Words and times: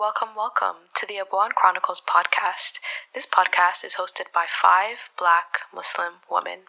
Welcome, 0.00 0.30
welcome 0.34 0.88
to 0.96 1.04
the 1.04 1.20
Abwaan 1.20 1.50
Chronicles 1.50 2.00
podcast. 2.00 2.78
This 3.12 3.26
podcast 3.26 3.84
is 3.84 3.96
hosted 3.96 4.32
by 4.32 4.46
five 4.48 5.10
black 5.18 5.68
Muslim 5.74 6.24
women. 6.30 6.60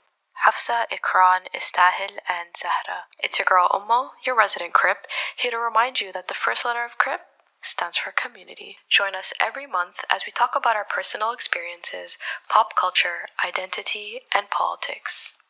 Hafsa, 0.45 0.83
Ikran, 0.91 1.47
Istahil, 1.55 2.19
and 2.27 2.49
Sahra. 2.53 3.07
It's 3.23 3.39
your 3.39 3.45
girl 3.47 3.69
Ummo, 3.71 4.09
your 4.27 4.37
resident 4.37 4.73
Crip, 4.73 5.07
here 5.37 5.51
to 5.51 5.57
remind 5.57 6.01
you 6.01 6.11
that 6.11 6.27
the 6.27 6.33
first 6.33 6.65
letter 6.65 6.83
of 6.83 6.97
Crip 6.97 7.21
stands 7.61 7.95
for 7.95 8.11
community. 8.11 8.75
Join 8.89 9.15
us 9.15 9.31
every 9.41 9.65
month 9.65 10.03
as 10.11 10.23
we 10.25 10.33
talk 10.33 10.51
about 10.53 10.75
our 10.75 10.83
personal 10.83 11.31
experiences, 11.31 12.17
pop 12.49 12.75
culture, 12.75 13.31
identity, 13.45 14.23
and 14.35 14.49
politics. 14.49 15.40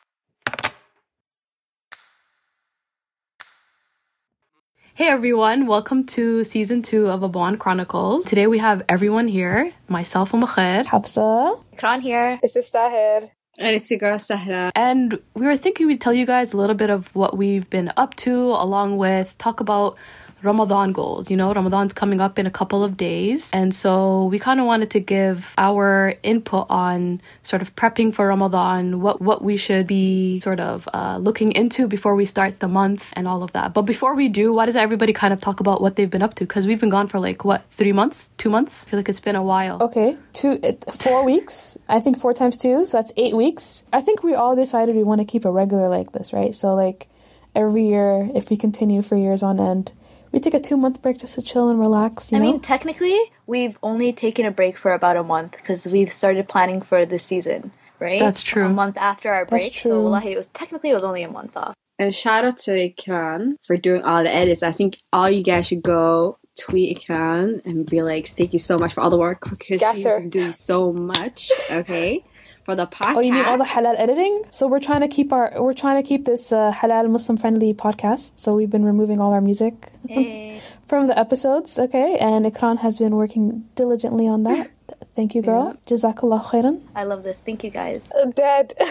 Hey 4.93 5.07
everyone, 5.07 5.67
welcome 5.67 6.05
to 6.07 6.43
season 6.43 6.81
two 6.81 7.07
of 7.07 7.21
Abwaan 7.21 7.57
Chronicles. 7.57 8.25
Today 8.25 8.45
we 8.47 8.57
have 8.57 8.83
everyone 8.89 9.29
here, 9.29 9.73
myself 9.87 10.33
and 10.33 10.43
Khair. 10.43 10.85
Hafsa. 10.85 11.63
Ikran 11.77 12.01
here. 12.01 12.37
This 12.41 12.57
is 12.57 12.69
Tahir. 12.69 13.31
And 13.57 13.75
it's 13.75 13.89
your 13.89 13.99
girl 13.99 14.19
Sahra. 14.19 14.69
And 14.75 15.17
we 15.33 15.45
were 15.45 15.55
thinking 15.55 15.87
we'd 15.87 16.01
tell 16.01 16.13
you 16.13 16.25
guys 16.25 16.51
a 16.51 16.57
little 16.57 16.75
bit 16.75 16.89
of 16.89 17.07
what 17.15 17.37
we've 17.37 17.69
been 17.69 17.93
up 17.95 18.15
to, 18.17 18.33
along 18.35 18.97
with 18.97 19.33
talk 19.37 19.61
about 19.61 19.97
Ramadan 20.43 20.91
goals. 20.91 21.29
You 21.29 21.37
know, 21.37 21.53
Ramadan's 21.53 21.93
coming 21.93 22.21
up 22.21 22.39
in 22.39 22.45
a 22.45 22.51
couple 22.51 22.83
of 22.83 22.97
days. 22.97 23.49
And 23.53 23.75
so 23.75 24.25
we 24.25 24.39
kind 24.39 24.59
of 24.59 24.65
wanted 24.65 24.91
to 24.91 24.99
give 24.99 25.53
our 25.57 26.15
input 26.23 26.67
on 26.69 27.21
sort 27.43 27.61
of 27.61 27.75
prepping 27.75 28.13
for 28.13 28.27
Ramadan, 28.27 29.01
what, 29.01 29.21
what 29.21 29.43
we 29.43 29.57
should 29.57 29.87
be 29.87 30.39
sort 30.39 30.59
of 30.59 30.87
uh, 30.93 31.17
looking 31.17 31.51
into 31.51 31.87
before 31.87 32.15
we 32.15 32.25
start 32.25 32.59
the 32.59 32.67
month 32.67 33.11
and 33.13 33.27
all 33.27 33.43
of 33.43 33.51
that. 33.53 33.73
But 33.73 33.83
before 33.83 34.15
we 34.15 34.29
do, 34.29 34.53
why 34.53 34.65
does 34.65 34.75
everybody 34.75 35.13
kind 35.13 35.33
of 35.33 35.41
talk 35.41 35.59
about 35.59 35.81
what 35.81 35.95
they've 35.95 36.09
been 36.09 36.21
up 36.21 36.35
to? 36.35 36.45
Because 36.45 36.65
we've 36.65 36.79
been 36.79 36.89
gone 36.89 37.07
for 37.07 37.19
like, 37.19 37.43
what, 37.45 37.63
three 37.77 37.93
months? 37.93 38.29
Two 38.37 38.49
months? 38.49 38.83
I 38.87 38.91
feel 38.91 38.99
like 38.99 39.09
it's 39.09 39.19
been 39.19 39.35
a 39.35 39.43
while. 39.43 39.81
Okay, 39.81 40.17
two, 40.33 40.59
four 40.91 41.25
weeks. 41.25 41.77
I 41.87 41.99
think 41.99 42.19
four 42.19 42.33
times 42.33 42.57
two, 42.57 42.85
so 42.85 42.97
that's 42.97 43.13
eight 43.17 43.35
weeks. 43.35 43.83
I 43.91 44.01
think 44.01 44.23
we 44.23 44.33
all 44.33 44.55
decided 44.55 44.95
we 44.95 45.03
want 45.03 45.21
to 45.21 45.25
keep 45.25 45.45
a 45.45 45.51
regular 45.51 45.87
like 45.87 46.11
this, 46.11 46.33
right? 46.33 46.53
So, 46.53 46.73
like, 46.75 47.07
every 47.55 47.87
year, 47.87 48.29
if 48.33 48.49
we 48.49 48.57
continue 48.57 49.01
for 49.01 49.15
years 49.15 49.43
on 49.43 49.59
end, 49.59 49.91
we 50.31 50.39
take 50.39 50.53
a 50.53 50.59
two 50.59 50.77
month 50.77 51.01
break 51.01 51.17
just 51.19 51.35
to 51.35 51.41
chill 51.41 51.69
and 51.69 51.79
relax. 51.79 52.31
I 52.31 52.37
know? 52.37 52.43
mean, 52.43 52.59
technically, 52.59 53.17
we've 53.47 53.77
only 53.83 54.13
taken 54.13 54.45
a 54.45 54.51
break 54.51 54.77
for 54.77 54.91
about 54.91 55.17
a 55.17 55.23
month 55.23 55.51
because 55.57 55.85
we've 55.87 56.11
started 56.11 56.47
planning 56.47 56.81
for 56.81 57.05
this 57.05 57.23
season, 57.23 57.71
right? 57.99 58.19
That's 58.19 58.41
true. 58.41 58.65
A 58.65 58.69
month 58.69 58.97
after 58.97 59.31
our 59.31 59.45
break. 59.45 59.73
true. 59.73 59.91
So, 59.91 60.01
wallahi, 60.01 60.31
it 60.33 60.37
was 60.37 60.47
technically 60.47 60.89
it 60.91 60.93
was 60.93 61.03
only 61.03 61.23
a 61.23 61.31
month 61.31 61.55
off. 61.57 61.73
And 61.99 62.15
shout 62.15 62.45
out 62.45 62.57
to 62.59 62.71
Ikran 62.71 63.55
for 63.67 63.77
doing 63.77 64.01
all 64.03 64.23
the 64.23 64.33
edits. 64.33 64.63
I 64.63 64.71
think 64.71 64.97
all 65.13 65.29
you 65.29 65.43
guys 65.43 65.67
should 65.67 65.83
go 65.83 66.37
tweet 66.59 66.97
Ikran 66.99 67.63
and 67.65 67.85
be 67.85 68.01
like, 68.01 68.29
thank 68.29 68.53
you 68.53 68.59
so 68.59 68.77
much 68.79 68.93
for 68.93 69.01
all 69.01 69.09
the 69.11 69.17
work 69.19 69.41
because 69.49 69.81
Yes, 69.81 69.95
she's 69.97 70.03
sir. 70.03 70.19
been 70.19 70.29
doing 70.29 70.51
so 70.51 70.91
much. 70.93 71.51
Okay. 71.69 72.23
For 72.71 72.75
the 72.77 72.87
podcast. 72.87 73.15
Oh, 73.17 73.19
you 73.19 73.33
mean 73.33 73.43
all 73.43 73.57
the 73.57 73.65
halal 73.65 73.95
editing? 73.99 74.43
So 74.49 74.65
we're 74.65 74.79
trying 74.79 75.01
to 75.01 75.09
keep 75.09 75.33
our 75.33 75.51
we're 75.57 75.73
trying 75.73 76.01
to 76.01 76.07
keep 76.07 76.23
this 76.23 76.53
uh, 76.53 76.71
halal 76.71 77.09
Muslim 77.09 77.35
friendly 77.37 77.73
podcast. 77.73 78.31
So 78.39 78.55
we've 78.55 78.69
been 78.69 78.85
removing 78.85 79.19
all 79.19 79.33
our 79.33 79.41
music 79.41 79.91
Hey. 80.07 80.61
from 80.87 81.07
the 81.07 81.19
episodes. 81.19 81.77
Okay, 81.77 82.17
and 82.17 82.45
Ikran 82.45 82.77
has 82.79 82.97
been 82.97 83.13
working 83.17 83.65
diligently 83.75 84.25
on 84.25 84.43
that. 84.43 84.71
Thank 85.15 85.35
you, 85.35 85.41
girl. 85.41 85.75
Jazakallah 85.87 86.41
khairan. 86.43 86.81
I 86.95 87.03
love 87.03 87.23
this. 87.23 87.41
Thank 87.41 87.63
you 87.65 87.69
guys. 87.69 88.11
Dead. 88.33 88.73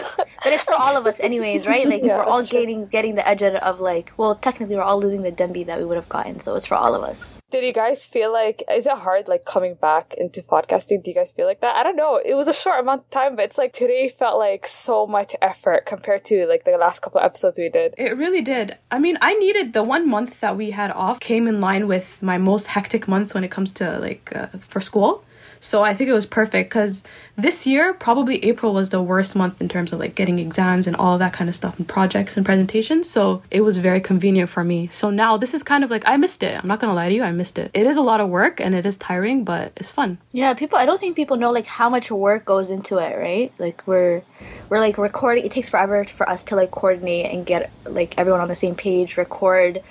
But 0.43 0.53
it's 0.53 0.63
for 0.63 0.73
all 0.73 0.97
of 0.97 1.05
us, 1.05 1.19
anyways, 1.19 1.67
right? 1.67 1.87
Like 1.87 2.03
Yeah, 2.03 2.17
we're 2.17 2.23
all 2.23 2.37
that's 2.39 2.49
true. 2.49 2.59
getting 2.61 2.85
getting 2.87 3.13
the 3.15 3.27
edge 3.27 3.43
of 3.43 3.79
like, 3.79 4.11
well, 4.17 4.33
technically 4.35 4.75
we're 4.75 4.81
all 4.81 4.99
losing 4.99 5.21
the 5.21 5.31
dembi 5.31 5.65
that 5.67 5.77
we 5.79 5.85
would 5.85 5.97
have 5.97 6.09
gotten. 6.09 6.39
So 6.39 6.55
it's 6.55 6.65
for 6.65 6.75
all 6.75 6.95
of 6.95 7.03
us. 7.03 7.39
Did 7.51 7.63
you 7.63 7.73
guys 7.73 8.05
feel 8.07 8.31
like 8.33 8.63
is 8.71 8.87
it 8.87 8.97
hard 8.97 9.27
like 9.27 9.45
coming 9.45 9.75
back 9.75 10.15
into 10.17 10.41
podcasting? 10.41 11.03
Do 11.03 11.11
you 11.11 11.15
guys 11.15 11.31
feel 11.31 11.45
like 11.45 11.61
that? 11.61 11.75
I 11.75 11.83
don't 11.83 11.95
know. 11.95 12.19
It 12.23 12.33
was 12.35 12.47
a 12.47 12.53
short 12.53 12.79
amount 12.79 13.01
of 13.01 13.09
time, 13.11 13.35
but 13.35 13.45
it's 13.45 13.57
like 13.59 13.73
today 13.73 14.07
felt 14.09 14.37
like 14.39 14.65
so 14.65 15.05
much 15.05 15.35
effort 15.41 15.85
compared 15.85 16.23
to 16.25 16.47
like 16.47 16.63
the 16.63 16.75
last 16.77 17.01
couple 17.03 17.19
of 17.19 17.25
episodes 17.25 17.59
we 17.59 17.69
did. 17.69 17.93
It 17.99 18.17
really 18.17 18.41
did. 18.41 18.77
I 18.89 18.97
mean, 18.97 19.17
I 19.21 19.33
needed 19.35 19.73
the 19.73 19.83
one 19.83 20.07
month 20.09 20.39
that 20.39 20.57
we 20.57 20.71
had 20.71 20.91
off 20.91 21.19
came 21.19 21.47
in 21.47 21.61
line 21.61 21.87
with 21.87 22.21
my 22.23 22.37
most 22.39 22.67
hectic 22.67 23.07
month 23.07 23.33
when 23.35 23.43
it 23.43 23.51
comes 23.51 23.71
to 23.73 23.99
like 23.99 24.31
uh, 24.35 24.47
for 24.59 24.81
school. 24.81 25.23
So 25.63 25.83
I 25.83 25.93
think 25.93 26.09
it 26.09 26.13
was 26.13 26.25
perfect 26.25 26.71
because 26.71 27.03
this 27.37 27.67
year 27.67 27.93
probably 27.93 28.43
April 28.43 28.73
was 28.73 28.89
the 28.89 29.01
worst 29.01 29.35
month 29.35 29.61
in 29.61 29.69
terms 29.69 29.93
of 29.93 29.99
like 29.99 30.15
getting 30.15 30.39
exams 30.39 30.87
and 30.87 30.95
all 30.95 31.19
that 31.19 31.33
kind 31.33 31.49
of 31.49 31.55
stuff 31.55 31.77
and 31.77 31.87
projects 31.87 32.35
and 32.35 32.43
presentations. 32.43 33.07
So 33.07 33.43
it 33.51 33.61
was 33.61 33.77
very 33.77 34.01
convenient 34.01 34.49
for 34.49 34.63
me. 34.63 34.89
So 34.91 35.11
now 35.11 35.37
this 35.37 35.53
is 35.53 35.61
kind 35.61 35.83
of 35.83 35.91
like 35.91 36.01
I 36.07 36.17
missed 36.17 36.41
it. 36.41 36.59
I'm 36.59 36.67
not 36.67 36.79
gonna 36.79 36.95
lie 36.95 37.09
to 37.09 37.15
you, 37.15 37.21
I 37.21 37.31
missed 37.31 37.59
it. 37.59 37.69
It 37.75 37.85
is 37.85 37.95
a 37.95 38.01
lot 38.01 38.19
of 38.19 38.29
work 38.29 38.59
and 38.59 38.73
it 38.73 38.87
is 38.87 38.97
tiring, 38.97 39.43
but 39.43 39.71
it's 39.75 39.91
fun. 39.91 40.17
Yeah, 40.31 40.55
people. 40.55 40.79
I 40.79 40.87
don't 40.87 40.99
think 40.99 41.15
people 41.15 41.37
know 41.37 41.51
like 41.51 41.67
how 41.67 41.89
much 41.89 42.09
work 42.09 42.43
goes 42.43 42.71
into 42.71 42.97
it, 42.97 43.15
right? 43.15 43.53
Like 43.59 43.85
we're 43.85 44.23
we're 44.67 44.79
like 44.79 44.97
recording. 44.97 45.45
It 45.45 45.51
takes 45.51 45.69
forever 45.69 46.03
for 46.05 46.27
us 46.27 46.43
to 46.45 46.55
like 46.55 46.71
coordinate 46.71 47.31
and 47.31 47.45
get 47.45 47.69
like 47.85 48.17
everyone 48.17 48.41
on 48.41 48.47
the 48.47 48.55
same 48.55 48.73
page, 48.73 49.15
record, 49.15 49.83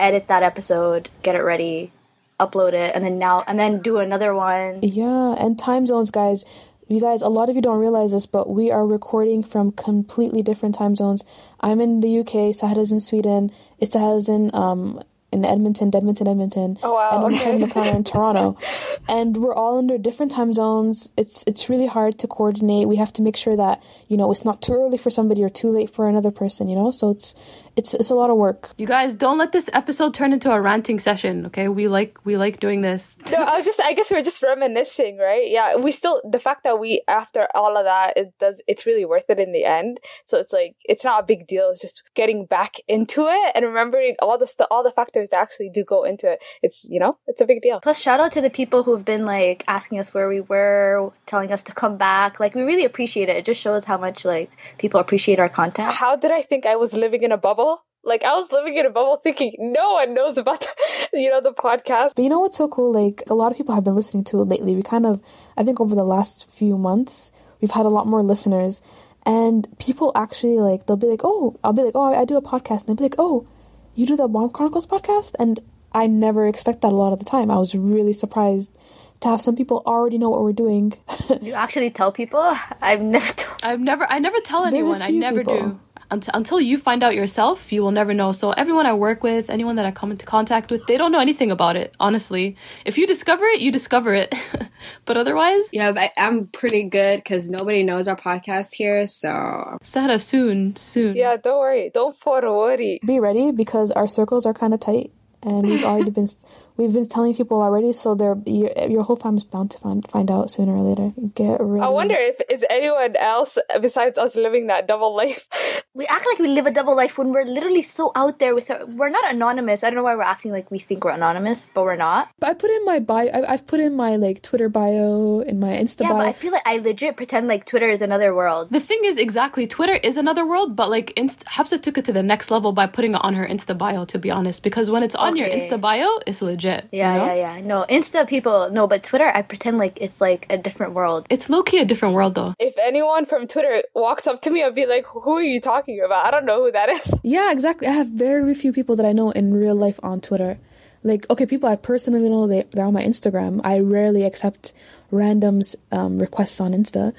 edit 0.00 0.26
that 0.26 0.42
episode, 0.42 1.10
get 1.22 1.36
it 1.36 1.42
ready, 1.42 1.92
upload 2.38 2.72
it, 2.72 2.94
and 2.94 3.04
then 3.04 3.18
now 3.18 3.44
and 3.46 3.58
then 3.58 3.80
do 3.80 3.98
another 3.98 4.34
one. 4.34 4.80
Yeah, 4.82 5.34
and 5.38 5.58
time 5.58 5.86
zones, 5.86 6.10
guys. 6.10 6.44
You 6.88 7.00
guys, 7.00 7.22
a 7.22 7.28
lot 7.28 7.48
of 7.48 7.56
you 7.56 7.62
don't 7.62 7.78
realize 7.78 8.12
this, 8.12 8.26
but 8.26 8.50
we 8.50 8.70
are 8.70 8.86
recording 8.86 9.42
from 9.42 9.72
completely 9.72 10.42
different 10.42 10.74
time 10.74 10.94
zones. 10.94 11.24
I'm 11.60 11.80
in 11.80 12.00
the 12.00 12.18
UK, 12.18 12.52
Sahra's 12.52 12.92
in 12.92 13.00
Sweden, 13.00 13.50
Istahil's 13.80 14.28
in 14.28 14.50
um 14.54 15.00
in 15.32 15.44
Edmonton, 15.46 15.90
Edmonton, 15.94 16.28
Edmonton. 16.28 16.78
Oh, 16.82 16.94
wow, 16.94 17.24
And 17.24 17.34
okay. 17.34 17.58
McLaren 17.58 17.96
in 17.96 18.04
Toronto. 18.04 18.58
And 19.08 19.38
we're 19.38 19.54
all 19.54 19.78
under 19.78 19.98
different 19.98 20.30
time 20.30 20.52
zones. 20.52 21.10
It's 21.16 21.42
it's 21.46 21.68
really 21.68 21.86
hard 21.86 22.18
to 22.18 22.28
coordinate. 22.28 22.86
We 22.86 22.96
have 22.96 23.12
to 23.14 23.22
make 23.22 23.36
sure 23.36 23.56
that, 23.56 23.82
you 24.08 24.16
know, 24.16 24.30
it's 24.30 24.44
not 24.44 24.60
too 24.62 24.74
early 24.74 24.98
for 24.98 25.10
somebody 25.10 25.42
or 25.42 25.48
too 25.48 25.70
late 25.70 25.90
for 25.90 26.08
another 26.08 26.30
person, 26.30 26.68
you 26.68 26.76
know? 26.76 26.90
So 26.90 27.10
it's 27.10 27.34
it's 27.76 27.94
it's 27.94 28.10
a 28.10 28.14
lot 28.14 28.30
of 28.30 28.36
work. 28.36 28.70
You 28.76 28.86
guys 28.86 29.14
don't 29.14 29.38
let 29.38 29.52
this 29.52 29.70
episode 29.72 30.12
turn 30.12 30.32
into 30.32 30.50
a 30.50 30.60
ranting 30.60 31.00
session, 31.00 31.46
okay? 31.46 31.68
We 31.68 31.88
like 31.88 32.18
we 32.24 32.36
like 32.36 32.60
doing 32.60 32.82
this. 32.82 33.16
No, 33.32 33.38
I 33.38 33.56
was 33.56 33.64
just 33.64 33.80
I 33.80 33.94
guess 33.94 34.10
we 34.10 34.18
are 34.18 34.22
just 34.22 34.42
reminiscing, 34.42 35.16
right? 35.16 35.48
Yeah, 35.48 35.76
we 35.76 35.90
still 35.90 36.20
the 36.30 36.38
fact 36.38 36.64
that 36.64 36.78
we 36.78 37.00
after 37.08 37.48
all 37.54 37.78
of 37.78 37.84
that 37.84 38.12
it 38.14 38.34
does 38.38 38.62
it's 38.66 38.84
really 38.84 39.06
worth 39.06 39.24
it 39.30 39.40
in 39.40 39.52
the 39.52 39.64
end. 39.64 40.00
So 40.26 40.38
it's 40.38 40.52
like 40.52 40.76
it's 40.84 41.02
not 41.02 41.22
a 41.22 41.26
big 41.26 41.46
deal. 41.46 41.70
It's 41.70 41.80
just 41.80 42.02
getting 42.14 42.44
back 42.44 42.76
into 42.88 43.22
it 43.28 43.52
and 43.54 43.64
remembering 43.64 44.16
all 44.20 44.36
the 44.36 44.46
stu- 44.46 44.66
all 44.70 44.82
the 44.82 44.90
factors 44.90 45.30
that 45.30 45.40
actually 45.40 45.70
do 45.70 45.82
go 45.82 46.04
into 46.04 46.30
it. 46.30 46.44
It's 46.62 46.84
you 46.84 47.00
know 47.00 47.16
it's 47.26 47.40
a 47.40 47.46
big 47.46 47.62
deal. 47.62 47.80
Plus, 47.80 47.98
shout 47.98 48.20
out 48.20 48.32
to 48.32 48.42
the 48.42 48.50
people 48.50 48.82
who've 48.82 49.04
been 49.04 49.24
like 49.24 49.64
asking 49.66 49.98
us 49.98 50.12
where 50.12 50.28
we 50.28 50.42
were, 50.42 51.10
telling 51.24 51.50
us 51.50 51.62
to 51.64 51.72
come 51.72 51.96
back. 51.96 52.38
Like 52.38 52.54
we 52.54 52.62
really 52.62 52.84
appreciate 52.84 53.30
it. 53.30 53.36
It 53.36 53.46
just 53.46 53.62
shows 53.62 53.84
how 53.86 53.96
much 53.96 54.26
like 54.26 54.50
people 54.76 55.00
appreciate 55.00 55.38
our 55.38 55.48
content. 55.48 55.90
How 55.92 56.16
did 56.16 56.32
I 56.32 56.42
think 56.42 56.66
I 56.66 56.76
was 56.76 56.92
living 56.92 57.22
in 57.22 57.32
a 57.32 57.38
bubble? 57.38 57.61
Like 58.04 58.24
I 58.24 58.34
was 58.34 58.50
living 58.50 58.76
in 58.76 58.84
a 58.86 58.90
bubble, 58.90 59.16
thinking 59.16 59.54
no 59.58 59.92
one 59.92 60.12
knows 60.14 60.36
about 60.38 60.66
you 61.12 61.30
know 61.30 61.40
the 61.40 61.52
podcast. 61.52 62.14
But 62.16 62.22
you 62.22 62.28
know 62.28 62.40
what's 62.40 62.56
so 62.58 62.68
cool? 62.68 62.92
Like 62.92 63.22
a 63.28 63.34
lot 63.34 63.52
of 63.52 63.56
people 63.56 63.74
have 63.74 63.84
been 63.84 63.94
listening 63.94 64.24
to 64.24 64.42
it 64.42 64.48
lately. 64.48 64.74
We 64.74 64.82
kind 64.82 65.06
of, 65.06 65.20
I 65.56 65.62
think, 65.62 65.80
over 65.80 65.94
the 65.94 66.04
last 66.04 66.50
few 66.50 66.76
months, 66.76 67.30
we've 67.60 67.70
had 67.70 67.86
a 67.86 67.90
lot 67.90 68.06
more 68.08 68.22
listeners, 68.22 68.82
and 69.24 69.68
people 69.78 70.10
actually 70.16 70.58
like 70.58 70.86
they'll 70.86 70.96
be 70.96 71.06
like, 71.06 71.20
"Oh, 71.24 71.58
I'll 71.62 71.72
be 71.72 71.82
like, 71.82 71.94
oh, 71.94 72.12
I 72.12 72.24
do 72.24 72.36
a 72.36 72.42
podcast," 72.42 72.80
and 72.80 72.88
they'll 72.88 72.96
be 72.96 73.04
like, 73.04 73.16
"Oh, 73.18 73.46
you 73.94 74.04
do 74.06 74.16
the 74.16 74.26
Bomb 74.26 74.50
Chronicles 74.50 74.86
podcast?" 74.86 75.34
And 75.38 75.60
I 75.92 76.06
never 76.08 76.46
expect 76.46 76.80
that 76.80 76.90
a 76.92 76.96
lot 76.96 77.12
of 77.12 77.18
the 77.20 77.24
time. 77.24 77.50
I 77.50 77.58
was 77.58 77.74
really 77.74 78.12
surprised 78.14 78.76
to 79.20 79.28
have 79.28 79.40
some 79.40 79.54
people 79.54 79.82
already 79.86 80.18
know 80.18 80.30
what 80.30 80.42
we're 80.42 80.52
doing. 80.52 80.94
You 81.40 81.54
actually 81.54 81.90
tell 81.90 82.12
people? 82.12 82.52
I've 82.80 83.00
never 83.00 83.32
told. 83.34 83.58
I've 83.62 83.80
never 83.80 84.04
I 84.10 84.18
never 84.18 84.38
tell 84.40 84.62
There's 84.70 84.86
a 84.86 84.90
anyone. 84.90 85.02
I 85.02 85.08
never 85.10 85.38
people. 85.40 85.60
do. 85.60 85.80
Until, 86.12 86.30
until 86.34 86.60
you 86.60 86.76
find 86.76 87.02
out 87.02 87.14
yourself, 87.14 87.72
you 87.72 87.80
will 87.82 87.90
never 87.90 88.12
know. 88.12 88.32
So 88.32 88.50
everyone 88.52 88.84
I 88.84 88.92
work 88.92 89.22
with, 89.22 89.48
anyone 89.48 89.76
that 89.76 89.86
I 89.86 89.90
come 89.92 90.10
into 90.10 90.26
contact 90.26 90.70
with, 90.70 90.86
they 90.86 90.98
don't 90.98 91.10
know 91.10 91.20
anything 91.20 91.50
about 91.50 91.74
it, 91.74 91.94
honestly. 91.98 92.54
If 92.84 92.98
you 92.98 93.06
discover 93.06 93.46
it, 93.46 93.62
you 93.62 93.72
discover 93.72 94.12
it. 94.12 94.34
but 95.06 95.16
otherwise, 95.16 95.62
Yeah, 95.72 95.92
but 95.92 96.10
I'm 96.18 96.48
pretty 96.48 96.84
good 96.84 97.16
because 97.24 97.48
nobody 97.48 97.82
knows 97.82 98.08
our 98.08 98.16
podcast 98.16 98.74
here. 98.74 99.06
So 99.06 99.78
Sahra 99.82 100.18
soon, 100.18 100.76
soon. 100.76 101.16
Yeah, 101.16 101.36
don't 101.42 101.58
worry, 101.58 101.90
don't 101.94 102.14
for 102.14 102.42
worry. 102.42 103.00
be 103.06 103.18
ready 103.18 103.50
because 103.50 103.90
our 103.90 104.06
circles 104.06 104.44
are 104.44 104.52
kind 104.52 104.74
of 104.74 104.80
tight, 104.80 105.12
and 105.42 105.62
we've 105.64 105.84
already 105.84 106.10
been 106.10 106.28
we've 106.76 106.92
been 106.92 107.06
telling 107.06 107.34
people 107.34 107.60
already. 107.60 107.92
So 107.92 108.14
they're 108.14 108.36
your, 108.46 108.70
your 108.88 109.02
whole 109.02 109.16
family's 109.16 109.44
bound 109.44 109.70
to 109.72 109.78
find 109.78 110.08
find 110.10 110.30
out 110.30 110.50
sooner 110.50 110.74
or 110.74 110.82
later. 110.82 111.12
Get 111.34 111.60
ready. 111.60 111.84
I 111.84 111.88
wonder 111.88 112.16
if 112.16 112.40
is 112.50 112.64
anyone 112.70 113.16
else 113.16 113.58
besides 113.80 114.18
us 114.18 114.36
living 114.36 114.66
that 114.68 114.86
double 114.88 115.14
life 115.14 115.48
We 115.94 116.06
act 116.06 116.24
like 116.26 116.38
we 116.38 116.48
live 116.48 116.64
a 116.64 116.70
double 116.70 116.96
life 116.96 117.18
when 117.18 117.32
we're 117.32 117.44
literally 117.44 117.82
so 117.82 118.12
out 118.16 118.38
there 118.38 118.54
with 118.54 118.70
our, 118.70 118.86
we're 118.86 119.10
not 119.10 119.30
anonymous. 119.34 119.84
I 119.84 119.90
don't 119.90 119.96
know 119.96 120.02
why 120.02 120.16
we're 120.16 120.22
acting 120.22 120.50
like 120.50 120.70
we 120.70 120.78
think 120.78 121.04
we're 121.04 121.10
anonymous, 121.10 121.66
but 121.66 121.82
we're 121.84 121.96
not. 121.96 122.30
But 122.38 122.48
I 122.48 122.54
put 122.54 122.70
in 122.70 122.82
my 122.86 122.98
bio. 122.98 123.28
I, 123.28 123.52
I've 123.52 123.66
put 123.66 123.78
in 123.78 123.94
my 123.94 124.16
like 124.16 124.40
Twitter 124.40 124.70
bio 124.70 125.40
in 125.40 125.60
my 125.60 125.68
Insta 125.68 126.00
Yeah, 126.00 126.08
bio. 126.08 126.18
but 126.20 126.28
I 126.28 126.32
feel 126.32 126.50
like 126.50 126.62
I 126.64 126.78
legit 126.78 127.18
pretend 127.18 127.46
like 127.46 127.66
Twitter 127.66 127.90
is 127.90 128.00
another 128.00 128.34
world. 128.34 128.70
The 128.70 128.80
thing 128.80 129.00
is, 129.04 129.18
exactly, 129.18 129.66
Twitter 129.66 129.92
is 129.92 130.16
another 130.16 130.46
world, 130.46 130.76
but 130.76 130.88
like 130.88 131.12
Inst- 131.14 131.44
Hafsa 131.46 131.76
took 131.78 131.98
it 131.98 132.06
to 132.06 132.12
the 132.14 132.22
next 132.22 132.50
level 132.50 132.72
by 132.72 132.86
putting 132.86 133.12
it 133.14 133.20
on 133.22 133.34
her 133.34 133.46
Insta 133.46 133.76
bio, 133.76 134.06
to 134.06 134.18
be 134.18 134.30
honest, 134.30 134.62
because 134.62 134.88
when 134.90 135.02
it's 135.02 135.14
on 135.14 135.31
your 135.36 135.48
Insta 135.48 135.80
bio, 135.80 136.08
it's 136.26 136.42
legit. 136.42 136.88
Yeah, 136.92 137.12
you 137.12 137.18
know? 137.18 137.26
yeah, 137.34 137.56
yeah. 137.56 137.60
No, 137.62 137.86
Insta 137.88 138.26
people, 138.26 138.70
no, 138.70 138.86
but 138.86 139.02
Twitter, 139.02 139.30
I 139.34 139.42
pretend 139.42 139.78
like 139.78 139.98
it's 140.00 140.20
like 140.20 140.46
a 140.50 140.58
different 140.58 140.94
world. 140.94 141.26
It's 141.30 141.48
low 141.48 141.62
key 141.62 141.78
a 141.78 141.84
different 141.84 142.14
world, 142.14 142.34
though. 142.34 142.54
If 142.58 142.76
anyone 142.78 143.24
from 143.24 143.46
Twitter 143.46 143.82
walks 143.94 144.26
up 144.26 144.40
to 144.42 144.50
me, 144.50 144.62
I'll 144.62 144.72
be 144.72 144.86
like, 144.86 145.06
"Who 145.06 145.36
are 145.36 145.42
you 145.42 145.60
talking 145.60 146.00
about? 146.04 146.24
I 146.26 146.30
don't 146.30 146.44
know 146.44 146.62
who 146.64 146.72
that 146.72 146.88
is." 146.88 147.20
Yeah, 147.24 147.52
exactly. 147.52 147.86
I 147.86 147.92
have 147.92 148.08
very 148.08 148.52
few 148.54 148.72
people 148.72 148.96
that 148.96 149.06
I 149.06 149.12
know 149.12 149.30
in 149.30 149.54
real 149.54 149.74
life 149.76 149.98
on 150.02 150.20
Twitter. 150.20 150.58
Like, 151.04 151.24
okay, 151.30 151.46
people 151.46 151.68
I 151.68 151.76
personally 151.76 152.28
know 152.28 152.46
they 152.46 152.64
they're 152.72 152.84
on 152.84 152.92
my 152.92 153.02
Instagram. 153.02 153.60
I 153.64 153.78
rarely 153.78 154.24
accept 154.24 154.72
randoms 155.12 155.76
um, 155.90 156.18
requests 156.18 156.60
on 156.60 156.72
Insta, 156.72 157.12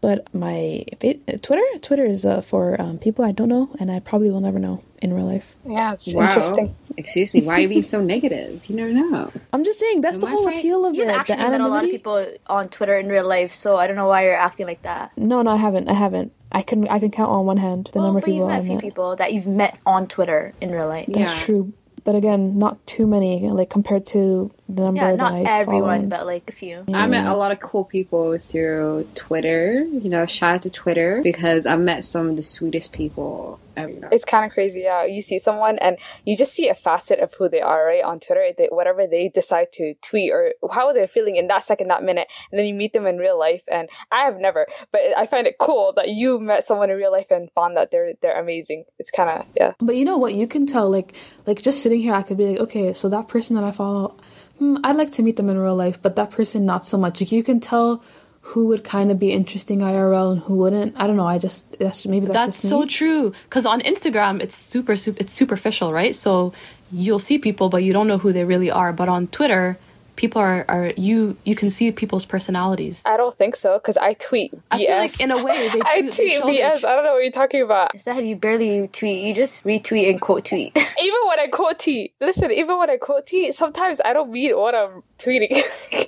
but 0.00 0.32
my 0.34 0.84
fa- 1.00 1.38
Twitter 1.38 1.62
Twitter 1.80 2.04
is 2.04 2.24
uh, 2.26 2.40
for 2.40 2.80
um, 2.80 2.98
people 2.98 3.24
I 3.24 3.32
don't 3.32 3.48
know, 3.48 3.70
and 3.78 3.90
I 3.90 4.00
probably 4.00 4.30
will 4.30 4.40
never 4.40 4.58
know 4.58 4.82
in 5.04 5.12
real 5.12 5.26
life. 5.26 5.54
Yeah, 5.68 5.92
it's 5.92 6.14
Wow. 6.14 6.24
interesting. 6.24 6.74
Excuse 6.96 7.34
me, 7.34 7.42
why 7.42 7.54
are 7.56 7.60
you 7.60 7.68
being 7.68 7.82
so 7.82 8.00
negative? 8.00 8.62
You 8.68 8.76
never 8.76 8.92
know. 8.92 9.30
I'm 9.52 9.64
just 9.64 9.78
saying 9.78 10.00
that's 10.00 10.16
Am 10.16 10.20
the 10.22 10.26
I 10.28 10.30
whole 10.30 10.46
right? 10.46 10.58
appeal 10.58 10.86
of 10.86 10.94
You've 10.94 11.06
it. 11.08 11.12
The 11.12 11.14
actually 11.18 11.36
met 11.36 11.60
a 11.60 11.68
lot 11.68 11.84
of 11.84 11.90
people 11.90 12.24
on 12.46 12.68
Twitter 12.68 12.96
in 12.98 13.08
real 13.08 13.26
life, 13.26 13.52
so 13.52 13.76
I 13.76 13.86
don't 13.86 13.96
know 13.96 14.06
why 14.08 14.24
you're 14.24 14.34
acting 14.34 14.66
like 14.66 14.82
that. 14.82 15.12
No, 15.16 15.42
no, 15.42 15.50
I 15.52 15.56
haven't. 15.56 15.88
I 15.88 15.92
haven't. 15.94 16.32
I 16.52 16.62
can 16.62 16.88
I 16.88 16.98
can 17.00 17.10
count 17.10 17.30
on 17.30 17.46
one 17.46 17.56
hand 17.58 17.90
the 17.92 17.98
well, 17.98 18.06
number 18.08 18.18
of 18.20 18.24
but 18.24 18.30
you've 18.32 18.36
people 18.42 18.48
met 18.48 18.56
I 18.56 18.60
a 18.60 18.64
few 18.64 18.74
met. 18.74 18.82
people 18.82 19.16
that 19.16 19.32
you've 19.32 19.46
met 19.48 19.76
on 19.84 20.06
Twitter 20.06 20.52
in 20.60 20.70
real 20.70 20.86
life. 20.88 21.06
That's 21.08 21.40
Yeah. 21.40 21.46
true, 21.46 21.72
but 22.04 22.14
again, 22.14 22.58
not 22.58 22.84
too 22.86 23.06
many. 23.06 23.48
Like 23.50 23.70
compared 23.70 24.06
to 24.14 24.52
the 24.68 24.82
number 24.82 25.00
Yeah, 25.00 25.10
that 25.12 25.18
not 25.18 25.32
I 25.34 25.60
everyone, 25.60 26.08
but 26.08 26.26
like 26.26 26.48
a 26.48 26.52
few. 26.52 26.84
I 26.92 27.06
met 27.06 27.26
a 27.26 27.34
lot 27.34 27.52
of 27.52 27.60
cool 27.60 27.84
people 27.84 28.38
through 28.38 29.08
Twitter. 29.14 29.84
You 29.84 30.08
know, 30.08 30.26
shout 30.26 30.54
out 30.54 30.62
to 30.62 30.70
Twitter 30.70 31.20
because 31.22 31.66
I 31.66 31.76
met 31.76 32.04
some 32.04 32.28
of 32.28 32.36
the 32.36 32.42
sweetest 32.42 32.92
people 32.92 33.60
ever. 33.76 34.08
It's 34.10 34.24
kind 34.24 34.44
of 34.44 34.52
crazy. 34.52 34.82
Yeah, 34.82 35.04
you 35.04 35.20
see 35.20 35.38
someone 35.38 35.78
and 35.78 35.98
you 36.24 36.36
just 36.36 36.54
see 36.54 36.68
a 36.68 36.74
facet 36.74 37.18
of 37.18 37.34
who 37.34 37.48
they 37.48 37.60
are, 37.60 37.86
right? 37.86 38.02
On 38.02 38.20
Twitter, 38.20 38.50
they, 38.56 38.68
whatever 38.70 39.06
they 39.06 39.28
decide 39.28 39.70
to 39.72 39.94
tweet 40.02 40.32
or 40.32 40.54
how 40.72 40.92
they're 40.92 41.06
feeling 41.06 41.36
in 41.36 41.48
that 41.48 41.62
second, 41.62 41.88
that 41.88 42.02
minute, 42.02 42.32
and 42.50 42.58
then 42.58 42.66
you 42.66 42.74
meet 42.74 42.92
them 42.92 43.06
in 43.06 43.18
real 43.18 43.38
life. 43.38 43.64
And 43.70 43.88
I 44.10 44.22
have 44.22 44.38
never, 44.38 44.66
but 44.92 45.00
I 45.16 45.26
find 45.26 45.46
it 45.46 45.58
cool 45.58 45.92
that 45.96 46.08
you 46.08 46.38
met 46.38 46.64
someone 46.64 46.90
in 46.90 46.96
real 46.96 47.12
life 47.12 47.30
and 47.30 47.50
found 47.52 47.76
that 47.76 47.90
they're 47.90 48.14
they're 48.22 48.40
amazing. 48.40 48.84
It's 48.98 49.10
kind 49.10 49.28
of 49.28 49.46
yeah. 49.56 49.72
But 49.80 49.96
you 49.96 50.04
know 50.04 50.16
what? 50.16 50.34
You 50.34 50.46
can 50.46 50.66
tell, 50.66 50.90
like, 50.90 51.14
like 51.46 51.60
just 51.60 51.82
sitting 51.82 52.00
here, 52.00 52.14
I 52.14 52.22
could 52.22 52.36
be 52.36 52.46
like, 52.46 52.60
okay, 52.60 52.92
so 52.92 53.08
that 53.08 53.28
person 53.28 53.56
that 53.56 53.64
I 53.64 53.72
follow, 53.72 54.16
hmm, 54.58 54.76
I'd 54.84 54.96
like 54.96 55.12
to 55.12 55.22
meet 55.22 55.36
them 55.36 55.48
in 55.48 55.58
real 55.58 55.76
life, 55.76 56.00
but 56.00 56.16
that 56.16 56.30
person 56.30 56.64
not 56.64 56.86
so 56.86 56.96
much. 56.98 57.20
Like, 57.20 57.32
you 57.32 57.42
can 57.42 57.60
tell 57.60 58.02
who 58.48 58.66
would 58.66 58.84
kind 58.84 59.10
of 59.10 59.18
be 59.18 59.32
interesting 59.32 59.78
IRL 59.78 60.32
and 60.32 60.40
who 60.42 60.56
wouldn't. 60.56 60.94
I 60.98 61.06
don't 61.06 61.16
know. 61.16 61.26
I 61.26 61.38
just 61.38 61.78
that's 61.78 62.04
maybe 62.06 62.26
that's, 62.26 62.44
That's 62.44 62.56
just 62.58 62.68
so 62.68 62.80
me. 62.80 62.86
true. 62.86 63.32
Because 63.44 63.64
on 63.64 63.80
Instagram, 63.80 64.42
it's 64.42 64.54
super, 64.54 64.96
super, 64.98 65.18
it's 65.18 65.32
superficial, 65.32 65.92
right? 65.94 66.14
So 66.14 66.52
you'll 66.92 67.18
see 67.20 67.38
people, 67.38 67.70
but 67.70 67.78
you 67.78 67.94
don't 67.94 68.06
know 68.06 68.18
who 68.18 68.32
they 68.34 68.44
really 68.44 68.70
are. 68.70 68.92
But 68.92 69.08
on 69.08 69.28
Twitter, 69.28 69.78
people 70.16 70.40
are, 70.40 70.64
are 70.68 70.92
you 70.96 71.36
you 71.44 71.54
can 71.54 71.70
see 71.70 71.90
people's 71.92 72.24
personalities. 72.24 73.02
I 73.04 73.16
don't 73.16 73.34
think 73.34 73.56
so 73.56 73.78
because 73.78 73.96
I 73.96 74.12
tweet 74.14 74.52
BS. 74.52 74.58
I 74.70 74.78
feel 74.78 74.98
like 74.98 75.20
in 75.20 75.30
a 75.30 75.42
way 75.44 75.68
they 75.68 75.80
I 75.84 76.00
tweet- 76.02 76.16
they 76.16 76.40
tweet 76.40 76.60
show 76.60 76.76
BS. 76.76 76.84
I 76.84 76.94
don't 76.94 77.04
know 77.04 77.12
what 77.14 77.22
you're 77.22 77.30
talking 77.32 77.62
about. 77.62 77.94
Instead, 77.94 78.24
you 78.24 78.36
barely 78.36 78.88
tweet. 78.88 79.24
You 79.24 79.34
just 79.34 79.64
retweet 79.64 80.10
and 80.10 80.20
quote 80.20 80.44
tweet. 80.44 80.76
Even 81.02 81.18
when 81.26 81.40
I 81.40 81.46
quote 81.48 81.78
tweet, 81.78 82.14
listen. 82.20 82.50
Even 82.50 82.78
when 82.78 82.90
I 82.90 82.96
quote 82.96 83.26
tweet, 83.26 83.54
sometimes 83.54 84.00
I 84.04 84.12
don't 84.12 84.30
mean 84.30 84.56
what 84.56 84.74
I'm 84.74 85.02
tweeting. 85.18 85.50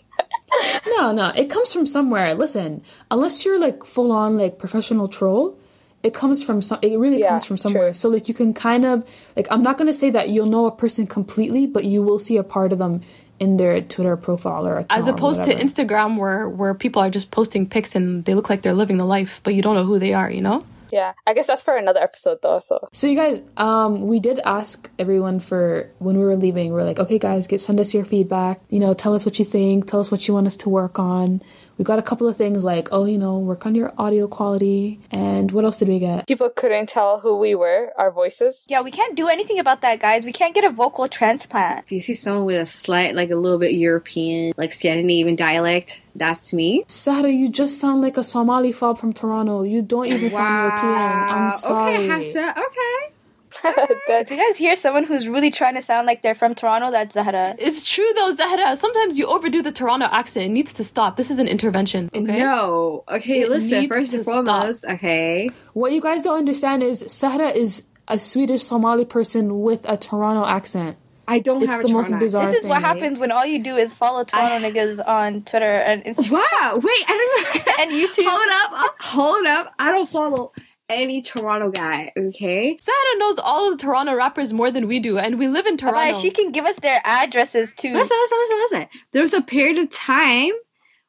No, 0.96 1.12
no, 1.12 1.32
it 1.34 1.50
comes 1.50 1.72
from 1.72 1.84
somewhere. 1.86 2.34
Listen, 2.34 2.82
unless 3.10 3.44
you're 3.44 3.58
like 3.58 3.84
full 3.84 4.12
on 4.12 4.38
like 4.38 4.58
professional 4.58 5.08
troll, 5.08 5.58
it 6.02 6.14
comes 6.14 6.42
from 6.42 6.62
some. 6.62 6.78
It 6.82 6.96
really 6.98 7.20
Yeah, 7.20 7.30
comes 7.30 7.44
from 7.44 7.56
somewhere. 7.58 7.88
true. 7.88 7.94
So 7.94 8.08
like 8.08 8.28
you 8.28 8.32
can 8.34 8.54
kind 8.54 8.84
of 8.86 9.04
like 9.36 9.48
I'm 9.50 9.62
not 9.62 9.76
gonna 9.76 9.92
say 9.92 10.08
that 10.10 10.30
you'll 10.30 10.46
know 10.46 10.64
a 10.66 10.70
person 10.74 11.06
completely, 11.06 11.66
but 11.66 11.84
you 11.84 12.02
will 12.02 12.18
see 12.18 12.36
a 12.38 12.44
part 12.44 12.72
of 12.72 12.78
them 12.78 13.02
in 13.38 13.56
their 13.56 13.80
Twitter 13.80 14.16
profile 14.16 14.66
or 14.66 14.78
account 14.78 14.98
As 14.98 15.06
or 15.06 15.10
opposed 15.10 15.44
to. 15.44 15.54
Instagram, 15.54 16.16
where 16.18 16.48
where 16.48 16.74
people 16.74 17.02
are 17.02 17.10
just 17.10 17.30
posting 17.30 17.68
pics 17.68 17.94
and 17.94 18.24
they 18.24 18.34
look 18.34 18.48
like 18.50 18.62
they're 18.62 18.74
living 18.74 18.96
the 18.96 19.04
life, 19.04 19.40
but 19.44 19.54
you 19.54 19.62
don't 19.62 19.74
know 19.74 19.84
who 19.84 19.98
they 19.98 20.14
are. 20.14 20.30
You 20.30 20.40
know. 20.42 20.64
yeah, 20.92 21.12
I 21.26 21.34
guess 21.34 21.46
that's 21.48 21.62
for 21.62 21.76
another 21.76 22.00
episode 22.00 22.38
though. 22.42 22.60
So 22.60 22.88
So 22.92 23.06
you 23.06 23.16
guys, 23.16 23.42
um, 23.56 24.06
we 24.06 24.20
did 24.20 24.40
ask 24.44 24.88
everyone 24.98 25.40
for 25.40 25.90
when 25.98 26.16
we 26.18 26.24
were 26.24 26.36
leaving. 26.36 26.72
We 26.72 26.80
are 26.80 26.84
like, 26.84 26.98
okay, 26.98 27.18
guys, 27.18 27.46
get 27.46 27.60
send 27.60 27.80
us 27.80 27.92
your 27.92 28.04
feedback. 28.04 28.60
You 28.70 28.80
know, 28.80 28.94
tell 28.94 29.14
us 29.14 29.24
what 29.24 29.38
you 29.38 29.44
think. 29.44 29.86
Tell 29.86 30.00
us 30.00 30.10
what 30.10 30.26
you 30.28 30.34
want 30.34 30.46
us 30.46 30.56
to 30.58 30.68
work 30.68 30.98
on. 30.98 31.42
We 31.78 31.84
got 31.84 31.98
a 31.98 32.02
couple 32.02 32.26
of 32.26 32.36
things 32.36 32.64
like, 32.64 32.88
oh, 32.90 33.04
you 33.04 33.18
know, 33.18 33.38
work 33.38 33.66
on 33.66 33.74
your 33.74 33.92
audio 33.98 34.28
quality. 34.28 35.00
And 35.10 35.50
what 35.52 35.64
else 35.64 35.78
did 35.78 35.88
we 35.88 35.98
get? 35.98 36.26
people 36.26 36.48
couldn't 36.50 36.88
tell 36.88 37.20
who 37.20 37.38
we 37.38 37.54
were, 37.54 37.92
our 37.96 38.10
voices. 38.10 38.66
yeah, 38.68 38.80
we 38.80 38.90
can't 38.90 39.14
do 39.14 39.28
anything 39.28 39.58
about 39.58 39.80
that, 39.82 40.00
guys. 40.00 40.24
We 40.24 40.32
can't 40.32 40.54
get 40.54 40.64
a 40.64 40.70
vocal 40.70 41.06
transplant. 41.08 41.84
If 41.86 41.92
you 41.92 42.00
see 42.00 42.14
someone 42.14 42.44
with 42.46 42.60
a 42.60 42.66
slight, 42.66 43.14
like 43.14 43.30
a 43.30 43.36
little 43.36 43.58
bit 43.58 43.72
European, 43.72 44.52
like 44.56 44.72
Scandinavian 44.72 45.36
dialect, 45.36 46.00
that's 46.14 46.52
me. 46.52 46.84
Sahra, 46.88 47.30
you 47.30 47.48
just 47.50 47.78
sound 47.78 48.00
like 48.00 48.16
a 48.16 48.22
Somali 48.22 48.72
fob 48.72 48.98
from 48.98 49.12
Toronto. 49.12 49.62
You 49.62 49.82
don't 49.82 50.06
even 50.06 50.30
sound 50.30 50.64
European. 50.64 50.92
I'm 50.92 51.52
sorry. 51.52 51.94
Okay, 51.94 52.08
Hafsa. 52.08 52.50
Okay. 52.50 53.12
That- 54.08 54.22
If 54.22 54.30
you 54.30 54.36
guys 54.36 54.56
hear 54.56 54.76
someone 54.76 55.04
who's 55.04 55.28
really 55.28 55.50
trying 55.50 55.74
to 55.74 55.82
sound 55.82 56.06
like 56.06 56.22
they're 56.22 56.34
from 56.34 56.54
Toronto, 56.54 56.90
that's 56.90 57.14
Sahra. 57.14 57.54
It's 57.58 57.82
true 57.84 58.10
though, 58.14 58.34
Sahra. 58.34 58.76
Sometimes 58.76 59.18
you 59.18 59.26
overdo 59.26 59.62
the 59.62 59.72
Toronto 59.72 60.06
accent. 60.10 60.46
It 60.46 60.48
needs 60.50 60.72
to 60.74 60.84
stop. 60.84 61.16
This 61.16 61.30
is 61.30 61.38
an 61.38 61.48
intervention. 61.48 62.10
Okay. 62.14 62.38
No. 62.38 63.04
Okay, 63.10 63.40
It 63.42 63.50
listen, 63.50 63.88
first 63.88 64.12
and 64.12 64.20
to 64.20 64.22
stop. 64.24 64.44
foremost, 64.46 64.84
okay. 64.88 65.50
What 65.72 65.92
you 65.92 66.00
guys 66.00 66.22
don't 66.22 66.38
understand 66.38 66.82
is 66.82 67.04
Sahra 67.08 67.48
is 67.48 67.84
a 68.08 68.18
Swedish 68.18 68.62
Somali 68.62 69.04
person 69.04 69.60
with 69.62 69.88
a 69.88 69.96
Toronto 69.96 70.46
accent. 70.46 70.96
I 71.28 71.40
don't 71.40 71.60
It's 71.60 71.72
have 71.72 71.82
the 71.82 71.88
a 71.88 71.92
most 71.92 72.16
bizarre. 72.20 72.46
This 72.52 72.60
is 72.62 72.68
what 72.68 72.80
happens 72.82 73.18
when 73.18 73.32
all 73.32 73.44
you 73.44 73.58
do 73.58 73.76
is 73.76 73.92
follow 73.92 74.22
Toronto 74.22 74.64
niggas 74.64 75.04
on 75.04 75.42
Twitter 75.42 75.64
and 75.74 76.04
Instagram. 76.04 76.30
Wow, 76.30 76.74
wait, 76.80 77.04
I 77.08 77.16
don't 77.18 77.66
know. 77.66 77.72
And 77.80 77.90
YouTube. 77.90 78.24
Hold 78.28 78.48
up, 78.48 78.72
uh, 78.72 78.88
hold 79.00 79.46
up. 79.46 79.74
I 79.80 79.90
don't 79.90 80.08
follow 80.08 80.52
any 80.88 81.22
Toronto 81.22 81.70
guy, 81.70 82.12
okay? 82.16 82.78
Sahra 82.80 83.18
knows 83.18 83.38
all 83.38 83.70
of 83.70 83.78
the 83.78 83.82
Toronto 83.82 84.14
rappers 84.14 84.52
more 84.52 84.70
than 84.70 84.86
we 84.86 85.00
do, 85.00 85.18
and 85.18 85.38
we 85.38 85.48
live 85.48 85.66
in 85.66 85.76
Toronto. 85.76 85.98
Alright, 85.98 86.16
she 86.16 86.30
can 86.30 86.52
give 86.52 86.64
us 86.64 86.76
their 86.76 87.00
addresses 87.04 87.74
too. 87.74 87.92
Listen, 87.92 88.16
listen, 88.20 88.38
listen, 88.38 88.58
listen. 88.58 88.88
There 89.12 89.22
was 89.22 89.34
a 89.34 89.42
period 89.42 89.78
of 89.78 89.90
time 89.90 90.52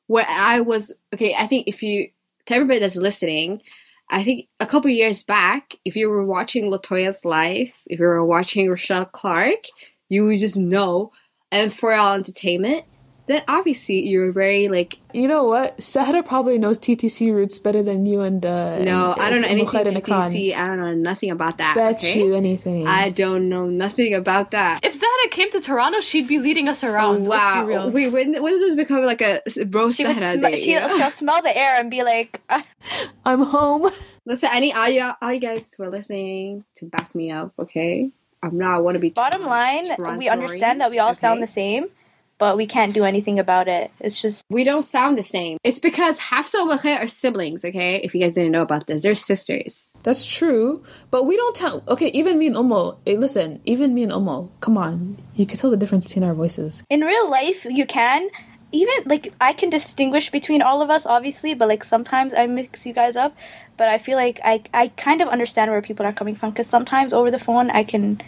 where 0.08 0.26
I 0.28 0.62
was 0.62 0.94
okay. 1.14 1.36
I 1.38 1.48
think 1.48 1.68
if 1.68 1.84
you 1.84 2.10
to 2.48 2.56
everybody 2.56 2.80
that's 2.80 2.96
listening, 2.96 3.62
I 4.10 4.24
think 4.24 4.48
a 4.60 4.66
couple 4.66 4.90
years 4.90 5.24
back, 5.24 5.76
if 5.86 5.96
you 5.96 6.10
were 6.10 6.26
watching 6.26 6.72
Latoya's 6.72 7.26
life, 7.26 7.74
if 7.86 8.00
you 8.00 8.06
were 8.06 8.26
watching 8.26 8.70
Rochelle 8.70 9.06
Clark, 9.06 9.66
you 10.10 10.26
would 10.26 10.40
just 10.40 10.58
know. 10.58 11.12
And 11.52 11.74
for 11.74 11.94
our 11.94 12.16
entertainment, 12.16 12.86
then 13.28 13.44
obviously 13.48 14.00
you're 14.08 14.32
very 14.32 14.68
like 14.70 14.98
You 15.14 15.28
know 15.28 15.44
what? 15.46 15.82
Sahra 15.82 16.24
probably 16.24 16.58
knows 16.58 16.80
TTC 16.80 17.34
roots 17.34 17.60
better 17.60 17.84
than 17.84 18.06
you 18.06 18.22
and 18.22 18.46
uh 18.46 18.80
no, 18.80 19.12
and- 19.14 19.22
I 19.22 19.30
don't 19.30 19.42
know 19.42 19.48
anything 19.48 19.68
Mukhair 19.86 19.88
and 19.94 20.04
TTC. 20.04 20.56
I 20.56 20.68
don't 20.68 20.80
know 20.80 20.94
nothing 20.96 21.32
about 21.32 21.58
that. 21.60 21.76
Bet 21.76 21.96
okay? 21.96 22.20
you 22.20 22.36
anything. 22.36 22.88
I 22.88 23.10
don't 23.10 23.50
know 23.50 23.66
nothing 23.68 24.14
about 24.14 24.52
that. 24.52 24.80
if 24.84 24.96
Sahra 24.96 25.30
came 25.30 25.52
to 25.52 25.60
Toronto, 25.60 26.00
she'd 26.02 26.28
be 26.28 26.40
leading 26.40 26.68
us 26.68 26.84
around. 26.84 27.26
Let's 27.26 27.26
be 27.26 27.30
Wow, 27.30 27.66
real. 27.66 27.90
wait, 27.92 28.12
when 28.12 28.42
when 28.42 28.54
did 28.54 28.62
this 28.62 28.76
become 28.76 29.04
like 29.06 29.22
a 29.22 29.42
bro 29.68 29.90
she 29.90 30.06
would 30.06 30.18
Sahra 30.18 30.34
sm- 30.34 30.42
day? 30.42 30.56
she, 30.58 30.72
you 30.72 30.80
know? 30.80 30.98
she'll 30.98 31.12
smell 31.12 31.42
the 31.42 31.56
air 31.56 31.80
and 31.80 31.92
be 31.92 32.04
like, 32.04 32.42
"Ah, 32.50 32.64
I'm 33.26 33.42
home. 33.44 33.90
Listen, 34.26 34.50
any 34.52 34.68
need 34.68 34.74
all 34.76 34.90
you, 34.90 35.10
all 35.22 35.34
you 35.34 35.40
guys 35.40 35.74
who 35.76 35.84
are 35.84 35.90
listening 35.90 36.64
to 36.76 36.86
back 36.86 37.14
me 37.16 37.32
up, 37.32 37.54
okay? 37.60 38.10
I'm 38.44 38.58
not. 38.58 38.76
I 38.76 38.78
want 38.80 38.96
to 38.96 39.00
be. 39.00 39.10
bottom 39.10 39.44
line, 39.46 39.88
we 40.18 40.30
understand 40.30 40.80
that 40.82 40.92
we 40.92 41.00
all 41.00 41.16
sound 41.16 41.42
the 41.42 41.48
same, 41.48 41.88
but 42.38 42.58
we 42.58 42.66
can't 42.66 42.94
do 42.94 43.04
anything 43.04 43.40
about 43.40 43.68
it. 43.68 43.92
It's 44.00 44.22
just 44.22 44.44
We 44.50 44.64
don't 44.64 44.82
sound 44.82 45.18
the 45.18 45.24
same. 45.24 45.58
It's 45.64 45.80
because 45.80 46.18
Hafsa 46.20 46.60
and 46.60 46.70
Wakhay 46.72 47.02
are 47.02 47.08
siblings, 47.08 47.66
okay? 47.66 48.02
If 48.04 48.14
you 48.14 48.22
guys 48.22 48.34
didn't 48.34 48.52
know 48.52 48.62
about 48.62 48.88
this, 48.88 49.04
they're 49.04 49.16
sisters. 49.16 49.92
That's 50.04 50.26
true, 50.26 50.84
but 51.12 51.26
we 51.26 51.36
don't 51.36 51.56
tell. 51.56 51.84
Okay, 51.88 52.08
even 52.08 52.38
me 52.38 52.48
and 52.48 52.56
Umo. 52.56 52.98
Hey, 53.06 53.16
eh, 53.16 53.20
listen, 53.20 53.62
even 53.66 53.94
me 53.94 54.04
and 54.04 54.12
Umo. 54.12 54.52
Come 54.60 54.78
on, 54.78 55.18
you 55.36 55.46
can 55.46 55.58
tell 55.58 55.72
the 55.72 55.78
difference 55.78 56.06
between 56.06 56.24
our 56.24 56.34
voices. 56.34 56.84
in 56.90 57.02
real 57.02 57.30
life 57.30 57.66
you 57.66 57.86
can 57.86 58.30
even 58.72 59.04
like 59.06 59.34
I 59.40 59.54
can 59.54 59.70
distinguish 59.70 60.30
between 60.30 60.62
all 60.62 60.82
of 60.82 60.90
us 60.90 61.06
obviously, 61.06 61.54
but 61.54 61.68
like 61.68 61.84
sometimes 61.84 62.34
I 62.34 62.48
mix 62.48 62.86
you 62.86 62.94
guys 62.94 63.16
up. 63.16 63.36
But 63.78 63.88
I 63.88 63.98
feel 63.98 64.18
like 64.18 64.40
I 64.44 64.64
I 64.74 64.90
kind 64.90 65.22
of 65.22 65.28
understand 65.30 65.72
where 65.72 65.82
people 65.82 66.06
are 66.06 66.14
coming 66.14 66.36
from 66.36 66.52
because 66.52 66.68
sometimes 66.68 67.14
over 67.14 67.32
the 67.32 67.40
phone 67.40 67.70
I 67.70 67.84
can 67.84 68.22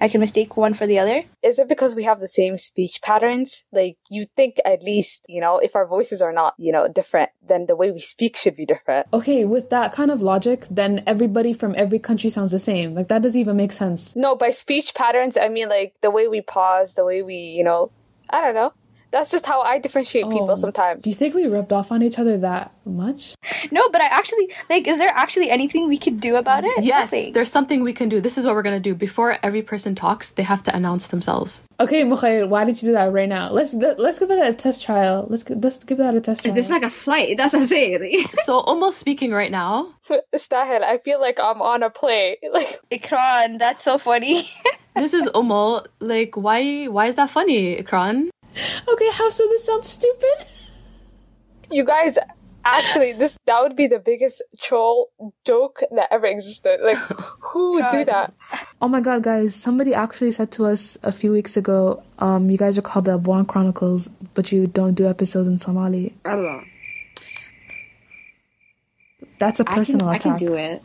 I 0.00 0.08
can 0.08 0.20
mistake 0.20 0.56
one 0.56 0.74
for 0.74 0.86
the 0.86 0.98
other. 0.98 1.24
Is 1.42 1.58
it 1.58 1.68
because 1.68 1.94
we 1.94 2.04
have 2.04 2.20
the 2.20 2.28
same 2.28 2.56
speech 2.58 3.00
patterns? 3.02 3.64
Like, 3.72 3.96
you 4.10 4.24
think 4.36 4.56
at 4.64 4.82
least, 4.82 5.24
you 5.28 5.40
know, 5.40 5.58
if 5.58 5.74
our 5.74 5.86
voices 5.86 6.22
are 6.22 6.32
not, 6.32 6.54
you 6.58 6.72
know, 6.72 6.88
different, 6.88 7.30
then 7.46 7.66
the 7.66 7.76
way 7.76 7.90
we 7.90 7.98
speak 7.98 8.36
should 8.36 8.56
be 8.56 8.66
different. 8.66 9.06
Okay, 9.12 9.44
with 9.44 9.70
that 9.70 9.92
kind 9.92 10.10
of 10.10 10.22
logic, 10.22 10.66
then 10.70 11.02
everybody 11.06 11.52
from 11.52 11.74
every 11.76 11.98
country 11.98 12.30
sounds 12.30 12.52
the 12.52 12.58
same. 12.58 12.94
Like 12.94 13.08
that 13.08 13.22
doesn't 13.22 13.40
even 13.40 13.56
make 13.56 13.72
sense. 13.72 14.14
No, 14.14 14.34
by 14.36 14.50
speech 14.50 14.94
patterns, 14.94 15.36
I 15.36 15.48
mean 15.48 15.68
like 15.68 15.94
the 16.00 16.10
way 16.10 16.28
we 16.28 16.40
pause, 16.40 16.94
the 16.94 17.04
way 17.04 17.22
we, 17.22 17.34
you 17.34 17.64
know, 17.64 17.90
I 18.30 18.40
don't 18.40 18.54
know. 18.54 18.72
That's 19.10 19.30
just 19.30 19.46
how 19.46 19.62
I 19.62 19.78
differentiate 19.78 20.24
Oh, 20.26 20.30
people 20.30 20.56
sometimes. 20.56 21.04
Do 21.04 21.10
you 21.10 21.16
think 21.16 21.34
we 21.34 21.46
rubbed 21.46 21.72
off 21.72 21.90
on 21.90 22.02
each 22.02 22.18
other 22.18 22.36
that 22.38 22.74
much? 22.84 23.34
No, 23.70 23.88
but 23.88 24.00
I 24.02 24.06
actually 24.06 24.52
like. 24.68 24.86
Is 24.86 24.98
there 24.98 25.08
actually 25.14 25.50
anything 25.50 25.88
we 25.88 25.98
could 25.98 26.20
do 26.20 26.36
about 26.36 26.64
it? 26.64 26.84
Yes, 26.84 27.10
Nothing. 27.12 27.32
there's 27.32 27.50
something 27.50 27.82
we 27.82 27.92
can 27.92 28.08
do. 28.08 28.20
This 28.20 28.36
is 28.38 28.44
what 28.44 28.54
we're 28.54 28.62
gonna 28.62 28.80
do. 28.80 28.94
Before 28.94 29.38
every 29.42 29.62
person 29.62 29.94
talks, 29.94 30.30
they 30.32 30.42
have 30.42 30.62
to 30.64 30.74
announce 30.76 31.08
themselves. 31.08 31.62
Okay, 31.80 32.02
Mukhair, 32.04 32.48
why 32.48 32.64
did 32.64 32.80
you 32.82 32.88
do 32.88 32.92
that 32.92 33.12
right 33.12 33.28
now? 33.28 33.50
Let's 33.50 33.72
let, 33.72 33.98
let's 33.98 34.18
give 34.18 34.28
that 34.28 34.50
a 34.50 34.54
test 34.54 34.82
trial. 34.82 35.26
Let's 35.30 35.44
gi- 35.44 35.54
let's 35.54 35.82
give 35.84 35.98
that 35.98 36.14
a 36.14 36.20
test 36.20 36.42
trial. 36.44 36.56
Is 36.56 36.66
this 36.66 36.70
like 36.70 36.82
a 36.82 36.90
flight? 36.90 37.36
That's 37.36 37.52
what 37.52 37.60
I'm 37.62 37.66
saying. 37.66 38.26
So 38.44 38.58
almost 38.60 38.98
speaking 38.98 39.32
right 39.32 39.50
now. 39.50 39.94
So, 40.00 40.20
Stahil, 40.34 40.82
I 40.82 40.98
feel 40.98 41.20
like 41.20 41.38
I'm 41.40 41.60
on 41.62 41.82
a 41.82 41.90
play. 41.90 42.36
Like, 42.52 42.78
Ikran, 42.90 43.58
that's 43.58 43.82
so 43.82 43.98
funny. 43.98 44.50
This 44.96 45.14
is 45.14 45.26
Umo. 45.28 45.86
Like, 46.00 46.36
why? 46.36 46.86
Why 46.86 47.06
is 47.06 47.14
that 47.16 47.30
funny, 47.30 47.76
Ikran? 47.80 48.30
Okay? 48.88 49.10
How 49.12 49.28
so? 49.30 49.46
This 49.48 49.64
sounds 49.66 49.88
stupid. 49.88 50.46
you 51.70 51.84
guys, 51.84 52.18
actually, 52.64 53.12
this 53.12 53.36
that 53.46 53.60
would 53.62 53.76
be 53.76 53.86
the 53.86 53.98
biggest 53.98 54.42
troll 54.60 55.10
joke 55.44 55.82
that 55.90 56.08
ever 56.10 56.26
existed. 56.26 56.80
Like, 56.82 56.96
who 57.40 57.74
would 57.74 57.86
do 57.90 58.04
that? 58.04 58.32
Oh 58.80 58.88
my 58.88 59.00
god, 59.00 59.22
guys! 59.22 59.54
Somebody 59.54 59.94
actually 59.94 60.32
said 60.32 60.50
to 60.52 60.66
us 60.66 60.96
a 61.02 61.12
few 61.12 61.32
weeks 61.32 61.56
ago, 61.56 62.02
um, 62.18 62.50
you 62.50 62.56
guys 62.58 62.78
are 62.78 62.82
called 62.82 63.04
the 63.06 63.18
Abwaan 63.18 63.46
Chronicles, 63.46 64.08
but 64.34 64.52
you 64.52 64.66
don't 64.66 64.94
do 64.94 65.06
episodes 65.08 65.48
in 65.48 65.58
Somali. 65.58 66.14
Allah. 66.24 66.62
That's 69.38 69.60
a 69.60 69.64
can, 69.64 69.74
personal 69.74 70.08
I 70.08 70.16
attack. 70.16 70.38
can 70.38 70.46
do 70.46 70.54
it. 70.54 70.82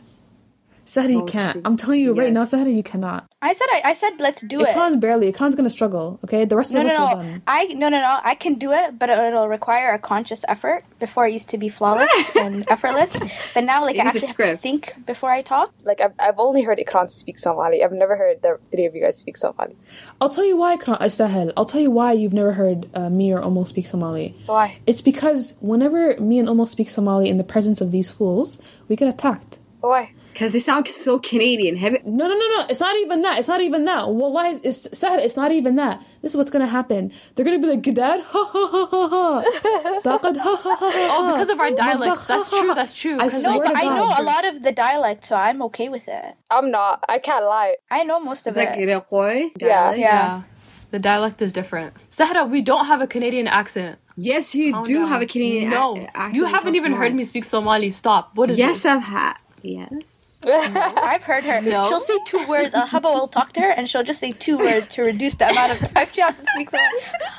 Sahra, 0.84 1.08
you 1.10 1.24
can't. 1.24 1.52
sweet. 1.52 1.62
I'm 1.66 1.76
telling 1.76 2.00
you 2.00 2.12
right 2.14 2.32
now, 2.32 2.40
Yes. 2.40 2.50
Sahra, 2.50 2.70
you 2.70 2.82
cannot. 2.82 3.26
I 3.40 3.52
said 3.52 3.66
I, 3.72 3.82
I 3.84 3.94
said 3.94 4.12
let's 4.20 4.40
do 4.42 4.60
it. 4.60 4.68
Ikran 4.68 5.00
barely. 5.00 5.30
Ikran's 5.32 5.54
gonna 5.54 5.70
struggle. 5.70 6.18
Okay, 6.24 6.44
the 6.44 6.56
rest 6.56 6.72
No, 6.72 6.80
of 6.80 6.86
no, 6.86 6.92
us 6.92 6.98
are 6.98 7.16
no. 7.16 7.22
done. 7.22 7.42
I 7.46 7.64
no, 7.74 7.88
no, 7.88 8.00
no. 8.00 8.20
I 8.22 8.34
can 8.34 8.54
do 8.54 8.72
it, 8.72 8.98
but 8.98 9.08
it'll 9.10 9.48
require 9.48 9.92
a 9.92 9.98
conscious 9.98 10.44
effort. 10.48 10.84
Before 10.98 11.24
I 11.24 11.28
used 11.28 11.50
to 11.50 11.58
be 11.58 11.68
flawless 11.68 12.08
and 12.36 12.64
effortless, 12.70 13.12
but 13.52 13.64
now 13.64 13.82
like 13.82 13.96
It 13.96 14.04
I 14.04 14.08
actually 14.08 14.26
have 14.28 14.36
to 14.36 14.56
think 14.56 14.94
before 15.06 15.30
I 15.30 15.42
talk. 15.42 15.72
Like, 15.84 16.00
I've, 16.00 16.14
I've 16.18 16.38
only 16.38 16.62
heard 16.62 16.78
Ikran 16.78 17.10
speak 17.10 17.38
Somali. 17.38 17.84
I've 17.84 17.92
never 17.92 18.16
heard 18.16 18.40
the 18.40 18.58
three 18.72 18.86
of 18.86 18.94
you 18.94 19.02
guys 19.02 19.18
speak 19.18 19.36
Somali. 19.36 19.76
I'll 20.20 20.30
tell 20.30 20.44
you 20.46 20.56
why, 20.56 20.76
Ikran, 20.78 20.98
Istahil. 21.00 21.52
I'll 21.58 21.66
tell 21.66 21.80
you 21.82 21.90
why 21.90 22.12
you've 22.12 22.32
never 22.32 22.52
heard 22.54 22.88
uh, 22.94 23.10
me 23.10 23.32
or 23.34 23.40
Omo 23.42 23.66
speak 23.68 23.86
Somali. 23.86 24.34
Why? 24.46 24.78
It's 24.86 25.02
because 25.02 25.54
whenever 25.60 26.16
me 26.18 26.38
and 26.38 26.48
Omo 26.48 26.66
speak 26.66 26.88
Somali 26.88 27.28
in 27.28 27.36
the 27.36 27.44
presence 27.44 27.82
of 27.82 27.90
these 27.92 28.08
fools, 28.10 28.58
we 28.88 28.96
get 28.96 29.08
attacked. 29.08 29.58
Why? 29.80 30.10
Because 30.34 30.52
they 30.52 30.58
sound 30.58 30.88
so 30.88 31.20
Canadian. 31.20 31.76
Have 31.76 31.94
it- 31.94 32.04
No, 32.06 32.26
no, 32.26 32.34
no, 32.34 32.46
no. 32.58 32.66
It's 32.68 32.80
not 32.80 32.96
even 32.96 33.22
that. 33.22 33.38
It's 33.38 33.46
not 33.46 33.60
even 33.60 33.84
that. 33.84 34.10
Wallahi, 34.10 34.58
it's 34.64 34.88
sad. 34.98 35.20
It's 35.20 35.36
not 35.36 35.52
even 35.52 35.76
that. 35.76 36.02
This 36.22 36.32
is 36.32 36.36
what's 36.36 36.50
gonna 36.50 36.66
happen. 36.66 37.12
They're 37.34 37.44
gonna 37.44 37.60
be 37.60 37.68
like, 37.68 37.82
Gidad, 37.82 38.20
ha 38.32 38.44
ha 38.52 38.68
ha 38.74 38.86
ha 38.90 39.08
ha. 39.08 40.00
Taqad, 40.02 40.36
ha 40.46 40.56
ha 40.56 40.76
ha 40.80 40.90
ha. 40.90 41.08
Oh, 41.16 41.32
because 41.34 41.48
of 41.50 41.60
our 41.60 41.68
oh 41.68 41.76
dialect. 41.76 42.26
That's 42.26 42.50
true. 42.50 42.74
That's 42.74 42.92
true. 42.92 43.14
I 43.20 43.28
'Cause 43.28 43.42
swear 43.42 43.54
No, 43.54 43.62
but 43.62 43.76
I 43.76 43.84
know 43.84 44.12
a 44.18 44.24
lot 44.24 44.44
of 44.44 44.62
the 44.64 44.72
dialect, 44.72 45.24
so 45.24 45.36
I'm 45.36 45.62
okay 45.68 45.88
with 45.88 46.08
it. 46.08 46.34
I'm 46.50 46.72
not. 46.72 47.04
I 47.08 47.20
can't 47.20 47.44
lie. 47.44 47.76
I 47.90 48.02
know 48.02 48.18
most 48.18 48.44
of 48.48 48.50
It's 48.50 48.58
like 48.58 48.76
it. 48.76 48.88
Reqoy. 48.88 49.52
Yeah. 49.60 49.68
dialect. 49.68 49.98
Yeah. 50.00 50.06
Yeah. 50.08 50.42
The 50.90 50.98
dialect 50.98 51.42
is 51.42 51.52
different. 51.52 51.94
Sahra, 52.10 52.44
we 52.44 52.60
don't 52.60 52.86
have 52.86 53.00
a 53.00 53.06
Canadian 53.06 53.46
accent. 53.46 53.98
Yes, 54.16 54.54
you 54.56 54.72
Calm 54.72 54.82
do 54.82 54.98
down. 54.98 55.06
have 55.08 55.22
a 55.22 55.26
Canadian 55.26 55.70
No, 55.70 55.96
ac- 55.96 56.08
accent. 56.14 56.34
you 56.36 56.44
haven't 56.46 56.74
even 56.74 56.92
heard 56.92 57.14
me 57.14 57.22
speak 57.24 57.44
Somali. 57.44 57.90
Stop. 57.92 58.32
What 58.34 58.50
is 58.50 58.56
it? 58.56 58.60
Yes, 58.60 58.74
this? 58.82 58.86
I've 58.86 59.02
had. 59.02 59.34
Yes. 59.62 60.23
I've 60.46 61.22
heard 61.22 61.44
her. 61.44 61.60
No. 61.60 61.88
She'll 61.88 62.00
say 62.00 62.18
two 62.26 62.46
words. 62.46 62.74
Uh, 62.74 62.86
Hubba 62.86 63.08
will 63.12 63.28
talk 63.28 63.52
to 63.54 63.60
her, 63.60 63.70
and 63.70 63.88
she'll 63.88 64.02
just 64.04 64.20
say 64.20 64.32
two 64.32 64.58
words 64.58 64.86
to 64.88 65.02
reduce 65.02 65.34
the 65.36 65.48
amount 65.50 65.72
of 65.72 65.78
time 65.94 66.08
she 66.12 66.20
has 66.20 66.34
to 66.36 66.44
speak. 66.54 66.70
So, 66.70 66.78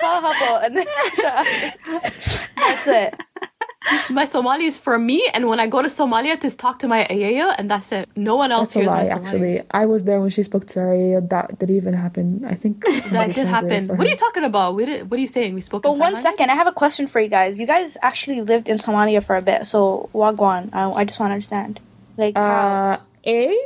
ha 0.01 0.21
Hubba, 0.25 0.65
and 0.65 0.77
then 0.77 0.87
that's 2.57 2.87
it. 2.87 3.13
My 4.09 4.25
Somali 4.25 4.65
is 4.65 4.79
for 4.79 4.97
me, 4.97 5.29
and 5.33 5.47
when 5.47 5.59
I 5.59 5.67
go 5.67 5.81
to 5.83 5.87
Somalia 5.87 6.39
to 6.41 6.49
talk 6.49 6.79
to 6.79 6.87
my 6.87 7.05
ayaya, 7.05 7.53
and 7.55 7.69
that's 7.69 7.91
it. 7.91 8.09
No 8.15 8.35
one 8.35 8.51
else 8.51 8.69
That's 8.69 8.75
a 8.77 8.79
hears 8.79 8.87
lie, 8.89 9.03
my 9.03 9.09
Somali. 9.09 9.25
actually. 9.59 9.61
I 9.69 9.85
was 9.85 10.05
there 10.05 10.19
when 10.19 10.31
she 10.31 10.41
spoke 10.41 10.65
to 10.67 10.79
her 10.79 10.87
Arya. 10.87 11.21
That 11.21 11.59
did 11.59 11.69
even 11.69 11.93
happen. 11.93 12.43
I 12.45 12.55
think 12.55 12.83
That 13.11 13.35
did 13.35 13.45
happen. 13.45 13.87
for 13.87 13.93
What 13.95 14.07
are 14.07 14.09
you 14.09 14.15
talking 14.17 14.43
about? 14.43 14.73
We 14.73 14.85
did, 14.85 15.11
what 15.11 15.17
are 15.19 15.21
you 15.21 15.27
saying? 15.27 15.53
We 15.53 15.61
spoke. 15.61 15.83
But 15.83 15.93
in 15.93 15.99
one 15.99 16.15
I 16.15 16.55
have 16.55 16.65
a 16.67 16.71
question 16.71 17.05
for 17.05 17.19
you 17.19 17.27
guys. 17.29 17.59
You 17.59 17.67
guys 17.67 17.95
actually 18.01 18.41
lived 18.41 18.69
in 18.69 18.77
Somalia 18.77 19.23
for 19.23 19.35
a 19.35 19.41
bit, 19.43 19.67
so 19.67 20.09
Wagwan. 20.13 20.73
I, 20.73 20.89
I 20.91 21.03
just 21.05 21.19
want 21.19 21.29
to 21.29 21.35
understand, 21.35 21.79
like 22.17 22.35
how. 22.37 22.43
Uh, 22.43 22.97
A, 23.27 23.57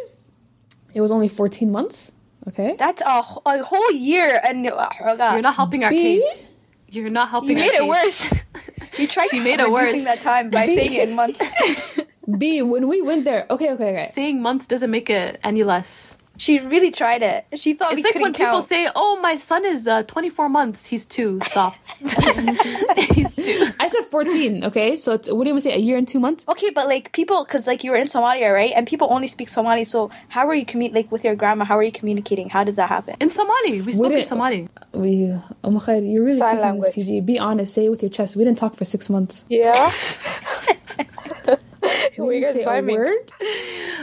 it 0.93 1.01
was 1.01 1.11
only 1.11 1.27
14 1.27 1.71
months. 1.71 2.11
Okay. 2.47 2.75
That's 2.79 3.01
a, 3.01 3.23
a 3.45 3.63
whole 3.63 3.91
year, 3.91 4.39
and 4.43 4.67
uh, 4.69 4.89
You're 5.33 5.41
not 5.41 5.55
helping 5.55 5.83
our 5.83 5.91
B? 5.91 6.19
case. 6.21 6.47
You're 6.87 7.09
not 7.09 7.29
helping. 7.29 7.51
you 7.51 7.55
made 7.57 7.75
our 7.75 7.75
it 7.75 8.03
case. 8.03 8.31
worse. 8.31 8.33
You 8.97 9.07
tried 9.07 9.29
She 9.29 9.39
made 9.39 9.59
it 9.59 9.71
worse. 9.71 10.03
that 10.03 10.19
time 10.21 10.49
by 10.49 10.65
saying 10.75 10.93
it 10.93 11.09
in 11.09 11.15
months. 11.15 11.41
B, 12.37 12.61
when 12.61 12.87
we 12.87 13.01
went 13.01 13.23
there. 13.23 13.45
Okay, 13.49 13.69
okay, 13.71 13.89
okay. 13.91 14.11
Saying 14.13 14.41
months 14.41 14.67
doesn't 14.67 14.89
make 14.91 15.09
it 15.09 15.39
any 15.43 15.63
less. 15.63 16.17
She 16.39 16.59
really 16.59 16.89
tried 16.89 17.21
it. 17.21 17.45
She 17.55 17.73
thought 17.73 17.91
we 17.93 17.97
It's 17.97 18.05
like 18.05 18.13
couldn't 18.13 18.23
when 18.23 18.33
people 18.33 18.61
say, 18.61 18.87
"Oh, 18.95 19.19
my 19.21 19.35
son 19.35 19.65
is 19.65 19.87
uh, 19.87 20.03
24 20.03 20.47
months. 20.47 20.85
He's 20.85 21.05
two. 21.05 21.39
Stop. 21.43 21.75
He's 21.99 23.35
two. 23.35 23.67
I 23.77 23.89
said 23.89 24.05
14, 24.05 24.63
okay? 24.63 24.95
So 24.95 25.13
it's, 25.15 25.29
what 25.29 25.43
do 25.43 25.49
you 25.49 25.53
want 25.53 25.63
to 25.63 25.69
say, 25.69 25.75
a 25.75 25.79
year 25.79 25.97
and 25.97 26.07
two 26.07 26.21
months? 26.21 26.45
Okay, 26.47 26.69
but 26.69 26.87
like 26.87 27.11
people, 27.11 27.43
because 27.43 27.67
like 27.67 27.83
you 27.83 27.91
were 27.91 27.97
in 27.97 28.07
Somalia, 28.07 28.53
right? 28.53 28.71
And 28.73 28.87
people 28.87 29.09
only 29.11 29.27
speak 29.27 29.49
Somali. 29.49 29.83
So 29.83 30.11
how 30.29 30.47
are 30.47 30.55
you 30.55 30.65
commu- 30.65 30.93
like 30.93 31.11
with 31.11 31.25
your 31.25 31.35
grandma? 31.35 31.65
How 31.65 31.77
are 31.77 31.83
you 31.83 31.91
communicating? 31.91 32.47
How 32.47 32.63
does 32.63 32.77
that 32.77 32.87
happen? 32.87 33.17
In 33.19 33.29
Somali, 33.29 33.81
we 33.81 33.91
spoke 33.91 34.13
in 34.13 34.25
Somali. 34.25 34.69
We, 34.93 35.33
oh 35.65 35.71
my 35.71 35.85
God, 35.85 36.05
you're 36.05 36.23
really 36.23 36.37
Sign 36.37 36.51
keeping 36.51 36.61
language. 36.61 36.95
this 36.95 37.05
PG. 37.05 37.21
Be 37.21 37.37
honest, 37.37 37.73
say 37.73 37.85
it 37.85 37.89
with 37.89 38.01
your 38.01 38.09
chest. 38.09 38.37
We 38.37 38.45
didn't 38.45 38.59
talk 38.59 38.75
for 38.75 38.85
six 38.85 39.09
months. 39.09 39.43
Yeah. 39.49 39.91
We 42.19 42.25
Where 42.25 42.33
you 42.35 42.41
guys 42.45 42.55
say 42.55 42.63
a 42.63 42.81
me? 42.81 42.93
word. 42.93 43.31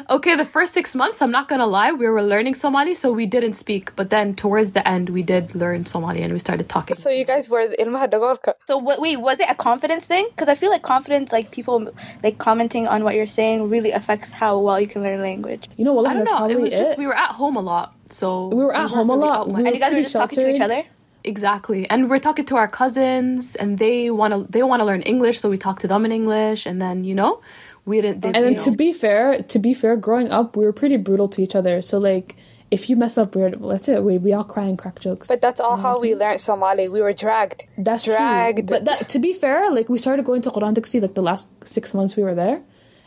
Okay, 0.08 0.36
the 0.36 0.44
first 0.44 0.72
six 0.72 0.94
months, 0.94 1.20
I'm 1.20 1.30
not 1.30 1.48
gonna 1.48 1.66
lie, 1.66 1.92
we 1.92 2.08
were 2.08 2.22
learning 2.22 2.54
Somali, 2.54 2.94
so 2.94 3.12
we 3.12 3.26
didn't 3.26 3.54
speak. 3.54 3.94
But 3.96 4.10
then 4.10 4.34
towards 4.34 4.72
the 4.72 4.86
end, 4.88 5.10
we 5.10 5.22
did 5.22 5.54
learn 5.54 5.84
Somali 5.86 6.22
and 6.22 6.32
we 6.32 6.38
started 6.38 6.68
talking. 6.68 6.94
So 6.96 7.10
you 7.10 7.24
guys 7.24 7.50
were 7.50 7.66
ilmaha 7.78 8.06
dagolka. 8.08 8.54
So 8.66 8.78
what? 8.78 9.00
Wait, 9.00 9.16
was 9.18 9.40
it 9.40 9.48
a 9.50 9.54
confidence 9.54 10.06
thing? 10.06 10.26
Because 10.30 10.48
I 10.48 10.54
feel 10.54 10.70
like 10.70 10.82
confidence, 10.82 11.32
like 11.32 11.50
people 11.50 11.90
like 12.22 12.38
commenting 12.38 12.86
on 12.86 13.04
what 13.04 13.14
you're 13.14 13.26
saying, 13.26 13.68
really 13.68 13.90
affects 13.92 14.30
how 14.30 14.58
well 14.58 14.80
you 14.80 14.86
can 14.86 15.02
learn 15.02 15.20
language. 15.20 15.68
You 15.76 15.84
know, 15.84 15.92
Wallah, 15.92 16.10
I 16.10 16.14
don't 16.14 16.24
that's 16.24 16.30
know. 16.40 16.48
It 16.48 16.60
was 16.60 16.70
just 16.70 16.98
we 16.98 17.06
were 17.06 17.16
at 17.16 17.32
home 17.32 17.56
a 17.56 17.60
lot, 17.60 17.94
so 18.10 18.48
We 18.48 18.62
were 18.64 18.74
at 18.74 18.80
weren't 18.80 18.92
home 18.92 19.10
a 19.10 19.16
lot. 19.16 19.48
We 19.48 19.66
And 19.66 19.74
you 19.74 19.80
guys 19.80 19.90
were 19.90 19.96
pretty 19.96 20.02
just 20.02 20.12
talking 20.14 20.38
to 20.38 20.50
each 20.54 20.60
other. 20.60 20.84
Exactly, 21.24 21.90
and 21.90 22.08
we're 22.08 22.20
talking 22.20 22.44
to 22.46 22.56
our 22.56 22.68
cousins, 22.68 23.56
and 23.56 23.78
they 23.80 24.10
want 24.10 24.32
to 24.32 24.46
they 24.48 24.62
want 24.62 24.78
to 24.80 24.84
learn 24.84 25.02
English, 25.02 25.40
so 25.40 25.50
we 25.50 25.58
talk 25.58 25.80
to 25.80 25.88
them 25.88 26.04
in 26.04 26.12
English, 26.12 26.66
and 26.66 26.80
then 26.80 27.02
you 27.02 27.16
know, 27.16 27.40
we 27.86 28.00
didn't. 28.00 28.20
They, 28.20 28.28
And 28.28 28.44
then 28.44 28.52
know, 28.54 28.64
to 28.64 28.70
be 28.72 28.92
fair, 28.92 29.40
to 29.42 29.58
be 29.58 29.72
fair, 29.72 29.96
growing 29.96 30.28
up, 30.30 30.56
we 30.56 30.64
were 30.64 30.72
pretty 30.72 30.98
brutal 30.98 31.28
to 31.28 31.42
each 31.42 31.54
other. 31.54 31.80
So 31.80 31.98
like, 31.98 32.36
if 32.70 32.90
you 32.90 32.96
mess 32.96 33.16
up, 33.16 33.36
we're 33.36 33.50
that's 33.50 33.88
it. 33.88 34.02
We 34.02 34.18
we 34.18 34.32
all 34.32 34.44
cry 34.44 34.64
and 34.64 34.76
crack 34.76 34.98
jokes. 34.98 35.28
But 35.28 35.40
that's 35.40 35.60
all 35.60 35.76
how 35.76 36.00
we 36.00 36.14
learned 36.14 36.40
Somali. 36.40 36.88
We 36.88 37.00
were 37.00 37.12
dragged. 37.12 37.66
That's 37.78 38.04
dragged. 38.04 38.68
true. 38.68 38.76
But 38.76 38.84
that, 38.86 39.08
to 39.08 39.18
be 39.18 39.32
fair, 39.32 39.70
like 39.70 39.88
we 39.88 39.98
started 39.98 40.24
going 40.24 40.42
to 40.42 40.50
Quran 40.50 40.74
Taksi 40.74 41.00
like 41.00 41.14
the 41.14 41.22
last 41.22 41.48
six 41.64 41.94
months 41.94 42.16
we 42.16 42.24
were 42.24 42.34
there, 42.34 42.60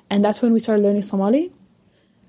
and 0.10 0.24
that's 0.24 0.42
when 0.42 0.54
we 0.54 0.60
started 0.60 0.82
learning 0.82 1.02
Somali. 1.04 1.52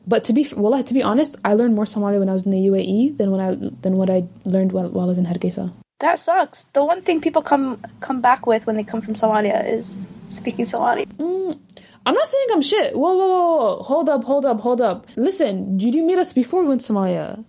But 0.06 0.24
to 0.24 0.32
be 0.32 0.46
well, 0.56 0.82
to 0.82 0.94
be 0.94 1.02
honest, 1.04 1.36
I 1.44 1.54
learned 1.54 1.76
more 1.76 1.86
Somali 1.86 2.18
when 2.18 2.28
I 2.28 2.32
was 2.32 2.44
in 2.44 2.50
the 2.50 2.66
UAE 2.66 3.16
than 3.16 3.30
when 3.30 3.40
I 3.40 3.54
than 3.80 3.96
what 3.96 4.10
I 4.10 4.24
learned 4.44 4.72
while, 4.72 4.88
while 4.88 5.04
I 5.04 5.08
was 5.08 5.18
in 5.18 5.26
Hargeisa. 5.26 5.72
That 6.00 6.18
sucks. 6.18 6.64
The 6.72 6.82
one 6.82 7.02
thing 7.02 7.20
people 7.20 7.42
come 7.42 7.84
come 8.00 8.20
back 8.20 8.46
with 8.46 8.66
when 8.66 8.76
they 8.76 8.82
come 8.82 9.02
from 9.02 9.14
Somalia 9.14 9.62
is 9.72 9.96
speaking 10.30 10.64
Somali. 10.64 11.06
Mm, 11.06 11.58
I'm 12.06 12.14
not 12.14 12.28
saying 12.28 12.46
I'm 12.52 12.62
shit. 12.62 12.96
Whoa, 12.96 13.12
whoa, 13.14 13.28
whoa, 13.28 13.56
whoa! 13.56 13.82
Hold 13.82 14.08
up, 14.08 14.24
hold 14.24 14.46
up, 14.46 14.60
hold 14.60 14.80
up. 14.80 15.06
Listen, 15.16 15.76
did 15.76 15.94
you 15.94 16.04
meet 16.04 16.18
us 16.18 16.32
before 16.32 16.62
we 16.62 16.68
went 16.68 16.80
to 16.80 16.92
Somalia? 16.92 17.44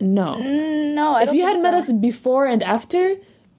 No. 0.00 0.36
Mm, 0.36 0.94
no, 0.94 1.14
I 1.14 1.22
if 1.22 1.32
you 1.32 1.44
had 1.44 1.60
met 1.60 1.74
us 1.74 1.90
before 1.92 2.46
and 2.46 2.62
after, 2.62 3.16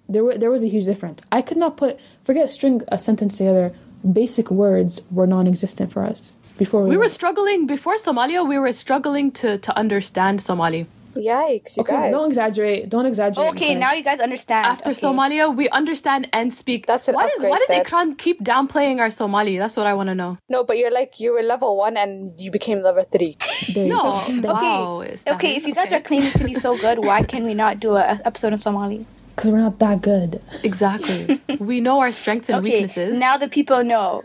there 0.07 0.23
were 0.23 0.37
there 0.37 0.51
was 0.51 0.63
a 0.63 0.67
huge 0.67 0.85
difference. 0.85 1.21
I 1.31 1.41
could 1.41 1.57
not 1.57 1.77
put 1.77 1.99
forget 2.23 2.51
string 2.51 2.81
a 2.89 2.99
sentence 2.99 3.37
together. 3.37 3.73
Basic 4.13 4.49
words 4.49 5.01
were 5.11 5.27
non-existent 5.27 5.91
for 5.91 6.03
us 6.03 6.37
before 6.57 6.83
we, 6.83 6.91
we 6.91 6.97
were 6.97 7.09
struggling 7.09 7.65
before 7.65 7.97
Somalia. 7.97 8.47
We 8.47 8.57
were 8.57 8.71
struggling 8.73 9.31
to 9.43 9.57
to 9.57 9.77
understand 9.77 10.41
Somali. 10.41 10.87
Yikes, 11.19 11.77
you 11.77 11.81
Okay, 11.81 11.93
guys. 11.93 12.11
don't 12.11 12.27
exaggerate. 12.29 12.89
Don't 12.89 13.05
exaggerate. 13.05 13.49
Okay, 13.49 13.65
okay? 13.71 13.75
now 13.75 13.93
you 13.93 14.03
guys 14.03 14.19
understand. 14.19 14.65
After 14.65 14.91
okay. 14.91 14.99
Somalia, 15.01 15.55
we 15.55 15.69
understand 15.69 16.27
and 16.33 16.53
speak. 16.53 16.85
That's 16.87 17.07
an 17.07 17.15
Why 17.15 17.23
does 17.27 17.33
upgrade 17.43 17.51
why 17.51 17.59
does. 17.59 17.85
Ikran 17.87 18.17
keep 18.17 18.43
downplaying 18.43 18.99
our 18.99 19.11
Somali? 19.11 19.57
That's 19.57 19.75
what 19.77 19.85
I 19.87 19.93
want 19.93 20.07
to 20.09 20.15
know. 20.15 20.37
No, 20.49 20.63
but 20.63 20.77
you're 20.77 20.91
like 20.91 21.19
you 21.19 21.33
were 21.33 21.43
level 21.43 21.77
one 21.77 21.97
and 21.97 22.39
you 22.39 22.51
became 22.51 22.81
level 22.81 23.03
three. 23.03 23.37
No, 23.75 24.01
go. 24.03 24.11
Thank 24.19 24.43
you. 24.43 24.49
wow. 24.49 25.05
Okay, 25.27 25.55
if 25.55 25.67
you 25.67 25.73
guys 25.73 25.87
okay. 25.87 25.97
are 25.97 26.01
claiming 26.01 26.31
to 26.31 26.43
be 26.43 26.53
so 26.55 26.77
good, 26.77 26.99
why 26.99 27.23
can 27.23 27.43
we 27.43 27.53
not 27.53 27.79
do 27.79 27.95
an 27.97 28.21
episode 28.25 28.53
in 28.53 28.59
Somali? 28.59 29.05
Because 29.35 29.51
we're 29.51 29.59
not 29.59 29.79
that 29.79 30.01
good. 30.01 30.41
exactly, 30.63 31.41
we 31.59 31.79
know 31.79 31.99
our 32.01 32.11
strengths 32.11 32.49
and 32.49 32.57
Okay, 32.65 32.81
weaknesses. 32.81 33.17
now 33.17 33.37
the 33.37 33.47
people 33.47 33.83
know. 33.83 34.23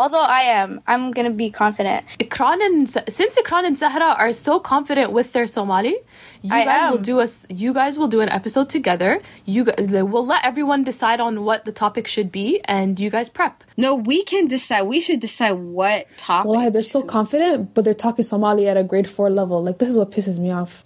Although 0.00 0.24
I 0.40 0.40
am, 0.60 0.80
I'm 0.86 1.10
gonna 1.12 1.36
be 1.44 1.50
confident. 1.50 2.06
Ikran 2.18 2.58
and 2.66 2.90
since 2.90 3.34
Ikran 3.36 3.64
and 3.66 3.78
Sahra 3.78 4.10
are 4.22 4.32
so 4.32 4.58
confident 4.58 5.12
with 5.12 5.34
their 5.34 5.46
Somali, 5.46 5.96
you 6.40 6.54
I 6.54 6.64
guys 6.64 6.90
will 6.90 7.04
do 7.12 7.20
us. 7.20 7.46
You 7.50 7.74
guys 7.74 7.98
will 7.98 8.08
do 8.08 8.20
an 8.22 8.30
episode 8.30 8.70
together. 8.70 9.20
You 9.44 9.64
gu- 9.64 10.04
we'll 10.12 10.24
let 10.34 10.42
everyone 10.42 10.84
decide 10.84 11.20
on 11.20 11.44
what 11.44 11.66
the 11.66 11.72
topic 11.84 12.06
should 12.06 12.32
be, 12.32 12.62
and 12.64 12.98
you 12.98 13.10
guys 13.10 13.28
prep. 13.28 13.62
No, 13.76 13.94
we 13.94 14.24
can 14.24 14.46
decide. 14.46 14.84
We 14.84 15.00
should 15.00 15.20
decide 15.20 15.52
what 15.52 16.06
topic. 16.16 16.50
Why 16.50 16.70
they're 16.70 16.82
so 16.82 17.02
confident, 17.02 17.74
but 17.74 17.84
they're 17.84 18.02
talking 18.06 18.24
Somali 18.24 18.68
at 18.68 18.76
a 18.78 18.84
grade 18.84 19.08
four 19.08 19.28
level. 19.28 19.62
Like 19.62 19.78
this 19.78 19.90
is 19.90 19.98
what 19.98 20.10
pisses 20.10 20.38
me 20.38 20.50
off. 20.50 20.82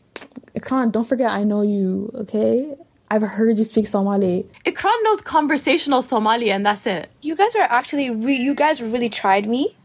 Ikran, 0.58 0.90
don't 0.90 1.08
forget 1.08 1.30
I 1.30 1.44
know 1.44 1.62
you. 1.62 2.10
Okay, 2.22 2.74
I've 3.14 3.22
heard 3.22 3.58
you 3.58 3.64
speak 3.64 3.86
Somali. 3.86 4.46
Ikran 4.66 4.98
knows 5.04 5.20
conversational 5.20 6.02
Somali, 6.02 6.50
and 6.50 6.66
that's 6.66 6.86
it. 6.86 7.08
You 7.22 7.36
guys 7.36 7.54
are 7.54 7.62
actually, 7.62 8.10
re- 8.10 8.34
you 8.46 8.54
guys 8.54 8.82
really 8.82 9.08
tried 9.08 9.48
me, 9.48 9.76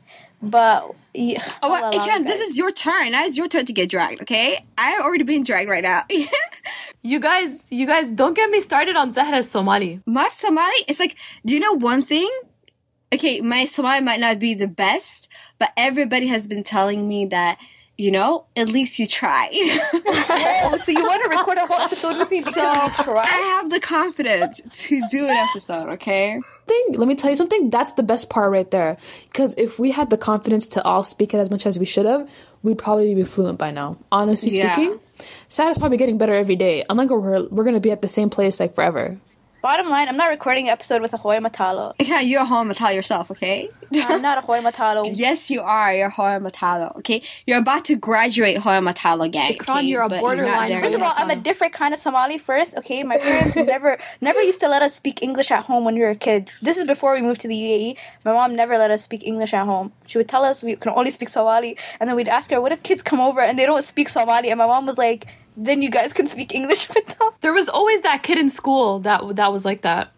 but. 0.41 0.95
Yeah, 1.13 1.43
Oh, 1.47 1.51
I'll 1.63 1.71
well, 1.71 1.89
allow 1.91 2.03
again, 2.03 2.21
you 2.21 2.27
this 2.31 2.39
is 2.39 2.55
your 2.55 2.69
turn. 2.71 3.11
Now 3.13 3.23
it's 3.25 3.35
your 3.35 3.47
turn 3.47 3.65
to 3.65 3.73
get 3.73 3.89
dragged. 3.89 4.21
Okay, 4.21 4.63
I 4.77 4.99
already 5.01 5.23
been 5.23 5.43
dragged 5.43 5.69
right 5.69 5.83
now. 5.83 6.03
You 7.01 7.19
guys, 7.19 7.51
you 7.69 7.85
guys, 7.87 8.11
don't 8.11 8.33
get 8.35 8.49
me 8.51 8.59
started 8.59 8.95
on 8.97 9.11
Sahra's 9.13 9.49
Somali. 9.49 10.01
my 10.05 10.27
Somali, 10.31 10.75
it's 10.87 10.99
like, 10.99 11.15
do 11.45 11.53
you 11.53 11.59
know 11.61 11.73
one 11.73 12.03
thing? 12.03 12.29
Okay, 13.13 13.39
my 13.41 13.63
Somali 13.65 14.01
might 14.01 14.19
not 14.19 14.37
be 14.37 14.53
the 14.53 14.67
best, 14.67 15.29
but 15.59 15.69
everybody 15.77 16.27
has 16.27 16.45
been 16.45 16.61
telling 16.63 17.07
me 17.07 17.25
that, 17.27 17.57
you 17.99 18.11
know, 18.11 18.45
at 18.55 18.69
least 18.69 18.97
you 18.97 19.05
try. 19.05 19.49
Oh, 20.31 20.77
so 20.77 20.91
you 20.91 21.03
want 21.03 21.23
to 21.23 21.29
record 21.29 21.57
a 21.57 21.65
whole 21.65 21.79
episode 21.79 22.17
with 22.17 22.29
me 22.29 22.39
because 22.45 22.53
so 22.53 22.61
you 22.61 23.17
I 23.17 23.25
have 23.25 23.69
the 23.69 23.79
confidence 23.79 24.61
to 24.85 25.01
do 25.09 25.23
an 25.25 25.35
episode, 25.49 25.89
okay? 25.93 26.39
Thing, 26.67 26.85
let 26.93 27.07
me 27.07 27.15
tell 27.15 27.29
you 27.31 27.35
something. 27.35 27.69
That's 27.69 27.93
the 27.93 28.03
best 28.03 28.29
part 28.29 28.51
right 28.51 28.69
there. 28.69 28.97
Because 29.27 29.55
if 29.57 29.79
we 29.79 29.91
had 29.91 30.09
the 30.11 30.17
confidence 30.17 30.67
to 30.69 30.83
all 30.83 31.03
speak 31.03 31.33
it 31.33 31.37
as 31.37 31.49
much 31.49 31.65
as 31.65 31.79
we 31.79 31.85
should 31.85 32.05
have, 32.05 32.29
we'd 32.61 32.77
probably 32.77 33.13
be 33.15 33.23
fluent 33.23 33.57
by 33.57 33.71
now. 33.71 33.97
Honestly 34.11 34.51
Yeah. 34.51 34.73
speaking, 34.73 34.99
Sad 35.47 35.69
is 35.69 35.77
probably 35.77 35.97
getting 35.97 36.17
better 36.17 36.35
every 36.35 36.55
day. 36.55 36.85
Unlike 36.89 37.09
we're 37.09 37.47
we're 37.49 37.63
gonna 37.63 37.79
be 37.79 37.91
at 37.91 38.01
the 38.01 38.07
same 38.07 38.29
place 38.29 38.59
like 38.59 38.75
forever. 38.75 39.17
Bottom 39.61 39.89
line, 39.89 40.07
I'm 40.07 40.15
not 40.15 40.29
recording 40.29 40.67
an 40.67 40.71
episode 40.71 41.01
with 41.01 41.13
a 41.13 41.17
Hoy 41.17 41.37
Matalo. 41.39 41.93
Yeah, 42.09 42.21
you're 42.21 42.41
a 42.41 42.45
Hoya 42.45 42.63
Matalo 42.63 42.95
yourself, 42.95 43.29
okay? 43.29 43.69
I'm 43.93 44.21
not 44.21 44.37
a 44.37 44.41
Hoy 44.41 44.61
Matalo. 44.61 45.03
Yes, 45.13 45.51
you 45.51 45.61
are. 45.61 45.93
You're 45.93 46.09
Hoya 46.09 46.39
Matalo, 46.39 46.95
okay? 46.99 47.21
You're 47.45 47.57
about 47.57 47.83
to 47.85 47.95
graduate 47.95 48.57
Hoya 48.57 48.79
Matalo 48.79 49.29
gang. 49.29 49.57
Ikran, 49.57 49.79
okay? 49.79 49.85
you're 49.85 50.01
a 50.01 50.07
borderline 50.07 50.79
First 50.79 50.95
of 50.95 51.01
all, 51.01 51.13
I'm 51.17 51.29
a 51.29 51.35
different 51.35 51.73
kind 51.73 51.93
of 51.93 51.99
Somali. 51.99 52.37
First, 52.37 52.77
okay, 52.77 53.03
my 53.03 53.17
parents 53.17 53.55
never, 53.73 53.97
never 54.21 54.41
used 54.41 54.61
to 54.61 54.69
let 54.69 54.81
us 54.81 54.95
speak 54.95 55.21
English 55.21 55.51
at 55.51 55.65
home 55.65 55.83
when 55.83 55.95
we 55.95 56.01
were 56.01 56.15
kids. 56.15 56.57
This 56.61 56.77
is 56.77 56.85
before 56.85 57.13
we 57.13 57.21
moved 57.21 57.41
to 57.41 57.49
the 57.49 57.55
UAE. 57.55 57.97
My 58.23 58.31
mom 58.31 58.55
never 58.55 58.77
let 58.77 58.91
us 58.91 59.03
speak 59.03 59.27
English 59.27 59.53
at 59.53 59.65
home. 59.65 59.91
She 60.07 60.17
would 60.17 60.29
tell 60.29 60.45
us 60.45 60.63
we 60.63 60.77
can 60.77 60.93
only 60.93 61.11
speak 61.11 61.27
Somali, 61.27 61.75
and 61.99 62.09
then 62.09 62.15
we'd 62.15 62.29
ask 62.29 62.49
her, 62.51 62.61
"What 62.61 62.71
if 62.71 62.81
kids 62.81 63.01
come 63.01 63.19
over 63.19 63.41
and 63.41 63.59
they 63.59 63.65
don't 63.65 63.83
speak 63.83 64.07
Somali?" 64.07 64.49
And 64.49 64.57
my 64.57 64.67
mom 64.67 64.85
was 64.85 64.97
like, 64.97 65.27
"Then 65.57 65.81
you 65.81 65.89
guys 65.89 66.13
can 66.13 66.27
speak 66.27 66.53
English 66.53 66.89
with 66.95 67.05
them." 67.17 67.31
There 67.41 67.53
was 67.53 67.69
always 67.69 68.01
that 68.01 68.23
kid 68.23 68.37
in 68.37 68.49
school 68.49 68.99
that 68.99 69.35
that 69.35 69.51
was 69.51 69.65
like 69.65 69.81
that. 69.81 70.11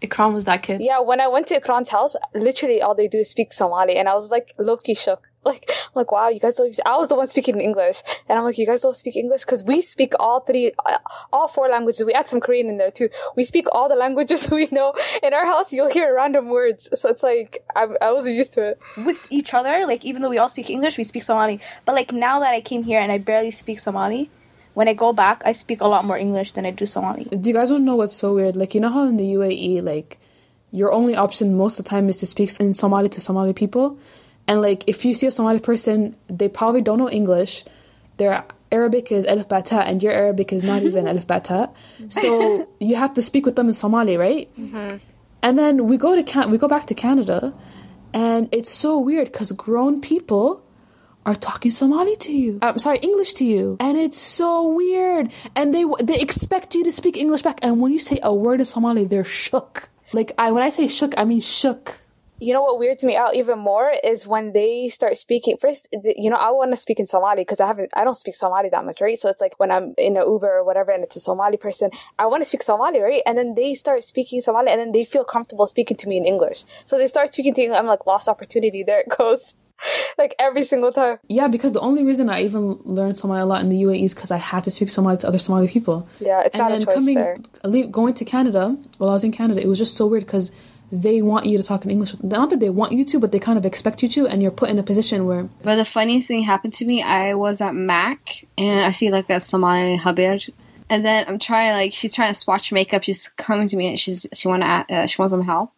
Ikran 0.00 0.32
was 0.32 0.44
that 0.44 0.62
kid. 0.62 0.80
Yeah, 0.80 1.00
when 1.00 1.20
I 1.20 1.26
went 1.26 1.48
to 1.48 1.60
Ikran's 1.60 1.88
house, 1.88 2.14
literally 2.34 2.80
all 2.80 2.94
they 2.94 3.08
do 3.08 3.18
is 3.18 3.30
speak 3.30 3.52
Somali, 3.52 3.96
and 3.96 4.08
I 4.08 4.14
was 4.14 4.30
like 4.30 4.54
low-key 4.58 4.94
shook. 4.94 5.28
Like, 5.48 5.70
I'm 5.70 5.90
like, 5.94 6.12
wow, 6.12 6.28
you 6.28 6.40
guys 6.40 6.56
don't. 6.56 6.78
I 6.84 6.96
was 6.98 7.08
the 7.08 7.14
one 7.14 7.26
speaking 7.26 7.58
English, 7.58 8.02
and 8.28 8.38
I'm 8.38 8.44
like, 8.44 8.58
you 8.58 8.66
guys 8.66 8.82
don't 8.82 8.94
speak 8.94 9.16
English 9.16 9.46
because 9.46 9.64
we 9.64 9.80
speak 9.80 10.12
all 10.20 10.40
three, 10.40 10.72
uh, 10.84 10.98
all 11.32 11.48
four 11.48 11.68
languages. 11.68 12.04
We 12.04 12.12
add 12.12 12.28
some 12.28 12.38
Korean 12.38 12.68
in 12.68 12.76
there 12.76 12.90
too. 12.90 13.08
We 13.34 13.44
speak 13.44 13.66
all 13.72 13.88
the 13.88 13.94
languages 14.04 14.50
we 14.50 14.68
know. 14.70 14.92
In 15.22 15.32
our 15.32 15.46
house, 15.46 15.72
you'll 15.72 15.90
hear 15.90 16.14
random 16.14 16.50
words, 16.50 16.90
so 17.00 17.08
it's 17.08 17.22
like 17.22 17.64
I, 17.74 17.86
I 18.02 18.12
wasn't 18.12 18.36
used 18.36 18.52
to 18.54 18.62
it. 18.62 18.80
with 18.98 19.26
each 19.30 19.54
other. 19.54 19.86
Like 19.86 20.04
even 20.04 20.20
though 20.20 20.28
we 20.28 20.36
all 20.36 20.50
speak 20.50 20.68
English, 20.68 20.98
we 20.98 21.04
speak 21.04 21.22
Somali. 21.22 21.60
But 21.86 21.94
like 21.94 22.12
now 22.12 22.40
that 22.40 22.52
I 22.52 22.60
came 22.60 22.82
here 22.82 23.00
and 23.00 23.10
I 23.10 23.16
barely 23.16 23.52
speak 23.52 23.80
Somali, 23.80 24.30
when 24.78 24.86
I 24.86 24.94
go 24.94 25.12
back, 25.12 25.42
I 25.44 25.50
speak 25.50 25.80
a 25.80 25.88
lot 25.88 26.04
more 26.04 26.16
English 26.16 26.52
than 26.52 26.64
I 26.64 26.70
do 26.70 26.86
Somali. 26.86 27.24
Do 27.24 27.50
you 27.50 27.52
guys 27.52 27.68
want 27.72 27.80
to 27.80 27.84
know 27.84 27.96
what's 27.96 28.14
so 28.14 28.32
weird? 28.32 28.54
Like 28.54 28.76
you 28.76 28.80
know 28.80 28.90
how 28.90 29.08
in 29.08 29.16
the 29.16 29.24
UAE, 29.34 29.82
like 29.82 30.20
your 30.70 30.92
only 30.92 31.16
option 31.16 31.56
most 31.56 31.80
of 31.80 31.84
the 31.84 31.90
time 31.90 32.08
is 32.08 32.18
to 32.18 32.26
speak 32.26 32.48
in 32.60 32.74
Somali 32.74 33.08
to 33.08 33.20
Somali 33.20 33.52
people, 33.52 33.98
and 34.46 34.62
like 34.62 34.84
if 34.86 35.04
you 35.04 35.14
see 35.14 35.26
a 35.26 35.32
Somali 35.32 35.58
person, 35.58 36.14
they 36.28 36.48
probably 36.48 36.80
don't 36.80 36.98
know 36.98 37.10
English. 37.10 37.64
Their 38.18 38.44
Arabic 38.70 39.10
is 39.10 39.26
alif 39.26 39.48
bata, 39.48 39.82
and 39.82 40.00
your 40.00 40.12
Arabic 40.12 40.52
is 40.52 40.62
not 40.62 40.84
even 40.84 41.08
alif 41.12 41.26
bata. 41.26 41.70
So 42.08 42.68
you 42.78 42.94
have 42.94 43.14
to 43.14 43.22
speak 43.22 43.46
with 43.46 43.56
them 43.56 43.66
in 43.66 43.72
Somali, 43.72 44.16
right? 44.16 44.48
Mm-hmm. 44.56 44.98
And 45.42 45.58
then 45.58 45.88
we 45.88 45.96
go 45.96 46.14
to 46.14 46.22
Can- 46.22 46.52
we 46.52 46.56
go 46.56 46.68
back 46.68 46.86
to 46.86 46.94
Canada, 46.94 47.52
and 48.14 48.48
it's 48.52 48.70
so 48.70 48.96
weird 48.96 49.32
because 49.32 49.50
grown 49.50 50.00
people 50.00 50.62
are 51.28 51.34
talking 51.34 51.70
Somali 51.70 52.16
to 52.16 52.32
you. 52.32 52.58
I'm 52.62 52.78
sorry, 52.78 52.98
English 52.98 53.34
to 53.34 53.44
you, 53.44 53.76
and 53.80 53.98
it's 53.98 54.18
so 54.18 54.66
weird. 54.66 55.30
And 55.54 55.74
they 55.74 55.84
they 56.00 56.18
expect 56.18 56.74
you 56.74 56.82
to 56.84 56.92
speak 56.92 57.16
English 57.16 57.42
back, 57.42 57.58
and 57.62 57.80
when 57.80 57.92
you 57.92 57.98
say 57.98 58.18
a 58.22 58.32
word 58.32 58.60
in 58.60 58.66
Somali, 58.66 59.04
they're 59.04 59.24
shook. 59.24 59.90
Like 60.14 60.32
I 60.38 60.52
when 60.52 60.62
I 60.62 60.70
say 60.70 60.86
shook, 60.86 61.12
I 61.18 61.24
mean 61.24 61.40
shook. 61.40 62.00
You 62.40 62.54
know 62.54 62.62
what 62.62 62.78
weirds 62.78 63.02
me 63.04 63.16
out 63.16 63.34
even 63.34 63.58
more 63.58 63.92
is 64.04 64.24
when 64.24 64.52
they 64.52 64.88
start 64.88 65.16
speaking. 65.16 65.56
First, 65.58 65.88
you 65.92 66.30
know, 66.30 66.36
I 66.36 66.50
want 66.50 66.70
to 66.70 66.76
speak 66.76 67.00
in 67.00 67.06
Somali 67.06 67.42
because 67.42 67.58
I 67.58 67.66
haven't, 67.66 67.90
I 67.94 68.04
don't 68.04 68.14
speak 68.14 68.36
Somali 68.36 68.68
that 68.68 68.84
much, 68.84 69.00
right? 69.00 69.18
So 69.18 69.28
it's 69.28 69.40
like 69.40 69.58
when 69.58 69.72
I'm 69.72 69.92
in 69.98 70.16
an 70.16 70.22
Uber 70.24 70.58
or 70.58 70.64
whatever 70.64 70.92
and 70.92 71.02
it's 71.02 71.16
a 71.16 71.20
Somali 71.20 71.56
person, 71.56 71.90
I 72.16 72.26
want 72.26 72.42
to 72.42 72.46
speak 72.46 72.62
Somali, 72.62 73.00
right? 73.00 73.22
And 73.26 73.36
then 73.36 73.56
they 73.56 73.74
start 73.74 74.04
speaking 74.04 74.40
Somali 74.40 74.70
and 74.70 74.80
then 74.80 74.92
they 74.92 75.04
feel 75.04 75.24
comfortable 75.24 75.66
speaking 75.66 75.96
to 75.96 76.08
me 76.08 76.16
in 76.16 76.24
English. 76.24 76.62
So 76.84 76.96
they 76.96 77.08
start 77.08 77.32
speaking 77.32 77.54
to 77.54 77.68
me. 77.68 77.74
I'm 77.74 77.86
like, 77.86 78.06
lost 78.06 78.28
opportunity. 78.28 78.84
There 78.84 79.00
it 79.00 79.08
goes. 79.08 79.56
like 80.18 80.34
every 80.38 80.62
single 80.62 80.92
time. 80.92 81.18
Yeah, 81.28 81.48
because 81.48 81.72
the 81.72 81.80
only 81.80 82.04
reason 82.04 82.28
I 82.28 82.42
even 82.42 82.80
learned 82.84 83.18
Somali 83.18 83.40
a 83.40 83.46
lot 83.46 83.62
in 83.62 83.68
the 83.68 83.82
UAE 83.82 84.04
is 84.04 84.14
because 84.14 84.30
I 84.30 84.36
had 84.36 84.64
to 84.64 84.70
speak 84.70 84.88
Somali 84.88 85.16
to 85.18 85.28
other 85.28 85.38
Somali 85.38 85.68
people. 85.68 86.08
Yeah, 86.20 86.42
it's 86.44 86.58
not 86.58 86.72
a 86.72 86.84
choice 86.84 87.06
there. 87.06 87.38
going 87.90 88.14
to 88.14 88.24
Canada, 88.24 88.76
while 88.98 89.10
I 89.10 89.14
was 89.14 89.24
in 89.24 89.32
Canada, 89.32 89.62
it 89.62 89.68
was 89.68 89.78
just 89.78 89.96
so 89.96 90.06
weird 90.06 90.26
because 90.26 90.52
they 90.90 91.20
want 91.20 91.46
you 91.46 91.58
to 91.58 91.62
talk 91.62 91.84
in 91.84 91.90
English. 91.90 92.14
Not 92.22 92.50
that 92.50 92.60
they 92.60 92.70
want 92.70 92.92
you 92.92 93.04
to, 93.04 93.20
but 93.20 93.32
they 93.32 93.38
kind 93.38 93.58
of 93.58 93.66
expect 93.66 94.02
you 94.02 94.08
to, 94.08 94.26
and 94.26 94.42
you're 94.42 94.50
put 94.50 94.70
in 94.70 94.78
a 94.78 94.82
position 94.82 95.26
where 95.26 95.48
But 95.62 95.76
the 95.76 95.84
funniest 95.84 96.28
thing 96.28 96.42
happened 96.42 96.72
to 96.74 96.84
me, 96.84 97.02
I 97.02 97.34
was 97.34 97.60
at 97.60 97.74
Mac 97.74 98.44
and 98.56 98.84
I 98.84 98.92
see 98.92 99.10
like 99.10 99.28
a 99.30 99.40
Somali 99.40 99.98
Habir. 99.98 100.50
And 100.90 101.04
then 101.04 101.26
I'm 101.28 101.38
trying 101.38 101.72
like 101.72 101.92
she's 101.92 102.14
trying 102.14 102.32
to 102.32 102.34
swatch 102.34 102.72
makeup. 102.72 103.04
She's 103.04 103.28
coming 103.28 103.68
to 103.68 103.76
me 103.76 103.88
and 103.88 104.00
she's 104.00 104.26
she 104.32 104.48
want 104.48 104.62
to 104.62 104.94
uh, 104.94 105.06
she 105.06 105.20
wants 105.20 105.32
some 105.32 105.42
help, 105.42 105.72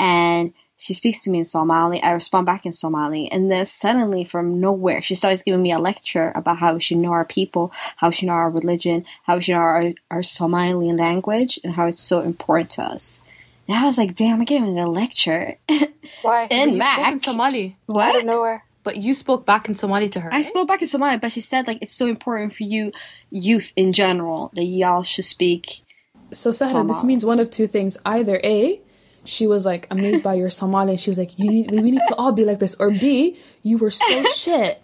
and 0.00 0.54
she 0.80 0.94
speaks 0.94 1.22
to 1.24 1.30
me 1.30 1.38
in 1.38 1.44
Somali. 1.44 2.00
I 2.02 2.12
respond 2.12 2.46
back 2.46 2.64
in 2.64 2.72
Somali, 2.72 3.30
and 3.30 3.50
then 3.50 3.66
suddenly 3.66 4.24
from 4.24 4.60
nowhere 4.60 5.02
she 5.02 5.14
starts 5.16 5.42
giving 5.42 5.60
me 5.60 5.72
a 5.72 5.78
lecture 5.78 6.32
about 6.34 6.58
how 6.58 6.74
we 6.74 6.80
should 6.80 6.98
know 6.98 7.10
our 7.12 7.24
people, 7.24 7.72
how 7.96 8.08
we 8.08 8.14
should 8.14 8.28
know 8.28 8.32
our 8.34 8.48
religion, 8.48 9.04
how 9.24 9.36
we 9.36 9.42
should 9.42 9.52
know 9.54 9.58
our, 9.58 9.92
our 10.10 10.22
Somali 10.22 10.92
language, 10.92 11.58
and 11.64 11.74
how 11.74 11.86
it's 11.86 11.98
so 11.98 12.20
important 12.20 12.70
to 12.70 12.82
us. 12.82 13.20
And 13.66 13.76
I 13.76 13.84
was 13.84 13.98
like, 13.98 14.14
damn, 14.14 14.38
I'm 14.38 14.44
giving 14.44 14.78
a 14.78 14.86
lecture. 14.88 15.56
Why? 16.22 16.46
In 16.50 16.50
You 16.50 16.56
spoke 16.56 16.68
in 16.72 16.78
Mac. 16.78 17.24
Somali, 17.24 17.76
Out 17.90 18.16
of 18.16 18.24
nowhere. 18.24 18.64
but 18.84 18.96
you 18.96 19.12
spoke 19.12 19.44
back 19.44 19.68
in 19.68 19.74
Somali 19.74 20.08
to 20.10 20.20
her. 20.20 20.32
I 20.32 20.36
right? 20.36 20.44
spoke 20.46 20.68
back 20.68 20.80
in 20.80 20.88
Somali, 20.88 21.18
but 21.18 21.32
she 21.32 21.40
said 21.42 21.66
like 21.66 21.78
it's 21.82 21.92
so 21.92 22.06
important 22.06 22.54
for 22.54 22.62
you, 22.62 22.92
youth 23.30 23.72
in 23.76 23.92
general, 23.92 24.50
that 24.54 24.64
y'all 24.64 25.02
should 25.02 25.26
speak. 25.26 25.82
So 26.30 26.50
Sahra, 26.52 26.84
this 26.84 27.02
means 27.04 27.24
one 27.24 27.40
of 27.40 27.50
two 27.50 27.66
things. 27.66 27.98
Either 28.06 28.40
A, 28.44 28.80
she 29.24 29.46
was 29.46 29.66
like 29.66 29.86
amazed 29.90 30.22
by 30.22 30.34
your 30.34 30.50
Somali 30.50 30.96
she 30.96 31.10
was 31.10 31.18
like, 31.18 31.38
You 31.38 31.50
need 31.50 31.70
we 31.70 31.90
need 31.90 32.02
to 32.08 32.14
all 32.16 32.32
be 32.32 32.44
like 32.44 32.58
this. 32.58 32.76
Or 32.78 32.90
B, 32.90 33.38
you 33.62 33.78
were 33.78 33.90
so 33.90 34.24
shit 34.34 34.82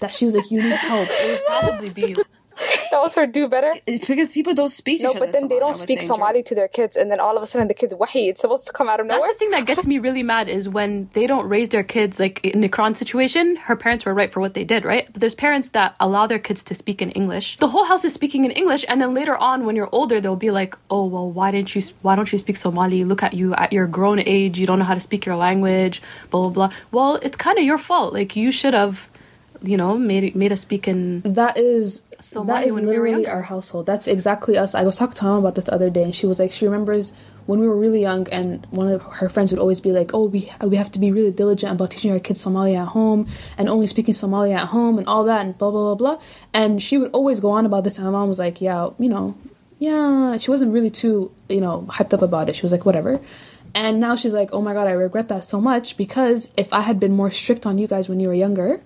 that 0.00 0.12
she 0.12 0.24
was 0.24 0.34
like, 0.34 0.50
You 0.50 0.62
need 0.62 0.72
help. 0.72 1.08
You 1.08 1.32
would 1.32 1.44
probably 1.46 1.90
be. 1.90 2.16
That 2.90 3.00
was 3.00 3.14
her 3.14 3.26
do 3.26 3.48
better. 3.48 3.72
It's 3.86 4.06
because 4.06 4.32
people 4.32 4.54
don't 4.54 4.68
speak 4.68 4.98
to 5.00 5.04
No, 5.04 5.10
each 5.10 5.16
other. 5.16 5.26
but 5.26 5.32
then 5.32 5.48
they 5.48 5.56
Somali, 5.56 5.62
I 5.62 5.66
don't 5.66 5.74
speak 5.74 6.02
Somali 6.02 6.42
to 6.42 6.54
their 6.54 6.68
kids, 6.68 6.96
and 6.96 7.10
then 7.10 7.20
all 7.20 7.36
of 7.36 7.42
a 7.42 7.46
sudden 7.46 7.68
the 7.68 7.74
kids 7.74 7.94
wahi. 7.94 8.28
It's 8.28 8.40
supposed 8.42 8.66
to 8.66 8.72
come 8.72 8.88
out 8.88 9.00
of 9.00 9.08
That's 9.08 9.16
nowhere. 9.18 9.32
the 9.32 9.38
thing 9.38 9.50
that 9.50 9.64
gets 9.66 9.86
me 9.86 9.98
really 9.98 10.22
mad 10.22 10.48
is 10.48 10.68
when 10.68 11.08
they 11.14 11.26
don't 11.26 11.48
raise 11.48 11.70
their 11.70 11.82
kids 11.82 12.20
like 12.20 12.44
in 12.44 12.62
Ikran's 12.62 12.98
situation, 12.98 13.56
her 13.56 13.76
parents 13.76 14.04
were 14.04 14.12
right 14.14 14.30
for 14.32 14.40
what 14.40 14.54
they 14.54 14.64
did, 14.64 14.84
right? 14.84 15.08
But 15.12 15.20
there's 15.20 15.34
parents 15.34 15.70
that 15.70 15.96
allow 16.00 16.26
their 16.26 16.38
kids 16.38 16.62
to 16.64 16.74
speak 16.74 17.00
in 17.00 17.10
English. 17.12 17.56
The 17.58 17.68
whole 17.68 17.84
house 17.84 18.04
is 18.04 18.12
speaking 18.12 18.44
in 18.44 18.50
English, 18.50 18.84
and 18.88 19.00
then 19.00 19.14
later 19.14 19.36
on, 19.36 19.64
when 19.64 19.74
you're 19.76 19.88
older, 19.92 20.20
they'll 20.20 20.36
be 20.36 20.50
like, 20.50 20.76
"Oh, 20.90 21.06
well, 21.06 21.30
why 21.30 21.50
didn't 21.50 21.74
you? 21.74 21.82
Why 22.02 22.14
don't 22.16 22.30
you 22.32 22.38
speak 22.38 22.56
Somali? 22.58 23.04
Look 23.04 23.22
at 23.22 23.32
you 23.34 23.54
at 23.54 23.72
your 23.72 23.86
grown 23.86 24.18
age. 24.20 24.58
You 24.58 24.66
don't 24.66 24.78
know 24.78 24.84
how 24.84 24.94
to 24.94 25.00
speak 25.00 25.24
your 25.24 25.36
language. 25.36 26.02
Blah 26.30 26.42
blah 26.42 26.50
blah." 26.50 26.70
Well, 26.90 27.16
it's 27.22 27.36
kind 27.36 27.58
of 27.58 27.64
your 27.64 27.78
fault. 27.78 28.12
Like 28.12 28.36
you 28.36 28.52
should 28.52 28.74
have 28.74 29.08
you 29.64 29.76
know, 29.76 29.96
made 29.96 30.34
made 30.34 30.50
us 30.50 30.60
speak 30.60 30.88
in 30.88 31.20
That 31.22 31.56
is 31.56 32.02
Somali 32.22 32.60
that 32.60 32.68
is 32.68 32.74
we 32.74 32.82
literally 32.82 33.26
our 33.26 33.42
household. 33.42 33.86
That's 33.86 34.06
exactly 34.06 34.56
us. 34.56 34.74
I 34.74 34.84
was 34.84 34.96
talking 34.96 35.14
to 35.14 35.24
mom 35.24 35.40
about 35.40 35.56
this 35.56 35.64
the 35.64 35.74
other 35.74 35.90
day, 35.90 36.04
and 36.04 36.14
she 36.14 36.26
was 36.26 36.38
like, 36.38 36.52
she 36.52 36.64
remembers 36.64 37.12
when 37.46 37.58
we 37.58 37.66
were 37.66 37.76
really 37.76 38.00
young, 38.00 38.28
and 38.28 38.64
one 38.70 38.88
of 38.88 39.02
her 39.02 39.28
friends 39.28 39.50
would 39.52 39.58
always 39.58 39.80
be 39.80 39.90
like, 39.90 40.14
"Oh, 40.14 40.26
we 40.26 40.50
we 40.60 40.76
have 40.76 40.92
to 40.92 41.00
be 41.00 41.10
really 41.10 41.32
diligent 41.32 41.72
about 41.72 41.90
teaching 41.90 42.12
our 42.12 42.20
kids 42.20 42.40
Somali 42.40 42.76
at 42.76 42.88
home, 42.88 43.26
and 43.58 43.68
only 43.68 43.88
speaking 43.88 44.14
Somali 44.14 44.52
at 44.52 44.68
home, 44.68 44.98
and 44.98 45.08
all 45.08 45.24
that, 45.24 45.44
and 45.44 45.58
blah 45.58 45.70
blah 45.70 45.94
blah 45.94 46.16
blah." 46.16 46.22
And 46.54 46.80
she 46.80 46.96
would 46.96 47.10
always 47.10 47.40
go 47.40 47.50
on 47.50 47.66
about 47.66 47.82
this, 47.84 47.98
and 47.98 48.06
my 48.06 48.12
mom 48.12 48.28
was 48.28 48.38
like, 48.38 48.60
"Yeah, 48.60 48.90
you 48.98 49.08
know, 49.08 49.34
yeah." 49.80 50.36
She 50.36 50.50
wasn't 50.50 50.72
really 50.72 50.90
too 50.90 51.32
you 51.48 51.60
know 51.60 51.86
hyped 51.90 52.14
up 52.14 52.22
about 52.22 52.48
it. 52.48 52.54
She 52.54 52.62
was 52.62 52.72
like, 52.72 52.86
"Whatever." 52.86 53.20
And 53.74 53.98
now 53.98 54.14
she's 54.14 54.34
like, 54.34 54.50
"Oh 54.52 54.62
my 54.62 54.74
god, 54.74 54.86
I 54.86 54.92
regret 54.92 55.28
that 55.28 55.44
so 55.44 55.60
much 55.60 55.96
because 55.96 56.50
if 56.56 56.72
I 56.72 56.82
had 56.82 57.00
been 57.00 57.16
more 57.16 57.30
strict 57.30 57.66
on 57.66 57.78
you 57.78 57.88
guys 57.88 58.08
when 58.08 58.20
you 58.20 58.28
were 58.28 58.34
younger." 58.34 58.80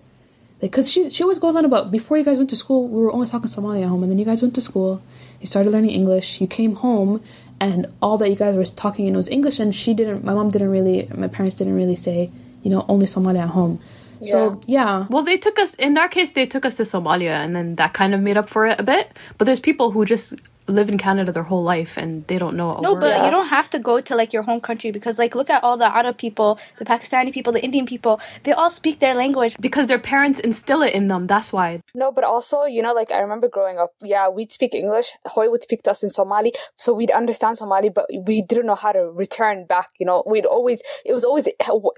Because 0.61 0.91
she 0.91 1.11
she 1.11 1.23
always 1.23 1.39
goes 1.39 1.57
on 1.57 1.65
about 1.65 1.91
before 1.91 2.17
you 2.17 2.25
guys 2.25 2.39
went 2.39 2.51
to 2.51 2.57
school 2.57 2.89
we 2.89 3.01
were 3.03 3.13
only 3.13 3.27
talking 3.27 3.49
Somali 3.49 3.83
at 3.83 3.89
home 3.89 4.03
and 4.03 4.11
then 4.11 4.19
you 4.19 4.25
guys 4.25 4.43
went 4.43 4.55
to 4.55 4.61
school 4.61 5.03
you 5.41 5.47
started 5.47 5.71
learning 5.71 5.91
English 5.91 6.41
you 6.41 6.47
came 6.47 6.77
home 6.77 7.23
and 7.61 7.87
all 8.01 8.19
that 8.19 8.29
you 8.29 8.37
guys 8.37 8.55
were 8.55 8.65
talking 8.65 9.07
in 9.07 9.15
was 9.15 9.29
English 9.29 9.59
and 9.59 9.75
she 9.75 9.95
didn't 9.95 10.25
my 10.25 10.35
mom 10.35 10.51
didn't 10.51 10.71
really 10.71 11.09
my 11.15 11.29
parents 11.29 11.57
didn't 11.57 11.75
really 11.75 11.97
say 11.97 12.31
you 12.63 12.71
know 12.71 12.85
only 12.89 13.07
Somali 13.07 13.39
at 13.39 13.51
home 13.51 13.81
so 14.23 14.61
yeah 14.67 15.07
Well, 15.11 15.23
they 15.23 15.37
took 15.37 15.59
us 15.59 15.75
in 15.75 15.99
our 15.99 16.09
case. 16.09 16.31
They 16.33 16.47
took 16.47 16.65
us 16.65 16.77
to 16.77 16.85
Somalia, 16.85 17.37
and 17.45 17.55
then 17.55 17.77
that 17.77 17.93
kind 17.93 18.15
of 18.15 18.21
made 18.23 18.39
up 18.39 18.49
for 18.49 18.67
it 18.67 18.81
a 18.81 18.83
bit. 18.83 19.13
But 19.37 19.45
there's 19.45 19.61
people 19.61 19.91
who 19.91 20.05
just 20.07 20.33
live 20.69 20.89
in 20.89 20.99
Canada 20.99 21.31
their 21.33 21.43
whole 21.45 21.63
life 21.63 21.97
and 21.97 22.27
they 22.27 22.39
don't 22.39 22.57
know. 22.57 22.77
A 22.77 22.81
No, 22.83 22.95
word. 22.95 23.01
but 23.01 23.25
you 23.25 23.31
don't 23.31 23.49
have 23.49 23.71
to 23.71 23.79
go 23.79 24.01
to 24.01 24.17
like 24.17 24.33
your 24.33 24.43
home 24.43 24.61
country 24.61 24.91
because 24.91 25.19
like 25.19 25.35
look 25.35 25.49
at 25.51 25.63
all 25.63 25.77
the 25.77 25.95
Arab 25.97 26.19
people, 26.19 26.59
the 26.79 26.85
Pakistani 26.85 27.33
people, 27.33 27.53
the 27.53 27.63
Indian 27.63 27.87
people. 27.87 28.21
They 28.45 28.53
all 28.53 28.71
speak 28.71 28.99
their 29.01 29.15
language. 29.15 29.57
because 29.61 29.87
their 29.87 29.99
parents 29.99 30.39
instill 30.41 30.83
it 30.83 30.93
in 30.93 31.09
them. 31.09 31.27
That's 31.27 31.53
why. 31.53 31.83
No, 31.95 32.11
but 32.13 32.25
also, 32.25 32.65
you 32.65 32.83
know, 32.83 32.93
like 32.93 33.11
I 33.13 33.21
remember 33.21 33.49
growing 33.49 33.79
up, 33.79 33.93
yeah, 34.03 34.29
we'd 34.29 34.51
speak 34.53 34.75
English. 34.75 35.13
Hoy 35.27 35.49
would 35.51 35.63
speak 35.63 35.83
to 35.85 35.91
us 35.93 36.03
in 36.03 36.11
Somali. 36.11 36.53
So 36.77 36.93
we'd 36.93 37.11
understand 37.11 37.59
Somali, 37.59 37.89
but 37.89 38.07
we 38.27 38.43
didn't 38.43 38.67
know 38.67 38.75
how 38.75 38.93
to 38.93 39.05
return 39.25 39.67
back, 39.67 39.89
you 40.01 40.07
know. 40.07 40.23
We'd 40.27 40.47
always, 40.47 40.83
it 41.05 41.13
was 41.13 41.25
always 41.25 41.47
a 41.47 41.53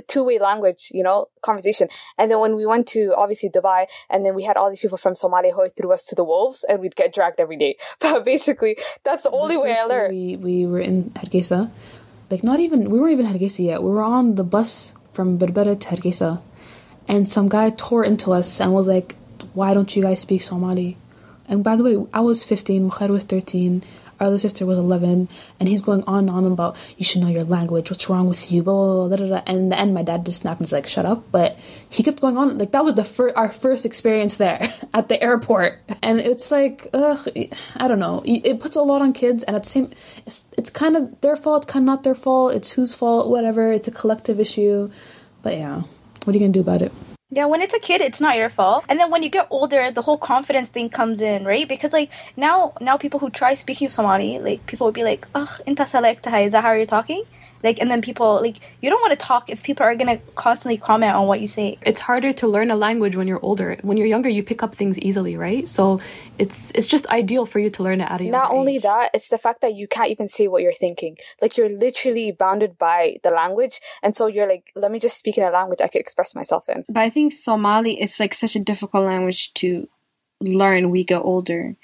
two 0.08 0.24
way 0.24 0.38
language, 0.38 0.90
you 0.92 1.02
know, 1.02 1.26
conversation. 1.42 1.88
And 2.18 2.30
then 2.30 2.38
when 2.40 2.54
we 2.56 2.66
went 2.66 2.86
to 2.88 3.14
obviously 3.16 3.48
Dubai, 3.50 3.86
and 4.10 4.24
then 4.24 4.34
we 4.34 4.44
had 4.44 4.56
all 4.58 4.68
these 4.70 4.80
people 4.80 4.98
from 4.98 5.14
Somalia, 5.14 5.52
Hoy 5.52 5.68
threw 5.68 5.92
us 5.92 6.04
to 6.10 6.14
the 6.14 6.24
wolves, 6.24 6.64
and 6.68 6.80
we'd 6.80 6.96
get 6.96 7.14
dragged 7.14 7.40
every 7.40 7.56
day. 7.56 7.76
But 8.00 8.24
basically, 8.24 8.57
that's 9.04 9.22
the 9.24 9.30
only 9.30 9.56
way 9.56 9.76
I 9.76 9.84
learned. 9.84 10.14
we 10.14 10.36
we 10.36 10.66
were 10.66 10.80
in 10.80 11.10
Hargeisa. 11.10 11.70
Like 12.30 12.44
not 12.44 12.60
even 12.60 12.90
we 12.90 13.00
weren't 13.00 13.12
even 13.12 13.26
Hargeisa 13.26 13.64
yet. 13.64 13.82
We 13.82 13.90
were 13.90 14.02
on 14.02 14.34
the 14.34 14.44
bus 14.44 14.94
from 15.12 15.38
Berbera 15.38 15.78
to 15.78 15.88
Hargeisa. 15.88 16.40
And 17.06 17.28
some 17.28 17.48
guy 17.48 17.70
tore 17.70 18.04
into 18.04 18.32
us 18.32 18.60
and 18.60 18.72
was 18.74 18.88
like 18.88 19.16
why 19.54 19.72
don't 19.74 19.94
you 19.94 20.02
guys 20.02 20.20
speak 20.20 20.42
Somali? 20.42 20.96
And 21.48 21.64
by 21.64 21.76
the 21.76 21.84
way 21.84 21.96
I 22.12 22.20
was 22.20 22.44
15 22.44 22.90
Mukhair 22.90 23.08
was 23.08 23.24
13 23.24 23.82
our 24.20 24.26
other 24.26 24.38
sister 24.38 24.66
was 24.66 24.78
11 24.78 25.28
and 25.60 25.68
he's 25.68 25.82
going 25.82 26.02
on 26.04 26.28
and 26.28 26.30
on 26.30 26.46
about 26.46 26.76
you 26.96 27.04
should 27.04 27.20
know 27.20 27.28
your 27.28 27.44
language. 27.44 27.90
What's 27.90 28.08
wrong 28.08 28.28
with 28.28 28.50
you? 28.50 28.62
Blah 28.62 29.08
blah 29.08 29.16
blah, 29.16 29.16
da, 29.16 29.26
da. 29.26 29.42
and 29.46 29.58
in 29.58 29.68
the 29.68 29.78
end 29.78 29.94
my 29.94 30.02
dad 30.02 30.26
just 30.26 30.42
snapped 30.42 30.60
and 30.60 30.64
was 30.64 30.72
like 30.72 30.86
shut 30.86 31.06
up. 31.06 31.24
But 31.30 31.56
he 31.88 32.02
kept 32.02 32.20
going 32.20 32.36
on. 32.36 32.58
Like 32.58 32.72
that 32.72 32.84
was 32.84 32.94
the 32.94 33.04
first 33.04 33.36
our 33.36 33.48
first 33.50 33.86
experience 33.86 34.36
there 34.36 34.72
at 34.94 35.08
the 35.08 35.22
airport. 35.22 35.78
And 36.02 36.20
it's 36.20 36.50
like 36.50 36.88
ugh 36.92 37.28
I 37.76 37.88
don't 37.88 38.00
know. 38.00 38.22
It 38.24 38.60
puts 38.60 38.76
a 38.76 38.82
lot 38.82 39.02
on 39.02 39.12
kids 39.12 39.44
and 39.44 39.56
at 39.56 39.64
the 39.64 39.68
same 39.68 39.90
it's, 40.26 40.46
it's 40.56 40.70
kind 40.70 40.96
of 40.96 41.20
their 41.20 41.36
fault 41.36 41.66
kind 41.66 41.84
of 41.84 41.86
not 41.86 42.02
their 42.02 42.14
fault. 42.14 42.54
It's 42.54 42.72
whose 42.72 42.94
fault 42.94 43.30
whatever. 43.30 43.72
It's 43.72 43.88
a 43.88 43.92
collective 43.92 44.40
issue. 44.40 44.90
But 45.42 45.56
yeah 45.56 45.82
what 46.24 46.34
are 46.34 46.38
you 46.38 46.44
gonna 46.44 46.52
do 46.52 46.60
about 46.60 46.82
it 46.82 46.92
Yeah, 47.30 47.44
when 47.44 47.60
it's 47.60 47.74
a 47.74 47.78
kid, 47.78 48.00
it's 48.00 48.20
not 48.22 48.36
your 48.36 48.48
fault. 48.48 48.84
And 48.88 48.98
then 48.98 49.10
when 49.10 49.22
you 49.22 49.28
get 49.28 49.48
older, 49.50 49.90
the 49.90 50.00
whole 50.02 50.16
confidence 50.16 50.70
thing 50.70 50.88
comes 50.88 51.20
in, 51.20 51.44
right? 51.44 51.68
Because 51.68 51.92
like 51.92 52.10
now, 52.36 52.72
now 52.80 52.96
people 52.96 53.20
who 53.20 53.28
try 53.28 53.54
speaking 53.54 53.88
Somali, 53.90 54.38
like 54.38 54.64
people 54.66 54.86
would 54.86 54.94
be 54.94 55.04
like, 55.04 55.28
"Ugh, 55.34 55.60
inta 55.66 55.84
salaktaha." 55.84 56.46
Is 56.46 56.52
that 56.52 56.64
how 56.64 56.72
you're 56.72 56.86
talking? 56.86 57.24
Like, 57.62 57.80
and 57.80 57.90
then 57.90 58.02
people 58.02 58.40
like 58.40 58.58
you 58.80 58.90
don't 58.90 59.00
want 59.00 59.18
to 59.18 59.26
talk 59.26 59.50
if 59.50 59.62
people 59.62 59.84
are 59.84 59.94
gonna 59.94 60.18
constantly 60.36 60.78
comment 60.78 61.14
on 61.14 61.26
what 61.26 61.40
you 61.40 61.46
say. 61.46 61.78
It's 61.82 62.00
harder 62.00 62.32
to 62.34 62.46
learn 62.46 62.70
a 62.70 62.76
language 62.76 63.16
when 63.16 63.26
you're 63.26 63.44
older. 63.44 63.76
When 63.82 63.96
you're 63.96 64.06
younger, 64.06 64.28
you 64.28 64.42
pick 64.42 64.62
up 64.62 64.74
things 64.74 64.98
easily, 64.98 65.36
right? 65.36 65.68
So 65.68 66.00
it's 66.38 66.70
it's 66.74 66.86
just 66.86 67.06
ideal 67.06 67.46
for 67.46 67.58
you 67.58 67.70
to 67.70 67.82
learn 67.82 68.00
it 68.00 68.10
out 68.10 68.20
of 68.20 68.26
younger 68.26 68.38
Not 68.38 68.52
only 68.52 68.76
age. 68.76 68.82
that, 68.82 69.10
it's 69.14 69.28
the 69.28 69.38
fact 69.38 69.60
that 69.60 69.74
you 69.74 69.88
can't 69.88 70.10
even 70.10 70.28
say 70.28 70.48
what 70.48 70.62
you're 70.62 70.72
thinking. 70.72 71.16
Like 71.42 71.56
you're 71.56 71.68
literally 71.68 72.32
bounded 72.32 72.78
by 72.78 73.16
the 73.22 73.30
language, 73.30 73.80
and 74.02 74.14
so 74.14 74.26
you're 74.26 74.48
like, 74.48 74.70
let 74.76 74.90
me 74.90 75.00
just 75.00 75.18
speak 75.18 75.38
in 75.38 75.44
a 75.44 75.50
language 75.50 75.80
I 75.82 75.88
can 75.88 76.00
express 76.00 76.34
myself 76.34 76.68
in. 76.68 76.84
But 76.88 77.02
I 77.02 77.10
think 77.10 77.32
Somali 77.32 78.00
is 78.00 78.18
like 78.20 78.34
such 78.34 78.56
a 78.56 78.60
difficult 78.60 79.04
language 79.04 79.52
to 79.54 79.88
learn 80.40 80.90
we 80.90 81.04
get 81.04 81.22
older. 81.22 81.76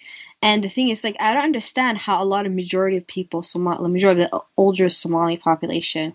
And 0.44 0.62
the 0.62 0.68
thing 0.68 0.88
is, 0.90 1.02
like, 1.02 1.16
I 1.18 1.32
don't 1.32 1.42
understand 1.42 1.98
how 1.98 2.22
a 2.22 2.26
lot 2.34 2.44
of 2.46 2.52
majority 2.52 2.98
of 2.98 3.06
people, 3.06 3.42
Somali, 3.42 3.82
the 3.82 3.88
majority 3.88 4.22
of 4.22 4.30
the 4.30 4.40
older 4.58 4.88
Somali 4.90 5.38
population, 5.38 6.14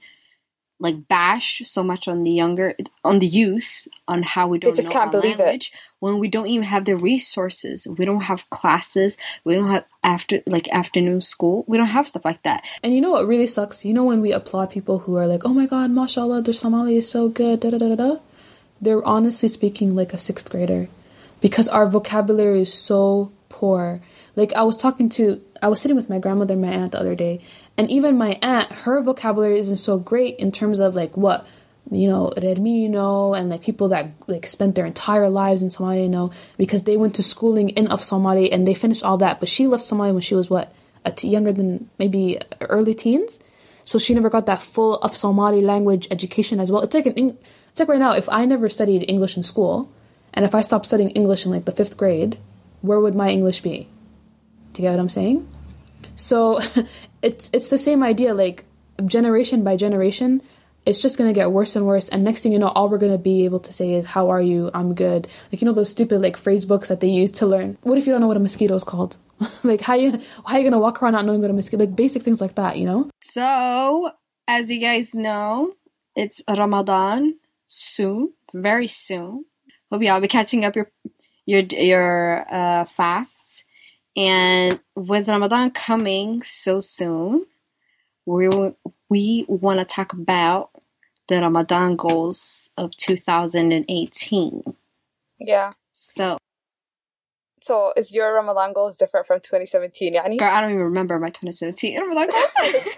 like 0.79 1.07
bash 1.09 1.61
so 1.65 1.83
much 1.83 2.07
on 2.07 2.23
the 2.23 2.31
younger, 2.31 2.75
on 3.03 3.19
the 3.19 3.27
youth, 3.27 3.87
on 4.07 4.23
how 4.23 4.47
we 4.47 4.59
don't 4.59 4.71
They 4.71 4.75
just 4.75 4.89
know 4.89 4.99
can't 4.99 5.13
our 5.13 5.21
believe 5.21 5.39
it. 5.39 5.69
when 5.99 6.19
we 6.19 6.27
don't 6.29 6.47
even 6.47 6.63
have 6.63 6.85
the 6.85 6.95
resources. 6.95 7.87
We 7.97 8.05
don't 8.05 8.21
have 8.21 8.49
classes. 8.49 9.17
We 9.43 9.55
don't 9.55 9.67
have 9.67 9.85
after 10.03 10.41
like 10.45 10.69
afternoon 10.69 11.21
school. 11.21 11.65
We 11.67 11.75
don't 11.77 11.87
have 11.87 12.07
stuff 12.07 12.23
like 12.23 12.43
that. 12.43 12.63
And 12.83 12.93
you 12.93 13.01
know 13.01 13.11
what 13.11 13.27
really 13.27 13.47
sucks? 13.47 13.83
You 13.83 13.93
know 13.93 14.05
when 14.05 14.21
we 14.21 14.31
applaud 14.31 14.69
people 14.69 14.99
who 14.99 15.15
are 15.17 15.27
like, 15.27 15.43
"Oh 15.43 15.53
my 15.53 15.65
God, 15.65 15.91
mashallah, 15.91 16.43
their 16.43 16.53
Somali 16.53 16.95
is 16.95 17.09
so 17.09 17.27
good," 17.27 17.59
da 17.59 17.71
da 17.71 17.77
da 17.77 17.89
da 17.89 17.95
da. 17.95 18.17
They're 18.79 19.05
honestly 19.05 19.49
speaking 19.49 19.95
like 19.95 20.13
a 20.13 20.17
sixth 20.17 20.49
grader, 20.49 20.87
because 21.41 21.67
our 21.67 21.87
vocabulary 21.87 22.61
is 22.61 22.73
so 22.73 23.31
poor. 23.49 23.99
Like 24.35 24.53
I 24.53 24.63
was 24.63 24.77
talking 24.77 25.09
to, 25.09 25.41
I 25.61 25.67
was 25.67 25.81
sitting 25.81 25.97
with 25.97 26.09
my 26.09 26.19
grandmother, 26.19 26.53
and 26.53 26.61
my 26.61 26.69
aunt 26.69 26.93
the 26.93 26.99
other 26.99 27.15
day, 27.15 27.41
and 27.77 27.89
even 27.89 28.17
my 28.17 28.37
aunt, 28.41 28.71
her 28.71 29.01
vocabulary 29.01 29.59
isn't 29.59 29.77
so 29.77 29.97
great 29.97 30.37
in 30.37 30.51
terms 30.51 30.79
of 30.79 30.95
like 30.95 31.17
what 31.17 31.47
you 31.91 32.07
know, 32.07 32.31
Redmino 32.37 33.37
and 33.37 33.49
like 33.49 33.63
people 33.63 33.89
that 33.89 34.11
like 34.27 34.45
spent 34.45 34.75
their 34.75 34.85
entire 34.85 35.29
lives 35.29 35.61
in 35.61 35.69
Somalia, 35.69 36.03
you 36.03 36.09
know, 36.09 36.31
because 36.57 36.83
they 36.83 36.97
went 36.97 37.15
to 37.15 37.23
schooling 37.23 37.69
in 37.69 37.87
of 37.87 38.03
Somali 38.03 38.51
and 38.51 38.67
they 38.67 38.73
finished 38.73 39.03
all 39.03 39.17
that. 39.17 39.39
But 39.39 39.49
she 39.49 39.67
left 39.67 39.83
Somalia 39.83 40.13
when 40.13 40.21
she 40.21 40.35
was 40.35 40.49
what, 40.49 40.71
a 41.03 41.11
t- 41.11 41.29
younger 41.29 41.51
than 41.51 41.89
maybe 41.97 42.39
early 42.61 42.93
teens, 42.93 43.39
so 43.85 43.97
she 43.97 44.13
never 44.13 44.29
got 44.29 44.45
that 44.45 44.61
full 44.61 44.97
of 44.97 45.15
Somali 45.15 45.61
language 45.61 46.07
education 46.11 46.59
as 46.59 46.71
well. 46.71 46.83
It's 46.83 46.93
like 46.93 47.07
an 47.07 47.13
Eng- 47.13 47.37
it's 47.71 47.79
like 47.79 47.89
right 47.89 47.99
now, 47.99 48.13
if 48.13 48.29
I 48.29 48.45
never 48.45 48.69
studied 48.69 49.09
English 49.09 49.37
in 49.37 49.43
school, 49.43 49.91
and 50.33 50.45
if 50.45 50.53
I 50.53 50.61
stopped 50.61 50.85
studying 50.85 51.09
English 51.11 51.45
in 51.45 51.51
like 51.51 51.65
the 51.65 51.71
fifth 51.71 51.97
grade, 51.97 52.37
where 52.81 52.99
would 52.99 53.15
my 53.15 53.29
English 53.29 53.61
be? 53.61 53.87
You 54.79 54.83
get 54.83 54.91
what 54.91 54.99
I'm 55.01 55.09
saying? 55.09 55.47
So 56.15 56.59
it's 57.21 57.49
it's 57.53 57.69
the 57.69 57.77
same 57.77 58.01
idea, 58.01 58.33
like 58.33 58.63
generation 59.05 59.63
by 59.63 59.75
generation, 59.75 60.41
it's 60.85 60.99
just 60.99 61.17
gonna 61.17 61.33
get 61.33 61.51
worse 61.51 61.75
and 61.75 61.85
worse. 61.85 62.07
And 62.09 62.23
next 62.23 62.41
thing 62.41 62.53
you 62.53 62.59
know, 62.59 62.69
all 62.69 62.89
we're 62.89 62.97
gonna 62.97 63.17
be 63.17 63.45
able 63.45 63.59
to 63.59 63.73
say 63.73 63.93
is 63.93 64.05
"How 64.05 64.29
are 64.29 64.41
you? 64.41 64.71
I'm 64.73 64.95
good." 64.95 65.27
Like 65.51 65.61
you 65.61 65.65
know 65.65 65.73
those 65.73 65.89
stupid 65.89 66.21
like 66.21 66.37
phrase 66.37 66.65
books 66.65 66.87
that 66.87 67.01
they 67.01 67.09
use 67.09 67.31
to 67.31 67.45
learn. 67.45 67.77
What 67.81 67.97
if 67.97 68.07
you 68.07 68.13
don't 68.13 68.21
know 68.21 68.27
what 68.27 68.37
a 68.37 68.39
mosquito 68.39 68.73
is 68.75 68.83
called? 68.83 69.17
like 69.63 69.81
how 69.81 69.95
you 69.95 70.19
how 70.45 70.57
you 70.57 70.63
gonna 70.63 70.79
walk 70.79 71.03
around 71.03 71.13
not 71.13 71.25
knowing 71.25 71.41
what 71.41 71.51
a 71.51 71.53
mosquito? 71.53 71.85
Like 71.85 71.95
basic 71.95 72.23
things 72.23 72.41
like 72.41 72.55
that, 72.55 72.77
you 72.77 72.85
know? 72.85 73.09
So, 73.21 74.11
as 74.47 74.71
you 74.71 74.79
guys 74.79 75.13
know, 75.13 75.73
it's 76.15 76.41
Ramadan 76.47 77.35
soon, 77.65 78.33
very 78.53 78.87
soon. 78.87 79.45
Hope 79.91 80.01
y'all 80.03 80.21
be 80.21 80.27
catching 80.27 80.63
up 80.63 80.75
your 80.75 80.89
your 81.45 81.61
your 81.61 82.45
uh, 82.53 82.85
fasts, 82.85 83.63
and 84.15 84.79
with 84.95 85.27
Ramadan 85.27 85.71
coming 85.71 86.41
so 86.43 86.79
soon, 86.79 87.45
we 88.25 88.49
we 89.09 89.45
want 89.47 89.79
to 89.79 89.85
talk 89.85 90.13
about 90.13 90.71
the 91.27 91.41
Ramadan 91.41 91.95
goals 91.95 92.71
of 92.77 92.95
2018. 92.97 94.63
Yeah. 95.39 95.73
So, 95.93 96.37
So 97.61 97.93
is 97.95 98.13
your 98.13 98.33
Ramadan 98.33 98.73
goals 98.73 98.97
different 98.97 99.25
from 99.25 99.39
2017? 99.39 100.13
Yani? 100.13 100.37
girl, 100.37 100.49
I 100.49 100.61
don't 100.61 100.71
even 100.71 100.83
remember 100.83 101.19
my 101.19 101.29
2017 101.29 101.99
Ramadan 101.99 102.29
goals. 102.29 102.51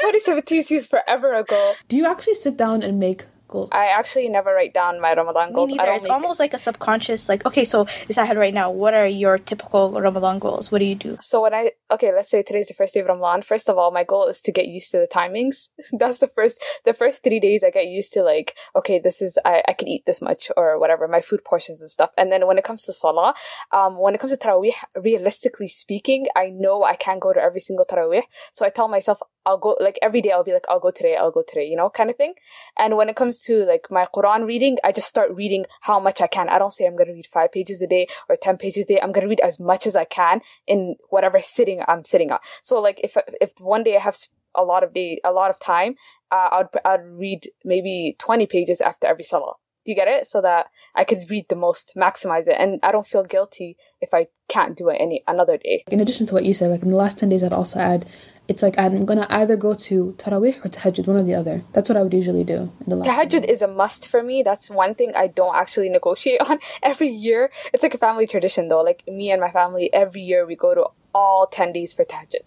2017 0.00 0.62
seems 0.62 0.86
forever 0.86 1.34
ago. 1.34 1.74
Do 1.88 1.96
you 1.96 2.06
actually 2.06 2.34
sit 2.34 2.56
down 2.56 2.82
and 2.82 2.98
make 2.98 3.26
goals? 3.54 3.68
I 3.72 3.86
actually 3.98 4.28
never 4.36 4.50
write 4.58 4.74
down 4.80 5.00
my 5.06 5.12
Ramadan 5.20 5.52
goals. 5.52 5.72
I 5.78 5.86
don't 5.86 5.96
It's 5.96 6.04
make- 6.04 6.12
almost 6.18 6.40
like 6.44 6.54
a 6.54 6.58
subconscious. 6.58 7.28
Like, 7.32 7.46
okay, 7.50 7.64
so 7.72 7.86
is 8.08 8.16
that 8.16 8.26
head 8.26 8.38
right 8.44 8.54
now? 8.62 8.70
What 8.82 8.94
are 9.00 9.06
your 9.06 9.38
typical 9.38 9.84
Ramadan 10.06 10.38
goals? 10.46 10.72
What 10.72 10.80
do 10.84 10.86
you 10.92 10.98
do? 11.06 11.16
So 11.20 11.42
when 11.42 11.54
I 11.60 11.62
okay, 11.94 12.10
let's 12.16 12.30
say 12.34 12.42
today's 12.42 12.68
the 12.72 12.74
first 12.80 12.94
day 12.94 13.00
of 13.00 13.06
Ramadan. 13.12 13.42
First 13.52 13.68
of 13.70 13.78
all, 13.78 13.90
my 13.98 14.04
goal 14.12 14.26
is 14.32 14.40
to 14.42 14.52
get 14.58 14.66
used 14.76 14.90
to 14.92 14.98
the 14.98 15.10
timings. 15.18 15.68
That's 16.02 16.18
the 16.24 16.28
first 16.38 16.62
the 16.84 16.92
first 17.02 17.22
three 17.24 17.40
days 17.48 17.62
I 17.62 17.70
get 17.70 17.86
used 17.98 18.12
to 18.14 18.22
like, 18.22 18.54
okay, 18.74 18.98
this 18.98 19.20
is 19.22 19.38
I, 19.44 19.62
I 19.68 19.74
can 19.74 19.88
eat 19.88 20.04
this 20.06 20.20
much 20.22 20.50
or 20.56 20.78
whatever, 20.80 21.06
my 21.06 21.20
food 21.20 21.40
portions 21.44 21.80
and 21.82 21.90
stuff. 21.90 22.10
And 22.18 22.32
then 22.32 22.46
when 22.48 22.58
it 22.58 22.64
comes 22.64 22.82
to 22.84 22.92
Salah, 22.92 23.34
um, 23.78 23.98
when 24.00 24.14
it 24.14 24.20
comes 24.20 24.36
to 24.36 24.40
Taraweeh, 24.44 24.78
realistically 25.08 25.68
speaking, 25.68 26.26
I 26.36 26.46
know 26.64 26.84
I 26.84 26.96
can't 26.96 27.20
go 27.20 27.32
to 27.32 27.40
every 27.40 27.60
single 27.60 27.84
Taraweeh. 27.84 28.22
So 28.52 28.64
I 28.64 28.70
tell 28.70 28.88
myself 28.88 29.18
I'll 29.44 29.58
go 29.58 29.76
like 29.80 29.98
every 30.02 30.20
day 30.20 30.30
I'll 30.30 30.44
be 30.44 30.52
like 30.52 30.66
I'll 30.68 30.80
go 30.80 30.90
today 30.90 31.16
I'll 31.16 31.30
go 31.30 31.42
today 31.46 31.66
you 31.66 31.76
know 31.76 31.90
kind 31.90 32.10
of 32.10 32.16
thing. 32.16 32.34
And 32.78 32.96
when 32.96 33.08
it 33.08 33.16
comes 33.16 33.40
to 33.46 33.64
like 33.64 33.88
my 33.90 34.06
Quran 34.14 34.46
reading 34.46 34.78
I 34.84 34.92
just 34.92 35.08
start 35.08 35.30
reading 35.34 35.64
how 35.82 35.98
much 36.00 36.20
I 36.20 36.26
can. 36.26 36.48
I 36.48 36.58
don't 36.58 36.70
say 36.70 36.86
I'm 36.86 36.96
going 36.96 37.08
to 37.08 37.14
read 37.14 37.26
5 37.26 37.52
pages 37.52 37.82
a 37.82 37.86
day 37.86 38.06
or 38.28 38.36
10 38.40 38.56
pages 38.58 38.84
a 38.84 38.88
day. 38.94 39.00
I'm 39.00 39.12
going 39.12 39.24
to 39.24 39.28
read 39.28 39.40
as 39.40 39.58
much 39.60 39.86
as 39.86 39.96
I 39.96 40.04
can 40.04 40.40
in 40.66 40.96
whatever 41.10 41.40
sitting 41.40 41.82
I'm 41.88 42.04
sitting 42.04 42.30
at 42.30 42.40
so 42.62 42.80
like 42.80 43.00
if 43.02 43.16
if 43.40 43.52
one 43.60 43.82
day 43.82 43.96
I 43.96 44.00
have 44.00 44.16
a 44.54 44.62
lot 44.62 44.84
of 44.84 44.92
day 44.92 45.18
a 45.24 45.32
lot 45.32 45.50
of 45.50 45.58
time 45.58 45.94
uh, 46.32 46.48
I'd 46.52 46.80
I'd 46.84 47.04
read 47.04 47.48
maybe 47.64 48.16
20 48.18 48.46
pages 48.46 48.80
after 48.80 49.06
every 49.06 49.24
salah. 49.24 49.54
Do 49.84 49.90
you 49.90 49.96
get 49.96 50.08
it? 50.08 50.26
So 50.26 50.40
that 50.40 50.66
I 50.94 51.04
could 51.04 51.18
read 51.28 51.46
the 51.48 51.56
most, 51.56 51.94
maximize 51.96 52.46
it, 52.46 52.56
and 52.58 52.78
I 52.84 52.92
don't 52.92 53.06
feel 53.06 53.24
guilty 53.24 53.76
if 54.00 54.14
I 54.14 54.28
can't 54.48 54.76
do 54.76 54.88
it 54.88 54.96
any 55.00 55.24
another 55.26 55.58
day. 55.58 55.82
In 55.88 55.98
addition 56.00 56.26
to 56.26 56.34
what 56.34 56.44
you 56.44 56.54
said, 56.54 56.70
like 56.70 56.82
in 56.82 56.90
the 56.90 56.96
last 56.96 57.18
ten 57.18 57.28
days, 57.28 57.42
I'd 57.42 57.52
also 57.52 57.80
add 57.80 58.06
it's 58.48 58.62
like 58.62 58.78
I'm 58.78 59.04
gonna 59.04 59.26
either 59.30 59.56
go 59.56 59.74
to 59.74 60.14
Tarawih 60.18 60.64
or 60.64 60.68
Tahajjud, 60.68 61.06
one 61.06 61.16
or 61.16 61.22
the 61.22 61.34
other. 61.34 61.62
That's 61.72 61.88
what 61.88 61.96
I 61.96 62.02
would 62.02 62.12
usually 62.12 62.44
do. 62.44 62.72
In 62.80 62.88
the 62.88 62.96
last 62.96 63.08
Tahajjud 63.08 63.44
is 63.48 63.62
a 63.62 63.68
must 63.68 64.08
for 64.08 64.22
me. 64.22 64.42
That's 64.42 64.70
one 64.70 64.94
thing 64.94 65.12
I 65.14 65.28
don't 65.28 65.54
actually 65.54 65.88
negotiate 65.88 66.40
on. 66.48 66.58
Every 66.82 67.08
year, 67.08 67.50
it's 67.72 67.82
like 67.82 67.94
a 67.94 67.98
family 67.98 68.26
tradition 68.26 68.68
though. 68.68 68.82
Like 68.82 69.04
me 69.06 69.30
and 69.30 69.40
my 69.40 69.50
family, 69.50 69.92
every 69.92 70.20
year 70.20 70.46
we 70.46 70.56
go 70.56 70.74
to 70.74 70.86
all 71.14 71.46
10 71.46 71.72
days 71.72 71.92
for 71.92 72.04
tahajjud. 72.04 72.46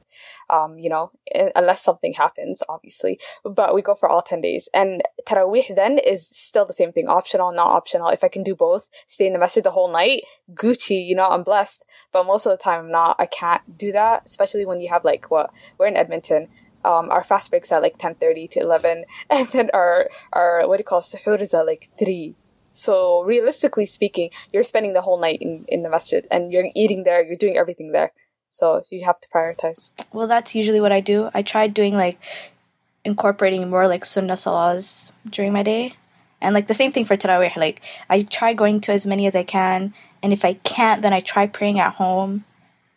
Um, 0.49 0.77
you 0.77 0.89
know, 0.89 1.11
unless 1.55 1.83
something 1.83 2.13
happens, 2.13 2.63
obviously, 2.69 3.19
but 3.43 3.73
we 3.73 3.81
go 3.81 3.95
for 3.95 4.09
all 4.09 4.21
10 4.21 4.41
days. 4.41 4.69
And 4.73 5.01
Taraweeh 5.27 5.75
then 5.75 5.97
is 5.97 6.27
still 6.27 6.65
the 6.65 6.73
same 6.73 6.91
thing, 6.91 7.07
optional, 7.07 7.51
not 7.51 7.67
optional. 7.67 8.09
If 8.09 8.23
I 8.23 8.27
can 8.27 8.43
do 8.43 8.55
both, 8.55 8.89
stay 9.07 9.27
in 9.27 9.33
the 9.33 9.39
masjid 9.39 9.63
the 9.63 9.71
whole 9.71 9.91
night, 9.91 10.23
Gucci, 10.53 11.05
you 11.05 11.15
know, 11.15 11.29
I'm 11.29 11.43
blessed. 11.43 11.85
But 12.11 12.25
most 12.25 12.45
of 12.45 12.51
the 12.51 12.63
time 12.63 12.85
I'm 12.85 12.91
not, 12.91 13.15
I 13.19 13.25
can't 13.25 13.77
do 13.77 13.91
that, 13.91 14.23
especially 14.25 14.65
when 14.65 14.79
you 14.79 14.89
have 14.89 15.03
like 15.03 15.31
what, 15.31 15.51
we're 15.77 15.87
in 15.87 15.97
Edmonton. 15.97 16.47
Um, 16.83 17.09
our 17.09 17.23
fast 17.23 17.49
breaks 17.49 17.71
at 17.71 17.81
like 17.81 17.97
10.30 17.97 18.47
to 18.51 18.59
11 18.59 19.05
and 19.31 19.47
then 19.47 19.71
our, 19.73 20.07
our, 20.33 20.67
what 20.67 20.77
do 20.77 20.81
you 20.81 20.85
call 20.85 21.01
suhoor 21.01 21.41
is 21.41 21.55
at 21.55 21.65
like 21.65 21.87
3 21.97 22.35
so 22.75 23.23
realistically 23.23 23.85
speaking, 23.85 24.31
you're 24.51 24.61
spending 24.61 24.91
the 24.91 25.01
whole 25.01 25.17
night 25.17 25.37
in, 25.39 25.63
in 25.69 25.83
the 25.83 25.89
masjid 25.89 26.27
and 26.29 26.51
you're 26.51 26.67
eating 26.75 27.05
there, 27.05 27.23
you're 27.23 27.37
doing 27.37 27.55
everything 27.55 27.93
there. 27.93 28.11
So 28.55 28.83
you 28.89 29.03
have 29.05 29.19
to 29.19 29.27
prioritize. 29.27 29.91
Well, 30.13 30.27
that's 30.27 30.55
usually 30.55 30.79
what 30.79 30.93
I 30.93 31.01
do. 31.01 31.29
I 31.33 31.41
tried 31.41 31.73
doing 31.73 31.95
like 31.97 32.17
incorporating 33.03 33.69
more 33.69 33.85
like 33.85 34.05
sunnah 34.05 34.33
salahs 34.33 35.11
during 35.29 35.51
my 35.51 35.61
day. 35.61 35.93
And 36.39 36.53
like 36.53 36.67
the 36.67 36.73
same 36.73 36.93
thing 36.93 37.03
for 37.03 37.17
Tarawih. 37.17 37.57
Like 37.57 37.81
I 38.09 38.23
try 38.23 38.53
going 38.53 38.79
to 38.81 38.93
as 38.93 39.05
many 39.05 39.27
as 39.27 39.35
I 39.35 39.43
can. 39.43 39.93
And 40.23 40.31
if 40.31 40.45
I 40.45 40.53
can't, 40.53 41.01
then 41.01 41.11
I 41.11 41.19
try 41.19 41.47
praying 41.47 41.79
at 41.79 41.95
home. 41.95 42.45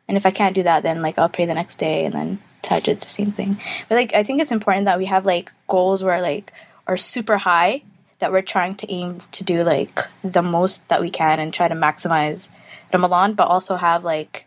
And 0.07 0.16
if 0.16 0.27
I 0.27 0.31
can't 0.31 0.55
do 0.55 0.62
that, 0.62 0.85
then 0.85 1.03
like 1.03 1.18
I'll 1.18 1.29
pray 1.29 1.47
the 1.47 1.55
next 1.55 1.77
day 1.77 2.05
and 2.05 2.14
then 2.14 2.38
tahajjud's 2.62 3.05
the 3.05 3.11
same 3.11 3.33
thing. 3.33 3.61
But 3.88 3.97
like 3.97 4.14
I 4.14 4.23
think 4.23 4.40
it's 4.40 4.53
important 4.53 4.85
that 4.85 4.99
we 4.99 5.07
have 5.07 5.27
like 5.27 5.53
goals 5.66 6.05
where 6.05 6.23
like 6.23 6.53
are 6.87 6.97
super 6.97 7.37
high 7.37 7.83
that 8.21 8.31
we're 8.31 8.42
trying 8.42 8.77
to 8.77 8.92
aim 8.92 9.21
to 9.33 9.42
do 9.42 9.64
like 9.64 10.07
the 10.23 10.42
most 10.42 10.88
that 10.88 11.01
we 11.01 11.11
can 11.11 11.40
and 11.40 11.53
try 11.53 11.66
to 11.66 11.75
maximize 11.75 12.49
Ramadan, 12.92 13.35
but 13.35 13.49
also 13.49 13.75
have 13.75 14.05
like 14.05 14.47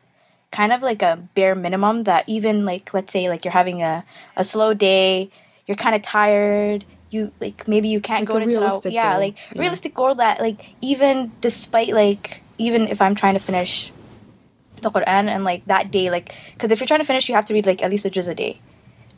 kind 0.52 0.74
of 0.74 0.82
like 0.82 1.02
a 1.02 1.18
bare 1.34 1.56
minimum 1.56 2.04
that 2.04 2.28
even 2.28 2.66
like 2.66 2.94
let's 2.94 3.12
say 3.12 3.30
like 3.30 3.46
you're 3.46 3.52
having 3.52 3.82
a, 3.82 4.04
a 4.36 4.44
slow 4.44 4.74
day 4.74 5.30
you're 5.66 5.78
kind 5.78 5.96
of 5.96 6.02
tired 6.02 6.86
you 7.10 7.32
like 7.40 7.68
maybe 7.68 7.88
you 7.88 8.02
can't 8.02 8.22
like 8.22 8.30
go 8.30 8.40
to 8.40 8.46
realistic 8.46 8.94
yeah 8.94 9.18
like 9.18 9.36
yeah. 9.54 9.62
realistic 9.62 9.94
goal 9.94 10.16
that 10.16 10.40
like 10.40 10.66
even 10.82 11.32
despite 11.42 11.94
like 11.94 12.42
even 12.58 12.88
if 12.88 13.02
i'm 13.02 13.16
trying 13.16 13.34
to 13.34 13.40
finish 13.40 13.92
the 14.82 14.90
quran 14.90 15.28
and 15.28 15.44
like 15.44 15.66
that 15.66 15.92
day 15.92 16.10
like 16.10 16.36
because 16.54 16.72
if 16.72 16.80
you're 16.80 16.88
trying 16.88 17.00
to 17.00 17.06
finish 17.06 17.30
you 17.30 17.36
have 17.36 17.46
to 17.46 17.54
read 17.54 17.66
like 17.66 17.82
at 17.84 17.92
least 17.92 18.06
a 18.06 18.10
juz 18.10 18.28
a 18.28 18.36
day. 18.36 18.60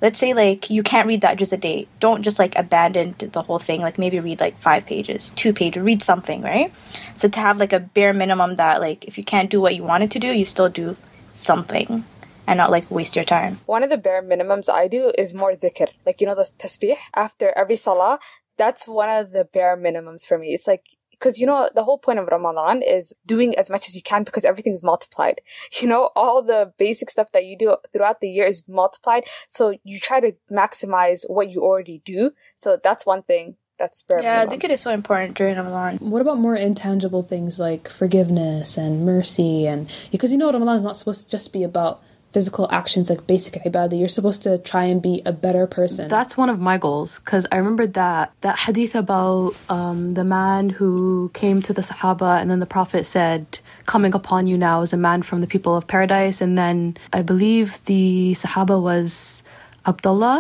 Let's 0.02 0.19
say 0.19 0.34
like 0.34 0.69
you 0.69 0.84
can't 0.84 1.08
read 1.08 1.22
that 1.22 1.38
juz 1.38 1.54
a 1.54 1.58
day. 1.58 1.88
Don't 2.02 2.24
just 2.24 2.38
like 2.38 2.58
abandon 2.58 3.15
the 3.17 3.41
whole 3.41 3.60
thing 3.60 3.80
like 3.80 3.98
maybe 3.98 4.19
read 4.19 4.41
like 4.41 4.60
five 4.60 4.86
pages 4.86 5.30
two 5.38 5.54
pages 5.54 5.82
read 5.82 6.04
something 6.04 6.41
right? 6.41 6.74
So 7.15 7.30
to 7.30 7.39
have 7.39 7.58
like 7.58 7.72
a 7.72 7.80
bare 7.80 8.12
minimum 8.12 8.58
that 8.58 8.82
like 8.82 9.06
if 9.06 9.17
you 9.17 9.24
can't 9.24 9.50
do 9.50 9.62
what 9.62 9.76
you 9.78 9.84
wanted 9.84 10.12
to 10.12 10.19
do 10.19 10.28
you 10.28 10.43
still 10.43 10.67
do 10.67 10.98
something 11.34 12.06
and 12.48 12.58
not 12.58 12.72
like 12.72 12.89
waste 12.89 13.15
your 13.15 13.26
time. 13.26 13.60
One 13.65 13.84
of 13.84 13.89
the 13.89 13.98
bare 13.98 14.22
minimums 14.22 14.69
I 14.69 14.88
do 14.88 15.12
is 15.17 15.34
more 15.34 15.54
dhikr. 15.54 15.88
Like, 16.06 16.22
you 16.22 16.28
know, 16.28 16.36
the 16.36 16.43
tasbih 16.43 16.98
after 17.15 17.54
every 17.58 17.76
salah, 17.76 18.19
that's 18.58 18.88
one 18.88 19.10
of 19.10 19.32
the 19.32 19.46
bare 19.46 19.78
minimums 19.78 20.28
for 20.28 20.38
me. 20.38 20.54
It's 20.54 20.67
like, 20.67 20.86
because 21.24 21.39
you 21.39 21.46
know 21.46 21.69
the 21.74 21.84
whole 21.84 21.98
point 21.98 22.19
of 22.19 22.28
ramadan 22.28 22.82
is 22.82 23.13
doing 23.26 23.56
as 23.56 23.69
much 23.69 23.88
as 23.88 23.96
you 23.96 24.02
can 24.02 24.24
because 24.24 24.43
everything's 24.43 24.84
multiplied 24.84 25.39
you 25.82 25.88
know 25.88 26.10
all 26.15 26.41
the 26.41 26.74
basic 26.78 27.10
stuff 27.10 27.32
that 27.32 27.46
you 27.46 27.58
do 27.58 27.78
throughout 27.93 28.19
the 28.19 28.30
year 28.30 28.46
is 28.46 28.67
multiplied 28.67 29.24
so 29.48 29.74
you 29.84 30.00
try 30.00 30.19
to 30.19 30.34
maximize 30.52 31.24
what 31.30 31.50
you 31.50 31.62
already 31.62 32.02
do 32.04 32.32
so 32.56 32.78
that's 32.84 33.06
one 33.06 33.24
thing 33.24 33.56
that's 33.84 34.02
bare 34.04 34.22
yeah 34.22 34.36
minimum. 34.36 34.48
i 34.48 34.50
think 34.50 34.63
it 34.63 34.72
is 34.72 34.82
so 34.82 34.91
important 34.91 35.36
during 35.36 35.58
ramadan. 35.58 35.98
What 36.00 36.22
about 36.22 36.39
more 36.39 36.56
intangible 36.56 37.22
things 37.22 37.60
like 37.60 37.89
forgiveness 37.89 38.78
and 38.78 39.06
mercy 39.06 39.67
and 39.67 39.91
because 40.12 40.32
you 40.32 40.38
know 40.38 40.52
ramadan 40.52 40.78
is 40.78 40.84
not 40.84 40.96
supposed 40.96 41.26
to 41.26 41.30
just 41.30 41.52
be 41.52 41.63
about 41.63 42.02
physical 42.34 42.67
actions 42.72 43.12
like 43.12 43.28
basic 43.28 43.62
ibadah. 43.63 43.98
You're 44.00 44.08
supposed 44.08 44.41
to 44.43 44.58
try 44.58 44.86
and 44.86 45.00
be 45.00 45.22
a 45.24 45.32
better 45.32 45.67
person. 45.67 46.08
That's 46.08 46.36
one 46.36 46.50
of 46.50 46.60
my 46.60 46.78
goals 46.80 47.19
because 47.19 47.46
i 47.52 47.58
remember 47.58 47.86
that 48.02 48.32
that 48.41 48.58
hadith 48.58 48.96
about 48.96 49.54
um, 49.69 50.15
the 50.15 50.24
man 50.24 50.69
who 50.69 51.30
came 51.41 51.62
to 51.67 51.74
the 51.74 51.84
sahaba 51.89 52.41
and 52.41 52.50
then 52.50 52.60
the 52.60 52.72
prophet 52.78 53.06
said 53.06 53.60
coming 53.86 54.13
upon 54.15 54.48
you 54.48 54.58
now 54.58 54.82
is 54.82 54.93
a 54.93 55.02
man 55.10 55.22
from 55.22 55.41
the 55.41 55.48
people 55.48 55.76
of 55.76 55.86
paradise. 55.86 56.41
And 56.41 56.58
then 56.58 56.98
i 57.12 57.22
believe 57.22 57.84
the 57.86 58.34
sahaba 58.43 58.82
was 58.82 59.43
abdullah 59.86 60.39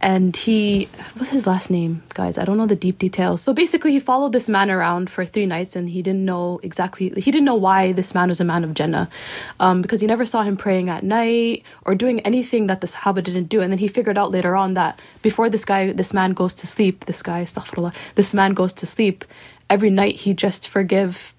and 0.00 0.36
he 0.36 0.88
what's 1.14 1.30
his 1.30 1.46
last 1.46 1.70
name? 1.70 2.02
Guys 2.14 2.38
i 2.38 2.44
don't 2.44 2.56
know 2.56 2.66
the 2.66 2.76
deep 2.76 2.98
details. 2.98 3.42
So 3.42 3.52
basically 3.52 3.92
he 3.92 4.00
followed 4.00 4.32
this 4.32 4.48
man 4.48 4.70
around 4.70 5.10
for 5.10 5.24
three 5.24 5.46
nights 5.46 5.74
and 5.74 5.88
he 5.90 6.02
didn't 6.02 6.24
know 6.24 6.60
exactly 6.62 7.08
he 7.10 7.30
didn't 7.30 7.44
know 7.44 7.56
why 7.56 7.92
this 7.92 8.14
man 8.14 8.28
was 8.28 8.40
a 8.40 8.44
man 8.44 8.64
of 8.64 8.74
jannah 8.74 9.08
um, 9.58 9.82
because 9.82 10.00
he 10.00 10.06
never 10.06 10.24
saw 10.24 10.42
him 10.42 10.56
praying 10.56 10.88
at 10.88 11.02
night 11.02 11.64
or 11.84 11.94
doing 11.94 12.20
anything 12.20 12.68
that 12.68 12.80
the 12.80 12.86
sahaba 12.86 13.22
didn't 13.22 13.46
do. 13.46 13.60
And 13.60 13.72
then 13.72 13.78
he 13.78 13.88
figured 13.88 14.18
out 14.18 14.30
later 14.30 14.54
on 14.56 14.74
that 14.74 15.00
before 15.22 15.50
this 15.50 15.64
guy 15.64 15.92
this 15.92 16.14
man 16.14 16.32
goes 16.32 16.54
to 16.54 16.66
sleep 16.66 17.06
this 17.06 17.22
guy 17.22 17.42
astaghfirullah 17.42 17.94
this 18.14 18.32
man 18.32 18.54
goes 18.54 18.72
to 18.74 18.86
sleep 18.86 19.24
every 19.68 19.90
night 19.90 20.16
he 20.16 20.32
just 20.32 20.68
forgive 20.68 21.34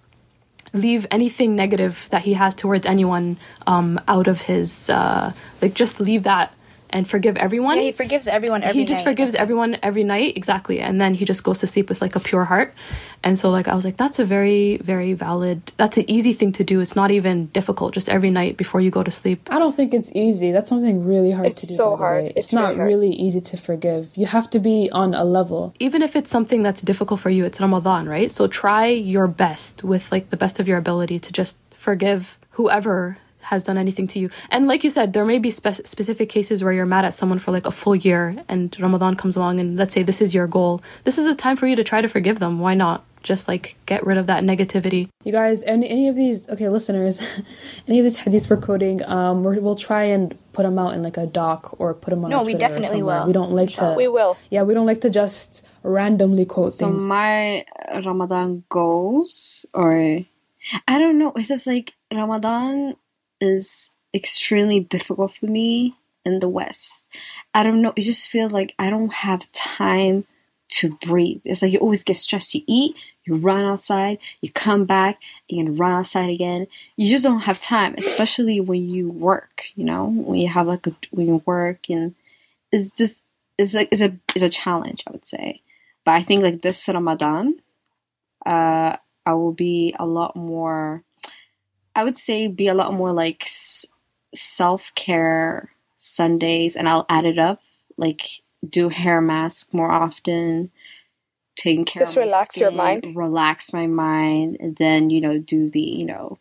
leave 0.74 1.08
anything 1.10 1.56
negative 1.56 2.08
that 2.12 2.22
he 2.24 2.34
has 2.34 2.56
towards 2.56 2.86
anyone 2.86 3.38
um, 3.66 4.00
out 4.08 4.28
of 4.28 4.42
his 4.42 4.90
uh, 4.90 5.32
like 5.62 5.74
just 5.74 6.00
leave 6.00 6.24
that 6.24 6.54
and 6.90 7.10
forgive 7.10 7.38
everyone. 7.38 7.78
Yeah, 7.78 7.84
he 7.84 7.92
forgives 7.92 8.28
everyone 8.28 8.64
every 8.64 8.80
He 8.82 8.86
just 8.86 9.00
night. 9.06 9.12
forgives 9.12 9.36
everyone 9.36 9.78
every 9.84 10.04
night, 10.04 10.36
exactly. 10.36 10.80
And 10.80 11.00
then 11.00 11.14
he 11.14 11.26
just 11.26 11.44
goes 11.44 11.60
to 11.60 11.68
sleep 11.68 11.90
with 11.90 12.02
like 12.02 12.16
a 12.16 12.20
pure 12.20 12.46
heart. 12.46 12.74
And 13.24 13.38
so 13.38 13.50
like 13.50 13.68
I 13.68 13.76
was 13.76 13.86
like, 13.86 13.98
that's 13.98 14.20
a 14.20 14.26
very, 14.26 14.78
very 14.78 15.14
valid 15.14 15.72
that's 15.78 15.98
an 15.98 16.10
easy 16.10 16.34
thing 16.34 16.52
to 16.54 16.64
do. 16.64 16.80
It's 16.80 16.96
not 16.96 17.12
even 17.12 17.48
difficult, 17.48 17.94
just 17.94 18.10
every 18.10 18.30
night 18.32 18.58
before 18.58 18.82
you 18.82 18.90
go 18.92 19.04
to 19.04 19.12
sleep. 19.12 19.50
I 19.52 19.60
don't 19.60 19.76
think 19.76 19.94
it's 19.94 20.12
easy. 20.16 20.52
That's 20.52 20.70
something 20.70 21.06
really 21.06 21.32
hard 21.32 21.48
it's 21.48 21.62
to 21.62 21.68
do. 21.68 21.72
It's 21.72 21.78
so 21.78 21.96
hard. 21.96 22.26
It's, 22.26 22.32
it's 22.38 22.54
not 22.54 22.76
really, 22.76 22.84
really 22.86 23.12
easy 23.16 23.42
to 23.42 23.58
forgive. 23.58 24.10
You 24.16 24.26
have 24.26 24.50
to 24.52 24.60
be 24.60 24.90
on 24.92 25.14
a 25.14 25.24
level. 25.24 25.74
Even 25.80 26.02
if 26.02 26.16
it's 26.16 26.30
something 26.30 26.64
that's 26.64 26.82
difficult 26.82 27.20
for 27.20 27.30
you, 27.30 27.46
it's 27.46 27.60
Ramadan, 27.60 28.08
right? 28.08 28.32
So 28.32 28.48
try 28.48 28.88
your 28.88 29.28
best 29.28 29.84
with 29.84 30.12
like 30.12 30.30
the 30.30 30.38
best 30.38 30.60
of 30.60 30.68
your 30.68 30.78
ability 30.78 31.20
to 31.20 31.32
just 31.32 31.60
forgive 31.76 32.38
whoever 32.52 33.18
has 33.42 33.64
done 33.64 33.78
anything 33.78 34.08
to 34.08 34.20
you. 34.20 34.30
And 34.50 34.68
like 34.68 34.84
you 34.84 34.90
said, 34.90 35.14
there 35.14 35.26
may 35.26 35.40
be 35.40 35.50
spe- 35.50 35.86
specific 35.86 36.30
cases 36.30 36.64
where 36.64 36.74
you're 36.74 36.86
mad 36.86 37.06
at 37.06 37.14
someone 37.14 37.40
for 37.40 37.52
like 37.52 37.66
a 37.66 37.72
full 37.72 37.96
year 37.96 38.44
and 38.48 38.76
Ramadan 38.80 39.16
comes 39.16 39.36
along 39.36 39.60
and 39.60 39.78
let's 39.78 39.94
say 39.94 40.04
this 40.04 40.22
is 40.22 40.34
your 40.34 40.48
goal. 40.48 40.82
This 41.04 41.18
is 41.18 41.26
a 41.26 41.36
time 41.36 41.56
for 41.56 41.68
you 41.68 41.76
to 41.76 41.84
try 41.84 42.02
to 42.02 42.08
forgive 42.08 42.40
them. 42.40 42.60
Why 42.60 42.74
not? 42.74 43.06
Just 43.22 43.50
like 43.50 43.76
get 43.86 44.06
rid 44.06 44.18
of 44.18 44.28
that 44.28 44.44
negativity. 44.44 45.10
You 45.26 45.34
guys, 45.34 45.62
any, 45.64 45.90
any 45.90 46.08
of 46.08 46.16
these, 46.16 46.48
okay, 46.50 46.70
listeners, 46.70 47.22
any 47.88 48.00
of 48.00 48.06
these 48.06 48.18
hadiths 48.18 48.50
we're 48.50 48.58
quoting, 48.58 49.04
um, 49.04 49.44
we 49.44 49.60
will 49.60 49.76
try 49.76 50.04
and 50.04 50.38
put 50.54 50.64
them 50.64 50.80
out 50.80 50.94
in 50.94 51.04
like 51.04 51.18
a 51.18 51.26
doc 51.26 51.76
or 51.80 51.94
put 51.94 52.12
them 52.12 52.24
on. 52.24 52.32
No, 52.32 52.44
we 52.44 52.54
definitely 52.54 53.04
will. 53.04 53.26
We 53.28 53.34
don't 53.34 53.52
like 53.52 53.74
to. 53.74 53.94
We 53.98 54.08
will. 54.08 54.38
Yeah, 54.50 54.64
we 54.64 54.74
don't 54.74 54.86
like 54.86 55.02
to 55.02 55.10
just 55.10 55.66
randomly 55.84 56.46
quote 56.46 56.72
so 56.72 56.88
things. 56.88 57.04
So 57.04 57.08
my 57.10 57.66
Ramadan 58.06 58.64
goals, 58.70 59.66
or 59.74 60.22
I 60.88 60.98
don't 61.00 61.18
know, 61.18 61.34
it's 61.36 61.50
just 61.50 61.68
like 61.68 61.94
Ramadan 62.14 62.96
is 63.42 63.90
extremely 64.14 64.80
difficult 64.80 65.34
for 65.34 65.46
me 65.46 65.96
in 66.26 66.40
the 66.40 66.50
West. 66.50 67.06
I 67.54 67.64
don't 67.64 67.82
know. 67.82 67.94
It 67.96 68.02
just 68.02 68.30
feels 68.30 68.52
like 68.52 68.74
I 68.80 68.90
don't 68.90 69.14
have 69.14 69.52
time 69.52 70.26
to 70.70 70.90
breathe. 71.02 71.42
It's 71.46 71.62
like 71.62 71.72
you 71.72 71.80
always 71.80 72.04
get 72.04 72.18
stressed. 72.18 72.54
You 72.54 72.62
eat, 72.68 72.96
you 73.26 73.36
run 73.36 73.66
outside, 73.66 74.20
you 74.42 74.52
come 74.52 74.86
back, 74.86 75.20
and 75.50 75.60
you 75.60 75.72
run 75.74 75.94
outside 75.94 76.30
again. 76.30 76.68
You 76.96 77.08
just 77.08 77.26
don't 77.26 77.42
have 77.42 77.60
time, 77.60 77.96
especially 77.98 78.62
when 78.62 78.88
you 78.88 79.10
work. 79.10 79.64
You 79.76 79.86
know, 79.86 80.06
when 80.06 80.40
you 80.40 80.48
have 80.48 80.68
like 80.68 80.86
a 80.88 80.96
when 81.12 81.28
you 81.28 81.42
work, 81.46 81.90
and 81.90 82.16
it's 82.72 82.92
just 82.92 83.22
it's 83.58 83.74
like 83.74 83.90
it's 83.92 84.02
a 84.02 84.16
it's 84.36 84.44
a 84.44 84.50
challenge. 84.50 85.04
I 85.08 85.12
would 85.12 85.28
say, 85.28 85.62
but 86.06 86.12
I 86.12 86.22
think 86.22 86.44
like 86.44 86.62
this 86.62 86.88
Ramadan, 86.88 87.62
uh, 88.46 88.98
I 89.26 89.34
will 89.34 89.54
be 89.54 89.96
a 90.00 90.06
lot 90.06 90.36
more 90.36 91.04
I 92.00 92.04
would 92.06 92.18
say 92.18 92.48
be 92.48 92.68
a 92.68 92.74
lot 92.74 92.94
more 92.94 93.12
like 93.12 93.46
self 94.34 94.92
care 94.96 95.72
Sundays, 95.98 96.76
and 96.78 96.88
I'll 96.88 97.06
add 97.10 97.26
it 97.26 97.38
up 97.38 97.60
like 97.98 98.22
do 98.68 98.88
hair 98.90 99.20
mask 99.20 99.74
more 99.74 99.92
often, 99.92 100.72
taking 101.58 101.84
care 101.86 102.02
Just 102.02 102.16
of 102.16 102.22
my 102.22 102.26
relax 102.26 102.58
your 102.58 102.72
mind. 102.72 103.14
relax 103.16 103.74
my 103.74 103.88
mind, 103.88 104.58
and 104.62 104.76
then 104.78 105.10
you 105.10 105.20
know 105.20 105.38
do 105.40 105.70
the 105.70 105.82
you 105.82 106.06
know 106.06 106.38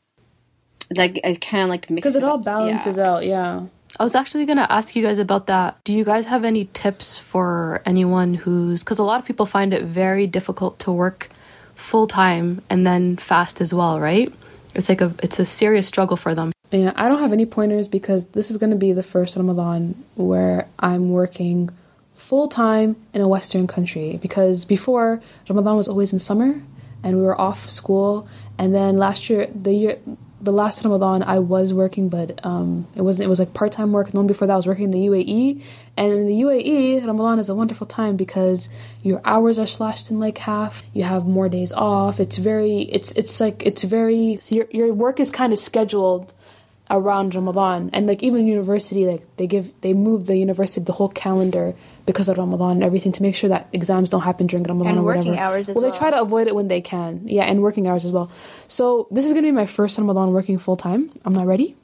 like 0.95 1.19
I 1.25 1.35
kind 1.35 1.65
of 1.65 1.71
like 1.71 1.91
mix 1.91 2.05
Because 2.05 2.15
it 2.17 2.23
all 2.23 2.39
up. 2.39 2.45
balances 2.45 2.97
Yeah. 2.99 3.11
out, 3.11 3.27
yeah. 3.27 3.63
I 3.99 4.03
was 4.05 4.15
actually 4.15 4.45
going 4.47 4.59
to 4.59 4.71
ask 4.71 4.95
you 4.95 5.03
guys 5.03 5.19
about 5.19 5.47
that. 5.49 5.83
Do 5.83 5.93
you 5.93 6.05
guys 6.05 6.27
have 6.27 6.45
any 6.45 6.67
tips 6.73 7.19
for 7.19 7.83
anyone 7.85 8.35
who's 8.35 8.83
cuz 8.85 8.99
a 9.01 9.03
lot 9.03 9.19
of 9.19 9.27
people 9.27 9.45
find 9.47 9.75
it 9.75 9.83
very 9.83 10.27
difficult 10.27 10.79
to 10.81 10.93
work 10.93 11.29
full 11.75 12.07
time 12.07 12.63
and 12.71 12.87
then 12.87 13.17
fast 13.17 13.61
as 13.61 13.75
well, 13.75 13.99
right? 13.99 14.33
It's 14.75 14.89
like 14.89 15.01
a 15.01 15.13
it's 15.23 15.39
a 15.39 15.45
serious 15.45 15.87
struggle 15.87 16.17
for 16.17 16.35
them. 16.35 16.53
Yeah, 16.71 16.93
I 16.97 17.09
don't 17.09 17.21
have 17.21 17.33
any 17.33 17.47
pointers 17.47 17.89
because 17.89 18.27
this 18.27 18.51
is 18.51 18.59
going 18.59 18.71
to 18.71 18.77
be 18.77 18.93
the 18.93 19.03
first 19.03 19.37
Ramadan 19.37 20.05
where 20.17 20.69
I'm 20.79 21.11
working 21.11 21.71
full 22.15 22.49
time 22.49 22.97
in 23.15 23.23
a 23.23 23.29
Western 23.29 23.67
country. 23.67 24.19
Because 24.21 24.67
before, 24.67 25.23
Ramadan 25.49 25.77
was 25.77 25.89
always 25.89 26.13
in 26.13 26.19
summer 26.19 26.61
and 27.03 27.17
we 27.17 27.23
were 27.23 27.41
off 27.41 27.71
school. 27.71 28.29
And 28.59 28.75
then 28.75 28.99
last 28.99 29.31
year, 29.31 29.47
the 29.55 29.73
year, 29.73 29.99
the 30.41 30.53
last 30.53 30.85
Ramadan, 30.85 31.23
I 31.23 31.39
was 31.41 31.75
working, 31.75 32.09
but 32.09 32.45
um, 32.45 32.87
it 32.95 33.03
wasn't. 33.03 33.27
It 33.27 33.29
was 33.29 33.39
like 33.39 33.55
part 33.55 33.73
time 33.73 33.93
work. 33.93 34.07
And 34.07 34.15
the 34.15 34.21
one 34.21 34.27
before 34.27 34.47
that, 34.47 34.53
I 34.53 34.57
was 34.57 34.67
working 34.67 34.85
in 34.85 34.91
the 34.91 35.07
UAE. 35.07 35.63
And 35.97 36.13
in 36.13 36.27
the 36.27 36.41
UAE, 36.43 37.05
Ramadan 37.05 37.39
is 37.39 37.49
a 37.49 37.55
wonderful 37.55 37.87
time 37.87 38.17
because 38.17 38.69
your 39.03 39.21
hours 39.25 39.59
are 39.59 39.67
slashed 39.67 40.11
in 40.11 40.21
like 40.21 40.39
half. 40.39 40.85
You 40.93 41.03
have 41.03 41.27
more 41.27 41.49
days 41.49 41.73
off. 41.73 42.21
It's 42.21 42.39
very. 42.39 42.83
It's 42.83 43.13
it's 43.13 43.41
like 43.41 43.65
it's 43.67 43.83
very. 43.83 44.39
So 44.41 44.55
your 44.55 44.67
your 44.71 44.95
work 44.95 45.19
is 45.19 45.31
kind 45.31 45.53
of 45.53 45.59
scheduled 45.59 46.33
around 46.91 47.35
Ramadan 47.35 47.91
and 47.93 48.07
like 48.07 48.23
even 48.23 48.47
university 48.47 49.05
like 49.07 49.23
they 49.37 49.47
give 49.47 49.73
they 49.83 49.93
move 49.93 50.27
the 50.27 50.37
university 50.37 50.81
the 50.83 50.93
whole 50.93 51.09
calendar 51.11 51.75
because 52.07 52.29
of 52.29 52.39
Ramadan 52.39 52.73
and 52.77 52.83
everything 52.85 53.13
to 53.13 53.23
make 53.23 53.35
sure 53.35 53.49
that 53.51 53.69
exams 53.75 54.09
don't 54.09 54.23
happen 54.23 54.47
during 54.47 54.65
Ramadan 54.65 54.93
And 54.93 54.99
or 55.01 55.03
working 55.05 55.33
whatever. 55.33 55.47
hours 55.55 55.69
as 55.69 55.75
well, 55.77 55.83
well. 55.85 55.93
they 55.93 55.99
try 55.99 56.11
to 56.11 56.21
avoid 56.21 56.47
it 56.47 56.55
when 56.55 56.69
they 56.69 56.81
can. 56.81 57.21
Yeah, 57.27 57.45
and 57.45 57.61
working 57.61 57.87
hours 57.87 58.07
as 58.07 58.13
well. 58.13 58.31
So 58.69 59.07
this 59.11 59.27
is 59.27 59.33
gonna 59.33 59.43
be 59.47 59.53
my 59.53 59.67
first 59.67 59.99
Ramadan 59.99 60.33
working 60.33 60.57
full 60.57 60.77
time. 60.77 61.11
I'm 61.27 61.35
not 61.35 61.47
ready. 61.47 61.77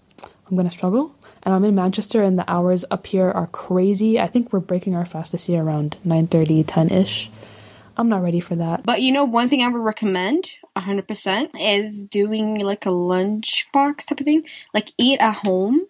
I'm 0.48 0.56
gonna 0.56 0.70
struggle. 0.70 1.14
And 1.42 1.54
I'm 1.54 1.64
in 1.64 1.74
Manchester 1.74 2.22
and 2.22 2.38
the 2.38 2.50
hours 2.50 2.86
up 2.90 3.06
here 3.06 3.30
are 3.30 3.46
crazy. 3.48 4.18
I 4.18 4.26
think 4.26 4.50
we're 4.52 4.60
breaking 4.60 4.94
our 4.94 5.04
fast 5.04 5.32
this 5.32 5.46
year 5.50 5.62
around 5.62 5.96
9:30, 6.06 6.64
10ish. 6.64 7.28
I'm 7.98 8.08
not 8.08 8.22
ready 8.22 8.40
for 8.40 8.56
that. 8.56 8.82
But 8.84 9.02
you 9.02 9.12
know, 9.12 9.24
one 9.24 9.48
thing 9.48 9.60
I 9.62 9.68
would 9.68 9.78
recommend 9.78 10.48
100% 10.76 11.50
is 11.60 12.00
doing 12.08 12.58
like 12.58 12.86
a 12.86 12.90
lunchbox 12.90 14.06
type 14.06 14.20
of 14.20 14.24
thing. 14.24 14.44
Like 14.72 14.92
eat 14.98 15.20
at 15.20 15.34
home 15.34 15.86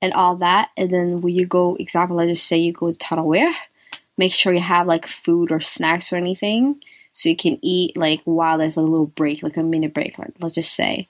and 0.00 0.12
all 0.12 0.36
that. 0.36 0.70
And 0.76 0.90
then 0.90 1.20
when 1.20 1.34
you 1.34 1.46
go, 1.46 1.76
example, 1.76 2.16
let's 2.16 2.30
just 2.30 2.46
say 2.46 2.58
you 2.58 2.72
go 2.72 2.90
to 2.90 2.98
Tarawih, 2.98 3.52
make 4.18 4.32
sure 4.32 4.52
you 4.52 4.60
have 4.60 4.86
like 4.86 5.06
food 5.06 5.50
or 5.50 5.60
snacks 5.60 6.12
or 6.12 6.16
anything 6.16 6.80
so 7.12 7.28
you 7.28 7.36
can 7.36 7.58
eat 7.62 7.96
like 7.96 8.20
while 8.24 8.58
there's 8.58 8.76
a 8.76 8.82
little 8.82 9.06
break, 9.06 9.42
like 9.42 9.56
a 9.56 9.62
minute 9.62 9.94
break, 9.94 10.18
like 10.18 10.34
let's 10.40 10.54
just 10.54 10.74
say. 10.74 11.08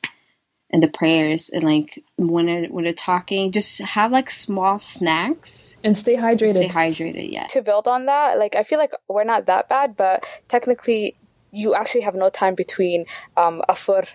And 0.70 0.82
the 0.82 0.88
prayers 0.88 1.50
and 1.50 1.64
like 1.64 2.02
when 2.16 2.46
they're, 2.46 2.64
when 2.64 2.84
they're 2.84 2.94
talking, 2.94 3.52
just 3.52 3.78
have 3.80 4.10
like 4.10 4.30
small 4.30 4.78
snacks. 4.78 5.76
And 5.84 5.98
stay 5.98 6.16
hydrated. 6.16 6.52
Stay 6.52 6.68
hydrated, 6.68 7.30
yeah. 7.30 7.46
to 7.48 7.60
build 7.60 7.86
on 7.86 8.06
that, 8.06 8.38
like 8.38 8.56
I 8.56 8.62
feel 8.62 8.78
like 8.78 8.92
we're 9.06 9.24
not 9.24 9.44
that 9.46 9.68
bad, 9.68 9.96
but 9.96 10.24
technically 10.48 11.16
you 11.52 11.74
actually 11.74 12.02
have 12.02 12.14
no 12.14 12.28
time 12.28 12.54
between 12.54 13.04
um 13.36 13.62
afur, 13.68 14.08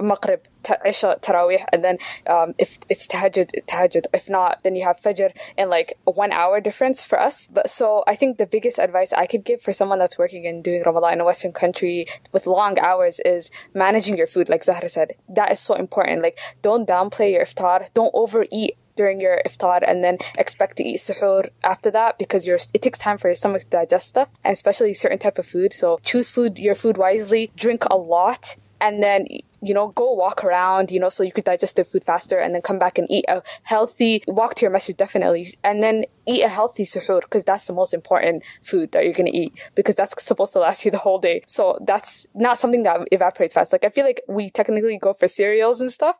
maghrib, 0.00 0.40
isha, 0.84 1.16
tarawih, 1.22 1.64
and 1.72 1.84
then 1.84 1.98
um 2.26 2.54
if 2.58 2.78
it's 2.88 3.08
tahajjud, 3.08 3.50
tahajjud. 3.66 4.06
If 4.12 4.28
not, 4.28 4.62
then 4.62 4.74
you 4.76 4.84
have 4.84 4.98
fajr 4.98 5.30
in 5.56 5.70
like 5.70 5.94
one 6.04 6.32
hour 6.32 6.60
difference 6.60 7.02
for 7.04 7.18
us. 7.18 7.46
But 7.46 7.70
so 7.70 8.04
I 8.06 8.14
think 8.14 8.38
the 8.38 8.46
biggest 8.46 8.78
advice 8.78 9.12
I 9.12 9.26
could 9.26 9.44
give 9.44 9.62
for 9.62 9.72
someone 9.72 9.98
that's 9.98 10.18
working 10.18 10.46
and 10.46 10.62
doing 10.62 10.82
Ramadan 10.84 11.14
in 11.14 11.20
a 11.20 11.24
Western 11.24 11.52
country 11.52 12.06
with 12.32 12.46
long 12.46 12.78
hours 12.78 13.20
is 13.24 13.50
managing 13.72 14.16
your 14.16 14.26
food. 14.26 14.48
Like 14.48 14.64
Sahra 14.64 14.88
said, 14.88 15.12
that 15.28 15.52
is 15.52 15.60
so 15.60 15.74
important. 15.74 16.22
Like 16.22 16.38
don't 16.62 16.88
downplay 16.88 17.32
your 17.32 17.44
iftar, 17.44 17.92
don't 17.94 18.14
overeat 18.14 18.76
during 19.00 19.18
your 19.26 19.36
iftar 19.48 19.80
and 19.90 20.04
then 20.04 20.16
expect 20.44 20.76
to 20.76 20.84
eat 20.90 21.00
suhoor 21.06 21.48
after 21.72 21.90
that 21.98 22.18
because 22.22 22.42
your 22.48 22.58
it 22.76 22.82
takes 22.86 22.98
time 23.06 23.18
for 23.18 23.28
your 23.30 23.38
stomach 23.42 23.62
to 23.62 23.70
digest 23.80 24.06
stuff 24.14 24.28
and 24.44 24.52
especially 24.52 24.92
certain 24.92 25.20
type 25.26 25.38
of 25.38 25.46
food. 25.54 25.72
So 25.72 25.98
choose 26.10 26.28
food 26.34 26.58
your 26.58 26.74
food 26.82 26.96
wisely 26.98 27.50
drink 27.64 27.82
a 27.96 27.96
lot 27.96 28.56
and 28.80 29.02
then 29.02 29.26
you 29.62 29.74
know 29.74 29.88
go 29.88 30.12
walk 30.12 30.42
around 30.42 30.90
you 30.90 31.00
know 31.02 31.08
so 31.08 31.22
you 31.22 31.32
could 31.32 31.44
digest 31.44 31.76
the 31.76 31.84
food 31.84 32.04
faster 32.04 32.38
and 32.38 32.54
then 32.54 32.62
come 32.62 32.78
back 32.78 32.98
and 32.98 33.06
eat 33.10 33.24
a 33.28 33.42
healthy 33.62 34.22
walk 34.26 34.54
to 34.54 34.62
your 34.64 34.70
message 34.70 34.96
definitely 34.96 35.46
and 35.62 35.82
then 35.82 36.04
eat 36.26 36.42
a 36.42 36.48
healthy 36.48 36.84
suhoor 36.84 37.20
because 37.20 37.44
that's 37.44 37.66
the 37.66 37.72
most 37.72 37.92
important 37.92 38.42
food 38.62 38.92
that 38.92 39.04
you're 39.04 39.12
going 39.20 39.30
to 39.30 39.36
eat 39.36 39.52
because 39.74 39.96
that's 39.96 40.14
supposed 40.22 40.52
to 40.52 40.60
last 40.60 40.84
you 40.84 40.90
the 40.90 40.98
whole 40.98 41.18
day. 41.18 41.42
So 41.46 41.78
that's 41.82 42.26
not 42.34 42.58
something 42.58 42.84
that 42.84 43.06
evaporates 43.12 43.54
fast. 43.54 43.72
Like 43.72 43.84
i 43.84 43.88
feel 43.88 44.06
like 44.06 44.20
we 44.28 44.50
technically 44.50 44.98
go 44.98 45.12
for 45.12 45.28
cereals 45.28 45.80
and 45.80 45.90
stuff 45.90 46.16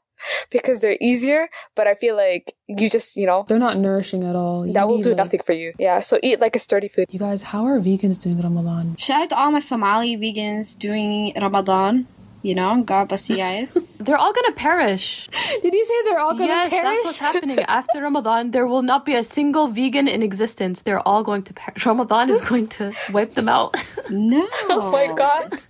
because 0.51 0.81
they're 0.81 0.99
easier 1.01 1.49
but 1.75 1.87
i 1.87 1.95
feel 1.95 2.17
like 2.17 2.55
you 2.69 2.89
just 2.89 3.17
you 3.17 3.27
know 3.27 3.45
They're 3.49 3.59
not 3.59 3.77
nourishing 3.79 4.23
at 4.25 4.37
all. 4.37 4.67
You 4.67 4.73
that 4.75 4.87
will 4.89 4.99
do 4.99 5.11
like- 5.11 5.17
nothing 5.17 5.41
for 5.45 5.53
you 5.53 5.73
yeah 5.79 5.99
so 6.01 6.19
eat 6.23 6.41
like 6.41 6.55
a 6.55 6.59
sturdy 6.59 6.89
food 6.89 7.07
You 7.11 7.19
guys, 7.19 7.43
how 7.43 7.65
are 7.67 7.79
vegans 7.81 8.21
doing 8.23 8.41
Ramadan? 8.41 8.97
Shout 8.97 9.23
out 9.23 9.29
to 9.31 9.37
all 9.37 9.51
my 9.51 9.59
Somali 9.61 10.17
vegans 10.17 10.79
doing 10.79 11.33
Ramadan. 11.41 12.07
You 12.43 12.55
know, 12.55 12.83
God 12.83 13.09
bless 13.09 13.29
you 13.29 13.37
guys. 13.37 13.75
They're 14.05 14.17
all 14.17 14.33
going 14.33 14.47
to 14.53 14.57
perish. 14.57 15.29
Did 15.61 15.75
you 15.75 15.85
say 15.85 15.97
they're 16.07 16.19
all 16.25 16.33
gonna 16.33 16.47
yes, 16.47 16.71
perish? 16.71 16.85
that's 16.97 17.05
what's 17.05 17.19
happening. 17.19 17.59
After 17.69 18.01
Ramadan, 18.01 18.53
there 18.53 18.67
will 18.67 18.81
not 18.93 19.05
be 19.05 19.15
a 19.15 19.23
single 19.23 19.69
vegan 19.69 20.09
in 20.09 20.23
existence. 20.23 20.81
They're 20.81 21.07
all 21.07 21.23
going 21.23 21.43
to 21.49 21.53
perish. 21.53 21.85
Ramadan 21.85 22.31
is 22.31 22.41
going 22.51 22.69
to 22.81 22.93
wipe 23.13 23.33
them 23.35 23.49
out. 23.49 23.77
no. 24.09 24.47
oh 24.73 24.91
my 24.91 25.13
god 25.13 25.61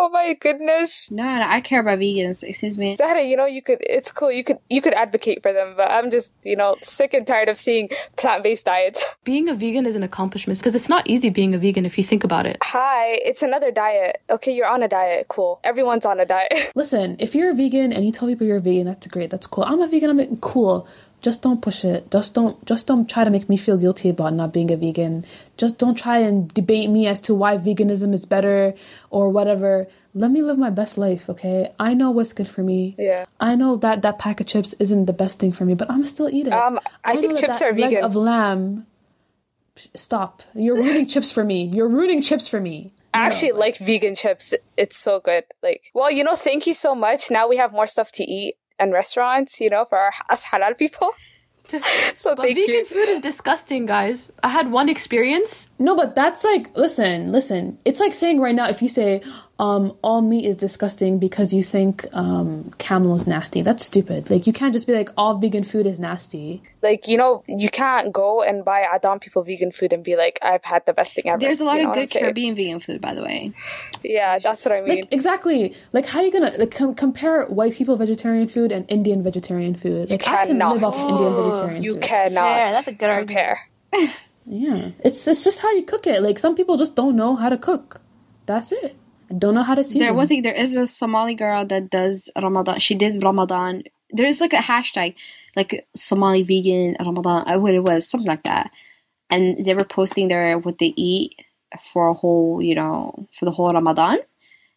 oh 0.00 0.08
my 0.10 0.34
goodness 0.34 1.10
No, 1.10 1.24
no, 1.24 1.46
I 1.46 1.60
care 1.60 1.80
about 1.80 1.98
vegans. 1.98 2.42
Excuse 2.42 2.78
me. 2.78 2.94
Sahra, 2.96 3.22
you 3.22 3.36
know, 3.36 3.46
you 3.46 3.62
could, 3.62 3.78
it's 3.80 4.12
cool. 4.12 4.30
You 4.30 4.44
could, 4.44 4.58
you 4.68 4.80
could 4.80 4.94
advocate 4.94 5.42
for 5.42 5.52
them, 5.52 5.74
but 5.76 5.90
I'm 5.90 6.10
just, 6.10 6.32
you 6.44 6.56
know, 6.56 6.76
sick 6.82 7.14
and 7.14 7.26
tired 7.26 7.48
of 7.48 7.58
seeing 7.58 7.88
plant-based 8.16 8.66
diets. 8.66 9.04
being 9.24 9.48
a 9.48 9.54
vegan 9.54 9.86
is 9.86 9.96
an 9.96 10.02
accomplishment 10.02 10.58
because 10.58 10.74
it's 10.74 10.88
not 10.88 11.08
easy 11.08 11.30
being 11.30 11.54
a 11.54 11.58
vegan 11.58 11.84
if 11.84 11.98
you 11.98 12.04
think 12.04 12.24
about 12.24 12.46
it. 12.46 12.58
Hi, 12.62 13.18
it's 13.24 13.42
another 13.42 13.70
diet. 13.70 14.22
Okay, 14.30 14.54
you're 14.54 14.66
on 14.66 14.82
a 14.82 14.88
diet. 14.88 15.28
Cool. 15.28 15.60
Everyone's 15.64 16.06
on 16.06 16.20
a 16.20 16.26
diet. 16.26 16.52
Listen, 16.74 17.16
if 17.18 17.34
you're 17.34 17.50
a 17.50 17.54
vegan 17.54 17.92
and 17.92 18.04
you 18.04 18.12
tell 18.12 18.28
people 18.28 18.46
you're 18.46 18.58
a 18.58 18.60
vegan, 18.60 18.86
that's 18.86 19.06
great. 19.06 19.30
That's 19.30 19.46
cool. 19.46 19.64
I'm 19.64 19.80
a 19.80 19.88
vegan. 19.88 20.10
I'm 20.10 20.20
a, 20.20 20.36
cool. 20.36 20.86
Just 21.20 21.42
don't 21.42 21.60
push 21.60 21.84
it. 21.84 22.10
Just 22.12 22.34
don't. 22.34 22.64
Just 22.64 22.86
don't 22.86 23.10
try 23.10 23.24
to 23.24 23.30
make 23.30 23.48
me 23.48 23.56
feel 23.56 23.76
guilty 23.76 24.08
about 24.08 24.34
not 24.34 24.52
being 24.52 24.70
a 24.70 24.76
vegan. 24.76 25.24
Just 25.56 25.76
don't 25.76 25.96
try 25.96 26.18
and 26.18 26.52
debate 26.54 26.90
me 26.90 27.08
as 27.08 27.20
to 27.22 27.34
why 27.34 27.56
veganism 27.56 28.14
is 28.14 28.24
better 28.24 28.74
or 29.10 29.28
whatever. 29.28 29.88
Let 30.14 30.30
me 30.30 30.42
live 30.42 30.58
my 30.58 30.70
best 30.70 30.96
life, 30.96 31.28
okay? 31.28 31.72
I 31.78 31.94
know 31.94 32.12
what's 32.12 32.32
good 32.32 32.48
for 32.48 32.62
me. 32.62 32.94
Yeah. 32.96 33.24
I 33.40 33.56
know 33.56 33.76
that 33.78 34.02
that 34.02 34.20
pack 34.20 34.40
of 34.40 34.46
chips 34.46 34.74
isn't 34.78 35.06
the 35.06 35.12
best 35.12 35.40
thing 35.40 35.50
for 35.50 35.64
me, 35.64 35.74
but 35.74 35.90
I'm 35.90 36.04
still 36.04 36.28
eating. 36.28 36.52
Um, 36.52 36.78
I 37.04 37.14
know 37.14 37.20
think 37.20 37.38
chips 37.38 37.62
are 37.62 37.72
vegan. 37.72 38.04
Of 38.04 38.14
lamb. 38.14 38.86
Stop. 39.76 40.42
You're 40.54 40.76
ruining 40.76 41.06
chips 41.12 41.32
for 41.32 41.42
me. 41.42 41.64
You're 41.64 41.88
ruining 41.88 42.22
chips 42.22 42.46
for 42.46 42.60
me. 42.60 42.92
I 43.12 43.26
actually 43.26 43.52
like 43.52 43.78
vegan 43.78 44.14
chips. 44.14 44.54
It's 44.76 44.96
so 44.96 45.18
good. 45.18 45.44
Like, 45.62 45.90
well, 45.94 46.10
you 46.10 46.22
know, 46.22 46.36
thank 46.36 46.66
you 46.66 46.74
so 46.74 46.94
much. 46.94 47.30
Now 47.30 47.48
we 47.48 47.56
have 47.56 47.72
more 47.72 47.86
stuff 47.88 48.12
to 48.12 48.24
eat 48.24 48.54
and 48.78 48.92
restaurants, 48.92 49.60
you 49.60 49.70
know, 49.70 49.84
for 49.84 49.98
our, 49.98 50.12
us 50.30 50.46
halal 50.46 50.76
people. 50.78 51.10
So 52.14 52.34
But 52.34 52.44
thank 52.46 52.56
vegan 52.56 52.74
you. 52.74 52.84
food 52.86 53.08
is 53.10 53.20
disgusting, 53.20 53.84
guys. 53.84 54.32
I 54.42 54.48
had 54.48 54.72
one 54.72 54.88
experience. 54.88 55.68
No, 55.78 55.94
but 55.94 56.14
that's 56.14 56.42
like 56.42 56.74
listen, 56.76 57.30
listen. 57.30 57.78
It's 57.84 58.00
like 58.00 58.14
saying 58.14 58.40
right 58.40 58.54
now 58.54 58.68
if 58.68 58.80
you 58.80 58.88
say 58.88 59.20
um 59.60 59.96
all 60.02 60.22
meat 60.22 60.44
is 60.44 60.54
disgusting 60.56 61.18
because 61.18 61.52
you 61.52 61.64
think 61.64 62.06
um 62.12 62.70
camel 62.78 63.14
is 63.16 63.26
nasty. 63.26 63.60
That's 63.62 63.84
stupid. 63.84 64.30
Like 64.30 64.46
you 64.46 64.52
can't 64.52 64.72
just 64.72 64.86
be 64.86 64.92
like 64.94 65.10
all 65.16 65.36
vegan 65.38 65.64
food 65.64 65.84
is 65.86 65.98
nasty. 65.98 66.62
Like, 66.82 67.08
you 67.08 67.16
know, 67.16 67.42
you 67.48 67.68
can't 67.68 68.12
go 68.12 68.40
and 68.42 68.64
buy 68.64 68.82
Adam 68.82 69.18
people 69.18 69.42
vegan 69.42 69.72
food 69.72 69.92
and 69.92 70.04
be 70.04 70.14
like, 70.16 70.38
I've 70.42 70.64
had 70.64 70.86
the 70.86 70.92
best 70.92 71.16
thing 71.16 71.28
ever. 71.28 71.40
There's 71.40 71.60
a 71.60 71.64
lot 71.64 71.76
You 71.78 71.82
know 71.84 71.90
of 71.90 71.96
good? 71.96 72.08
Caribbean 72.10 72.54
vegan 72.54 72.78
food, 72.78 73.00
by 73.00 73.14
the 73.14 73.22
way. 73.22 73.52
Yeah, 74.04 74.38
that's 74.38 74.64
what 74.64 74.72
I 74.76 74.80
mean. 74.80 75.00
Like 75.00 75.12
exactly. 75.12 75.74
Like 75.92 76.06
how 76.06 76.20
are 76.20 76.24
you 76.24 76.30
gonna 76.32 76.52
like 76.56 76.70
com- 76.70 76.94
compare 76.94 77.46
white 77.46 77.74
people 77.74 77.96
vegetarian 77.96 78.46
food 78.46 78.70
and 78.70 78.84
Indian 78.88 79.24
vegetarian 79.24 79.74
food? 79.74 80.08
Like 80.08 80.22
I 80.28 80.46
can 80.46 80.46
cannot. 80.48 80.74
live 80.74 80.84
off 80.84 81.00
Indian 81.00 81.34
vegetarian 81.42 81.82
you 81.82 81.94
food. 81.94 82.02
cannot 82.02 82.44
Yeah, 82.44 82.70
that's 82.70 82.86
a 82.86 82.92
good 82.92 83.10
argument. 83.10 83.28
compare. 83.28 83.68
Yeah, 84.50 84.92
it's 85.00 85.28
it's 85.28 85.44
just 85.44 85.58
how 85.58 85.70
you 85.72 85.82
cook 85.82 86.06
it. 86.06 86.22
Like 86.22 86.38
some 86.38 86.54
people 86.54 86.78
just 86.78 86.94
don't 86.96 87.16
know 87.16 87.36
how 87.36 87.50
to 87.50 87.58
cook. 87.58 88.00
That's 88.46 88.72
it. 88.72 88.96
Don't 89.36 89.54
know 89.54 89.62
how 89.62 89.74
to 89.74 89.84
season. 89.84 90.00
There, 90.00 90.14
one 90.14 90.28
thing, 90.28 90.42
there 90.42 90.54
is 90.54 90.76
a 90.76 90.86
Somali 90.86 91.34
girl 91.34 91.66
that 91.66 91.90
does 91.90 92.30
Ramadan. 92.40 92.78
She 92.80 92.94
did 92.94 93.22
Ramadan. 93.22 93.82
There 94.10 94.26
is 94.26 94.40
like 94.40 94.54
a 94.54 94.56
hashtag, 94.56 95.14
like 95.54 95.86
Somali 95.94 96.42
vegan 96.42 96.96
Ramadan. 96.98 97.44
I 97.46 97.56
what 97.58 97.74
it 97.74 97.80
was, 97.80 98.08
something 98.08 98.28
like 98.28 98.44
that. 98.44 98.70
And 99.30 99.66
they 99.66 99.74
were 99.74 99.84
posting 99.84 100.28
there 100.28 100.58
what 100.58 100.78
they 100.78 100.94
eat 100.96 101.36
for 101.92 102.08
a 102.08 102.14
whole, 102.14 102.62
you 102.62 102.74
know, 102.74 103.28
for 103.38 103.44
the 103.44 103.50
whole 103.50 103.72
Ramadan. 103.72 104.18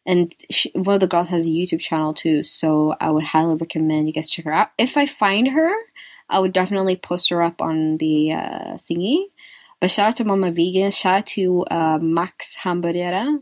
And 0.05 0.33
she, 0.49 0.71
one 0.71 0.95
of 0.95 0.99
the 0.99 1.07
girls 1.07 1.29
has 1.29 1.47
a 1.47 1.51
YouTube 1.51 1.79
channel 1.79 2.13
too, 2.13 2.43
so 2.43 2.95
I 2.99 3.11
would 3.11 3.23
highly 3.23 3.55
recommend 3.55 4.07
you 4.07 4.13
guys 4.13 4.29
check 4.29 4.45
her 4.45 4.51
out. 4.51 4.71
If 4.77 4.97
I 4.97 5.05
find 5.05 5.47
her, 5.49 5.73
I 6.29 6.39
would 6.39 6.53
definitely 6.53 6.95
post 6.95 7.29
her 7.29 7.43
up 7.43 7.61
on 7.61 7.97
the 7.97 8.33
uh, 8.33 8.77
thingy. 8.89 9.25
But 9.79 9.91
shout 9.91 10.09
out 10.09 10.15
to 10.17 10.25
Mama 10.25 10.51
Vegan. 10.51 10.91
Shout 10.91 11.19
out 11.19 11.25
to 11.27 11.65
uh, 11.65 11.99
Max 12.01 12.57
Hamburgera. 12.57 13.39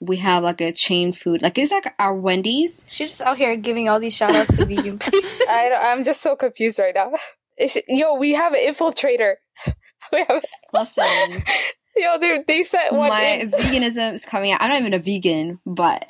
We 0.00 0.16
have 0.18 0.42
like 0.44 0.60
a 0.60 0.72
chain 0.72 1.12
food. 1.12 1.42
Like 1.42 1.58
it's 1.58 1.72
like 1.72 1.92
our 1.98 2.14
Wendy's. 2.14 2.84
She's 2.88 3.10
just 3.10 3.22
out 3.22 3.36
here 3.36 3.56
giving 3.56 3.88
all 3.88 3.98
these 4.00 4.12
shout 4.14 4.34
outs 4.34 4.56
to 4.56 4.64
vegan 4.64 4.98
places. 5.00 5.42
I, 5.48 5.72
I'm 5.74 6.04
just 6.04 6.20
so 6.22 6.36
confused 6.36 6.78
right 6.78 6.94
now. 6.94 7.12
It's, 7.60 7.76
yo, 7.88 8.14
we 8.14 8.34
have 8.34 8.52
an 8.52 8.60
infiltrator. 8.68 9.34
we 10.12 10.24
have, 10.28 10.44
Listen, 10.72 11.04
yo, 11.96 12.16
they 12.20 12.44
they 12.46 12.62
sent 12.62 12.92
one. 12.92 13.08
my 13.08 13.20
in. 13.20 13.50
veganism 13.50 14.14
is 14.14 14.24
coming 14.24 14.52
out. 14.52 14.62
I'm 14.62 14.68
not 14.70 14.78
even 14.78 14.94
a 14.94 15.00
vegan, 15.00 15.58
but 15.66 16.04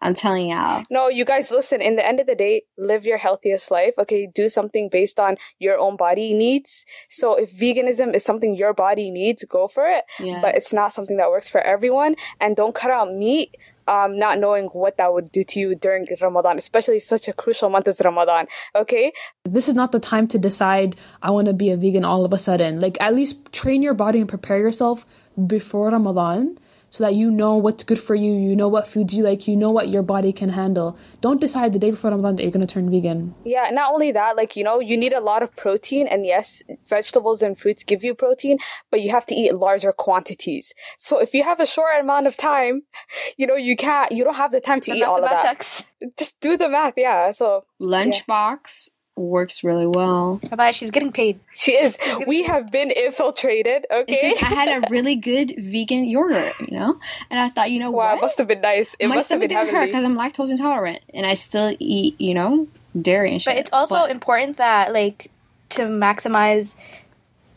I'm 0.00 0.14
telling 0.14 0.50
y'all. 0.50 0.84
No, 0.90 1.08
you 1.08 1.24
guys 1.24 1.50
listen. 1.50 1.80
In 1.80 1.96
the 1.96 2.06
end 2.06 2.20
of 2.20 2.26
the 2.26 2.34
day, 2.34 2.62
live 2.76 3.04
your 3.04 3.18
healthiest 3.18 3.70
life. 3.70 3.94
Okay, 3.98 4.28
do 4.32 4.48
something 4.48 4.88
based 4.90 5.18
on 5.18 5.36
your 5.58 5.78
own 5.78 5.96
body 5.96 6.34
needs. 6.34 6.84
So 7.08 7.34
if 7.34 7.56
veganism 7.56 8.14
is 8.14 8.24
something 8.24 8.56
your 8.56 8.74
body 8.74 9.10
needs, 9.10 9.44
go 9.44 9.66
for 9.66 9.86
it. 9.86 10.04
Yeah. 10.20 10.40
But 10.40 10.54
it's 10.54 10.72
not 10.72 10.92
something 10.92 11.16
that 11.16 11.30
works 11.30 11.48
for 11.48 11.60
everyone. 11.60 12.14
And 12.40 12.54
don't 12.54 12.74
cut 12.74 12.90
out 12.90 13.12
meat. 13.12 13.56
Um, 13.88 14.18
not 14.18 14.38
knowing 14.38 14.66
what 14.74 14.98
that 14.98 15.14
would 15.14 15.32
do 15.32 15.42
to 15.42 15.60
you 15.60 15.74
during 15.74 16.06
Ramadan, 16.20 16.58
especially 16.58 17.00
such 17.00 17.26
a 17.26 17.32
crucial 17.32 17.70
month 17.70 17.88
as 17.88 18.02
Ramadan. 18.04 18.46
Okay, 18.76 19.12
this 19.46 19.66
is 19.66 19.74
not 19.74 19.92
the 19.92 19.98
time 19.98 20.28
to 20.28 20.38
decide 20.38 20.94
I 21.22 21.30
want 21.30 21.46
to 21.46 21.54
be 21.54 21.70
a 21.70 21.76
vegan 21.78 22.04
all 22.04 22.26
of 22.26 22.34
a 22.34 22.38
sudden. 22.38 22.80
Like 22.80 22.98
at 23.00 23.14
least 23.14 23.50
train 23.50 23.82
your 23.82 23.94
body 23.94 24.20
and 24.20 24.28
prepare 24.28 24.58
yourself 24.58 25.06
before 25.46 25.88
Ramadan 25.88 26.58
so 26.90 27.04
that 27.04 27.14
you 27.14 27.30
know 27.30 27.56
what's 27.56 27.84
good 27.84 27.98
for 27.98 28.14
you, 28.14 28.32
you 28.32 28.56
know 28.56 28.68
what 28.68 28.86
foods 28.86 29.14
you 29.14 29.22
like, 29.22 29.46
you 29.46 29.56
know 29.56 29.70
what 29.70 29.88
your 29.88 30.02
body 30.02 30.32
can 30.32 30.50
handle. 30.50 30.98
Don't 31.20 31.40
decide 31.40 31.72
the 31.72 31.78
day 31.78 31.90
before 31.90 32.10
Ramadan 32.10 32.36
that 32.36 32.42
you're 32.42 32.52
going 32.52 32.66
to 32.66 32.72
turn 32.72 32.90
vegan. 32.90 33.34
Yeah, 33.44 33.70
not 33.70 33.92
only 33.92 34.12
that, 34.12 34.36
like, 34.36 34.56
you 34.56 34.64
know, 34.64 34.80
you 34.80 34.96
need 34.96 35.12
a 35.12 35.20
lot 35.20 35.42
of 35.42 35.54
protein, 35.56 36.06
and 36.06 36.24
yes, 36.24 36.62
vegetables 36.88 37.42
and 37.42 37.58
fruits 37.58 37.84
give 37.84 38.04
you 38.04 38.14
protein, 38.14 38.58
but 38.90 39.00
you 39.00 39.10
have 39.10 39.26
to 39.26 39.34
eat 39.34 39.54
larger 39.54 39.92
quantities. 39.92 40.74
So 40.96 41.20
if 41.20 41.34
you 41.34 41.44
have 41.44 41.60
a 41.60 41.66
short 41.66 42.00
amount 42.00 42.26
of 42.26 42.36
time, 42.36 42.82
you 43.36 43.46
know, 43.46 43.56
you 43.56 43.76
can't, 43.76 44.12
you 44.12 44.24
don't 44.24 44.36
have 44.36 44.52
the 44.52 44.60
time 44.60 44.80
to 44.80 44.92
eat 44.92 45.02
all 45.02 45.22
of 45.22 45.30
that. 45.30 45.86
Just 46.18 46.40
do 46.40 46.56
the 46.56 46.68
math, 46.68 46.94
yeah. 46.96 47.30
So 47.32 47.64
Lunchbox 47.80 48.90
works 49.18 49.62
really 49.64 49.86
well. 49.86 50.40
Bye, 50.56 50.70
she's 50.72 50.90
getting 50.90 51.12
paid. 51.12 51.38
she 51.54 51.72
is, 51.72 51.98
we 52.26 52.42
have 52.44 52.70
been 52.70 52.90
infiltrated, 52.90 53.86
okay? 53.90 54.30
just, 54.30 54.42
I 54.42 54.54
had 54.54 54.82
a 54.84 54.86
really 54.90 55.16
good 55.16 55.54
vegan 55.58 56.04
yogurt, 56.04 56.52
you 56.60 56.76
know, 56.78 56.98
and 57.30 57.38
I 57.40 57.48
thought, 57.50 57.70
you 57.70 57.78
know 57.80 57.90
Wow, 57.90 58.06
what? 58.12 58.18
it 58.18 58.20
must 58.22 58.38
have 58.38 58.46
been 58.48 58.60
nice. 58.60 58.94
It 58.98 59.08
My 59.08 59.16
must 59.16 59.30
have 59.30 59.40
been 59.40 59.48
didn't 59.50 59.66
heavenly. 59.66 59.86
because 59.86 60.04
I'm 60.04 60.16
lactose 60.18 60.50
intolerant, 60.50 61.00
and 61.12 61.26
I 61.26 61.34
still 61.34 61.74
eat, 61.78 62.20
you 62.20 62.34
know, 62.34 62.66
dairy 63.00 63.32
and 63.32 63.42
shit. 63.42 63.52
But 63.54 63.58
it's 63.58 63.72
also 63.72 64.04
important 64.04 64.56
that 64.58 64.92
like 64.92 65.30
to 65.70 65.82
maximize 65.82 66.74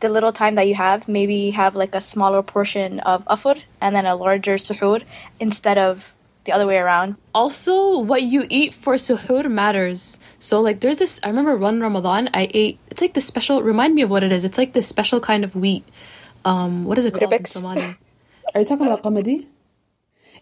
the 0.02 0.10
little 0.10 0.32
time 0.32 0.56
that 0.56 0.68
you 0.68 0.74
have, 0.76 1.08
maybe 1.08 1.52
have 1.52 1.76
like 1.76 1.94
a 1.94 2.02
smaller 2.02 2.42
portion 2.42 3.00
of 3.02 3.24
afur 3.26 3.62
and 3.80 3.96
then 3.96 4.06
a 4.06 4.16
larger 4.16 4.56
suhoor 4.56 5.04
instead 5.40 5.78
of 5.78 6.14
the 6.46 6.52
other 6.52 6.66
way 6.66 6.78
around. 6.78 7.16
Also, 7.34 8.00
what 8.00 8.24
you 8.24 8.46
eat 8.50 8.74
for 8.74 8.96
suhoor 8.96 9.50
matters. 9.50 10.18
So, 10.40 10.60
like, 10.60 10.80
there's 10.82 10.98
this. 10.98 11.20
I 11.24 11.28
remember 11.28 11.56
one 11.56 11.80
Ramadan, 11.82 12.30
I 12.34 12.50
ate. 12.54 12.80
It's 12.90 13.02
like 13.02 13.14
the 13.14 13.22
special. 13.22 13.62
Remind 13.62 13.96
me 13.96 14.02
of 14.02 14.10
what 14.10 14.24
it 14.24 14.32
is. 14.32 14.44
It's 14.44 14.58
like 14.58 14.74
this 14.74 14.88
special 14.88 15.20
kind 15.20 15.44
of 15.44 15.56
wheat. 15.56 15.86
Um, 16.44 16.84
what 16.86 16.98
is 16.98 17.06
it 17.06 17.14
called? 17.14 17.48
Somali? 17.48 17.98
Are 18.56 18.62
you 18.62 18.66
talking 18.66 18.88
about 18.88 19.04
qamadi? 19.04 19.46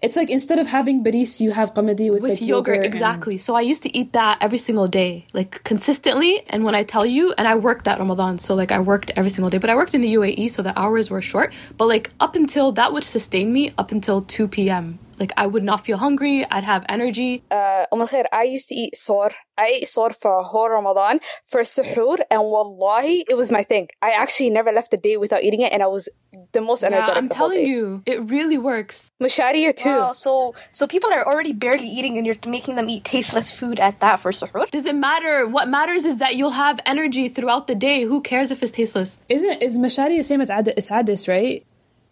It's 0.02 0.16
like 0.16 0.30
instead 0.30 0.60
of 0.60 0.68
having 0.68 1.04
baris, 1.04 1.42
you 1.42 1.52
have 1.52 1.74
qamadi 1.74 2.10
with, 2.10 2.22
With 2.22 2.32
like 2.40 2.42
yogurt, 2.42 2.78
and- 2.78 2.86
exactly. 2.86 3.38
So 3.38 3.54
I 3.56 3.62
used 3.62 3.84
to 3.84 3.96
eat 3.96 4.14
that 4.14 4.38
every 4.40 4.58
single 4.58 4.88
day, 4.88 5.26
like 5.34 5.62
consistently. 5.66 6.42
And 6.48 6.64
when 6.64 6.74
I 6.74 6.84
tell 6.84 7.06
you, 7.06 7.34
and 7.38 7.46
I 7.46 7.56
worked 7.56 7.84
that 7.84 8.00
Ramadan, 8.00 8.40
so 8.40 8.56
like 8.56 8.72
I 8.72 8.80
worked 8.80 9.12
every 9.18 9.30
single 9.30 9.50
day. 9.50 9.58
But 9.58 9.70
I 9.70 9.76
worked 9.76 9.94
in 9.94 10.00
the 10.02 10.14
UAE, 10.14 10.52
so 10.52 10.62
the 10.62 10.78
hours 10.80 11.10
were 11.10 11.22
short. 11.22 11.54
But 11.78 11.88
like 11.88 12.12
up 12.22 12.36
until 12.36 12.72
that 12.74 12.94
would 12.94 13.04
sustain 13.04 13.52
me 13.52 13.72
up 13.78 13.92
until 13.92 14.22
two 14.22 14.48
p.m. 14.48 15.00
Like 15.20 15.34
I 15.38 15.46
would 15.48 15.64
not 15.64 15.86
feel 15.86 15.98
hungry. 15.98 16.46
I'd 16.50 16.64
have 16.64 16.86
energy. 16.90 17.44
uh, 17.52 17.86
Umm 17.92 18.02
al-Khair, 18.02 18.26
I 18.32 18.44
used 18.44 18.70
to 18.70 18.76
eat 18.76 18.96
sor. 18.96 19.32
I 19.58 19.66
ate 19.82 19.88
sor 19.90 20.12
for 20.14 20.42
whole 20.44 20.70
Ramadan 20.70 21.20
for 21.46 21.62
suhoor, 21.62 22.18
and 22.32 22.42
wallahi, 22.44 23.26
it 23.30 23.36
was 23.36 23.52
my 23.52 23.64
thing. 23.64 23.90
I 24.02 24.12
actually 24.12 24.50
never 24.52 24.72
left 24.72 24.92
the 24.92 24.98
day 24.98 25.18
without 25.18 25.44
eating 25.44 25.60
it, 25.62 25.74
and 25.74 25.84
I 25.84 25.88
was 25.88 26.08
the 26.54 26.62
most 26.62 26.82
Yeah, 26.84 26.88
energetic 26.90 27.18
I'm 27.18 27.28
the 27.28 27.36
whole 27.36 27.50
telling 27.50 27.66
day. 27.66 27.70
you, 27.70 28.02
it 28.06 28.20
really 28.30 28.58
works. 28.58 29.12
Musharia 29.22 29.76
too. 29.76 29.90
Wow, 29.90 30.14
so 30.14 30.56
so 30.72 30.88
people 30.88 31.12
are 31.12 31.26
already 31.28 31.52
barely 31.52 31.88
eating 31.88 32.18
and 32.18 32.26
you're 32.26 32.38
making 32.48 32.76
them 32.76 32.88
eat 32.88 33.04
tasteless 33.04 33.52
food 33.52 33.80
at 33.82 34.00
that 34.00 34.22
for 34.22 34.32
suhoor. 34.32 34.70
Does 34.72 34.86
it 34.86 34.96
matter? 34.96 35.46
What 35.48 35.68
matters 35.68 36.06
is 36.06 36.18
that 36.24 36.36
you'll 36.38 36.52
have 36.66 36.80
energy 36.86 37.28
throughout 37.28 37.68
the 37.68 37.76
day. 37.76 38.04
Who 38.04 38.22
cares 38.22 38.52
if 38.52 38.64
it's 38.64 38.72
tasteless? 38.72 39.18
Isn't 39.28 39.62
is 39.62 39.78
mashari 39.78 40.16
the 40.18 40.24
same 40.24 40.40
as 40.40 40.50
ad- 40.50 40.74
is 40.78 40.90
adis, 40.90 41.28
right? 41.28 41.66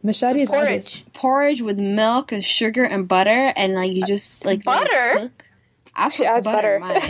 Mashari 0.06 0.42
is 0.42 0.50
adis. 0.50 0.50
Porridge. 0.50 1.06
porridge 1.14 1.62
with 1.62 1.78
milk 1.80 2.32
and 2.32 2.44
sugar 2.44 2.84
and 2.84 3.08
butter, 3.08 3.52
and 3.56 3.74
like 3.74 3.92
you 3.92 4.06
just 4.06 4.46
like 4.46 4.64
Butter? 4.64 5.14
cook. 5.16 5.44
I 5.96 6.10
She 6.10 6.26
adds 6.26 6.46
butter. 6.46 6.76
in 6.76 6.82
mine. 6.82 7.02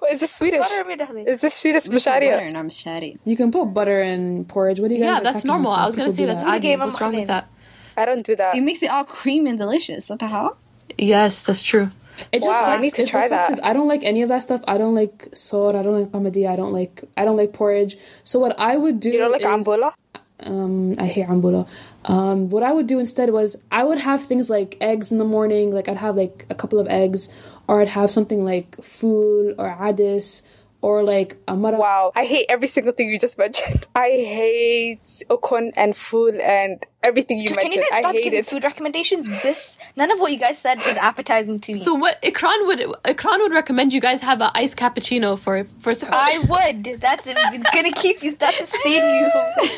What 0.00 0.12
is 0.12 0.20
this 0.20 0.34
Swedish? 0.34 0.60
Butter 0.68 0.82
immediately. 0.84 1.22
Is 1.22 1.40
this 1.40 1.54
Swedish 1.54 1.84
Just 1.88 1.92
put 1.92 2.04
butter 2.12 2.26
musharia? 2.26 3.12
and 3.12 3.18
You 3.24 3.36
can 3.36 3.50
put 3.50 3.64
butter 3.66 4.02
in 4.02 4.44
porridge. 4.44 4.80
What 4.80 4.88
do 4.88 4.94
you 4.96 5.00
guys? 5.02 5.16
Yeah, 5.16 5.20
that's 5.32 5.44
normal. 5.44 5.72
I 5.72 5.86
was 5.86 5.96
gonna 5.96 6.10
say 6.10 6.26
that's 6.26 6.42
that. 6.42 6.48
adi. 6.48 6.60
game 6.60 6.80
What's 6.80 6.94
of 6.96 7.00
wrong 7.00 7.14
with 7.16 7.28
that? 7.28 7.48
I 7.96 8.04
don't 8.04 8.22
do 8.24 8.36
that. 8.36 8.54
It 8.54 8.60
makes 8.60 8.82
it 8.82 8.90
all 8.90 9.04
creamy 9.04 9.50
and 9.50 9.58
delicious. 9.58 10.10
What 10.10 10.18
the 10.18 10.28
hell? 10.28 10.58
Yes, 10.98 11.42
that's 11.44 11.62
true. 11.62 11.90
It 12.32 12.42
just 12.42 12.48
Wow, 12.48 12.68
I 12.68 12.72
sucks. 12.72 12.82
need 12.82 12.94
to 12.94 13.02
It 13.02 13.08
try 13.08 13.28
just 13.28 13.48
sucks 13.48 13.60
I 13.62 13.72
don't 13.72 13.88
like 13.88 14.02
any 14.04 14.22
of 14.22 14.28
that 14.28 14.42
stuff. 14.42 14.62
I 14.68 14.76
don't 14.76 14.94
like 14.94 15.28
sor. 15.32 15.74
I 15.74 15.82
don't 15.82 15.98
like 15.98 16.08
qamadi. 16.10 16.46
I 16.48 16.56
don't 16.56 16.72
like. 16.72 17.02
I 17.16 17.24
don't 17.24 17.36
like 17.36 17.52
porridge. 17.54 17.96
So 18.24 18.38
what 18.38 18.58
I 18.60 18.76
would 18.76 19.00
do. 19.00 19.10
You 19.10 19.18
don't 19.18 19.32
like 19.32 19.40
is, 19.40 19.46
ambula? 19.46 19.92
Um, 20.40 20.94
I 20.98 21.06
hate 21.06 21.26
ambula. 21.26 21.66
Um, 22.04 22.48
what 22.48 22.62
I 22.62 22.72
would 22.72 22.86
do 22.86 22.98
instead 22.98 23.30
was 23.30 23.56
I 23.70 23.84
would 23.84 23.98
have 23.98 24.22
things 24.22 24.48
like 24.48 24.76
eggs 24.80 25.10
in 25.10 25.18
the 25.18 25.24
morning. 25.24 25.72
Like 25.72 25.88
I'd 25.88 25.96
have 25.96 26.16
like 26.16 26.46
a 26.48 26.54
couple 26.54 26.78
of 26.78 26.86
eggs, 26.88 27.28
or 27.66 27.80
I'd 27.80 27.88
have 27.88 28.10
something 28.10 28.44
like 28.44 28.82
fool 28.82 29.54
or 29.58 29.68
adis, 29.68 30.42
or 30.80 31.02
like 31.02 31.36
a 31.48 31.56
mara. 31.56 31.76
Wow, 31.78 32.12
I 32.14 32.24
hate 32.24 32.46
every 32.48 32.66
single 32.68 32.92
thing 32.92 33.08
you 33.10 33.18
just 33.18 33.36
mentioned. 33.38 33.86
I 33.96 34.08
hate 34.10 35.02
Okon 35.28 35.72
and 35.76 35.96
food 35.96 36.34
and 36.36 36.84
everything 37.02 37.38
you 37.38 37.48
Can 37.48 37.56
you 37.56 37.62
mentioned. 37.62 37.84
guys 37.90 38.04
I 38.04 38.12
hate 38.12 38.24
giving 38.24 38.38
it. 38.40 38.46
food 38.50 38.64
recommendations? 38.64 39.26
This 39.42 39.78
none 39.96 40.10
of 40.10 40.20
what 40.20 40.30
you 40.32 40.38
guys 40.38 40.58
said 40.58 40.78
is 40.78 40.96
appetizing 40.96 41.58
to 41.60 41.72
me. 41.72 41.78
So 41.78 41.94
what 41.94 42.20
Ikran 42.22 42.66
would 42.66 42.80
Ikran 43.04 43.38
would 43.40 43.52
recommend 43.52 43.92
you 43.92 44.00
guys 44.00 44.20
have 44.22 44.40
an 44.40 44.50
iced 44.54 44.76
cappuccino 44.76 45.38
for 45.38 45.64
for 45.80 45.94
some, 45.94 46.10
I 46.12 46.38
would. 46.48 47.00
That's 47.00 47.26
gonna 47.26 47.92
keep 47.92 48.22
you. 48.22 48.36
That's 48.36 48.58
sustain 48.58 49.02
you. 49.24 49.30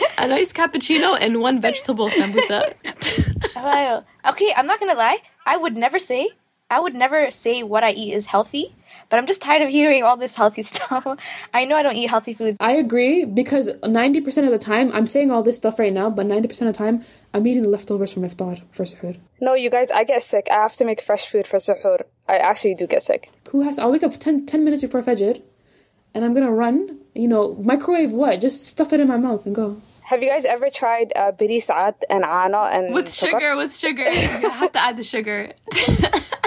an 0.19 0.33
iced 0.33 0.55
cappuccino 0.55 1.17
and 1.21 1.41
one 1.41 1.61
vegetable 1.61 2.09
sambusa. 2.11 2.75
Wow. 3.57 4.05
Okay, 4.29 4.53
I'm 4.57 4.67
not 4.67 4.81
gonna 4.81 4.95
lie. 4.95 5.19
I 5.45 5.57
would 5.57 5.77
never 5.77 5.99
say. 5.99 6.31
I 6.71 6.79
would 6.81 6.95
never 6.95 7.31
say 7.31 7.63
what 7.63 7.83
I 7.85 7.91
eat 7.91 8.13
is 8.15 8.27
healthy. 8.27 8.75
But 9.11 9.19
I'm 9.19 9.27
just 9.27 9.43
tired 9.43 9.63
of 9.63 9.69
hearing 9.69 10.03
all 10.03 10.17
this 10.17 10.35
healthy 10.35 10.63
stuff. 10.71 11.07
I 11.53 11.65
know 11.65 11.77
I 11.77 11.83
don't 11.83 11.97
eat 11.97 12.09
healthy 12.09 12.35
foods. 12.35 12.57
I 12.61 12.73
agree 12.73 13.25
because 13.25 13.69
90% 13.83 14.45
of 14.45 14.51
the 14.51 14.59
time, 14.59 14.91
I'm 14.93 15.07
saying 15.07 15.31
all 15.31 15.43
this 15.43 15.57
stuff 15.57 15.79
right 15.79 15.93
now, 15.93 16.09
but 16.09 16.27
90% 16.27 16.45
of 16.45 16.59
the 16.69 16.73
time, 16.73 17.05
I'm 17.35 17.47
eating 17.47 17.63
the 17.63 17.69
leftovers 17.69 18.13
from 18.13 18.23
iftar 18.23 18.63
for 18.71 18.85
suhoor. 18.85 19.19
No, 19.41 19.55
you 19.55 19.69
guys, 19.69 19.91
I 19.91 20.05
get 20.05 20.23
sick. 20.23 20.47
I 20.51 20.55
have 20.63 20.75
to 20.75 20.85
make 20.85 21.01
fresh 21.03 21.27
food 21.27 21.47
for 21.47 21.59
suhoor. 21.59 22.03
I 22.29 22.37
actually 22.37 22.75
do 22.75 22.87
get 22.87 23.03
sick. 23.03 23.31
Who 23.51 23.63
has? 23.63 23.79
I'll 23.79 23.93
wake 23.93 24.03
up 24.05 24.17
10, 24.17 24.47
10 24.47 24.65
minutes 24.65 24.83
before 24.83 25.03
Fajr 25.03 25.43
and 26.15 26.25
I'm 26.25 26.35
gonna 26.35 26.53
run. 26.53 26.99
You 27.15 27.29
know, 27.29 27.57
microwave 27.57 28.13
what? 28.13 28.41
Just 28.41 28.67
stuff 28.67 28.93
it 28.93 29.01
in 29.01 29.09
my 29.09 29.17
mouth 29.17 29.47
and 29.47 29.55
go. 29.55 29.81
Have 30.03 30.23
you 30.23 30.29
guys 30.31 30.45
ever 30.45 30.71
tried 30.71 31.13
uh, 31.15 31.33
biri 31.33 31.63
saad 31.63 31.95
and 32.09 32.25
ana 32.25 32.69
and 32.73 32.95
with 32.95 33.07
sukar? 33.07 33.31
sugar, 33.31 33.57
with 33.57 33.77
sugar. 33.77 34.05
You 34.05 34.51
have 34.51 34.73
to 34.73 34.83
add 34.83 34.97
the 34.97 35.05
sugar. 35.05 35.53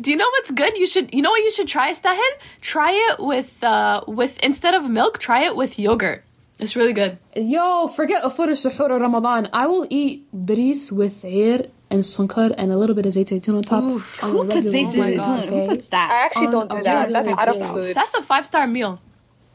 Do 0.00 0.10
you 0.10 0.16
know 0.16 0.30
what's 0.36 0.50
good? 0.50 0.76
You 0.76 0.86
should. 0.86 1.12
You 1.12 1.22
know 1.22 1.30
what 1.30 1.42
you 1.42 1.50
should 1.50 1.68
try, 1.68 1.90
Istahil? 1.92 2.32
Try 2.60 2.92
it 2.92 3.20
with 3.20 3.62
uh 3.62 4.02
with 4.06 4.38
instead 4.42 4.74
of 4.74 4.88
milk. 4.88 5.18
Try 5.18 5.44
it 5.44 5.56
with 5.56 5.78
yogurt. 5.78 6.24
It's 6.58 6.76
really 6.76 6.92
good. 6.92 7.18
Yo, 7.36 7.88
forget 7.88 8.22
afur 8.22 8.48
suhoor 8.62 8.90
or 8.90 8.98
Ramadan. 8.98 9.48
I 9.52 9.66
will 9.66 9.86
eat 9.90 10.26
biris 10.32 10.90
with 10.92 11.24
air 11.24 11.66
and 11.90 12.02
sunkar 12.02 12.54
and 12.56 12.70
a 12.72 12.76
little 12.76 12.94
bit 12.94 13.06
of 13.06 13.12
zayt 13.12 13.28
zaytun 13.32 13.56
on 13.56 13.62
top. 13.62 13.84
Oof. 13.84 14.24
on 14.24 14.30
Who 14.30 14.42
a 14.42 14.44
puts 14.44 14.56
regular 14.56 14.78
zayt 14.78 14.96
basis. 14.96 15.48
Who 15.48 15.56
okay? 15.56 15.68
puts 15.68 15.88
I 15.92 16.24
actually 16.26 16.46
On 16.46 16.52
don't 16.52 16.70
do 16.70 16.78
a 16.78 16.82
that. 16.82 17.10
That's 17.10 17.32
Arab 17.32 17.56
food. 17.56 17.96
That's 17.96 18.14
a 18.14 18.22
five 18.22 18.46
star 18.46 18.66
meal. 18.66 19.00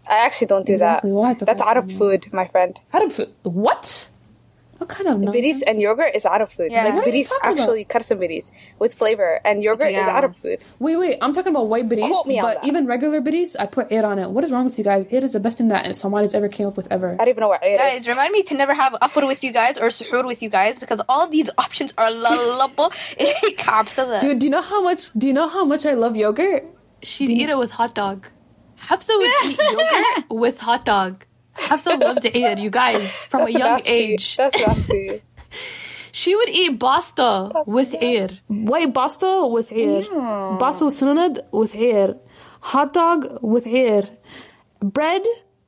I 0.07 0.25
actually 0.25 0.47
don't 0.47 0.65
do 0.65 0.73
Exactly, 0.73 1.11
that. 1.11 1.39
That's 1.39 1.61
five-star 1.61 1.69
Arab 1.77 1.89
food, 1.91 2.33
my 2.33 2.45
friend. 2.45 2.79
How 2.89 2.99
to 2.99 3.09
put 3.13 3.29
what? 3.41 4.09
What 4.77 4.89
kind 4.89 5.07
of 5.07 5.17
Biris 5.19 5.33
nonsense? 5.33 5.61
and 5.63 5.81
yogurt 5.81 6.15
is 6.15 6.25
Arab 6.25 6.49
food. 6.49 6.69
Yeah. 6.71 6.83
Like 6.83 6.95
What 6.95 7.07
are 7.07 7.11
biris, 7.11 7.29
talking 7.29 7.51
about? 7.51 7.59
actually 7.59 7.85
karsa 7.85 8.17
biris 8.21 8.51
with 8.77 8.93
flavor, 8.95 9.39
and 9.45 9.63
yogurt 9.63 9.87
is 9.87 9.93
Yeah. 10.05 10.09
Arab 10.19 10.35
food. 10.35 10.65
Wait, 10.79 10.97
wait. 10.97 11.17
I'm 11.21 11.31
talking 11.33 11.51
about 11.55 11.67
white 11.67 11.87
biris, 11.87 12.09
Quote 12.09 12.27
me 12.27 12.39
on 12.39 12.45
but 12.45 12.61
that. 12.61 12.67
even 12.67 12.85
regular 12.85 13.21
biris, 13.21 13.55
I 13.57 13.67
put 13.67 13.89
air 13.91 14.05
on 14.05 14.19
it. 14.19 14.29
What 14.31 14.43
is 14.43 14.51
wrong 14.51 14.65
with 14.65 14.77
you 14.77 14.83
guys? 14.83 15.05
Air 15.11 15.23
is 15.23 15.31
the 15.31 15.39
best 15.39 15.57
thing 15.59 15.69
that 15.69 15.95
Somalis 15.95 16.33
ever 16.33 16.49
came 16.49 16.67
up 16.67 16.75
with 16.75 16.87
ever. 16.91 17.13
I 17.13 17.17
don't 17.17 17.29
even 17.29 17.41
know 17.41 17.47
what 17.47 17.63
it 17.63 17.77
Guys, 17.77 18.01
is. 18.01 18.07
remind 18.09 18.31
me 18.33 18.43
to 18.43 18.53
never 18.55 18.73
have 18.73 18.93
afur 19.01 19.25
with 19.25 19.43
you 19.45 19.51
guys 19.53 19.77
or 19.77 19.87
suhoor 19.87 20.25
with 20.25 20.41
you 20.43 20.49
guys 20.49 20.77
because 20.77 21.01
all 21.07 21.23
of 21.23 21.31
these 21.31 21.49
options 21.57 21.93
are 21.97 22.09
lullable. 22.25 22.91
Dude, 24.19 24.39
do 24.39 24.45
you 24.47 24.51
know 24.51 24.61
how 24.61 24.81
much? 24.83 25.11
Do 25.13 25.27
you 25.27 25.33
know 25.33 25.47
how 25.47 25.65
much 25.65 25.85
I 25.85 25.93
love 25.93 26.15
yogurt? 26.17 26.65
She'd 27.01 27.29
eat 27.29 27.49
it 27.49 27.57
with 27.57 27.71
hot 27.71 27.95
dog. 27.95 28.27
Hafsa 28.77 29.13
would 29.17 29.31
eat 29.45 29.57
yogurt 29.57 30.29
with 30.29 30.59
hot 30.59 30.85
dog. 30.85 31.24
Hafsa 31.55 31.95
loves 31.95 32.25
Eid, 32.25 32.59
you 32.59 32.69
guys, 32.69 33.17
from 33.17 33.39
That's 33.41 33.55
a 33.55 33.59
young 33.59 33.69
nasty. 33.71 33.91
age. 33.93 34.37
That's 34.37 34.67
nasty. 34.67 35.21
She 36.11 36.33
would 36.33 36.47
eat 36.47 36.79
basta 36.79 37.51
with 37.67 37.93
Eid. 38.01 38.39
White 38.47 38.93
basta 38.93 39.45
with 39.51 39.73
ear. 39.73 40.03
Basta 40.57 40.85
with 40.85 40.93
sununad 40.93 41.39
with 41.51 41.75
ear. 41.75 42.15
Hot 42.61 42.93
dog 42.93 43.39
with 43.41 43.67
ear. 43.67 44.03
Bread 44.79 45.23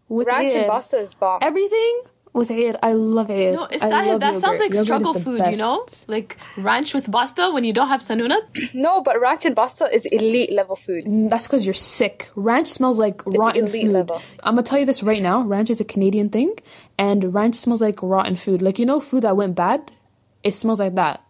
with 0.08 0.26
Ranch 0.28 0.54
ear. 0.54 0.60
and 0.62 0.70
pasta 0.70 1.00
is 1.00 1.16
bomb. 1.16 1.40
Everything 1.42 2.00
with 2.38 2.52
ear. 2.52 2.78
I 2.82 2.94
love 2.94 3.30
ear. 3.30 3.54
No, 3.54 3.66
it's 3.66 3.82
that, 3.82 4.08
love 4.08 4.20
that 4.20 4.36
sounds 4.36 4.60
like 4.60 4.72
Yogurt 4.74 4.86
struggle 4.86 5.14
the 5.14 5.20
food, 5.20 5.42
you 5.50 5.58
know? 5.58 5.86
Like 6.08 6.38
ranch 6.58 6.94
with 6.94 7.10
basta 7.10 7.50
when 7.52 7.64
you 7.64 7.74
don't 7.74 7.88
have 7.90 8.02
sanunat. 8.02 8.42
No, 8.74 9.02
but 9.02 9.20
ranch 9.20 9.46
and 9.46 9.56
pasta 9.56 9.86
is 9.94 10.06
elite 10.06 10.52
level 10.54 10.76
food. 10.76 11.06
Mm, 11.06 11.30
that's 11.30 11.48
because 11.48 11.66
you're 11.66 11.74
sick. 11.74 12.30
Ranch 12.36 12.68
smells 12.68 13.00
like 13.00 13.26
rotten 13.26 13.66
elite 13.68 13.86
food. 13.88 13.92
level. 13.92 14.22
I'm 14.44 14.56
gonna 14.56 14.64
tell 14.64 14.80
you 14.80 14.86
this 14.86 15.02
right 15.04 15.22
now. 15.22 15.42
Ranch 15.42 15.70
is 15.70 15.82
a 15.82 15.86
Canadian 15.86 16.30
thing, 16.30 16.54
and 16.98 17.34
ranch 17.34 17.56
smells 17.56 17.82
like 17.82 18.02
rotten 18.04 18.36
food. 18.36 18.62
Like 18.62 18.78
you 18.78 18.86
know, 18.86 19.00
food 19.00 19.24
that 19.24 19.36
went 19.36 19.56
bad, 19.56 19.92
it 20.44 20.54
smells 20.54 20.80
like 20.80 20.96
that. 20.96 21.24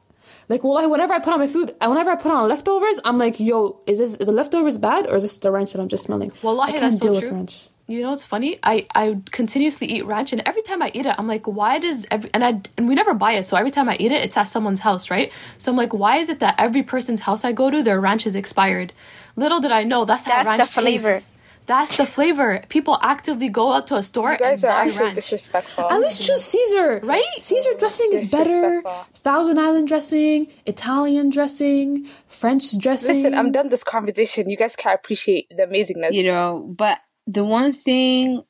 Like 0.50 0.64
well, 0.64 0.90
whenever 0.90 1.14
I 1.14 1.20
put 1.20 1.34
on 1.34 1.40
my 1.40 1.48
food, 1.48 1.76
and 1.82 1.92
whenever 1.92 2.10
I 2.12 2.16
put 2.16 2.32
on 2.32 2.48
leftovers, 2.48 3.00
I'm 3.06 3.18
like, 3.18 3.40
yo, 3.40 3.82
is 3.86 4.00
this 4.00 4.18
the 4.18 4.32
leftovers 4.32 4.78
bad 4.78 5.06
or 5.08 5.16
is 5.18 5.24
this 5.24 5.38
the 5.38 5.52
ranch 5.52 5.74
that 5.74 5.82
I'm 5.82 5.90
just 5.90 6.06
smelling? 6.06 6.32
Wallahi, 6.42 6.70
I 6.70 6.72
can't 6.72 6.82
that's 6.84 7.00
so 7.00 7.14
deal 7.14 7.14
with 7.22 7.32
ranch. 7.32 7.68
You 7.90 8.02
know 8.02 8.12
it's 8.12 8.26
funny? 8.26 8.60
I 8.64 8.86
I 8.94 9.18
continuously 9.32 9.88
eat 9.88 10.06
ranch, 10.06 10.34
and 10.34 10.42
every 10.46 10.62
time 10.62 10.82
I 10.82 10.92
eat 10.94 11.06
it, 11.06 11.16
I'm 11.18 11.26
like, 11.28 11.48
why 11.48 11.80
does 11.80 12.06
every 12.12 12.30
and 12.34 12.44
I 12.44 12.62
and 12.76 12.88
we 12.88 12.96
never 12.96 13.14
buy 13.14 13.32
it, 13.34 13.44
so 13.44 13.56
every 13.56 13.72
time 13.72 13.88
I 13.88 13.96
eat 13.98 14.12
it, 14.12 14.24
it's 14.26 14.36
at 14.36 14.44
someone's 14.50 14.82
house, 14.82 15.10
right? 15.10 15.32
So 15.58 15.72
I'm 15.72 15.78
like, 15.78 15.94
why 15.94 16.18
is 16.18 16.28
it 16.28 16.40
that 16.40 16.56
every 16.58 16.84
person's 16.84 17.22
house 17.22 17.46
I 17.46 17.54
go 17.54 17.70
to, 17.72 17.82
their 17.82 18.02
ranch 18.02 18.28
is 18.28 18.36
expired? 18.36 18.92
Little 19.38 19.62
did 19.62 19.72
I 19.72 19.84
know 19.86 20.04
that's 20.04 20.26
how 20.26 20.44
That's 20.44 20.72
the 20.72 20.82
ranch 20.82 21.02
flavor. 21.02 21.14
tastes. 21.14 21.34
That's 21.66 21.98
the 21.98 22.06
flavor. 22.06 22.64
People 22.70 22.98
actively 23.02 23.50
go 23.50 23.74
out 23.74 23.88
to 23.88 23.96
a 23.96 24.04
store 24.04 24.32
You 24.32 24.38
guys 24.38 24.64
and 24.64 24.72
are 24.72 24.84
actually 24.84 25.04
ranch. 25.06 25.16
disrespectful. 25.16 25.84
At 25.92 26.00
least 26.00 26.26
choose 26.26 26.42
Caesar, 26.44 27.02
Right? 27.04 27.26
Caesar 27.26 27.74
dressing 27.78 28.10
is 28.14 28.32
better. 28.32 28.82
Thousand 29.16 29.60
Island 29.60 29.88
dressing, 29.90 30.48
Italian 30.66 31.30
dressing, 31.30 32.08
French 32.28 32.78
dressing. 32.78 33.16
Listen, 33.16 33.34
I'm 33.34 33.52
done 33.52 33.68
this 33.68 33.84
conversation. 33.84 34.50
You 34.50 34.56
guys 34.56 34.76
can't 34.78 34.96
appreciate 34.96 35.50
the 35.50 35.64
amazingness. 35.68 36.14
You 36.14 36.24
know, 36.28 36.66
but 36.78 37.00
the 37.28 37.44
one 37.44 37.74
thing 37.74 38.42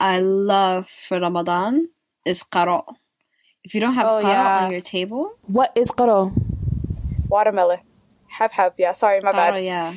I 0.00 0.20
love 0.20 0.88
for 1.08 1.20
Ramadan 1.20 1.88
is 2.26 2.42
qara. 2.42 2.82
If 3.64 3.74
you 3.74 3.80
don't 3.80 3.94
have 3.94 4.06
Oh, 4.08 4.18
qara 4.24 4.32
yeah. 4.32 4.64
on 4.66 4.72
your 4.72 4.80
table, 4.80 5.34
What 5.46 5.70
is 5.76 5.90
qara? 5.92 6.32
Watermelon. 7.28 7.78
Have 8.38 8.52
have, 8.52 8.74
yeah. 8.78 8.92
Sorry, 8.92 9.20
my 9.20 9.32
bad. 9.32 9.54
qara, 9.54 9.64
yeah. 9.64 9.92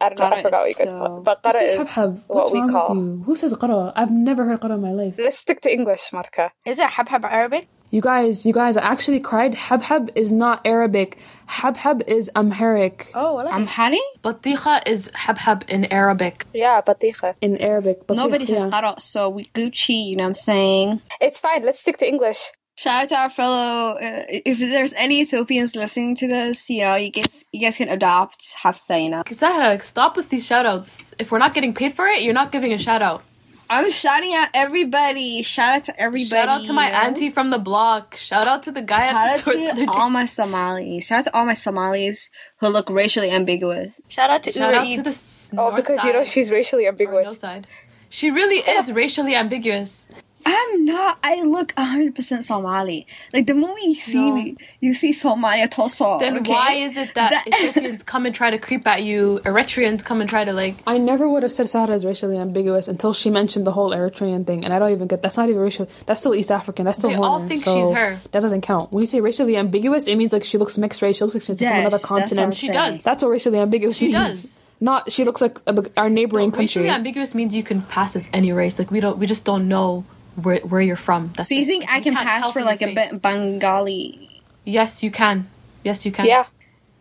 I 0.00 0.08
don't 0.08 0.18
know. 0.18 0.36
I 0.36 0.42
forgot 0.42 0.60
what 0.62 0.68
you 0.70 0.74
guys 0.74 0.90
so- 0.90 0.96
call 0.98 1.18
it. 1.18 1.24
But 1.24 1.42
qara 1.42 1.52
Say 1.52 1.76
is 1.76 1.88
habhab. 1.88 2.14
what 2.26 2.36
What's 2.36 2.50
we 2.52 2.60
wrong 2.60 2.70
call. 2.70 2.94
with 2.94 3.04
you? 3.04 3.22
Who 3.26 3.36
says 3.36 3.52
qara? 3.54 3.92
I've 3.94 4.10
never 4.10 4.44
heard 4.46 4.60
qara 4.60 4.74
in 4.74 4.80
my 4.82 4.92
life. 4.92 5.14
Let's 5.18 5.38
stick 5.38 5.60
to 5.62 5.72
English, 5.72 6.10
Marka. 6.10 6.50
Is 6.64 6.78
it 6.78 6.88
habhab 6.96 7.24
Arabic? 7.24 7.68
You 7.92 8.00
guys, 8.00 8.46
you 8.46 8.52
guys, 8.52 8.76
I 8.76 8.82
actually 8.82 9.18
cried. 9.18 9.54
Habhab 9.54 10.10
is 10.14 10.30
not 10.30 10.64
Arabic. 10.64 11.18
Habhab 11.48 12.06
is 12.06 12.30
Amharic 12.36 13.10
Oh, 13.14 13.34
well, 13.34 13.48
Amhari? 13.48 13.98
Batiha 14.22 14.82
is 14.86 15.08
habhab 15.08 15.68
in 15.68 15.86
Arabic. 15.86 16.46
Yeah, 16.54 16.80
batiha. 16.82 17.32
in 17.40 17.56
Arabic. 17.56 18.06
But 18.06 18.16
Nobody 18.16 18.46
says 18.46 18.62
yeah. 18.64 18.70
qara, 18.70 19.00
so 19.00 19.28
we 19.28 19.46
Gucci, 19.46 20.06
you 20.10 20.16
know 20.16 20.22
what 20.22 20.28
I'm 20.28 20.34
saying? 20.34 21.02
It's 21.20 21.40
fine. 21.40 21.62
Let's 21.62 21.80
stick 21.80 21.96
to 21.98 22.06
English. 22.08 22.52
Shout 22.76 23.02
out 23.02 23.08
to 23.08 23.16
our 23.16 23.30
fellow. 23.30 23.94
Uh, 23.96 24.22
if 24.28 24.58
there's 24.58 24.94
any 24.94 25.20
Ethiopians 25.22 25.74
listening 25.74 26.14
to 26.16 26.28
this, 26.28 26.70
you 26.70 26.82
know, 26.82 26.94
you 26.94 27.10
guys, 27.10 27.44
you 27.52 27.60
guys 27.60 27.76
can 27.76 27.88
adopt 27.88 28.54
Hafsa, 28.62 29.02
you 29.02 29.10
know. 29.10 29.22
Sahra, 29.32 29.82
stop 29.82 30.16
with 30.16 30.30
these 30.30 30.48
shoutouts. 30.48 31.12
If 31.18 31.32
we're 31.32 31.38
not 31.38 31.54
getting 31.54 31.74
paid 31.74 31.92
for 31.94 32.06
it, 32.06 32.22
you're 32.22 32.32
not 32.32 32.52
giving 32.52 32.72
a 32.72 32.78
shout 32.78 33.02
out. 33.02 33.22
I'm 33.70 33.88
shouting 33.90 34.34
out 34.34 34.48
everybody. 34.52 35.42
Shout 35.42 35.74
out 35.76 35.84
to 35.84 36.00
everybody. 36.00 36.24
Shout 36.28 36.48
out 36.48 36.64
to 36.66 36.72
my 36.72 36.86
you 36.88 36.92
know? 36.92 36.98
auntie 36.98 37.30
from 37.30 37.50
the 37.50 37.58
block. 37.58 38.16
Shout 38.16 38.46
out 38.48 38.64
to 38.64 38.72
the 38.72 38.82
guy 38.82 38.98
Shout 38.98 39.14
at 39.14 39.24
the 39.26 39.30
out 39.32 39.38
store. 39.38 39.54
the 39.54 39.66
other 39.70 39.80
to 39.80 39.86
day. 39.86 39.92
all 39.94 40.10
my 40.10 40.26
Somalis. 40.26 41.06
Shout 41.06 41.18
out 41.20 41.24
to 41.26 41.36
all 41.36 41.44
my 41.46 41.54
Somalis 41.54 42.30
who 42.58 42.68
look 42.68 42.90
racially 42.90 43.30
ambiguous. 43.30 43.94
Shout 44.08 44.28
out 44.28 44.42
to 44.42 44.52
Shout 44.52 44.70
Ura 44.74 44.78
out 44.80 44.82
to 44.84 44.88
Eats. 44.90 45.02
the 45.02 45.08
s- 45.10 45.50
Oh, 45.52 45.56
north 45.56 45.76
because 45.76 46.04
you 46.04 46.12
know 46.12 46.24
she's 46.24 46.50
racially 46.50 46.82
or 46.84 46.90
no 46.92 46.98
ambiguous. 46.98 47.38
side. 47.38 47.66
She 48.08 48.30
really 48.30 48.56
is 48.56 48.90
racially 48.92 49.34
ambiguous. 49.36 50.06
I'm 50.46 50.84
not. 50.84 51.18
I 51.22 51.42
look 51.42 51.74
100% 51.74 52.42
Somali. 52.42 53.06
Like 53.34 53.46
the 53.46 53.54
moment 53.54 53.82
you 53.84 53.94
see 53.94 54.30
No. 54.30 54.34
me, 54.34 54.56
you 54.80 54.94
see 54.94 55.12
Somalia 55.12 55.68
Toso. 55.68 56.18
Then 56.18 56.38
okay? 56.38 56.50
why 56.50 56.72
is 56.74 56.96
it 56.96 57.14
that, 57.14 57.30
That- 57.30 57.46
Ethiopians 57.48 58.02
come 58.02 58.26
and 58.26 58.34
try 58.34 58.50
to 58.50 58.58
creep 58.58 58.86
at 58.86 59.02
you, 59.02 59.40
Eritreans 59.44 60.04
come 60.04 60.20
and 60.20 60.28
try 60.30 60.44
to 60.44 60.52
like 60.52 60.76
I 60.86 60.98
never 60.98 61.28
would 61.28 61.42
have 61.42 61.52
said 61.52 61.68
Sahra 61.68 61.94
is 61.94 62.04
racially 62.04 62.38
ambiguous 62.38 62.88
until 62.88 63.12
she 63.12 63.30
mentioned 63.30 63.66
the 63.66 63.72
whole 63.72 63.90
Eritrean 63.90 64.46
thing, 64.46 64.64
and 64.64 64.72
I 64.72 64.78
don't 64.78 64.92
even 64.92 65.08
get. 65.08 65.22
That's 65.22 65.36
not 65.36 65.48
even 65.48 65.60
racial. 65.60 65.88
That's 66.06 66.20
still 66.20 66.34
East 66.34 66.50
African. 66.50 66.84
That's 66.86 66.98
still. 66.98 67.10
They 67.10 67.16
all 67.16 67.30
Horner, 67.38 67.48
think 67.48 67.62
so 67.62 67.74
she's 67.74 67.94
her. 67.94 68.20
That 68.32 68.40
doesn't 68.42 68.62
count. 68.62 68.92
When 68.92 69.02
you 69.02 69.06
say 69.06 69.20
racially 69.20 69.56
ambiguous, 69.56 70.06
it 70.06 70.16
means 70.16 70.32
like 70.32 70.44
she 70.44 70.58
looks 70.58 70.78
mixed 70.78 71.02
race. 71.02 71.18
She 71.18 71.24
looks 71.24 71.34
like 71.34 71.42
she's 71.44 71.60
Yes, 71.60 71.70
from 71.72 71.80
another 71.80 71.90
that's 71.98 72.10
what 72.10 72.20
continent. 72.20 72.54
She 72.54 72.68
does. 72.68 73.02
That's 73.02 73.22
what 73.22 73.30
racially 73.30 73.58
ambiguous 73.58 73.98
She 73.98 74.06
means. 74.06 74.14
does. 74.14 74.64
Not 74.82 75.12
she 75.12 75.24
looks 75.24 75.42
like 75.42 75.58
uh, 75.66 75.82
our 75.98 76.08
neighboring 76.08 76.50
racially 76.50 76.86
country. 76.86 76.88
ambiguous 76.88 77.34
means 77.34 77.54
you 77.54 77.62
can 77.62 77.82
pass 77.82 78.16
as 78.16 78.30
any 78.32 78.50
race. 78.52 78.78
Like 78.78 78.90
we 78.90 79.00
don't 79.00 79.18
we 79.18 79.26
just 79.26 79.44
don't 79.44 79.68
know 79.68 80.04
where 80.44 80.60
where 80.60 80.80
you're 80.80 80.96
from. 81.08 81.32
That's 81.36 81.48
So 81.48 81.54
you 81.54 81.62
it. 81.62 81.66
think 81.66 81.82
Like, 81.84 81.96
I 81.96 82.00
can 82.00 82.14
can't 82.14 82.26
pass 82.28 82.50
for 82.52 82.62
like 82.62 82.80
your 82.80 82.90
a 82.90 82.94
face. 82.94 83.18
Bengali? 83.18 84.40
Yes, 84.64 85.02
you 85.02 85.10
can. 85.10 85.48
Yes, 85.84 86.04
you 86.06 86.12
can. 86.12 86.26
Yeah, 86.26 86.44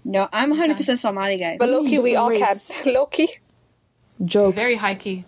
No, 0.06 0.28
I'm 0.32 0.54
100% 0.54 0.98
Somali, 0.98 1.38
guys. 1.38 1.58
but 1.60 1.70
Loki, 1.70 2.00
we 2.00 2.16
all 2.16 2.32
can. 2.32 2.56
Loki. 2.86 2.94
Low 2.94 3.06
key, 3.08 3.30
Jokes. 4.24 4.58
Very 4.62 4.76
high 4.76 4.96
key. 4.96 5.26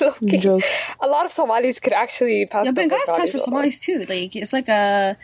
low 0.00 0.12
key. 0.30 0.36
Jokes. 0.38 0.90
A 1.00 1.06
lot 1.06 1.24
of 1.24 1.30
Somalis 1.32 1.80
could 1.80 1.92
actually 1.92 2.46
pass. 2.46 2.64
yeah, 2.64 2.70
for 2.70 2.74
Bengalis 2.76 3.10
pass 3.10 3.30
for. 3.30 3.38
Somalis 3.38 3.80
too. 3.82 4.04
Like 4.08 4.34
it's 4.36 4.52
like 4.52 4.68
a 4.68 5.16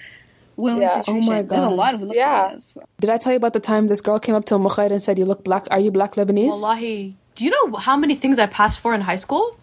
win-win 0.56 0.82
Yeah. 0.82 0.94
Oh 0.96 1.00
situation. 1.00 1.32
my 1.32 1.42
There's 1.42 1.62
a 1.62 1.68
lot 1.70 1.94
of 1.94 2.02
look 2.02 2.14
Yeah. 2.14 2.42
like 2.44 2.54
this. 2.54 2.78
Did 3.00 3.10
I 3.10 3.16
tell 3.18 3.32
you 3.32 3.36
about 3.36 3.52
the 3.54 3.60
time 3.60 3.88
this 3.88 4.00
girl 4.00 4.18
came 4.18 4.34
up 4.34 4.44
to 4.46 4.54
Mukhair 4.56 4.90
and 4.90 5.02
said, 5.02 5.18
"You 5.18 5.24
look 5.24 5.44
black. 5.44 5.66
Are 5.70 5.80
you 5.80 5.90
black 5.90 6.14
Lebanese?" 6.16 6.48
Wallahi. 6.50 7.16
Do 7.36 7.44
you 7.44 7.50
know 7.50 7.78
how 7.78 7.96
many 7.96 8.14
things 8.14 8.38
I 8.38 8.46
passed 8.46 8.80
for 8.80 8.92
in 8.94 9.00
high 9.02 9.16
school? 9.16 9.56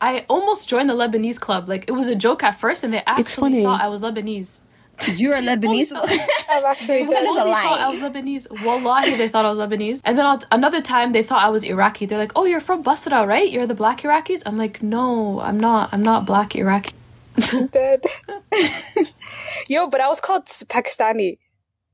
I 0.00 0.24
almost 0.28 0.68
joined 0.68 0.88
the 0.88 0.94
Lebanese 0.94 1.38
club. 1.38 1.68
Like 1.68 1.84
it 1.88 1.92
was 1.92 2.08
a 2.08 2.14
joke 2.14 2.42
at 2.42 2.58
first, 2.58 2.84
and 2.84 2.92
they 2.92 3.02
actually 3.06 3.24
funny. 3.52 3.62
thought 3.62 3.80
I 3.80 3.88
was 3.88 4.00
Lebanese. 4.02 4.64
You're 5.16 5.34
a 5.34 5.40
Lebanese. 5.40 5.92
I'm 6.50 6.64
actually 6.64 7.06
That 7.06 7.22
is 7.24 7.36
a 7.36 7.44
lie. 7.44 7.62
thought 7.62 7.80
I 7.80 7.88
was 7.88 8.00
Lebanese. 8.00 8.46
Wallahi, 8.64 9.16
they 9.16 9.28
thought 9.28 9.46
I 9.46 9.50
was 9.50 9.58
Lebanese. 9.58 10.02
And 10.04 10.18
then 10.18 10.26
on- 10.26 10.42
another 10.52 10.82
time, 10.82 11.12
they 11.12 11.22
thought 11.22 11.42
I 11.42 11.48
was 11.48 11.64
Iraqi. 11.64 12.04
They're 12.06 12.18
like, 12.18 12.32
"Oh, 12.36 12.44
you're 12.44 12.60
from 12.60 12.82
Basra, 12.82 13.26
right? 13.26 13.50
You're 13.50 13.66
the 13.66 13.74
black 13.74 14.00
Iraqis." 14.02 14.42
I'm 14.44 14.58
like, 14.58 14.82
"No, 14.82 15.40
I'm 15.40 15.58
not. 15.58 15.88
I'm 15.92 16.02
not 16.02 16.26
black 16.26 16.54
Iraqi." 16.54 16.92
dead. 17.70 18.02
Yo, 19.68 19.86
but 19.88 20.00
I 20.00 20.08
was 20.08 20.20
called 20.20 20.44
Pakistani. 20.46 21.38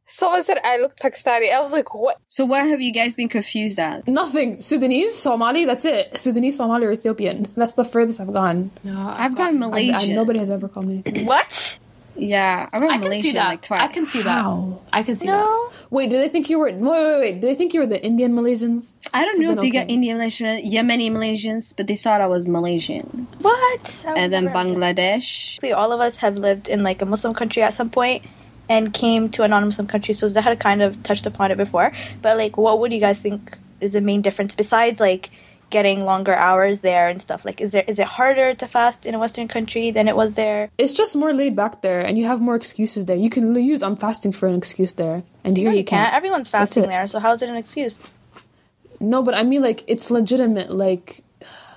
Someone 0.07 0.43
said 0.45 0.59
I 0.63 0.79
looked 0.79 1.03
Pakistani. 1.03 1.53
I 1.53 1.59
was 1.61 1.73
like, 1.73 1.93
what? 1.93 2.19
so 2.27 2.45
what 2.45 2.65
have 2.67 2.81
you 2.81 2.93
guys 2.93 3.17
been 3.17 3.29
confused 3.29 3.79
at? 3.79 4.07
Nothing. 4.07 4.61
Sudanese, 4.61 5.17
Somali. 5.17 5.65
That's 5.65 5.85
it. 5.85 6.17
Sudanese, 6.17 6.57
Somali, 6.57 6.87
or 6.87 6.93
Ethiopian. 6.93 7.47
That's 7.57 7.75
the 7.75 7.85
furthest 7.85 8.21
I've 8.21 8.33
gone. 8.33 8.71
No, 8.85 8.97
I've 8.97 9.37
gone 9.37 9.49
I, 9.49 9.67
Malaysian. 9.67 10.13
I, 10.13 10.15
nobody 10.15 10.39
has 10.39 10.49
ever 10.49 10.69
called 10.69 10.87
me. 10.87 11.03
anything. 11.05 11.27
What? 11.27 11.79
Yeah, 12.15 12.69
I've 12.73 12.81
gone 12.81 12.91
I 12.91 12.95
can 12.95 13.01
Malaysian 13.03 13.23
see 13.23 13.33
that. 13.33 13.49
like 13.49 13.63
twice. 13.63 13.83
I 13.83 13.89
can 13.89 14.07
see 14.07 14.23
How? 14.23 14.81
that. 14.85 14.97
I 14.97 15.03
can 15.03 15.17
see 15.17 15.27
that. 15.27 15.71
Wait, 15.91 16.09
did 16.09 16.21
they 16.21 16.29
think 16.29 16.49
you 16.49 16.59
were? 16.59 16.67
Wait, 16.67 16.81
wait, 16.81 17.19
wait. 17.19 17.33
Did 17.41 17.43
they 17.43 17.55
think 17.57 17.75
you 17.75 17.81
were 17.81 17.87
the 17.87 18.03
Indian 18.03 18.35
Malaysians? 18.35 18.95
I 19.13 19.25
don't 19.25 19.41
know 19.41 19.51
if 19.51 19.57
Then 19.57 19.65
they 19.65 19.71
got 19.71 19.85
okay. 19.85 19.93
Indian 19.95 20.17
Malaysian, 20.17 20.47
Yemeni 20.65 21.11
Malaysians, 21.11 21.75
but 21.77 21.89
they 21.89 21.97
thought 21.97 22.21
I 22.21 22.27
was 22.27 22.47
Malaysian. 22.47 23.27
What? 23.41 24.05
And 24.07 24.33
then 24.33 24.49
Bangladesh. 24.49 25.57
Basically, 25.57 25.73
all 25.73 25.93
of 25.93 26.01
us 26.01 26.17
have 26.19 26.37
lived 26.37 26.69
in 26.69 26.83
like 26.83 27.03
a 27.03 27.07
Muslim 27.07 27.35
country 27.35 27.63
at 27.63 27.75
some 27.75 27.91
point 27.91 28.25
and 28.69 28.93
came 28.93 29.29
to 29.31 29.43
a 29.43 29.49
non-Muslim 29.49 29.87
country. 29.87 30.15
So 30.15 30.29
Sahra 30.29 30.57
kind 30.57 30.83
of 30.83 31.03
touched 31.03 31.27
upon 31.27 31.51
it 31.51 31.57
before. 31.57 31.93
But 32.23 32.37
like, 32.37 32.57
what 32.57 32.81
would 32.81 32.93
you 32.93 33.01
guys 33.01 33.19
think 33.19 33.57
is 33.81 33.93
the 33.93 34.01
main 34.01 34.23
difference 34.23 34.55
besides 34.55 35.01
like 35.01 35.31
getting 35.69 36.05
longer 36.05 36.35
hours 36.35 36.81
there 36.81 37.09
and 37.09 37.21
stuff? 37.21 37.45
Like, 37.45 37.61
is 37.61 37.73
there 37.73 37.85
is 37.87 37.99
it 37.99 38.07
harder 38.07 38.55
to 38.55 38.67
fast 38.67 39.07
in 39.07 39.15
a 39.15 39.19
Western 39.19 39.49
country 39.49 39.91
than 39.91 40.09
it 40.09 40.17
was 40.17 40.33
there? 40.33 40.71
It's 40.79 40.93
just 40.93 41.17
more 41.17 41.33
laid 41.33 41.57
back 41.57 41.83
there, 41.83 42.01
and 42.01 42.17
you 42.19 42.27
have 42.27 42.41
more 42.41 42.55
excuses 42.55 43.07
there. 43.07 43.17
You 43.17 43.31
can 43.31 43.55
use 43.55 43.83
"I'm 43.83 43.97
fasting" 43.97 44.33
for 44.33 44.49
an 44.49 44.55
excuse 44.55 44.95
there, 44.95 45.23
and 45.45 45.57
here 45.57 45.67
No, 45.67 45.73
you, 45.73 45.79
you 45.79 45.85
can't. 45.85 46.15
Everyone's 46.15 46.49
fasting 46.49 46.89
there. 46.89 47.07
So 47.09 47.19
how 47.19 47.33
is 47.33 47.43
it 47.43 47.49
an 47.49 47.57
excuse? 47.57 48.07
No, 49.01 49.23
but 49.23 49.35
I 49.35 49.43
mean, 49.43 49.61
like, 49.61 49.85
it's 49.87 50.11
legitimate, 50.11 50.71
like, 50.71 51.23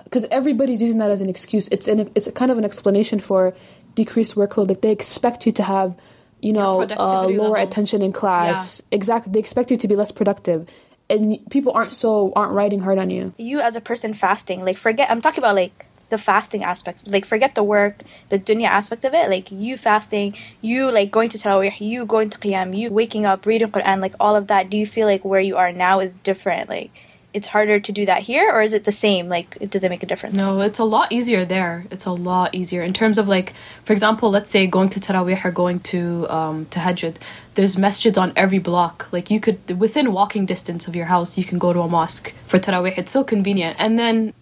because 0.06 0.26
everybody's 0.32 0.82
using 0.82 1.00
that 1.00 1.12
as 1.12 1.20
an 1.20 1.30
excuse. 1.30 1.68
It's 1.68 1.88
an 1.88 2.10
it's 2.16 2.28
a 2.28 2.32
kind 2.32 2.52
of 2.52 2.58
an 2.58 2.64
explanation 2.64 3.20
for 3.20 3.54
decreased 3.96 4.36
workload. 4.36 4.70
Like, 4.70 4.82
they 4.82 4.92
expect 4.92 5.46
you 5.46 5.52
to 5.54 5.64
have, 5.64 5.98
you 6.42 6.54
know, 6.54 6.82
uh, 6.82 7.28
lower 7.28 7.58
levels. 7.58 7.68
attention 7.68 8.02
in 8.02 8.12
class. 8.12 8.82
Exactly, 8.92 9.32
they 9.32 9.40
expect 9.40 9.72
you 9.72 9.78
to 9.78 9.88
be 9.88 9.96
less 9.96 10.12
productive, 10.12 10.68
and 11.10 11.40
people 11.50 11.72
aren't 11.74 11.94
so 11.94 12.32
aren't 12.36 12.54
riding 12.54 12.80
hard 12.80 12.98
on 12.98 13.10
you. 13.10 13.34
You 13.38 13.60
as 13.60 13.76
a 13.76 13.82
person 13.82 14.14
fasting, 14.14 14.64
like 14.64 14.78
forget. 14.78 15.10
I'm 15.10 15.22
talking 15.22 15.40
about 15.40 15.56
like 15.56 15.86
the 16.10 16.18
fasting 16.18 16.64
aspect. 16.64 17.08
Like 17.08 17.26
forget 17.26 17.56
the 17.56 17.64
work, 17.64 18.02
the 18.30 18.40
dunya 18.40 18.68
aspect 18.68 19.06
of 19.06 19.14
it. 19.14 19.30
Like 19.30 19.52
you 19.52 19.78
fasting, 19.78 20.36
you 20.62 20.92
like 20.92 21.12
going 21.12 21.30
to 21.30 21.38
tarawih, 21.38 21.80
you 21.80 22.06
going 22.06 22.30
to 22.32 22.38
qiyam, 22.38 22.78
you 22.78 22.92
waking 22.92 23.26
up, 23.26 23.46
reading 23.46 23.70
Quran, 23.70 24.02
like 24.02 24.16
all 24.20 24.36
of 24.36 24.48
that. 24.48 24.70
Do 24.70 24.78
you 24.78 24.88
feel 24.88 25.08
like 25.08 25.24
where 25.24 25.42
you 25.42 25.58
are 25.58 25.72
now 25.72 26.00
is 26.00 26.14
different? 26.24 26.70
Like, 26.70 26.92
it's 27.34 27.48
harder 27.48 27.80
to 27.80 27.92
do 27.92 28.06
that 28.06 28.24
here, 28.24 28.52
or 28.52 28.62
is 28.62 28.74
it 28.74 28.86
the 28.86 28.92
same? 28.92 29.30
Like, 29.30 29.58
does 29.70 29.84
it 29.84 29.90
make 29.90 30.02
a 30.02 30.06
difference? 30.06 30.36
No, 30.36 30.62
it's 30.62 30.80
a 30.80 30.84
lot 30.84 31.12
easier 31.12 31.46
there. 31.46 31.86
It's 31.92 32.06
a 32.06 32.12
lot 32.12 32.56
easier 32.56 32.82
in 32.82 32.94
terms 32.94 33.18
of 33.18 33.28
like, 33.28 33.54
for 33.84 33.94
example, 33.94 34.32
let's 34.32 34.50
say 34.50 34.66
going 34.66 34.90
to 34.90 35.00
Taraweeh 35.00 35.46
or 35.46 35.52
going 35.52 35.80
to 35.82 36.28
um, 36.30 36.66
Tahajjud. 36.68 37.18
There's 37.54 37.76
masjids 37.76 38.20
on 38.20 38.34
every 38.36 38.60
block. 38.60 39.08
Like 39.12 39.30
you 39.30 39.40
could 39.40 39.80
within 39.80 40.12
walking 40.12 40.46
distance 40.46 40.88
of 40.88 40.96
your 40.96 41.06
house, 41.06 41.38
you 41.38 41.44
can 41.44 41.60
go 41.60 41.72
to 41.72 41.82
a 41.82 41.88
mosque 41.88 42.34
for 42.48 42.58
Taraweeh. 42.58 42.98
It's 42.98 43.12
so 43.12 43.24
convenient. 43.24 43.76
And 43.80 44.00
then 44.00 44.34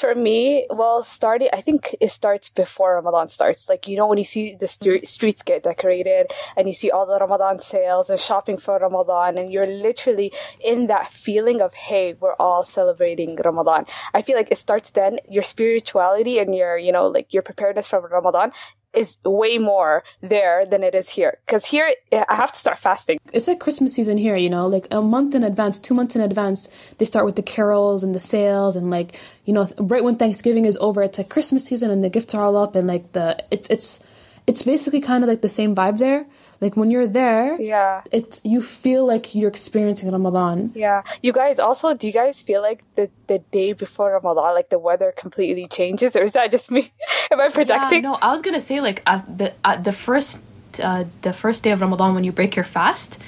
For 0.00 0.14
me, 0.14 0.64
well, 0.70 1.02
starting, 1.02 1.50
I 1.52 1.60
think 1.60 1.94
it 2.00 2.08
starts 2.08 2.48
before 2.48 2.94
Ramadan 2.94 3.28
starts. 3.28 3.68
Like, 3.68 3.86
you 3.86 3.98
know, 3.98 4.06
when 4.06 4.16
you 4.16 4.24
see 4.24 4.54
the 4.54 4.64
stre- 4.64 4.94
mm-hmm. 4.94 5.04
streets 5.04 5.42
get 5.42 5.62
decorated 5.62 6.32
and 6.56 6.66
you 6.66 6.72
see 6.72 6.90
all 6.90 7.04
the 7.04 7.18
Ramadan 7.18 7.58
sales 7.58 8.08
and 8.08 8.18
shopping 8.18 8.56
for 8.56 8.78
Ramadan, 8.78 9.36
and 9.36 9.52
you're 9.52 9.66
literally 9.66 10.32
in 10.58 10.86
that 10.86 11.08
feeling 11.08 11.60
of, 11.60 11.74
hey, 11.74 12.14
we're 12.18 12.34
all 12.36 12.64
celebrating 12.64 13.36
Ramadan. 13.36 13.84
I 14.14 14.22
feel 14.22 14.38
like 14.38 14.50
it 14.50 14.56
starts 14.56 14.90
then. 14.90 15.18
Your 15.28 15.42
spirituality 15.42 16.38
and 16.38 16.54
your, 16.54 16.78
you 16.78 16.92
know, 16.92 17.06
like 17.06 17.34
your 17.34 17.42
preparedness 17.42 17.86
for 17.86 18.00
Ramadan 18.00 18.52
is 18.94 19.18
way 19.24 19.58
more 19.58 20.02
there 20.20 20.66
than 20.66 20.82
it 20.82 20.94
is 20.94 21.10
here. 21.10 21.38
Because 21.46 21.66
here, 21.66 21.92
I 22.12 22.34
have 22.34 22.52
to 22.52 22.58
start 22.58 22.78
fasting. 22.78 23.18
it's 23.32 23.48
like 23.48 23.60
Christmas 23.60 23.94
season 23.94 24.18
here, 24.18 24.36
you 24.36 24.50
know, 24.50 24.66
like 24.66 24.88
a 24.90 25.00
month 25.00 25.34
in 25.34 25.44
advance, 25.44 25.78
two 25.78 25.94
months 25.94 26.16
in 26.16 26.22
advance, 26.22 26.68
they 26.98 27.04
start 27.04 27.24
with 27.24 27.36
the 27.36 27.42
carols 27.42 28.02
and 28.02 28.14
the 28.14 28.20
sales 28.20 28.76
and 28.76 28.90
like, 28.90 29.18
you 29.44 29.52
know, 29.52 29.68
right 29.78 30.02
when 30.02 30.16
Thanksgiving 30.16 30.64
is 30.64 30.76
over, 30.78 31.02
it's 31.02 31.18
like 31.18 31.28
Christmas 31.28 31.64
season 31.64 31.90
and 31.90 32.02
the 32.02 32.10
gifts 32.10 32.34
are 32.34 32.42
all 32.42 32.56
up 32.56 32.74
and 32.74 32.88
like 32.88 33.12
the 33.12 33.42
it's 33.50 33.68
it's 33.70 34.00
it's 34.46 34.62
basically 34.62 35.00
kind 35.00 35.22
of 35.22 35.28
like 35.28 35.42
the 35.42 35.48
same 35.48 35.74
vibe 35.74 35.98
there. 35.98 36.26
Like 36.60 36.76
when 36.76 36.90
you're 36.90 37.06
there, 37.06 37.58
Yeah. 37.60 38.02
it's 38.12 38.40
you 38.44 38.60
feel 38.60 39.06
like 39.06 39.34
you're 39.34 39.48
experiencing 39.48 40.10
Ramadan. 40.10 40.72
Yeah. 40.74 41.02
You 41.22 41.32
guys 41.32 41.58
also, 41.58 41.94
do 41.94 42.06
you 42.06 42.12
guys 42.12 42.42
feel 42.42 42.60
like 42.60 42.84
the, 42.96 43.08
the 43.28 43.38
day 43.50 43.72
before 43.72 44.12
Ramadan, 44.12 44.54
like 44.54 44.68
the 44.68 44.78
weather 44.78 45.12
completely 45.16 45.64
changes? 45.66 46.16
Or 46.16 46.22
is 46.22 46.32
that 46.32 46.50
just 46.50 46.70
me? 46.70 46.90
Am 47.32 47.40
I 47.40 47.48
projecting? 47.48 48.02
Yeah, 48.02 48.10
no, 48.10 48.18
I 48.20 48.30
was 48.30 48.42
gonna 48.42 48.60
say 48.60 48.80
like 48.80 49.02
at 49.06 49.38
the 49.38 49.54
at 49.64 49.84
the 49.84 49.92
first 49.92 50.38
uh, 50.82 51.04
the 51.22 51.32
first 51.32 51.64
day 51.64 51.70
of 51.70 51.80
Ramadan 51.80 52.14
when 52.14 52.24
you 52.24 52.32
break 52.32 52.54
your 52.56 52.64
fast, 52.64 53.18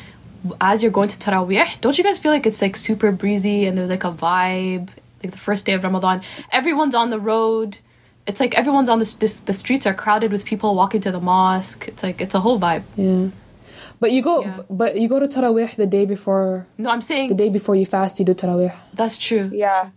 as 0.60 0.82
you're 0.82 0.92
going 0.92 1.08
to 1.08 1.16
Taraweeh, 1.16 1.80
don't 1.80 1.96
you 1.98 2.04
guys 2.04 2.18
feel 2.18 2.32
like 2.32 2.46
it's 2.46 2.60
like 2.62 2.76
super 2.76 3.10
breezy 3.12 3.64
and 3.66 3.76
there's 3.78 3.90
like 3.90 4.04
a 4.04 4.12
vibe? 4.12 4.88
Like 5.22 5.32
the 5.32 5.38
first 5.38 5.66
day 5.66 5.72
of 5.72 5.82
Ramadan, 5.84 6.20
everyone's 6.50 6.94
on 6.94 7.10
the 7.10 7.18
road. 7.20 7.78
It's 8.26 8.40
like 8.40 8.54
everyone's 8.56 8.88
on 8.88 8.98
the 8.98 9.16
this, 9.18 9.40
the 9.40 9.52
streets 9.52 9.86
are 9.86 9.94
crowded 9.94 10.30
with 10.32 10.44
people 10.44 10.74
walking 10.74 11.00
to 11.02 11.10
the 11.10 11.20
mosque. 11.20 11.88
It's 11.88 12.02
like 12.02 12.20
it's 12.20 12.34
a 12.34 12.40
whole 12.40 12.58
vibe. 12.58 12.84
Yeah. 12.96 13.28
But 14.00 14.10
you 14.12 14.22
go 14.22 14.42
Yeah. 14.42 14.60
but 14.70 14.96
you 15.00 15.08
go 15.08 15.18
to 15.20 15.26
Taraweeh 15.28 15.74
the 15.76 15.86
day 15.86 16.04
before 16.06 16.66
No, 16.78 16.90
I'm 16.90 17.00
saying 17.00 17.28
the 17.28 17.34
day 17.44 17.48
before 17.50 17.74
you 17.76 17.86
fast, 17.86 18.18
you 18.18 18.24
do 18.24 18.34
Taraweeh. 18.34 18.74
that's 18.94 19.16
true. 19.18 19.50
Yeah. 19.52 19.90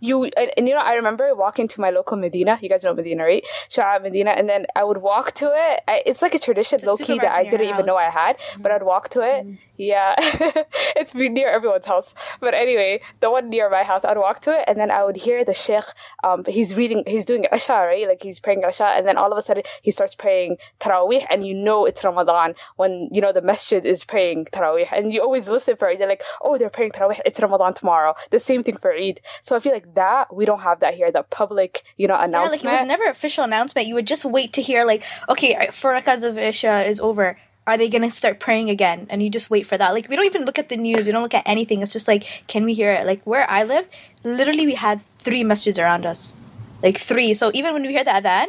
You 0.00 0.24
and, 0.36 0.68
you 0.68 0.74
know 0.74 0.80
I 0.80 0.94
remember 0.94 1.34
walking 1.34 1.68
to 1.68 1.80
my 1.80 1.90
local 1.90 2.16
Medina. 2.16 2.58
You 2.60 2.68
guys 2.68 2.84
know 2.84 2.94
Medina, 2.94 3.24
right? 3.24 3.44
Sha'a 3.70 4.02
Medina, 4.02 4.30
and 4.30 4.48
then 4.48 4.66
I 4.74 4.84
would 4.84 4.98
walk 4.98 5.32
to 5.34 5.46
it. 5.54 5.80
I, 5.88 6.02
it's 6.04 6.22
like 6.22 6.34
a 6.34 6.38
tradition, 6.38 6.80
low 6.84 6.96
key, 6.96 7.18
that 7.18 7.32
I 7.32 7.44
didn't 7.44 7.68
even 7.68 7.86
know 7.86 7.96
I 7.96 8.10
had. 8.10 8.38
But 8.60 8.72
I'd 8.72 8.82
walk 8.82 9.08
to 9.10 9.20
it. 9.20 9.46
Yeah, 9.76 10.14
it's 10.96 11.14
near 11.14 11.48
everyone's 11.48 11.86
house. 11.86 12.14
But 12.40 12.54
anyway, 12.54 13.00
the 13.20 13.30
one 13.30 13.50
near 13.50 13.68
my 13.68 13.82
house, 13.82 14.04
I'd 14.04 14.18
walk 14.18 14.40
to 14.40 14.58
it, 14.58 14.64
and 14.66 14.78
then 14.78 14.90
I 14.90 15.04
would 15.04 15.16
hear 15.16 15.44
the 15.44 15.54
sheikh. 15.54 15.84
Um, 16.24 16.44
he's 16.46 16.76
reading, 16.76 17.04
he's 17.06 17.24
doing 17.24 17.46
Isha, 17.52 17.72
right? 17.72 18.08
Like 18.08 18.22
he's 18.22 18.40
praying 18.40 18.62
Isha, 18.66 18.84
and 18.84 19.06
then 19.06 19.16
all 19.16 19.32
of 19.32 19.38
a 19.38 19.42
sudden 19.42 19.64
he 19.82 19.90
starts 19.90 20.14
praying 20.14 20.56
Taraweeh, 20.80 21.26
and 21.30 21.46
you 21.46 21.54
know 21.54 21.84
it's 21.84 22.02
Ramadan 22.04 22.54
when 22.76 23.08
you 23.12 23.20
know 23.20 23.32
the 23.32 23.42
masjid 23.42 23.84
is 23.84 24.04
praying 24.04 24.46
Taraweeh, 24.46 24.92
and 24.92 25.12
you 25.12 25.20
always 25.22 25.48
listen 25.48 25.76
for 25.76 25.88
it. 25.88 25.98
You're 25.98 26.08
like, 26.08 26.22
oh, 26.42 26.58
they're 26.58 26.70
praying 26.70 26.92
Taraweeh. 26.92 27.20
It's 27.26 27.40
Ramadan 27.40 27.74
tomorrow. 27.74 28.14
The 28.30 28.40
same 28.40 28.62
thing 28.62 28.76
for 28.76 28.92
Eid. 28.92 29.20
So 29.42 29.56
I 29.56 29.58
feel 29.58 29.72
like 29.72 29.85
that 29.94 30.34
we 30.34 30.44
don't 30.44 30.60
have 30.60 30.80
that 30.80 30.94
here. 30.94 31.10
The 31.10 31.22
public, 31.22 31.82
you 31.96 32.08
know, 32.08 32.16
announcement. 32.16 32.64
Yeah, 32.64 32.70
like 32.70 32.80
announcement. 32.80 32.80
it 32.80 32.82
was 32.82 32.88
never 32.88 33.10
official 33.10 33.44
announcement. 33.44 33.88
You 33.88 33.94
would 33.94 34.06
just 34.06 34.24
wait 34.24 34.54
to 34.54 34.62
hear 34.62 34.84
like, 34.84 35.02
okay, 35.28 35.68
four 35.72 35.92
rakats 35.92 36.22
of 36.22 36.38
Isha 36.38 36.88
is 36.88 37.00
over. 37.00 37.38
Are 37.66 37.76
they 37.76 37.88
gonna 37.88 38.10
start 38.10 38.38
praying 38.38 38.70
again? 38.70 39.08
And 39.10 39.22
you 39.22 39.28
just 39.30 39.50
wait 39.50 39.66
for 39.66 39.76
that. 39.76 39.90
Like 39.92 40.08
we 40.08 40.14
don't 40.16 40.26
even 40.26 40.44
look 40.44 40.58
at 40.58 40.68
the 40.68 40.76
news. 40.76 41.06
We 41.06 41.12
don't 41.12 41.22
look 41.22 41.34
at 41.34 41.42
anything. 41.46 41.82
It's 41.82 41.92
just 41.92 42.06
like, 42.06 42.24
can 42.46 42.64
we 42.64 42.74
hear 42.74 42.92
it? 42.92 43.06
Like 43.06 43.22
where 43.24 43.48
I 43.50 43.64
live, 43.64 43.88
literally 44.22 44.66
we 44.66 44.74
had 44.74 45.00
three 45.18 45.42
masjids 45.42 45.78
around 45.82 46.06
us, 46.06 46.36
like 46.82 46.98
three. 46.98 47.34
So 47.34 47.50
even 47.54 47.74
when 47.74 47.82
we 47.82 47.88
hear 47.88 48.04
that 48.04 48.22
adhan, 48.22 48.46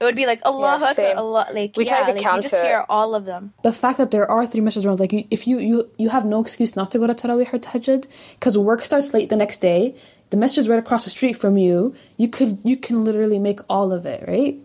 it 0.00 0.04
would 0.04 0.14
be 0.16 0.26
like 0.26 0.40
Allah 0.44 0.74
Akbar, 0.74 0.92
same. 0.94 1.16
Allah. 1.16 1.46
Like 1.52 1.76
We 1.76 1.84
yeah, 1.86 1.90
can't 1.96 2.02
even 2.10 2.16
like, 2.16 2.24
count 2.24 2.36
you 2.36 2.42
just 2.42 2.54
it. 2.54 2.62
hear 2.64 2.84
all 2.90 3.14
of 3.14 3.24
them. 3.24 3.54
the 3.62 3.72
fact 3.72 3.96
that 3.98 4.10
there 4.10 4.30
are 4.30 4.46
three 4.46 4.60
masjids 4.60 4.84
around, 4.84 5.00
like 5.00 5.12
you, 5.12 5.24
if 5.30 5.46
you 5.48 5.58
you 5.58 5.90
you 5.96 6.10
have 6.10 6.24
no 6.26 6.40
excuse 6.40 6.76
not 6.76 6.90
to 6.92 6.98
go 6.98 7.06
to 7.06 7.14
Taraweeh 7.14 7.52
or 7.52 7.58
Tahajjud 7.58 8.06
because 8.34 8.56
work 8.58 8.82
starts 8.82 9.12
late 9.14 9.28
the 9.30 9.36
next 9.36 9.62
day. 9.62 9.94
The 10.30 10.36
masjid's 10.36 10.68
right 10.68 10.78
across 10.78 11.04
the 11.04 11.10
street 11.10 11.34
from 11.36 11.56
you. 11.56 11.94
You 12.16 12.28
could 12.28 12.58
you 12.64 12.76
can 12.76 13.04
literally 13.04 13.38
make 13.38 13.60
all 13.68 13.92
of 13.92 14.06
it, 14.06 14.24
right? 14.28 14.58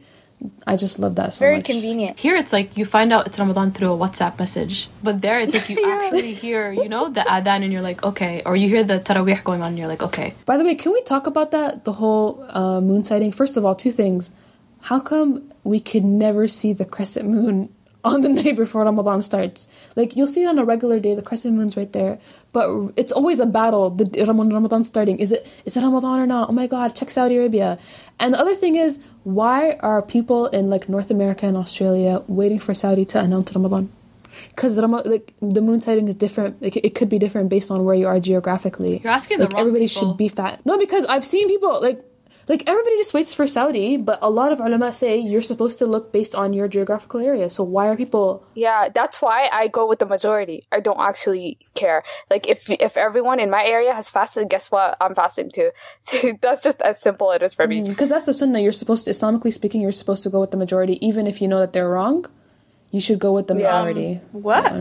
I 0.68 0.76
just 0.76 1.00
love 1.00 1.16
that 1.16 1.34
so 1.34 1.38
much. 1.38 1.40
Very 1.40 1.56
much. 1.58 1.66
convenient. 1.66 2.20
Here 2.20 2.36
it's 2.36 2.52
like 2.52 2.76
you 2.76 2.86
find 2.86 3.14
out 3.14 3.28
it's 3.28 3.40
Ramadan 3.40 3.72
through 3.72 3.94
a 3.94 3.98
WhatsApp 3.98 4.38
message, 4.40 4.90
but 5.02 5.22
there 5.22 5.40
it's 5.40 5.54
like 5.54 5.70
you 5.70 5.78
actually 6.02 6.34
hear, 6.34 6.72
you 6.72 6.90
know, 6.90 7.10
the 7.10 7.22
adhan 7.22 7.64
and 7.64 7.72
you're 7.72 7.82
like, 7.82 8.04
okay, 8.04 8.42
or 8.46 8.56
you 8.56 8.68
hear 8.68 8.84
the 8.84 9.00
tarawih 9.00 9.42
going 9.44 9.62
on 9.62 9.70
and 9.70 9.78
you're 9.78 9.88
like, 9.88 10.04
okay. 10.04 10.34
By 10.46 10.58
the 10.58 10.66
way, 10.66 10.76
can 10.76 10.92
we 10.92 11.02
talk 11.04 11.28
about 11.28 11.52
that? 11.52 11.86
The 11.86 11.94
whole 11.94 12.46
uh, 12.50 12.82
moon 12.82 13.04
sighting. 13.04 13.32
First 13.32 13.56
of 13.56 13.64
all, 13.64 13.76
two 13.76 13.92
things. 13.92 14.34
How 14.82 15.00
come 15.00 15.54
we 15.64 15.80
could 15.80 16.04
never 16.04 16.48
see 16.50 16.74
the 16.74 16.84
crescent 16.84 17.30
moon 17.30 17.74
on 18.04 18.22
the 18.22 18.30
night 18.42 18.56
before 18.56 18.84
Ramadan 18.84 19.22
starts? 19.22 19.68
Like 19.96 20.16
you'll 20.16 20.28
see 20.28 20.44
it 20.44 20.48
on 20.48 20.60
a 20.60 20.66
regular 20.66 21.00
day. 21.00 21.16
The 21.16 21.22
crescent 21.22 21.56
moon's 21.56 21.78
right 21.78 21.92
there, 21.92 22.20
but 22.52 22.94
it's 22.96 23.12
always 23.12 23.40
a 23.40 23.46
battle. 23.46 23.90
The 23.90 24.26
Ram- 24.26 24.50
Ramadan 24.50 24.84
starting. 24.84 25.20
Is 25.20 25.32
it 25.32 25.48
is 25.66 25.78
it 25.78 25.84
Ramadan 25.84 26.20
or 26.20 26.28
not? 26.28 26.50
Oh 26.50 26.54
my 26.54 26.68
God! 26.68 26.96
Check 26.96 27.10
Saudi 27.10 27.38
Arabia. 27.38 27.78
And 28.20 28.34
the 28.34 28.40
other 28.40 28.56
thing 28.56 28.76
is, 28.76 29.00
why 29.24 29.74
are 29.80 30.02
people 30.02 30.48
in 30.48 30.70
like 30.70 30.88
North 30.88 31.10
America 31.12 31.46
and 31.46 31.58
Australia 31.58 32.24
waiting 32.28 32.60
for 32.60 32.74
Saudi 32.74 33.06
to 33.06 33.20
announce 33.20 33.54
Ramadan? 33.54 33.92
Because 34.50 34.78
like 34.78 35.34
the 35.40 35.62
moon 35.62 35.82
sighting 35.82 36.08
is 36.08 36.16
different. 36.16 36.62
Like, 36.62 36.76
it 36.78 36.96
could 36.96 37.10
be 37.10 37.20
different 37.20 37.50
based 37.50 37.70
on 37.72 37.86
where 37.86 37.96
you 37.96 38.08
are 38.08 38.20
geographically. 38.20 39.00
You're 39.04 39.14
asking 39.14 39.38
the 39.40 39.46
like 39.46 39.54
wrong 39.54 39.62
everybody 39.62 39.88
people. 39.88 40.10
should 40.10 40.18
be 40.18 40.28
fat. 40.28 40.66
No, 40.66 40.78
because 40.78 41.06
I've 41.06 41.26
seen 41.26 41.48
people 41.48 41.82
like 41.82 42.04
like 42.48 42.64
everybody 42.68 42.98
just 42.98 43.14
waits 43.14 43.34
for 43.34 43.48
Saudi, 43.48 43.98
but 43.98 44.20
a 44.22 44.30
lot 44.30 44.52
of 44.52 44.60
ulama 44.60 44.92
say 44.94 45.18
you're 45.18 45.42
supposed 45.42 45.80
to 45.80 45.86
look 45.86 46.12
based 46.12 46.36
on 46.36 46.52
your 46.54 46.68
geographical 46.68 47.20
area. 47.20 47.50
So 47.50 47.64
why 47.64 47.88
are 47.88 47.96
people? 47.96 48.44
Yeah, 48.54 48.90
that's 48.94 49.22
why 49.22 49.50
I 49.52 49.68
go 49.68 49.88
with 49.88 50.00
the 50.00 50.06
majority. 50.06 50.62
I 50.72 50.80
don't 50.80 51.00
actually 51.00 51.58
care. 51.76 52.04
Like 52.30 52.48
if 52.50 52.70
if 52.70 52.98
everyone 52.98 53.40
in 53.40 53.50
my 53.50 53.64
area 53.64 53.94
has 53.94 54.10
fasted, 54.10 54.50
guess 54.50 54.72
what? 54.72 54.98
I'm 55.00 55.16
fasting 55.16 55.52
too. 55.52 55.72
that's 56.42 56.62
just 56.62 56.82
as 56.82 57.02
simple 57.02 57.32
it 57.32 57.42
is 57.44 57.54
for 57.54 57.68
me. 57.68 57.82
Mm, 57.82 57.90
because 57.90 58.10
that's 58.10 58.26
the 58.26 58.34
sunnah. 58.34 58.60
You're 58.60 58.72
supposed 58.72 59.06
to, 59.06 59.12
Islamically 59.12 59.54
speaking, 59.54 59.82
you're 59.82 59.92
supposed 59.92 60.24
to 60.24 60.30
go 60.30 60.40
with 60.40 60.52
the 60.52 60.58
majority, 60.58 61.04
even 61.06 61.28
if 61.28 61.42
you 61.42 61.48
know 61.48 61.60
that 61.60 61.74
they're 61.74 61.90
wrong. 61.90 62.26
You 62.92 63.00
should 63.00 63.18
go 63.20 63.32
with 63.34 63.48
the 63.48 63.56
Yeah. 63.56 63.72
majority. 63.72 64.22
What? 64.34 64.72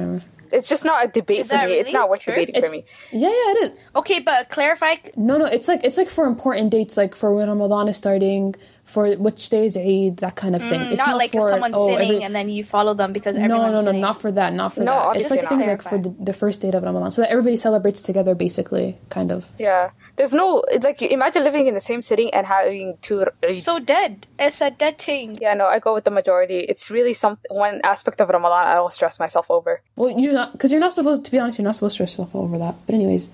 Whatever. 0.53 0.59
It's 0.59 0.69
just 0.69 0.85
not 0.85 1.05
a 1.05 1.09
debate 1.09 1.41
Is 1.41 1.49
for 1.49 1.55
that 1.55 1.67
me. 1.67 1.75
It's 1.75 1.93
not 1.93 2.09
worth 2.09 2.21
true? 2.21 2.35
debating 2.35 2.55
It's 2.57 2.71
for 2.71 2.77
me. 2.77 2.85
yeah, 3.13 3.29
yeah, 3.29 3.51
it 3.53 3.65
is. 3.65 3.71
Okay, 3.97 4.21
but 4.21 4.51
clarify. 4.51 4.97
No, 5.17 5.39
no, 5.39 5.47
it's 5.47 5.69
like 5.69 5.85
it's 5.85 5.97
like 5.97 6.09
for 6.09 6.27
important 6.27 6.71
dates, 6.71 6.97
like 6.97 7.15
for 7.15 7.35
when 7.35 7.49
Ramadan 7.49 7.89
is 7.89 7.97
starting, 7.97 8.55
for 8.93 9.11
which 9.17 9.49
day 9.49 9.65
is 9.67 9.77
Eid, 9.77 10.19
that 10.19 10.37
kind 10.37 10.55
of 10.55 10.63
thing. 10.63 10.81
it's 10.83 10.99
not, 10.99 11.09
not, 11.09 11.17
like 11.17 11.33
for 11.33 11.51
someone 11.51 11.73
oh, 11.75 11.89
sinning 11.89 12.11
every- 12.11 12.25
and 12.25 12.35
then 12.35 12.49
you 12.49 12.63
follow 12.63 12.95
them 12.95 13.13
because 13.13 13.37
no, 13.37 13.45
everyone's 13.45 13.73
no, 13.73 13.81
no, 13.81 13.87
sinning. 13.87 14.01
not 14.03 14.21
for 14.21 14.31
that, 14.33 14.53
not 14.53 14.75
for 14.75 14.81
No, 14.81 15.13
that. 15.13 15.17
It's 15.17 15.31
like 15.31 15.49
things 15.49 15.67
like 15.67 15.83
for 15.83 15.99
the, 15.99 16.11
the 16.21 16.33
first 16.33 16.61
date 16.61 16.75
of 16.75 16.83
Ramadan, 16.83 17.11
so 17.11 17.23
that 17.23 17.31
everybody 17.31 17.57
celebrates 17.57 18.03
together, 18.03 18.35
basically, 18.35 18.99
kind 19.09 19.33
of. 19.33 19.51
Yeah, 19.59 19.91
there's 20.17 20.35
no. 20.35 20.63
It's 20.69 20.85
like 20.85 21.01
imagine 21.03 21.43
living 21.43 21.67
in 21.67 21.75
the 21.75 21.81
same 21.81 22.03
city 22.03 22.33
and 22.33 22.47
having 22.47 22.99
two. 23.01 23.25
Eids. 23.43 23.63
so 23.63 23.79
dead. 23.79 24.27
It's 24.39 24.61
a 24.61 24.71
dead 24.71 24.99
thing. 24.99 25.39
yeah, 25.41 25.55
no, 25.55 25.67
I 25.67 25.79
go 25.79 25.95
with 25.95 26.05
the 26.05 26.11
majority. 26.11 26.61
It's 26.61 26.91
really 26.91 27.15
some 27.15 27.39
one 27.51 27.81
aspect 27.85 28.21
of 28.21 28.29
Ramadan 28.29 28.67
I 28.67 28.75
don't 28.75 28.93
stress 28.93 29.19
myself 29.19 29.51
over. 29.51 29.81
Well, 29.97 30.11
you're 30.11 30.33
not 30.35 30.53
because 30.53 30.71
you're 30.71 30.81
not 30.81 30.93
supposed 30.93 31.25
to 31.25 31.31
be 31.31 31.39
honest. 31.39 31.59
You're 31.59 31.65
not 31.65 31.77
supposed 31.77 31.97
to 31.97 32.07
stress 32.07 32.13
yourself 32.13 32.35
over 32.35 32.59
that. 32.59 32.75
But 32.87 32.95
anyways, 32.95 33.29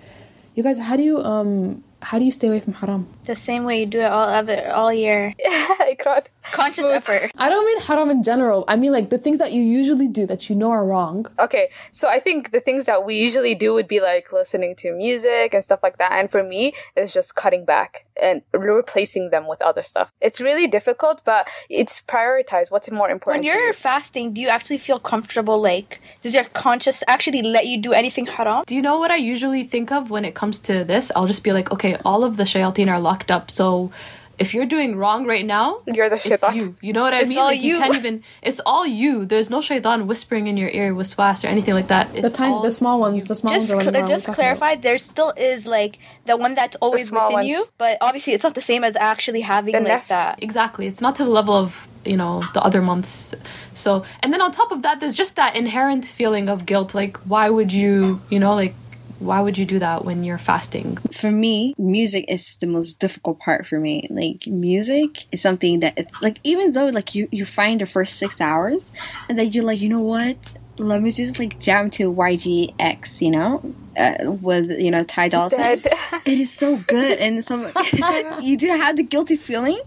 you 0.55 0.63
guys, 0.63 0.79
how 0.79 0.97
do 0.97 1.03
you 1.03 1.19
um 1.19 1.83
how 2.09 2.19
do 2.19 2.25
you 2.25 2.33
stay 2.33 2.49
away 2.49 2.61
from 2.61 2.73
haram? 2.73 3.07
The 3.27 3.37
same 3.37 3.65
way 3.65 3.81
you 3.81 3.87
do 3.87 4.01
it 4.01 4.11
all 4.11 4.29
all 4.73 4.91
year. 4.91 5.35
Ikran. 5.93 6.27
Conscious 6.53 6.77
Smooth. 6.77 6.93
effort. 6.93 7.31
I 7.37 7.49
don't 7.49 7.65
mean 7.67 7.81
haram 7.81 8.11
in 8.11 8.23
general. 8.23 8.65
I 8.69 8.77
mean 8.77 8.93
like 8.93 9.11
the 9.11 9.19
things 9.19 9.39
that 9.39 9.53
you 9.53 9.63
usually 9.63 10.09
do 10.09 10.27
that 10.27 10.49
you 10.49 10.57
know 10.57 10.71
are 10.71 10.85
wrong. 10.85 11.27
Okay, 11.39 11.71
so 11.93 12.09
I 12.09 12.19
think 12.19 12.51
the 12.51 12.61
things 12.61 12.87
that 12.87 13.05
we 13.05 13.17
usually 13.19 13.55
do 13.55 13.75
would 13.75 13.89
be 13.89 14.01
like 14.01 14.33
listening 14.33 14.75
to 14.77 14.93
music 14.93 15.55
and 15.55 15.63
stuff 15.63 15.81
like 15.83 15.99
that. 15.99 16.13
And 16.13 16.31
for 16.31 16.43
me, 16.43 16.73
it's 16.97 17.13
just 17.13 17.35
cutting 17.35 17.65
back 17.65 18.07
and 18.21 18.43
replacing 18.53 19.31
them 19.31 19.47
with 19.47 19.63
other 19.63 19.83
stuff. 19.83 20.13
It's 20.21 20.41
really 20.41 20.67
difficult, 20.67 21.23
but 21.25 21.49
it's 21.71 22.01
prioritize 22.01 22.71
what's 22.73 22.91
more 22.91 23.09
important 23.11 23.45
When 23.45 23.55
you're 23.55 23.69
you. 23.69 23.73
fasting, 23.73 24.33
do 24.35 24.41
you 24.41 24.49
actually 24.49 24.79
feel 24.79 24.99
comfortable? 24.99 25.61
Like, 25.61 26.01
does 26.23 26.35
your 26.35 26.45
conscious 26.45 27.03
actually 27.07 27.43
let 27.43 27.67
you 27.67 27.81
do 27.81 27.93
anything 27.93 28.27
haram? 28.27 28.65
Do 28.67 28.75
you 28.75 28.83
know 28.83 28.99
what 28.99 29.11
I 29.11 29.17
usually 29.17 29.63
think 29.65 29.93
of 29.93 30.11
when 30.11 30.25
it 30.25 30.35
comes 30.35 30.61
to 30.63 30.83
this? 30.85 31.13
I'll 31.15 31.27
just 31.29 31.45
be 31.45 31.53
like, 31.53 31.71
okay, 31.71 31.97
all 32.05 32.25
of 32.25 32.37
the 32.37 32.43
shayateen 32.45 32.89
are 32.89 32.99
locked 32.99 33.31
up, 33.31 33.51
so 33.51 33.93
if 34.39 34.55
you're 34.55 34.67
doing 34.67 34.97
wrong 34.97 35.27
right 35.27 35.45
now, 35.45 35.81
You're 35.87 36.09
the 36.09 36.15
it's 36.15 36.25
shaitan. 36.29 36.55
you. 36.57 36.77
You 36.81 36.93
know 36.93 37.03
what 37.03 37.13
I 37.13 37.21
It's 37.21 37.29
mean? 37.31 37.39
all 37.39 37.47
like 37.47 37.61
you. 37.61 37.75
you. 37.75 37.79
can't 37.81 37.97
even. 37.97 38.23
It's 38.43 38.61
all 38.65 38.87
you. 38.87 39.25
There's 39.27 39.51
no 39.51 39.61
shaitan 39.61 40.07
whispering 40.07 40.47
in 40.47 40.57
your 40.57 40.69
ear, 40.71 40.95
with 40.95 41.07
waswas 41.09 41.45
or 41.45 41.49
anything 41.49 41.75
like 41.75 41.89
that. 41.89 42.13
The 42.13 42.19
It's 42.21 42.33
tiny, 42.33 42.53
all 42.55 42.63
the 42.63 42.71
small 42.71 43.01
ones, 43.01 43.25
the 43.27 43.35
small 43.35 43.53
just 43.55 43.69
ones 43.69 43.73
are 43.73 43.87
running 43.87 44.07
cl- 44.07 44.17
just 44.17 44.29
We're 44.29 44.33
about- 44.35 44.37
clarify 44.37 44.75
there 44.77 44.99
still 44.99 45.33
is 45.37 45.67
like 45.67 45.99
the 46.27 46.37
one 46.37 46.55
that's 46.55 46.77
always 46.77 47.09
small 47.09 47.29
within 47.29 47.35
ones. 47.35 47.49
you 47.49 47.65
but 47.79 47.99
obviously 48.01 48.33
it's 48.35 48.45
not 48.45 48.55
the 48.55 48.61
same 48.61 48.85
as 48.85 48.95
actually 48.97 49.41
having 49.41 49.73
The 49.73 49.81
like 49.81 50.03
nafs. 50.03 50.09
that 50.09 50.43
Exactly. 50.43 50.87
It's 50.87 51.01
not 51.01 51.17
to 51.17 51.25
the 51.25 51.31
level 51.31 51.55
of, 51.55 51.89
you 52.05 52.17
know, 52.17 52.41
the 52.55 52.63
other 52.63 52.81
months. 52.83 53.35
So, 53.75 54.05
and 54.23 54.33
then 54.33 54.41
on 54.41 54.53
top 54.53 54.71
of 54.73 54.83
that, 54.83 55.01
there's 55.01 55.15
just 55.15 55.37
that 55.37 55.57
inherent 55.57 56.05
feeling 56.05 56.49
of 56.49 56.65
guilt. 56.67 56.95
Like, 56.95 57.17
why 57.33 57.51
would 57.51 57.73
you, 57.73 58.21
you 58.31 58.39
know, 58.39 58.55
like, 58.55 58.75
why 59.19 59.41
would 59.41 59.59
you 59.59 59.65
do 59.65 59.79
that 59.79 60.05
when 60.05 60.25
you're 60.25 60.39
fasting? 60.39 60.97
for 61.19 61.31
me, 61.31 61.75
music 61.77 62.25
is 62.29 62.57
the 62.59 62.67
most 62.67 63.01
difficult 63.01 63.41
part 63.41 63.67
for 63.67 63.81
me. 63.81 64.07
Like 64.11 64.47
music 64.47 65.27
is 65.33 65.43
something 65.43 65.81
that 65.81 65.95
it's 65.97 66.23
like 66.23 66.39
even 66.45 66.73
though 66.73 66.87
like 66.87 67.15
you 67.15 67.29
you 67.33 67.45
find 67.45 67.81
the 67.81 67.87
first 67.87 68.17
six 68.17 68.41
hours 68.41 68.93
and 69.29 69.39
then 69.39 69.51
you're 69.53 69.65
like 69.65 69.81
you 69.81 69.89
know 69.89 70.01
what 70.01 70.55
let 70.79 71.03
me 71.03 71.11
just 71.11 71.39
like 71.41 71.59
jam 71.59 71.91
to 71.91 72.13
YGX 72.13 73.21
you 73.21 73.33
know 73.33 73.75
uh, 73.97 74.31
with 74.41 74.71
you 74.71 74.91
know 74.91 75.03
Ty 75.03 75.29
Dolla 75.29 75.51
Sign. 75.51 75.79
It 76.25 76.39
is 76.39 76.53
so 76.53 76.77
good 76.77 77.19
and 77.19 77.45
so 77.45 77.71
you 78.41 78.57
do 78.57 78.69
have 78.69 78.97
the 78.97 79.03
guilty 79.03 79.37
feeling, 79.37 79.81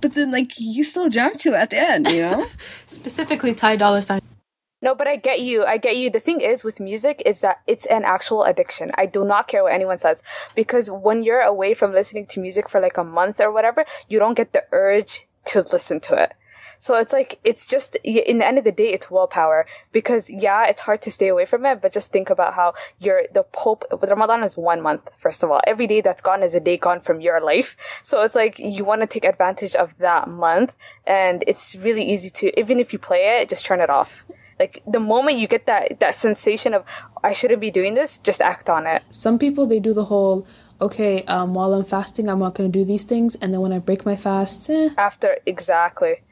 but 0.00 0.14
then 0.14 0.30
like 0.30 0.58
you 0.58 0.84
still 0.84 1.08
jump 1.08 1.34
to 1.40 1.50
it 1.50 1.56
at 1.56 1.70
the 1.70 1.78
end. 1.78 2.10
You 2.10 2.22
know. 2.22 2.46
Specifically, 2.86 3.54
Thai 3.54 3.76
dollar 3.76 4.02
sign. 4.02 4.20
No, 4.84 4.94
but 4.94 5.08
I 5.08 5.16
get 5.16 5.40
you. 5.40 5.64
I 5.64 5.78
get 5.78 5.96
you. 5.96 6.10
The 6.10 6.20
thing 6.20 6.42
is 6.42 6.62
with 6.62 6.78
music 6.78 7.22
is 7.24 7.40
that 7.40 7.62
it's 7.66 7.86
an 7.86 8.04
actual 8.04 8.44
addiction. 8.44 8.90
I 8.96 9.06
do 9.06 9.24
not 9.24 9.48
care 9.48 9.62
what 9.62 9.72
anyone 9.72 9.96
says 9.96 10.22
because 10.54 10.90
when 10.90 11.22
you're 11.22 11.40
away 11.40 11.72
from 11.72 11.94
listening 11.94 12.26
to 12.26 12.38
music 12.38 12.68
for 12.68 12.82
like 12.82 12.98
a 12.98 13.02
month 13.02 13.40
or 13.40 13.50
whatever, 13.50 13.86
you 14.10 14.18
don't 14.18 14.36
get 14.36 14.52
the 14.52 14.64
urge 14.72 15.26
to 15.46 15.64
listen 15.72 16.00
to 16.00 16.22
it. 16.22 16.34
So 16.78 16.96
it's 16.96 17.14
like, 17.14 17.40
it's 17.44 17.66
just, 17.66 17.96
in 18.04 18.38
the 18.40 18.46
end 18.46 18.58
of 18.58 18.64
the 18.64 18.72
day, 18.72 18.92
it's 18.92 19.10
willpower 19.10 19.64
because 19.90 20.28
yeah, 20.28 20.66
it's 20.66 20.82
hard 20.82 21.00
to 21.02 21.10
stay 21.10 21.28
away 21.28 21.46
from 21.46 21.64
it, 21.64 21.80
but 21.80 21.94
just 21.94 22.12
think 22.12 22.28
about 22.28 22.52
how 22.52 22.74
you're, 23.00 23.22
the 23.32 23.44
Pope, 23.52 23.84
Ramadan 23.90 24.44
is 24.44 24.58
one 24.58 24.82
month, 24.82 25.12
first 25.16 25.42
of 25.42 25.50
all. 25.50 25.62
Every 25.66 25.86
day 25.86 26.02
that's 26.02 26.20
gone 26.20 26.42
is 26.42 26.54
a 26.54 26.60
day 26.60 26.76
gone 26.76 27.00
from 27.00 27.22
your 27.22 27.40
life. 27.40 28.00
So 28.02 28.22
it's 28.22 28.34
like, 28.34 28.58
you 28.58 28.84
want 28.84 29.00
to 29.00 29.06
take 29.06 29.24
advantage 29.24 29.74
of 29.74 29.96
that 29.96 30.28
month 30.28 30.76
and 31.06 31.42
it's 31.46 31.74
really 31.74 32.04
easy 32.04 32.28
to, 32.30 32.60
even 32.60 32.78
if 32.78 32.92
you 32.92 32.98
play 32.98 33.40
it, 33.40 33.48
just 33.48 33.64
turn 33.64 33.80
it 33.80 33.88
off. 33.88 34.26
Like 34.58 34.82
the 34.86 35.00
moment 35.00 35.38
you 35.38 35.46
get 35.48 35.66
that 35.66 36.00
that 36.00 36.14
sensation 36.14 36.74
of 36.74 36.84
I 37.22 37.32
shouldn't 37.32 37.60
be 37.60 37.70
doing 37.70 37.94
this, 37.94 38.18
just 38.18 38.40
act 38.40 38.68
on 38.70 38.86
it. 38.86 39.02
Some 39.10 39.38
people 39.38 39.66
they 39.66 39.80
do 39.80 39.92
the 39.92 40.04
whole 40.06 40.46
okay. 40.80 41.22
Um, 41.24 41.54
while 41.54 41.72
I'm 41.74 41.84
fasting, 41.84 42.28
I'm 42.28 42.38
not 42.38 42.54
going 42.54 42.70
to 42.70 42.78
do 42.78 42.84
these 42.84 43.04
things, 43.04 43.36
and 43.36 43.52
then 43.52 43.60
when 43.60 43.72
I 43.72 43.78
break 43.78 44.04
my 44.06 44.16
fast, 44.16 44.70
eh, 44.70 44.90
After 44.96 45.38
exactly. 45.46 46.22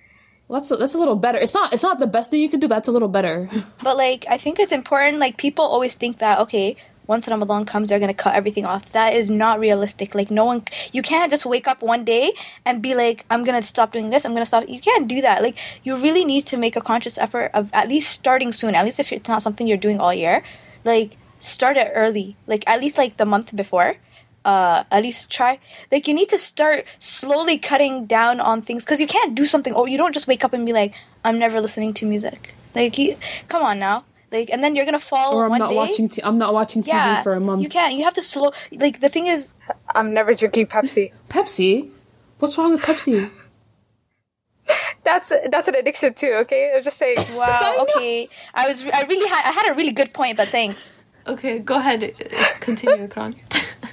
well, 0.48 0.60
that's 0.60 0.70
a, 0.70 0.76
that's 0.76 0.94
a 0.94 0.98
little 0.98 1.16
better. 1.16 1.38
It's 1.38 1.54
not 1.54 1.72
it's 1.74 1.82
not 1.82 1.98
the 1.98 2.06
best 2.06 2.30
thing 2.30 2.40
you 2.40 2.48
can 2.48 2.60
do, 2.60 2.68
but 2.68 2.76
that's 2.76 2.88
a 2.88 2.92
little 2.92 3.08
better. 3.08 3.48
but 3.82 3.96
like 3.96 4.24
i 4.28 4.38
think 4.38 4.58
it's 4.58 4.72
important 4.72 5.18
like 5.18 5.36
people 5.36 5.64
always 5.64 5.94
think 5.94 6.18
that 6.18 6.38
okay 6.38 6.76
once 7.06 7.28
ramadan 7.28 7.64
comes 7.64 7.88
they're 7.88 7.98
gonna 7.98 8.14
cut 8.14 8.34
everything 8.34 8.64
off. 8.64 8.90
That 8.92 9.14
is 9.14 9.30
not 9.30 9.60
realistic. 9.60 10.14
Like 10.14 10.30
no 10.30 10.44
one 10.44 10.62
you 10.92 11.02
can't 11.02 11.30
just 11.30 11.44
wake 11.44 11.68
up 11.68 11.82
one 11.82 12.04
day 12.04 12.32
and 12.64 12.82
be 12.82 12.94
like 12.94 13.24
i'm 13.30 13.44
gonna 13.44 13.62
stop 13.62 13.92
doing 13.92 14.10
this. 14.10 14.24
I'm 14.24 14.32
gonna 14.32 14.46
stop 14.46 14.68
you 14.68 14.80
can't 14.80 15.08
do 15.08 15.20
that. 15.22 15.42
Like 15.42 15.56
you 15.82 15.96
really 15.96 16.24
need 16.24 16.46
to 16.46 16.56
make 16.56 16.76
a 16.76 16.80
conscious 16.80 17.18
effort 17.18 17.50
of 17.54 17.70
at 17.72 17.88
least 17.88 18.10
starting 18.10 18.52
soon 18.52 18.74
at 18.74 18.84
least 18.84 19.00
if 19.00 19.12
it's 19.12 19.28
not 19.28 19.42
something 19.42 19.66
you're 19.66 19.76
doing 19.76 20.00
all 20.00 20.14
year. 20.14 20.42
Like 20.84 21.16
start 21.40 21.76
it 21.76 21.90
early. 21.94 22.36
Like 22.46 22.64
at 22.68 22.80
least 22.80 22.98
like 22.98 23.16
the 23.16 23.26
month 23.26 23.54
before. 23.54 23.96
Uh 24.44 24.84
at 24.90 25.02
least 25.02 25.30
try. 25.30 25.58
Like 25.90 26.08
you 26.08 26.14
need 26.14 26.28
to 26.30 26.38
start 26.38 26.84
slowly 27.00 27.58
cutting 27.58 28.06
down 28.06 28.40
on 28.40 28.62
things 28.62 28.84
because 28.84 29.00
you 29.00 29.06
can't 29.06 29.34
do 29.34 29.46
something 29.46 29.72
or 29.72 29.88
you 29.88 29.98
don't 29.98 30.14
just 30.14 30.26
wake 30.26 30.44
up 30.44 30.52
and 30.52 30.66
be 30.66 30.72
like 30.72 30.94
i'm 31.24 31.38
never 31.38 31.60
listening 31.60 31.94
to 31.94 32.06
music. 32.06 32.54
Like 32.74 32.96
you 32.98 33.16
come 33.48 33.62
on 33.62 33.78
now 33.78 34.04
like 34.32 34.48
and 34.50 34.64
then 34.64 34.74
you're 34.74 34.84
gonna 34.84 34.98
fall 34.98 35.34
or 35.36 35.44
I'm 35.44 35.50
one 35.50 35.58
not 35.60 35.70
day. 35.70 35.76
watching. 35.76 36.08
T- 36.08 36.22
I'm 36.24 36.38
not 36.38 36.52
watching 36.54 36.82
TV 36.82 36.88
yeah 36.88 37.22
for 37.22 37.34
a 37.34 37.40
month. 37.40 37.62
you 37.62 37.68
can't 37.68 37.94
you 37.94 38.04
have 38.04 38.14
to 38.14 38.22
slow 38.22 38.52
like 38.72 39.00
the 39.00 39.08
thing 39.08 39.26
is 39.28 39.50
I'm 39.94 40.12
never 40.14 40.34
drinking 40.34 40.66
Pepsi. 40.66 41.12
Pepsi. 41.28 41.90
What's 42.38 42.56
wrong 42.58 42.70
with 42.70 42.80
Pepsi? 42.82 43.30
That's 45.04 45.32
that's 45.50 45.66
an 45.68 45.74
addiction 45.74 46.14
too. 46.14 46.32
Okay, 46.42 46.72
I'm 46.76 46.82
just 46.82 46.96
saying. 46.96 47.18
wow 47.34 47.74
okay 47.84 48.28
i 48.54 48.68
was 48.68 48.84
i 48.86 49.02
really 49.02 49.28
had 49.28 49.42
i 49.44 49.52
had 49.52 49.70
a 49.72 49.74
really 49.74 49.90
good 49.92 50.12
point 50.14 50.36
but 50.36 50.48
thanks 50.48 51.04
Okay, 51.26 51.58
go 51.60 51.76
ahead. 51.76 52.02
uh, 52.02 52.58
Continue, 52.58 53.06
Ikran. 53.08 53.32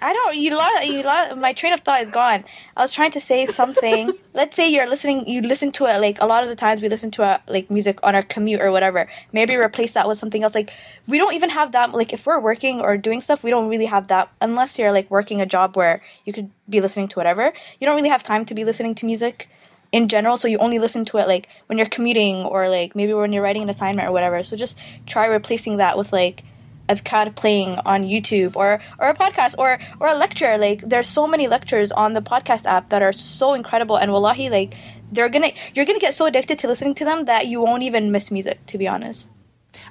I 0.02 0.14
don't. 0.14 0.36
You 0.38 0.56
lost. 0.56 0.86
You 0.86 1.04
lost. 1.04 1.38
My 1.38 1.54
train 1.54 1.74
of 1.74 1.82
thought 1.82 2.02
is 2.02 2.10
gone. 2.10 2.46
I 2.78 2.82
was 2.82 2.92
trying 2.92 3.12
to 3.12 3.20
say 3.20 3.46
something. 3.46 4.12
Let's 4.34 4.56
say 4.56 4.70
you're 4.70 4.88
listening. 4.88 5.28
You 5.28 5.42
listen 5.42 5.72
to 5.74 5.86
it 5.86 6.00
like 6.00 6.22
a 6.22 6.26
lot 6.26 6.44
of 6.44 6.50
the 6.50 6.56
times 6.56 6.82
we 6.82 6.90
listen 6.90 7.12
to 7.12 7.24
a, 7.24 7.42
like 7.48 7.70
music 7.70 8.00
on 8.04 8.16
our 8.16 8.22
commute 8.22 8.62
or 8.62 8.72
whatever. 8.72 9.10
Maybe 9.34 9.56
replace 9.56 9.94
that 9.94 10.08
with 10.08 10.18
something 10.18 10.44
else. 10.44 10.56
Like 10.56 10.72
we 11.08 11.18
don't 11.18 11.34
even 11.34 11.50
have 11.50 11.72
that. 11.74 11.94
Like 11.94 12.14
if 12.14 12.26
we're 12.26 12.40
working 12.40 12.80
or 12.80 12.98
doing 12.98 13.22
stuff, 13.22 13.44
we 13.44 13.50
don't 13.50 13.68
really 13.68 13.86
have 13.86 14.08
that 14.08 14.30
unless 14.42 14.80
you're 14.80 14.92
like 14.92 15.10
working 15.12 15.42
a 15.42 15.46
job 15.46 15.76
where 15.76 16.02
you 16.26 16.34
could 16.34 16.50
be 16.70 16.82
listening 16.82 17.08
to 17.10 17.20
whatever. 17.20 17.54
You 17.80 17.86
don't 17.86 17.96
really 17.96 18.10
have 18.10 18.24
time 18.24 18.46
to 18.46 18.56
be 18.56 18.64
listening 18.64 18.96
to 18.96 19.06
music 19.06 19.50
in 19.92 20.08
general. 20.08 20.38
So 20.38 20.48
you 20.48 20.58
only 20.60 20.80
listen 20.80 21.06
to 21.06 21.18
it 21.18 21.28
like 21.28 21.50
when 21.68 21.78
you're 21.78 21.88
commuting 21.88 22.38
or 22.46 22.70
like 22.70 22.96
maybe 22.96 23.14
when 23.14 23.34
you're 23.34 23.44
writing 23.44 23.64
an 23.64 23.70
assignment 23.70 24.08
or 24.08 24.12
whatever. 24.12 24.44
So 24.44 24.56
just 24.56 24.78
try 25.06 25.26
replacing 25.26 25.78
that 25.78 25.98
with 25.98 26.14
like 26.14 26.44
Avcad 26.90 27.36
playing 27.36 27.78
on 27.86 28.04
YouTube 28.04 28.56
or 28.56 28.80
or 29.00 29.10
a 29.10 29.14
podcast 29.14 29.56
or 29.58 29.80
or 30.00 30.08
a 30.08 30.16
lecture. 30.16 30.58
Like 30.58 30.82
there's 30.82 31.08
so 31.08 31.28
many 31.28 31.48
lectures 31.48 31.92
on 31.92 32.14
the 32.14 32.22
podcast 32.22 32.66
app 32.66 32.90
that 32.90 33.02
are 33.02 33.14
so 33.14 33.54
incredible 33.54 33.98
and 33.98 34.12
wallahi 34.12 34.50
like 34.50 34.76
they're 35.12 35.30
gonna 35.30 35.52
you're 35.74 35.86
gonna 35.86 36.00
get 36.00 36.14
so 36.14 36.26
addicted 36.26 36.60
to 36.60 36.68
listening 36.68 36.96
to 36.96 37.06
them 37.06 37.26
that 37.26 37.48
you 37.48 37.62
won't 37.62 37.84
even 37.84 38.12
miss 38.12 38.32
music 38.32 38.66
to 38.68 38.78
be 38.78 38.88
honest. 38.88 39.30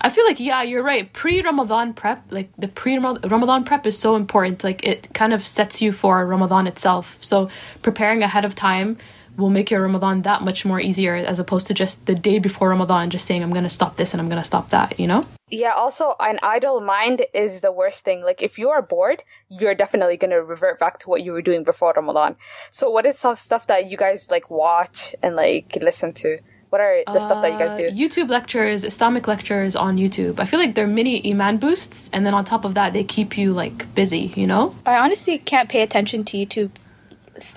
I 0.00 0.10
feel 0.10 0.24
like 0.24 0.40
yeah, 0.40 0.62
you're 0.62 0.82
right. 0.82 1.12
Pre 1.12 1.42
Ramadan 1.42 1.94
prep, 1.94 2.24
like 2.30 2.50
the 2.58 2.68
pre 2.68 2.98
Ramadan 2.98 3.64
prep 3.64 3.86
is 3.86 3.98
so 3.98 4.16
important. 4.16 4.64
Like 4.64 4.84
it 4.84 5.12
kind 5.14 5.32
of 5.32 5.46
sets 5.46 5.80
you 5.80 5.92
for 5.92 6.26
Ramadan 6.26 6.66
itself. 6.66 7.16
So 7.20 7.48
preparing 7.82 8.22
ahead 8.22 8.44
of 8.44 8.54
time 8.54 8.98
will 9.38 9.50
make 9.50 9.70
your 9.70 9.80
Ramadan 9.80 10.22
that 10.22 10.42
much 10.42 10.64
more 10.64 10.80
easier 10.80 11.14
as 11.14 11.38
opposed 11.38 11.66
to 11.68 11.74
just 11.74 12.04
the 12.06 12.14
day 12.14 12.38
before 12.38 12.68
Ramadan 12.68 13.08
just 13.08 13.24
saying 13.24 13.42
I'm 13.42 13.52
going 13.52 13.64
to 13.64 13.70
stop 13.70 13.96
this 13.96 14.12
and 14.12 14.20
I'm 14.20 14.28
going 14.28 14.42
to 14.42 14.46
stop 14.46 14.68
that, 14.70 14.98
you 15.00 15.06
know? 15.06 15.24
Yeah, 15.50 15.72
also 15.72 16.14
an 16.20 16.38
idle 16.42 16.80
mind 16.80 17.24
is 17.32 17.62
the 17.62 17.72
worst 17.72 18.04
thing. 18.04 18.22
Like 18.22 18.42
if 18.42 18.58
you 18.58 18.68
are 18.68 18.82
bored, 18.82 19.22
you're 19.48 19.74
definitely 19.74 20.18
gonna 20.18 20.42
revert 20.42 20.78
back 20.78 20.98
to 20.98 21.08
what 21.08 21.22
you 21.22 21.32
were 21.32 21.40
doing 21.40 21.64
before 21.64 21.94
Ramadan. 21.96 22.36
So 22.70 22.90
what 22.90 23.06
is 23.06 23.18
some 23.18 23.36
stuff 23.36 23.66
that 23.68 23.90
you 23.90 23.96
guys 23.96 24.30
like 24.30 24.50
watch 24.50 25.16
and 25.22 25.36
like 25.36 25.78
listen 25.80 26.12
to? 26.14 26.38
What 26.68 26.82
are 26.82 27.02
the 27.06 27.18
stuff 27.18 27.40
that 27.40 27.52
you 27.52 27.58
guys 27.58 27.78
do? 27.78 27.86
Uh, 27.86 27.90
YouTube 27.90 28.28
lectures, 28.28 28.84
Islamic 28.84 29.26
lectures 29.26 29.74
on 29.74 29.96
YouTube. 29.96 30.38
I 30.38 30.44
feel 30.44 30.60
like 30.60 30.74
they're 30.74 30.86
mini 30.86 31.30
iman 31.32 31.56
boosts 31.56 32.10
and 32.12 32.26
then 32.26 32.34
on 32.34 32.44
top 32.44 32.66
of 32.66 32.74
that 32.74 32.92
they 32.92 33.04
keep 33.04 33.38
you 33.38 33.54
like 33.54 33.94
busy, 33.94 34.34
you 34.36 34.46
know? 34.46 34.74
I 34.84 34.98
honestly 34.98 35.38
can't 35.38 35.70
pay 35.70 35.80
attention 35.80 36.24
to 36.24 36.36
YouTube 36.36 36.72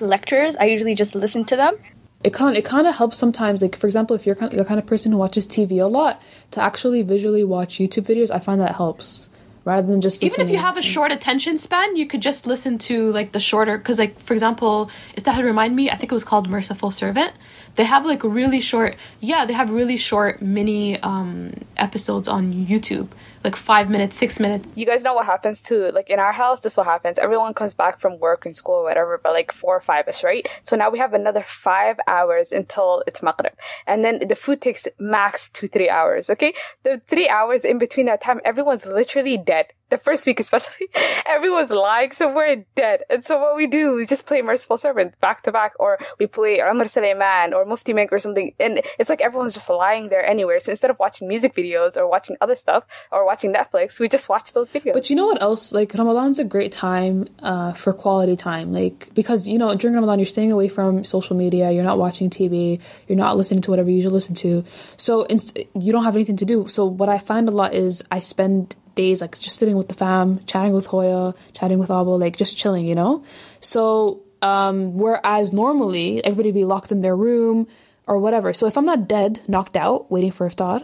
lectures. 0.01 0.55
I 0.57 0.65
usually 0.65 0.95
just 0.95 1.15
listen 1.15 1.43
to 1.45 1.55
them. 1.55 1.75
it 2.23 2.33
kind 2.33 2.55
it 2.55 2.65
kind 2.65 2.85
of 2.87 2.95
helps 2.95 3.17
sometimes 3.17 3.61
like 3.61 3.75
for 3.75 3.87
example 3.87 4.15
if 4.15 4.25
you're 4.25 4.35
kind 4.35 4.51
the 4.51 4.65
kind 4.65 4.79
of 4.79 4.85
person 4.85 5.11
who 5.11 5.17
watches 5.17 5.47
tv 5.47 5.81
a 5.81 5.85
lot 5.99 6.21
to 6.51 6.61
actually 6.61 7.01
visually 7.01 7.43
watch 7.43 7.79
youtube 7.81 8.05
videos 8.05 8.29
i 8.29 8.37
find 8.47 8.61
that 8.61 8.75
helps 8.75 9.27
rather 9.65 9.87
than 9.87 10.01
just 10.01 10.21
even 10.23 10.41
if 10.41 10.49
you 10.49 10.57
have 10.57 10.77
a 10.77 10.81
short 10.81 11.11
attention 11.11 11.57
span 11.57 11.95
you 11.95 12.05
could 12.05 12.21
just 12.21 12.45
listen 12.45 12.77
to 12.77 13.11
like 13.11 13.31
the 13.31 13.39
shorter 13.39 13.77
because 13.77 13.97
like 13.97 14.13
for 14.21 14.33
example 14.33 14.89
is 15.15 15.23
that 15.23 15.43
remind 15.43 15.75
me 15.75 15.89
i 15.89 15.95
think 15.95 16.11
it 16.11 16.17
was 16.21 16.23
called 16.23 16.49
merciful 16.49 16.91
servant 16.91 17.33
they 17.75 17.83
have 17.83 18.05
like 18.05 18.23
really 18.23 18.61
short 18.61 18.95
yeah 19.19 19.45
they 19.45 19.53
have 19.53 19.69
really 19.69 19.97
short 19.97 20.41
mini 20.41 20.99
um 21.01 21.53
episodes 21.77 22.27
on 22.27 22.53
youtube 22.53 23.07
like 23.43 23.55
five 23.55 23.89
minutes 23.89 24.15
six 24.17 24.39
minutes 24.39 24.67
you 24.75 24.85
guys 24.85 25.03
know 25.03 25.13
what 25.13 25.25
happens 25.25 25.61
too. 25.61 25.91
Like 25.93 26.09
in 26.09 26.19
our 26.19 26.31
house, 26.31 26.61
this 26.61 26.73
is 26.73 26.77
what 26.77 26.87
happens. 26.87 27.19
Everyone 27.19 27.53
comes 27.53 27.73
back 27.73 27.99
from 27.99 28.19
work 28.19 28.45
and 28.45 28.55
school 28.55 28.75
or 28.75 28.83
whatever, 28.83 29.19
but 29.21 29.33
like 29.33 29.51
four 29.51 29.75
or 29.75 29.81
five 29.81 30.07
ish, 30.07 30.23
right? 30.23 30.47
So 30.61 30.75
now 30.75 30.89
we 30.89 30.99
have 30.99 31.13
another 31.13 31.43
five 31.43 31.99
hours 32.07 32.51
until 32.51 33.03
it's 33.07 33.21
Maghrib. 33.21 33.53
And 33.85 34.03
then 34.03 34.19
the 34.27 34.35
food 34.35 34.61
takes 34.61 34.87
max 34.99 35.49
two, 35.49 35.67
three 35.67 35.89
hours, 35.89 36.29
okay? 36.29 36.53
The 36.83 36.99
three 36.99 37.29
hours 37.29 37.65
in 37.65 37.77
between 37.77 38.05
that 38.07 38.21
time, 38.21 38.41
everyone's 38.43 38.87
literally 38.87 39.37
dead. 39.37 39.73
The 39.91 39.97
first 39.97 40.25
week 40.25 40.39
especially, 40.39 40.87
everyone's 41.27 41.69
lying 41.69 42.11
somewhere 42.11 42.65
dead. 42.75 43.03
And 43.09 43.23
so 43.23 43.39
what 43.39 43.57
we 43.57 43.67
do 43.67 43.97
is 43.97 44.07
just 44.07 44.25
play 44.25 44.41
Merciful 44.41 44.77
Servant 44.77 45.19
back 45.19 45.43
to 45.43 45.51
back, 45.51 45.73
or 45.79 45.99
we 46.17 46.27
play 46.27 46.59
Umar 46.61 46.87
Suleiman 46.87 47.53
or 47.53 47.65
Mufti 47.65 47.93
Menk 47.93 48.11
or 48.13 48.19
something. 48.19 48.53
And 48.57 48.81
it's 48.97 49.09
like 49.09 49.19
everyone's 49.19 49.53
just 49.53 49.69
lying 49.69 50.07
there 50.07 50.25
anywhere. 50.25 50.59
So 50.61 50.71
instead 50.71 50.91
of 50.91 50.97
watching 50.97 51.27
music 51.27 51.53
videos 51.53 51.97
or 51.97 52.09
watching 52.09 52.37
other 52.39 52.55
stuff 52.55 52.85
or 53.11 53.25
watching 53.25 53.53
Netflix, 53.53 53.99
we 53.99 54.07
just 54.07 54.29
watch 54.29 54.53
those 54.53 54.71
videos. 54.71 54.93
But 54.93 55.09
you 55.09 55.15
know 55.17 55.25
what 55.25 55.41
else? 55.41 55.73
Like 55.73 55.93
Ramadan's 55.93 56.39
a 56.39 56.45
great 56.45 56.71
time 56.71 57.27
uh, 57.39 57.73
for 57.73 57.91
quality 57.91 58.37
time. 58.37 58.71
Like 58.71 59.13
because 59.13 59.47
you 59.47 59.59
know 59.59 59.75
during 59.75 59.95
Ramadan 59.95 60.19
you're 60.19 60.25
staying 60.25 60.53
away 60.53 60.69
from 60.69 61.03
social 61.03 61.35
media, 61.35 61.69
you're 61.69 61.83
not 61.83 61.97
watching 61.97 62.29
TV, 62.29 62.79
you're 63.07 63.17
not 63.17 63.35
listening 63.35 63.61
to 63.63 63.71
whatever 63.71 63.89
you 63.89 63.97
usually 63.97 64.13
listen 64.13 64.35
to. 64.35 64.63
So 64.95 65.23
inst- 65.23 65.59
you 65.75 65.91
don't 65.91 66.05
have 66.05 66.15
anything 66.15 66.37
to 66.37 66.45
do. 66.45 66.67
So 66.67 66.85
what 66.85 67.09
I 67.09 67.17
find 67.17 67.49
a 67.49 67.51
lot 67.51 67.73
is 67.73 68.03
I 68.09 68.19
spend 68.19 68.75
days 68.95 69.21
like 69.21 69.37
just 69.39 69.57
sitting 69.57 69.77
with 69.77 69.87
the 69.89 69.95
fam, 69.95 70.43
chatting 70.45 70.73
with 70.73 70.87
Hoya, 70.87 71.33
chatting 71.53 71.79
with 71.79 71.89
Abo, 71.89 72.19
like 72.19 72.37
just 72.37 72.57
chilling, 72.57 72.85
you 72.85 72.95
know. 72.95 73.23
So 73.59 74.21
Um, 74.43 74.97
whereas 74.97 75.53
normally 75.53 76.23
everybody 76.25 76.49
would 76.49 76.55
be 76.55 76.65
locked 76.65 76.91
in 76.91 77.01
their 77.01 77.15
room 77.15 77.67
or 78.07 78.17
whatever. 78.17 78.53
So 78.53 78.65
if 78.65 78.75
I'm 78.75 78.85
not 78.85 79.07
dead, 79.07 79.39
knocked 79.47 79.77
out, 79.77 80.09
waiting 80.11 80.31
for 80.31 80.49
iftar, 80.49 80.83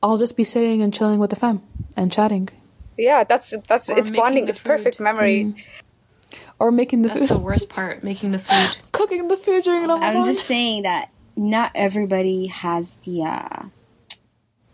I'll 0.00 0.16
just 0.16 0.36
be 0.36 0.44
sitting 0.44 0.80
and 0.80 0.94
chilling 0.94 1.18
with 1.18 1.30
the 1.30 1.36
fam 1.36 1.60
and 1.96 2.12
chatting 2.12 2.48
Yeah, 2.96 3.24
that's 3.24 3.52
that's 3.66 3.90
Or 3.90 3.98
it's 3.98 4.12
bonding. 4.12 4.44
the 4.44 4.50
It's 4.50 4.60
perfect 4.60 4.96
food. 4.98 5.02
memory. 5.04 5.54
or 6.60 6.70
making 6.70 7.02
the 7.02 7.08
That's 7.08 7.20
food, 7.26 7.30
the 7.36 7.38
worst 7.42 7.68
part, 7.70 8.04
making 8.04 8.30
the 8.30 8.38
food. 8.38 8.76
cooking 8.92 9.26
the 9.26 9.36
food 9.36 9.64
during 9.64 9.82
Ramadan. 9.82 10.16
I'm 10.18 10.24
just 10.24 10.46
saying 10.46 10.84
that 10.84 11.10
not 11.36 11.72
everybody 11.74 12.46
has 12.46 12.92
the 13.02 13.24
uh, 13.24 13.62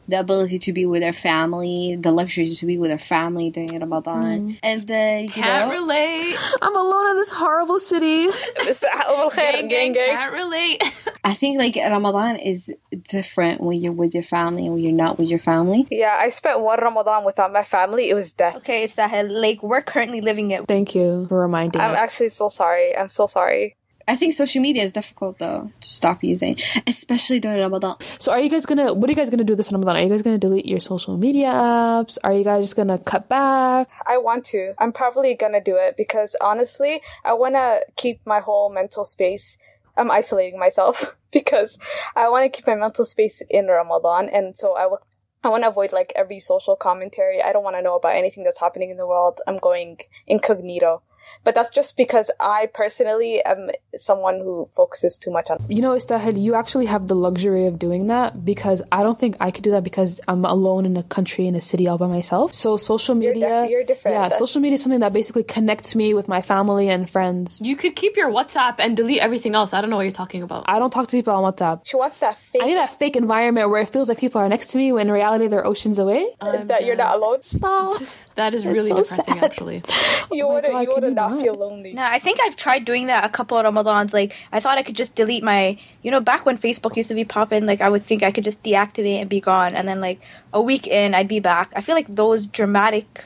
the 0.08 0.18
ability 0.18 0.58
to 0.58 0.72
be 0.72 0.86
with 0.86 1.02
their 1.02 1.12
family, 1.12 1.96
the 2.00 2.10
luxury 2.10 2.54
to 2.56 2.66
be 2.66 2.78
with 2.78 2.90
their 2.90 2.98
family 2.98 3.50
during 3.50 3.78
Ramadan, 3.78 4.22
mm-hmm. 4.22 4.52
and 4.62 4.86
then 4.86 5.24
you 5.24 5.28
Can't 5.28 5.68
know, 5.68 5.80
relate. 5.80 6.34
I'm 6.62 6.74
alone 6.74 7.10
in 7.10 7.16
this 7.16 7.30
horrible 7.30 7.78
city. 7.78 8.28
It's 8.68 8.80
the 8.80 8.88
Gang, 8.88 9.68
gang 9.68 9.68
gang, 9.68 9.92
gang. 9.92 10.16
can't 10.16 10.32
relate. 10.32 10.82
I 11.24 11.34
think 11.34 11.58
like 11.58 11.76
Ramadan 11.76 12.36
is 12.36 12.72
different 13.04 13.60
when 13.60 13.80
you're 13.80 13.92
with 13.92 14.14
your 14.14 14.22
family 14.22 14.64
and 14.66 14.74
when 14.74 14.82
you're 14.82 14.92
not 14.92 15.18
with 15.18 15.28
your 15.28 15.38
family. 15.38 15.86
Yeah, 15.90 16.16
I 16.18 16.28
spent 16.28 16.60
one 16.60 16.78
Ramadan 16.80 17.24
without 17.24 17.52
my 17.52 17.64
family. 17.64 18.10
It 18.10 18.14
was 18.14 18.32
death. 18.32 18.56
Okay, 18.56 18.86
Sahel, 18.86 19.28
like 19.28 19.62
we're 19.62 19.82
currently 19.82 20.20
living 20.20 20.50
it. 20.50 20.66
Thank 20.66 20.94
you 20.94 21.26
for 21.28 21.40
reminding 21.40 21.78
me. 21.78 21.84
I'm 21.84 21.92
us. 21.92 21.98
actually 21.98 22.30
so 22.30 22.48
sorry. 22.48 22.96
I'm 22.96 23.08
so 23.08 23.26
sorry. 23.26 23.76
I 24.08 24.16
think 24.16 24.32
social 24.32 24.62
media 24.62 24.82
is 24.82 24.92
difficult 24.92 25.38
though 25.38 25.70
to 25.80 25.88
stop 25.88 26.24
using, 26.24 26.56
especially 26.86 27.40
during 27.40 27.60
Ramadan. 27.60 27.96
so, 28.18 28.32
are 28.32 28.40
you 28.40 28.48
guys 28.48 28.64
gonna? 28.64 28.94
What 28.94 29.08
are 29.08 29.12
you 29.12 29.16
guys 29.16 29.28
gonna 29.28 29.44
do 29.44 29.54
this 29.54 29.70
Ramadan? 29.70 29.96
Are 29.96 30.02
you 30.02 30.08
guys 30.08 30.22
gonna 30.22 30.38
delete 30.38 30.64
your 30.64 30.80
social 30.80 31.18
media 31.18 31.48
apps? 31.48 32.16
Are 32.24 32.32
you 32.32 32.42
guys 32.42 32.64
just 32.64 32.76
gonna 32.76 32.98
cut 32.98 33.28
back? 33.28 33.90
I 34.06 34.16
want 34.16 34.46
to. 34.46 34.72
I'm 34.78 34.92
probably 34.92 35.34
gonna 35.34 35.62
do 35.62 35.76
it 35.76 35.98
because 35.98 36.34
honestly, 36.40 37.02
I 37.22 37.34
wanna 37.34 37.80
keep 37.96 38.26
my 38.26 38.40
whole 38.40 38.72
mental 38.72 39.04
space. 39.04 39.58
I'm 39.94 40.10
isolating 40.10 40.58
myself 40.58 41.14
because 41.32 41.78
I 42.16 42.30
want 42.30 42.44
to 42.44 42.56
keep 42.56 42.66
my 42.66 42.76
mental 42.76 43.04
space 43.04 43.42
in 43.50 43.66
Ramadan, 43.66 44.30
and 44.30 44.56
so 44.56 44.74
I 44.74 44.86
would. 44.86 45.00
I 45.44 45.50
want 45.50 45.62
to 45.62 45.68
avoid 45.68 45.92
like 45.92 46.12
every 46.16 46.40
social 46.40 46.74
commentary. 46.74 47.40
I 47.40 47.52
don't 47.52 47.62
want 47.62 47.76
to 47.76 47.82
know 47.82 47.94
about 47.94 48.16
anything 48.16 48.42
that's 48.42 48.58
happening 48.58 48.90
in 48.90 48.96
the 48.96 49.06
world. 49.06 49.40
I'm 49.46 49.56
going 49.56 49.98
incognito. 50.26 51.02
But 51.44 51.54
that's 51.54 51.70
just 51.70 51.96
because 51.96 52.30
I 52.40 52.68
personally 52.74 53.42
am 53.44 53.70
someone 53.96 54.40
who 54.40 54.66
focuses 54.74 55.18
too 55.18 55.30
much 55.30 55.50
on 55.50 55.58
You 55.68 55.82
know, 55.82 55.92
Istahil, 55.92 56.40
you 56.40 56.54
actually 56.54 56.86
have 56.86 57.08
the 57.08 57.14
luxury 57.14 57.66
of 57.66 57.78
doing 57.78 58.06
that 58.08 58.44
because 58.44 58.82
I 58.92 59.02
don't 59.02 59.18
think 59.18 59.36
I 59.40 59.50
could 59.50 59.64
do 59.64 59.70
that 59.72 59.84
because 59.84 60.20
I'm 60.28 60.44
alone 60.44 60.86
in 60.86 60.96
a 60.96 61.02
country 61.02 61.46
in 61.46 61.54
a 61.54 61.60
city 61.60 61.86
all 61.88 61.98
by 61.98 62.06
myself. 62.06 62.54
So 62.54 62.76
social 62.76 63.14
media, 63.14 63.62
def- 63.62 63.70
you're 63.70 63.84
different. 63.84 64.14
Yeah, 64.16 64.28
social 64.28 64.60
media 64.60 64.74
is 64.74 64.82
something 64.82 65.00
that 65.00 65.12
basically 65.12 65.42
connects 65.44 65.94
me 65.94 66.14
with 66.14 66.28
my 66.28 66.42
family 66.42 66.88
and 66.88 67.08
friends. 67.08 67.60
You 67.60 67.76
could 67.76 67.96
keep 67.96 68.16
your 68.16 68.30
WhatsApp 68.30 68.76
and 68.78 68.96
delete 68.96 69.20
everything 69.20 69.54
else. 69.54 69.72
I 69.72 69.80
don't 69.80 69.90
know 69.90 69.96
what 69.96 70.02
you're 70.02 70.10
talking 70.12 70.42
about. 70.42 70.64
I 70.66 70.78
don't 70.78 70.90
talk 70.90 71.08
to 71.08 71.16
people 71.16 71.34
on 71.34 71.52
WhatsApp. 71.52 71.82
She 71.84 71.96
wants 71.96 72.20
that 72.20 72.36
fake 72.36 72.62
I 72.62 72.66
need 72.66 72.78
that 72.78 72.94
fake 72.98 73.16
environment 73.16 73.70
where 73.70 73.82
it 73.82 73.88
feels 73.88 74.08
like 74.08 74.18
people 74.18 74.40
are 74.40 74.48
next 74.48 74.68
to 74.68 74.78
me 74.78 74.92
when 74.92 75.08
in 75.08 75.12
reality 75.12 75.46
they're 75.48 75.66
oceans 75.66 75.98
away. 75.98 76.26
that 76.40 76.84
you're 76.84 76.96
not 76.96 77.16
alone. 77.16 77.42
Stop. 77.42 78.00
That 78.38 78.54
is 78.54 78.64
It's 78.64 78.76
really 78.76 78.88
so 78.90 79.02
depressing, 79.02 79.34
sad. 79.34 79.44
actually. 79.44 79.82
Oh 80.30 80.34
you 80.36 80.46
my 80.46 80.54
wouldn't 80.54 80.72
God, 80.74 80.80
you 80.82 80.88
wouldn't 80.90 81.10
you 81.10 81.14
not 81.18 81.32
not? 81.32 81.42
feel 81.42 81.54
lonely. 81.54 81.92
No, 81.92 82.02
I 82.02 82.18
think 82.18 82.38
I've 82.42 82.56
tried 82.56 82.84
doing 82.84 83.06
that 83.08 83.24
a 83.24 83.28
couple 83.28 83.58
of 83.58 83.64
Ramadans. 83.64 84.14
Like, 84.14 84.36
I 84.52 84.60
thought 84.60 84.78
I 84.78 84.82
could 84.82 84.96
just 84.96 85.14
delete 85.14 85.44
my, 85.44 85.78
you 86.02 86.10
know, 86.10 86.20
back 86.20 86.46
when 86.46 86.56
Facebook 86.56 86.96
used 86.96 87.08
to 87.08 87.14
be 87.14 87.24
popping, 87.24 87.66
like, 87.66 87.80
I 87.80 87.90
would 87.90 88.04
think 88.04 88.22
I 88.22 88.30
could 88.30 88.44
just 88.44 88.62
deactivate 88.62 89.20
and 89.20 89.28
be 89.28 89.40
gone. 89.40 89.74
And 89.74 89.86
then, 89.86 90.00
like, 90.00 90.20
a 90.52 90.62
week 90.62 90.86
in, 90.86 91.14
I'd 91.14 91.28
be 91.28 91.40
back. 91.40 91.70
I 91.76 91.80
feel 91.80 91.94
like 91.94 92.06
those 92.08 92.46
dramatic 92.46 93.24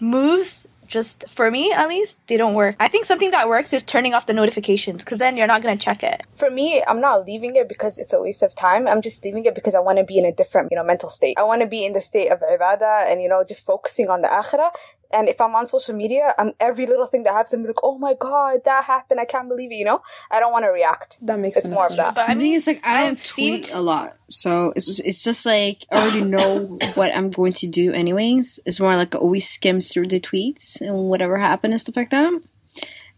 moves, 0.00 0.68
just 0.86 1.24
for 1.30 1.50
me 1.50 1.72
at 1.72 1.88
least, 1.88 2.18
they 2.28 2.36
don't 2.36 2.54
work. 2.54 2.76
I 2.78 2.88
think 2.88 3.06
something 3.06 3.30
that 3.30 3.48
works 3.48 3.72
is 3.72 3.82
turning 3.82 4.14
off 4.14 4.26
the 4.26 4.32
notifications 4.32 5.02
because 5.02 5.18
then 5.18 5.36
you're 5.36 5.46
not 5.46 5.62
going 5.62 5.76
to 5.76 5.82
check 5.82 6.02
it. 6.02 6.22
For 6.36 6.50
me, 6.50 6.82
I'm 6.86 7.00
not 7.00 7.26
leaving 7.26 7.56
it 7.56 7.68
because 7.68 7.98
it's 7.98 8.12
a 8.12 8.20
waste 8.20 8.42
of 8.42 8.54
time. 8.54 8.86
I'm 8.86 9.02
just 9.02 9.24
leaving 9.24 9.44
it 9.44 9.54
because 9.54 9.74
I 9.74 9.80
want 9.80 9.98
to 9.98 10.04
be 10.04 10.18
in 10.18 10.24
a 10.24 10.32
different, 10.32 10.68
you 10.70 10.76
know, 10.76 10.84
mental 10.84 11.08
state. 11.08 11.36
I 11.38 11.42
want 11.42 11.62
to 11.62 11.66
be 11.66 11.84
in 11.84 11.94
the 11.94 12.00
state 12.00 12.30
of 12.30 12.40
ibadah 12.40 13.10
and, 13.10 13.22
you 13.22 13.28
know, 13.28 13.44
just 13.46 13.64
focusing 13.64 14.08
on 14.08 14.22
the 14.22 14.28
akhirah. 14.28 14.70
And 15.14 15.28
if 15.28 15.40
I'm 15.40 15.54
on 15.54 15.66
social 15.66 15.94
media, 15.94 16.34
I'm 16.38 16.52
every 16.58 16.86
little 16.86 17.06
thing 17.06 17.22
that 17.22 17.32
happens, 17.32 17.54
I'm 17.54 17.62
like, 17.64 17.82
oh 17.82 17.98
my 17.98 18.14
god, 18.18 18.64
that 18.64 18.84
happened. 18.84 19.20
I 19.20 19.24
can't 19.24 19.48
believe 19.48 19.70
it, 19.70 19.76
you 19.76 19.84
know? 19.84 20.02
I 20.30 20.40
don't 20.40 20.52
want 20.52 20.64
to 20.64 20.70
react. 20.70 21.24
That 21.24 21.38
makes 21.38 21.56
It's 21.56 21.66
sense. 21.66 21.74
more 21.74 21.86
of 21.86 21.96
that. 21.96 22.14
But 22.14 22.22
I 22.22 22.24
I 22.24 22.26
think 22.28 22.38
mean, 22.40 22.56
it's 22.56 22.66
like 22.66 22.80
I 22.84 23.02
don't 23.02 23.10
I've 23.12 23.22
seen- 23.22 23.62
tweet 23.62 23.74
a 23.74 23.80
lot, 23.80 24.16
so 24.28 24.72
it's 24.74 24.86
just, 24.86 25.00
it's 25.00 25.22
just 25.22 25.46
like 25.46 25.86
I 25.92 26.02
already 26.02 26.24
know 26.36 26.78
what 26.94 27.14
I'm 27.14 27.30
going 27.30 27.52
to 27.54 27.66
do 27.66 27.92
anyways. 27.92 28.60
It's 28.66 28.80
more 28.80 28.96
like 28.96 29.14
oh, 29.14 29.18
I 29.18 29.20
always 29.20 29.48
skim 29.48 29.80
through 29.80 30.08
the 30.08 30.20
tweets 30.20 30.80
and 30.80 30.94
whatever 31.08 31.38
happened 31.38 31.72
and 31.74 31.80
stuff 31.80 31.96
like 31.96 32.10
that. 32.10 32.32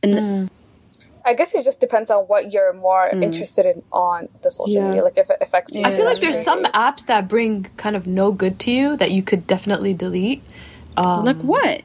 And 0.03 0.19
hmm. 0.19 0.47
I 1.25 1.35
guess 1.35 1.55
it 1.57 1.65
just 1.65 1.81
depends 1.81 2.09
on 2.11 2.25
what 2.25 2.53
you're 2.53 2.73
more 2.73 3.09
hmm. 3.11 3.23
interested 3.23 3.67
in 3.67 3.83
on 3.93 4.29
the 4.43 4.51
social 4.51 4.75
Yeah. 4.75 4.89
media, 4.89 5.03
like 5.03 5.19
if 5.19 5.29
it 5.29 5.39
affects 5.41 5.77
you. 5.77 5.85
I 5.85 5.91
feel 5.91 6.05
like 6.05 6.21
there's 6.21 6.41
some 6.41 6.65
apps 6.67 7.07
that 7.07 7.27
bring 7.27 7.65
kind 7.77 7.97
of 7.97 8.07
no 8.07 8.31
good 8.31 8.61
to 8.61 8.71
you 8.71 8.97
that 8.99 9.11
you 9.11 9.23
could 9.23 9.47
definitely 9.47 9.93
delete. 9.93 10.43
Um, 10.97 11.25
like 11.25 11.37
what? 11.39 11.83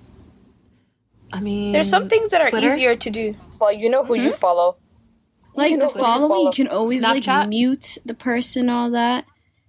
I 1.34 1.40
mean, 1.40 1.72
there's 1.72 1.90
some 1.90 2.08
things 2.10 2.32
that 2.32 2.42
are 2.42 2.50
Twitter? 2.50 2.68
easier 2.74 2.96
to 2.96 3.10
do. 3.10 3.36
Well, 3.60 3.72
you 3.72 3.90
know 3.90 4.04
who 4.04 4.16
you 4.16 4.34
follow. 4.34 4.78
Like 5.56 5.72
You 5.72 5.78
know 5.78 5.88
the 5.88 5.94
who 5.94 6.00
you 6.00 6.06
following, 6.06 6.30
follow. 6.30 6.46
you 6.48 6.52
can 6.52 6.68
always 6.68 7.04
Snapchat? 7.04 7.28
like 7.28 7.50
mute 7.50 7.98
the 8.06 8.14
person, 8.14 8.70
all 8.70 8.90
that. 8.92 9.26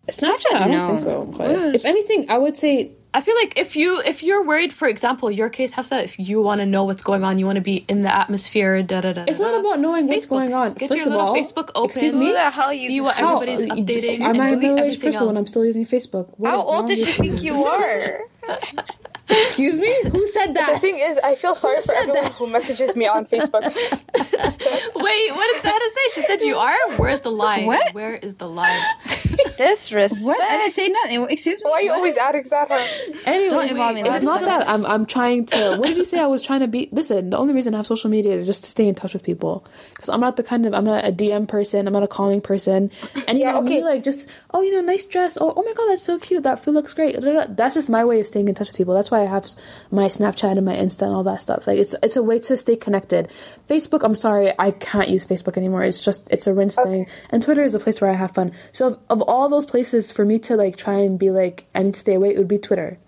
Snapchat, 0.08 0.54
I 0.54 0.58
don't 0.60 0.70
No. 0.72 0.86
think 0.88 1.00
so. 1.00 1.24
But 1.24 1.74
if 1.76 1.84
anything, 1.84 2.28
I 2.30 2.38
would 2.38 2.56
say 2.56 2.92
I 3.14 3.20
feel 3.20 3.34
like 3.36 3.58
if 3.58 3.76
you 3.76 4.00
if 4.06 4.22
you're 4.22 4.42
worried, 4.44 4.72
for 4.72 4.88
example, 4.88 5.30
your 5.30 5.48
case, 5.50 5.72
Hafsa, 5.74 6.02
if 6.02 6.18
you 6.18 6.40
want 6.40 6.60
to 6.60 6.66
know 6.66 6.84
what's 6.84 7.02
going 7.02 7.22
on, 7.24 7.38
you 7.38 7.44
want 7.46 7.56
to 7.56 7.60
be 7.62 7.84
in 7.88 8.02
the 8.02 8.12
atmosphere. 8.14 8.82
Da 8.82 9.00
da 9.02 9.12
da. 9.12 9.24
it's 9.28 9.38
not 9.38 9.58
about 9.60 9.80
knowing 9.80 10.06
what's 10.08 10.26
going 10.26 10.54
on. 10.54 10.74
Get 10.74 10.88
First 10.88 10.98
your 11.00 11.08
of 11.08 11.12
little 11.12 11.26
all, 11.28 11.36
Facebook 11.36 11.70
open. 11.74 11.90
Excuse 11.90 12.14
Who 12.14 12.20
me. 12.20 12.32
the 12.32 12.50
hell 12.50 12.70
See 12.70 12.84
uses 12.94 13.02
what 13.02 13.16
How- 13.16 13.36
everybody's 13.40 13.68
updating 13.70 14.20
I'm 14.20 14.30
and 14.34 14.40
a 14.40 14.44
delete 14.50 14.58
middle-aged 14.60 15.00
person 15.02 15.26
when 15.26 15.36
else. 15.36 15.42
I'm 15.42 15.46
still 15.46 15.64
using 15.66 15.84
Facebook. 15.84 16.30
What 16.38 16.50
How 16.50 16.60
is 16.60 16.64
wrong 16.64 16.74
old 16.76 16.86
did 16.88 16.98
you 16.98 17.04
think 17.04 17.42
you 17.42 17.60
were? 17.62 18.20
Excuse 19.32 19.80
me? 19.80 19.94
Who 20.10 20.26
said 20.28 20.54
that? 20.54 20.74
The 20.74 20.78
thing 20.78 20.98
is, 20.98 21.18
I 21.18 21.34
feel 21.34 21.54
sorry 21.54 21.80
for 21.80 21.94
everyone 21.94 22.32
who 22.32 22.46
messages 22.48 22.96
me 22.96 23.06
on 23.06 23.24
Facebook. 23.24 23.62
Wait, 23.64 25.30
what 25.32 25.52
did 25.52 25.62
Sahra 25.62 25.90
say? 25.90 26.06
She 26.14 26.22
said 26.22 26.40
you 26.42 26.56
are. 26.56 26.76
Where's 26.96 27.20
the 27.22 27.30
lie? 27.30 27.64
What? 27.64 27.94
Where 27.94 28.14
is 28.14 28.36
the 28.36 28.48
lie? 28.48 28.80
Disrespect. 29.56 30.22
What? 30.22 30.40
I 30.40 30.56
didn't 30.58 30.72
say 30.74 30.88
nothing. 30.88 31.26
Excuse 31.30 31.62
me. 31.62 31.70
Why 31.70 31.76
are 31.78 31.82
you 31.82 31.88
What? 31.90 31.96
always 31.98 32.16
adding 32.16 32.42
Sahra? 32.42 32.80
Anyway, 33.26 33.50
Don't 33.50 33.68
involve 33.70 33.94
me 33.94 34.00
it's 34.02 34.10
that. 34.10 34.22
not 34.24 34.40
that 34.42 34.68
I'm 34.68 34.84
I'm 34.86 35.06
trying 35.06 35.46
to. 35.46 35.76
What 35.76 35.88
did 35.88 35.96
you 35.96 36.04
say? 36.04 36.18
I 36.18 36.26
was 36.26 36.42
trying 36.42 36.60
to 36.60 36.66
be. 36.68 36.88
Listen, 36.92 37.30
the 37.30 37.38
only 37.38 37.54
reason 37.54 37.74
I 37.74 37.78
have 37.78 37.86
social 37.86 38.10
media 38.10 38.32
is 38.34 38.46
just 38.46 38.64
to 38.64 38.70
stay 38.70 38.86
in 38.88 38.94
touch 38.94 39.12
with 39.14 39.22
people. 39.22 39.64
Because 39.90 40.08
I'm 40.08 40.20
not 40.20 40.36
the 40.36 40.42
kind 40.42 40.66
of 40.66 40.74
I'm 40.74 40.84
not 40.84 41.04
a 41.04 41.12
DM 41.12 41.46
person. 41.48 41.86
I'm 41.86 41.92
not 41.92 42.02
a 42.02 42.08
calling 42.08 42.40
person. 42.40 42.90
And 43.28 43.38
you 43.38 43.44
Yeah, 43.44 43.52
know 43.52 43.62
okay. 43.62 43.76
me, 43.76 43.84
like 43.84 44.02
just 44.04 44.28
oh 44.52 44.62
you 44.62 44.72
know 44.72 44.80
nice 44.80 45.06
dress. 45.06 45.38
Oh 45.40 45.52
oh 45.56 45.62
my 45.62 45.72
god 45.74 45.88
that's 45.90 46.02
so 46.02 46.18
cute. 46.18 46.42
That 46.42 46.62
food 46.62 46.74
looks 46.74 46.92
great. 46.94 47.16
That's 47.20 47.74
just 47.74 47.90
my 47.90 48.04
way 48.04 48.20
of 48.20 48.26
staying 48.26 48.48
in 48.48 48.54
touch 48.54 48.68
with 48.68 48.76
people. 48.76 48.94
That's 48.94 49.10
why 49.10 49.20
I 49.20 49.26
have 49.26 49.46
my 49.90 50.06
Snapchat 50.06 50.56
and 50.56 50.64
my 50.64 50.74
Insta 50.74 51.02
and 51.02 51.14
all 51.14 51.24
that 51.24 51.42
stuff. 51.42 51.66
Like 51.66 51.78
it's 51.78 51.94
it's 52.02 52.16
a 52.16 52.22
way 52.22 52.38
to 52.40 52.56
stay 52.56 52.76
connected. 52.76 53.30
Facebook, 53.68 54.02
I'm 54.04 54.14
sorry, 54.14 54.52
I 54.58 54.70
can't 54.72 55.08
use 55.08 55.24
Facebook 55.26 55.56
anymore. 55.56 55.82
It's 55.84 56.04
just 56.04 56.28
it's 56.30 56.46
a 56.46 56.54
rinse 56.54 56.76
thing. 56.76 57.06
And 57.30 57.42
Twitter 57.42 57.62
is 57.62 57.74
a 57.74 57.78
place 57.80 58.00
where 58.00 58.10
I 58.10 58.14
have 58.14 58.32
fun. 58.32 58.52
So 58.72 58.86
of, 58.88 58.98
of 59.10 59.21
all 59.22 59.48
those 59.48 59.66
places 59.66 60.12
for 60.12 60.24
me 60.24 60.38
to 60.40 60.56
like 60.56 60.76
try 60.76 60.98
and 60.98 61.18
be 61.18 61.30
like 61.30 61.66
I 61.74 61.82
need 61.82 61.94
to 61.94 62.00
stay 62.00 62.14
away, 62.14 62.30
it 62.30 62.38
would 62.38 62.48
be 62.48 62.58
Twitter 62.58 62.98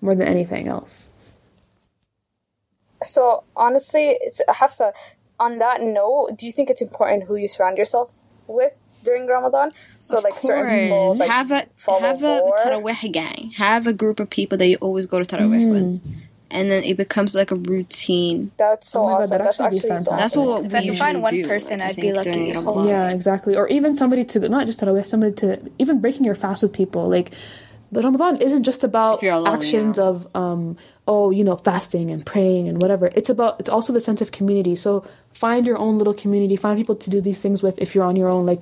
more 0.00 0.14
than 0.14 0.28
anything 0.28 0.68
else. 0.68 1.12
So 3.02 3.44
honestly, 3.56 4.16
it's, 4.20 4.42
Hafsa, 4.48 4.92
on 5.38 5.58
that 5.58 5.80
note, 5.80 6.36
do 6.36 6.46
you 6.46 6.52
think 6.52 6.70
it's 6.70 6.82
important 6.82 7.24
who 7.24 7.36
you 7.36 7.48
surround 7.48 7.78
yourself 7.78 8.28
with 8.46 8.92
during 9.02 9.26
Ramadan? 9.26 9.72
So 9.98 10.20
like 10.20 10.38
certain 10.38 10.84
people 10.84 11.16
like 11.16 11.30
have 11.30 11.50
a 11.50 11.66
follow 11.76 12.00
have 12.00 12.22
a 12.22 12.38
more. 12.38 12.58
tarawih 12.58 13.12
gang. 13.12 13.52
Have 13.56 13.86
a 13.86 13.92
group 13.92 14.20
of 14.20 14.28
people 14.28 14.58
that 14.58 14.66
you 14.66 14.76
always 14.76 15.06
go 15.06 15.18
to 15.18 15.24
tarawih 15.24 15.66
mm. 15.66 15.70
with, 15.70 16.02
and 16.50 16.70
then 16.70 16.84
it 16.84 16.96
becomes 16.96 17.34
like 17.34 17.50
a 17.50 17.56
routine. 17.56 18.52
That's 18.56 18.88
so 18.90 19.00
Oh 19.00 19.06
my 19.06 19.12
God, 19.12 19.20
awesome. 19.22 19.30
that'd 19.30 19.46
That's 19.46 19.60
actually 19.60 19.78
actually 19.78 19.88
fantastic. 19.88 20.18
That's 20.18 20.36
what 20.36 20.62
we 20.62 20.66
If 20.66 20.74
I 20.74 20.86
could 20.86 20.98
find 20.98 21.22
one 21.22 21.34
do, 21.34 21.46
person, 21.46 21.80
I 21.80 21.88
I'd 21.88 21.96
be 21.96 22.12
lucky. 22.12 22.30
during 22.32 22.54
Ramadan. 22.54 22.88
Yeah, 22.88 23.10
exactly. 23.10 23.56
Or 23.56 23.68
even 23.68 23.96
somebody 23.96 24.24
to 24.26 24.48
not 24.48 24.66
just 24.66 24.80
Tarawih, 24.80 25.06
somebody 25.06 25.32
to 25.36 25.70
even 25.78 26.00
breaking 26.00 26.24
your 26.24 26.34
fast 26.34 26.62
with 26.62 26.72
people. 26.72 27.08
Like 27.08 27.32
the 27.92 28.02
Ramadan 28.02 28.36
isn't 28.40 28.64
just 28.64 28.84
about 28.84 29.22
alone, 29.22 29.46
actions 29.46 29.98
yeah. 29.98 30.04
of 30.04 30.28
um 30.34 30.76
oh 31.08 31.30
you 31.30 31.44
know 31.44 31.56
fasting 31.56 32.10
and 32.10 32.24
praying 32.26 32.68
and 32.68 32.80
whatever. 32.80 33.10
It's 33.14 33.30
about 33.30 33.60
it's 33.60 33.68
also 33.70 33.92
the 33.92 34.00
sense 34.00 34.20
of 34.20 34.32
community. 34.32 34.74
So 34.76 35.04
find 35.32 35.66
your 35.66 35.78
own 35.78 35.98
little 35.98 36.14
community. 36.14 36.56
Find 36.56 36.78
people 36.78 36.96
to 36.96 37.10
do 37.10 37.20
these 37.20 37.40
things 37.40 37.62
with 37.62 37.78
if 37.80 37.94
you're 37.94 38.04
on 38.04 38.16
your 38.16 38.28
own. 38.28 38.46
Like 38.46 38.60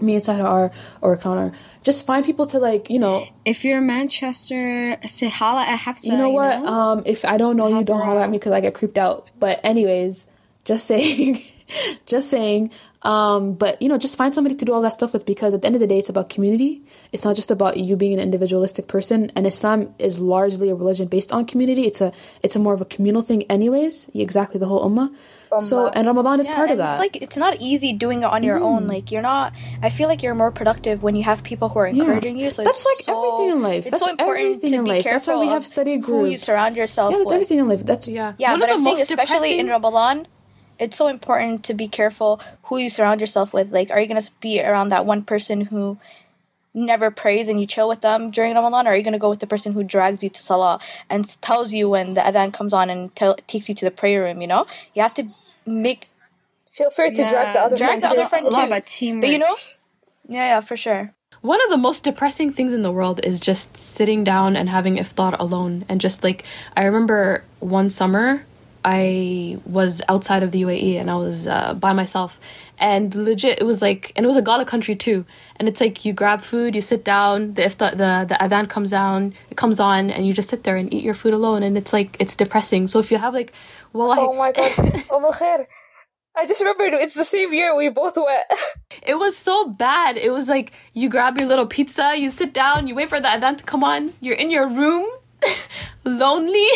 me 0.00 0.14
and 0.14 0.22
Sahra 0.22 0.44
are 0.44 0.72
or 1.00 1.16
Connor. 1.16 1.52
Just 1.82 2.06
find 2.06 2.24
people 2.24 2.46
to 2.46 2.58
like 2.58 2.90
you 2.90 2.98
know 2.98 3.26
If 3.44 3.64
you're 3.64 3.78
in 3.78 3.86
Manchester, 3.86 4.96
say 5.06 5.28
holla 5.28 5.62
at 5.62 5.78
Hafsa. 5.78 6.06
you 6.06 6.16
know 6.16 6.30
what 6.30 6.60
know? 6.60 6.66
um 6.66 7.02
if 7.06 7.24
I 7.24 7.36
don't 7.36 7.56
know 7.56 7.68
you 7.68 7.84
don't 7.84 8.02
holler 8.02 8.20
at 8.20 8.30
me 8.30 8.38
because 8.38 8.52
I 8.52 8.60
get 8.60 8.74
creeped 8.74 8.98
out. 8.98 9.30
But 9.38 9.60
anyways, 9.64 10.26
just 10.64 10.86
saying. 10.86 11.42
just 12.06 12.30
saying. 12.30 12.70
Um, 13.02 13.52
but 13.54 13.80
you 13.82 13.88
know, 13.88 13.98
just 13.98 14.16
find 14.16 14.32
somebody 14.32 14.54
to 14.54 14.64
do 14.64 14.72
all 14.72 14.80
that 14.82 14.94
stuff 14.94 15.12
with 15.12 15.26
because 15.26 15.52
at 15.52 15.60
the 15.60 15.66
end 15.66 15.76
of 15.76 15.80
the 15.80 15.86
day, 15.86 15.98
it's 15.98 16.08
about 16.08 16.30
community. 16.30 16.82
It's 17.12 17.24
not 17.24 17.36
just 17.36 17.50
about 17.50 17.76
you 17.76 17.96
being 17.96 18.14
an 18.14 18.20
individualistic 18.20 18.88
person. 18.88 19.30
And 19.36 19.46
Islam 19.46 19.94
is 19.98 20.18
largely 20.18 20.70
a 20.70 20.74
religion 20.74 21.08
based 21.08 21.30
on 21.32 21.44
community. 21.44 21.86
It's 21.86 22.00
a 22.00 22.12
it's 22.42 22.56
a 22.56 22.58
more 22.58 22.72
of 22.72 22.80
a 22.80 22.86
communal 22.86 23.22
thing, 23.22 23.42
anyways. 23.44 24.08
Exactly 24.14 24.58
the 24.58 24.66
whole 24.66 24.88
ummah. 24.88 25.14
Oh, 25.52 25.60
so 25.60 25.88
and 25.88 26.06
Ramadan 26.06 26.40
is 26.40 26.46
Yeah, 26.46 26.54
part 26.56 26.70
of 26.70 26.78
that. 26.78 26.92
It's 26.92 27.00
like 27.00 27.16
it's 27.16 27.36
not 27.36 27.56
easy 27.60 27.92
doing 27.92 28.22
it 28.22 28.26
on 28.26 28.42
your 28.42 28.58
own. 28.58 28.84
Mm. 28.84 28.88
Like 28.88 29.12
you're 29.12 29.22
not. 29.22 29.52
I 29.82 29.90
feel 29.90 30.08
like 30.08 30.22
you're 30.22 30.34
more 30.34 30.50
productive 30.50 31.02
when 31.02 31.14
you 31.16 31.22
have 31.24 31.42
people 31.42 31.68
who 31.68 31.78
are 31.78 31.86
encouraging 31.86 32.36
you. 32.38 32.50
So 32.50 32.64
That's 32.64 32.78
it's 32.78 32.86
like 32.86 33.04
so- 33.06 33.14
everything 33.18 33.56
in 33.56 33.62
life. 33.62 33.86
It's 33.86 33.90
That's 33.92 34.04
so 34.04 34.10
important 34.10 34.46
everything 34.46 34.70
to 34.70 34.76
in 34.78 34.84
be 34.84 34.90
life. 34.90 35.04
That's 35.04 35.26
why 35.28 35.36
we 35.40 35.46
have 35.48 35.64
study 35.66 35.98
Who 35.98 36.26
you 36.26 36.38
surround 36.38 36.76
yourself 36.76 37.12
yeah, 37.12 37.18
that's 37.18 37.26
with. 37.26 37.34
everything 37.34 37.58
in 37.58 37.68
life. 37.68 37.84
That's 37.86 38.08
Yeah. 38.08 38.32
Yeah, 38.38 38.52
One 38.52 38.60
but 38.60 38.68
of 38.70 38.72
I'm 38.74 38.78
the 38.78 38.84
saying 38.84 38.98
most 38.98 39.10
especially 39.10 39.58
in 39.58 39.68
Ramadan, 39.68 40.26
it's 40.78 40.96
so 40.96 41.06
important 41.08 41.64
to 41.64 41.74
be 41.74 41.86
careful 41.88 42.40
who 42.64 42.78
you 42.78 42.90
surround 42.90 43.20
yourself 43.20 43.52
with. 43.52 43.70
Like, 43.72 43.90
are 43.90 44.00
you 44.00 44.06
gonna 44.08 44.22
be 44.40 44.60
around 44.60 44.88
that 44.88 45.06
one 45.06 45.22
person 45.22 45.60
who 45.60 45.98
never 46.74 47.10
prays 47.10 47.48
and 47.48 47.60
you 47.60 47.66
chill 47.66 47.88
with 47.88 48.00
them 48.00 48.30
during 48.30 48.54
Ramadan, 48.54 48.86
or 48.86 48.90
are 48.90 48.96
you 48.96 49.02
gonna 49.02 49.18
go 49.18 49.30
with 49.30 49.40
the 49.40 49.46
person 49.46 49.72
who 49.72 49.84
drags 49.84 50.22
you 50.22 50.28
to 50.28 50.42
Salah 50.42 50.80
and 51.08 51.40
tells 51.40 51.72
you 51.72 51.88
when 51.88 52.14
the 52.14 52.20
adhan 52.20 52.52
comes 52.52 52.74
on 52.74 52.90
and 52.90 53.14
tell, 53.14 53.36
takes 53.46 53.68
you 53.68 53.74
to 53.76 53.84
the 53.84 53.90
prayer 53.90 54.22
room? 54.22 54.40
You 54.40 54.48
know, 54.48 54.66
you 54.94 55.02
have 55.02 55.14
to 55.14 55.26
make. 55.64 56.08
Feel 56.68 56.90
free 56.90 57.10
to 57.10 57.28
drag 57.28 57.54
the 57.54 57.60
other 57.60 57.76
drag 57.76 58.00
friends 58.00 58.02
the 58.02 58.08
other 58.08 58.22
in. 58.22 58.28
friend 58.28 58.46
a 58.46 58.50
lot 58.50 58.60
too. 58.62 58.66
about 58.66 58.86
teamwork. 58.86 59.22
But 59.22 59.30
you 59.30 59.38
know, 59.38 59.56
yeah, 60.28 60.46
yeah, 60.46 60.60
for 60.60 60.76
sure. 60.76 61.14
One 61.40 61.62
of 61.62 61.68
the 61.68 61.76
most 61.76 62.04
depressing 62.04 62.52
things 62.52 62.72
in 62.72 62.82
the 62.82 62.90
world 62.90 63.20
is 63.22 63.38
just 63.38 63.76
sitting 63.76 64.24
down 64.24 64.56
and 64.56 64.68
having 64.68 64.96
iftar 64.96 65.38
alone. 65.38 65.84
And 65.90 66.00
just 66.00 66.24
like, 66.24 66.42
I 66.74 66.84
remember 66.84 67.44
one 67.60 67.90
summer, 67.90 68.46
I 68.82 69.58
was 69.66 70.00
outside 70.08 70.42
of 70.42 70.52
the 70.52 70.62
UAE 70.62 70.98
and 70.98 71.10
I 71.10 71.16
was 71.16 71.46
uh, 71.46 71.74
by 71.74 71.92
myself. 71.92 72.40
And 72.78 73.14
legit, 73.14 73.60
it 73.60 73.64
was 73.64 73.80
like, 73.80 74.12
and 74.16 74.24
it 74.24 74.26
was 74.26 74.36
a 74.36 74.42
Gala 74.42 74.64
country 74.64 74.96
too. 74.96 75.24
And 75.56 75.68
it's 75.68 75.80
like 75.80 76.04
you 76.04 76.12
grab 76.12 76.42
food, 76.42 76.74
you 76.74 76.80
sit 76.80 77.04
down, 77.04 77.54
the 77.54 77.62
iftar, 77.62 77.90
the 77.92 78.26
the 78.28 78.36
adhan 78.40 78.68
comes 78.68 78.90
down, 78.90 79.34
it 79.50 79.56
comes 79.56 79.78
on, 79.78 80.10
and 80.10 80.26
you 80.26 80.32
just 80.34 80.48
sit 80.48 80.64
there 80.64 80.76
and 80.76 80.92
eat 80.92 81.04
your 81.04 81.14
food 81.14 81.34
alone. 81.34 81.62
And 81.62 81.78
it's 81.78 81.92
like 81.92 82.16
it's 82.18 82.34
depressing. 82.34 82.88
So 82.88 82.98
if 82.98 83.10
you 83.10 83.18
have 83.18 83.34
like, 83.34 83.52
well 83.92 84.12
Oh 84.18 84.34
my 84.34 84.52
god. 84.52 85.04
Oh, 85.10 85.20
Al. 85.40 85.66
I 86.36 86.46
just 86.46 86.60
remembered 86.60 86.94
it's 86.94 87.14
the 87.14 87.22
same 87.24 87.52
year 87.52 87.76
we 87.76 87.88
both 87.90 88.16
went. 88.16 88.44
It 89.06 89.18
was 89.18 89.36
so 89.36 89.68
bad. 89.68 90.16
It 90.16 90.32
was 90.32 90.48
like 90.48 90.72
you 90.94 91.08
grab 91.08 91.38
your 91.38 91.46
little 91.46 91.66
pizza, 91.66 92.14
you 92.16 92.30
sit 92.30 92.52
down, 92.52 92.86
you 92.88 92.94
wait 92.94 93.08
for 93.08 93.20
the 93.20 93.28
adhan 93.28 93.58
to 93.58 93.64
come 93.64 93.84
on, 93.84 94.14
you're 94.20 94.34
in 94.34 94.50
your 94.50 94.66
room, 94.68 95.06
lonely. 96.04 96.66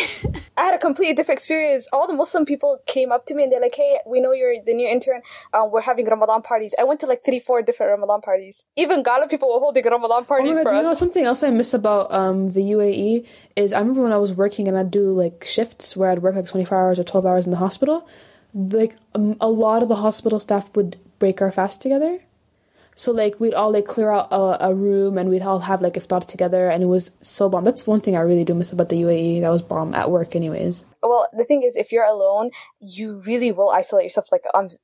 I 0.57 0.63
had 0.65 0.73
a 0.73 0.77
completely 0.77 1.13
different 1.13 1.37
experience. 1.39 1.87
All 1.93 2.07
the 2.07 2.13
Muslim 2.13 2.45
people 2.45 2.79
came 2.85 3.11
up 3.11 3.25
to 3.27 3.35
me 3.35 3.43
and 3.43 3.51
they're 3.51 3.61
like, 3.61 3.75
"Hey, 3.75 3.99
we 4.05 4.19
know 4.19 4.31
you're 4.33 4.55
the 4.65 4.73
new 4.73 4.87
intern. 4.87 5.21
Um, 5.53 5.71
we're 5.71 5.81
having 5.81 6.05
Ramadan 6.05 6.41
parties." 6.41 6.75
I 6.79 6.83
went 6.83 6.99
to 7.01 7.05
like 7.07 7.23
three, 7.23 7.39
four 7.39 7.61
different 7.61 7.91
Ramadan 7.91 8.21
parties. 8.21 8.65
Even 8.75 9.03
Gala 9.03 9.27
people 9.27 9.51
were 9.53 9.59
holding 9.59 9.83
Ramadan 9.85 10.23
Oh 10.23 10.25
parties 10.25 10.57
my 10.57 10.63
God, 10.63 10.69
for 10.69 10.75
you 10.75 10.83
know 10.83 10.91
us. 10.91 10.99
something 10.99 11.23
else 11.23 11.43
I 11.43 11.49
miss 11.51 11.73
about 11.73 12.11
um 12.11 12.49
the 12.49 12.61
UAE 12.71 13.25
is 13.55 13.73
I 13.73 13.79
remember 13.79 14.01
when 14.03 14.11
I 14.11 14.17
was 14.17 14.33
working 14.33 14.67
and 14.67 14.77
I'd 14.77 14.91
do 14.91 15.11
like 15.13 15.43
shifts 15.45 15.95
where 15.95 16.09
I'd 16.09 16.19
work 16.19 16.35
like 16.35 16.47
twenty 16.47 16.65
four 16.65 16.77
hours 16.77 16.99
or 16.99 17.03
twelve 17.03 17.25
hours 17.25 17.45
in 17.45 17.51
the 17.51 17.57
hospital. 17.57 18.07
Like 18.53 18.95
um, 19.15 19.37
a 19.39 19.49
lot 19.49 19.83
of 19.83 19.89
the 19.89 19.97
hospital 19.97 20.39
staff 20.39 20.75
would 20.75 20.97
break 21.19 21.41
our 21.41 21.51
fast 21.51 21.81
together. 21.81 22.19
So 22.99 23.13
like 23.13 23.39
we'd 23.39 23.53
all 23.53 23.71
like 23.71 23.85
clear 23.85 24.11
out 24.11 24.27
a, 24.29 24.67
a 24.67 24.73
room 24.73 25.17
and 25.17 25.29
we'd 25.29 25.41
all 25.41 25.59
have 25.59 25.81
like 25.81 25.93
iftar 25.93 26.25
together 26.25 26.69
and 26.69 26.83
it 26.83 26.87
was 26.87 27.11
so 27.21 27.47
bomb. 27.47 27.63
That's 27.63 27.87
one 27.87 28.01
thing 28.01 28.17
I 28.17 28.19
really 28.19 28.43
do 28.43 28.53
miss 28.53 28.73
about 28.73 28.89
the 28.89 29.01
UAE. 29.01 29.39
That 29.39 29.49
was 29.49 29.61
bomb 29.61 29.95
at 29.95 30.11
work, 30.11 30.35
anyways. 30.35 30.83
Well, 31.01 31.25
the 31.31 31.45
thing 31.45 31.63
is, 31.63 31.77
if 31.77 31.93
you're 31.93 32.03
alone, 32.03 32.51
you 32.81 33.21
really 33.25 33.53
will 33.53 33.69
isolate 33.69 34.03
yourself. 34.03 34.33
Like 34.33 34.43
th- 34.43 34.79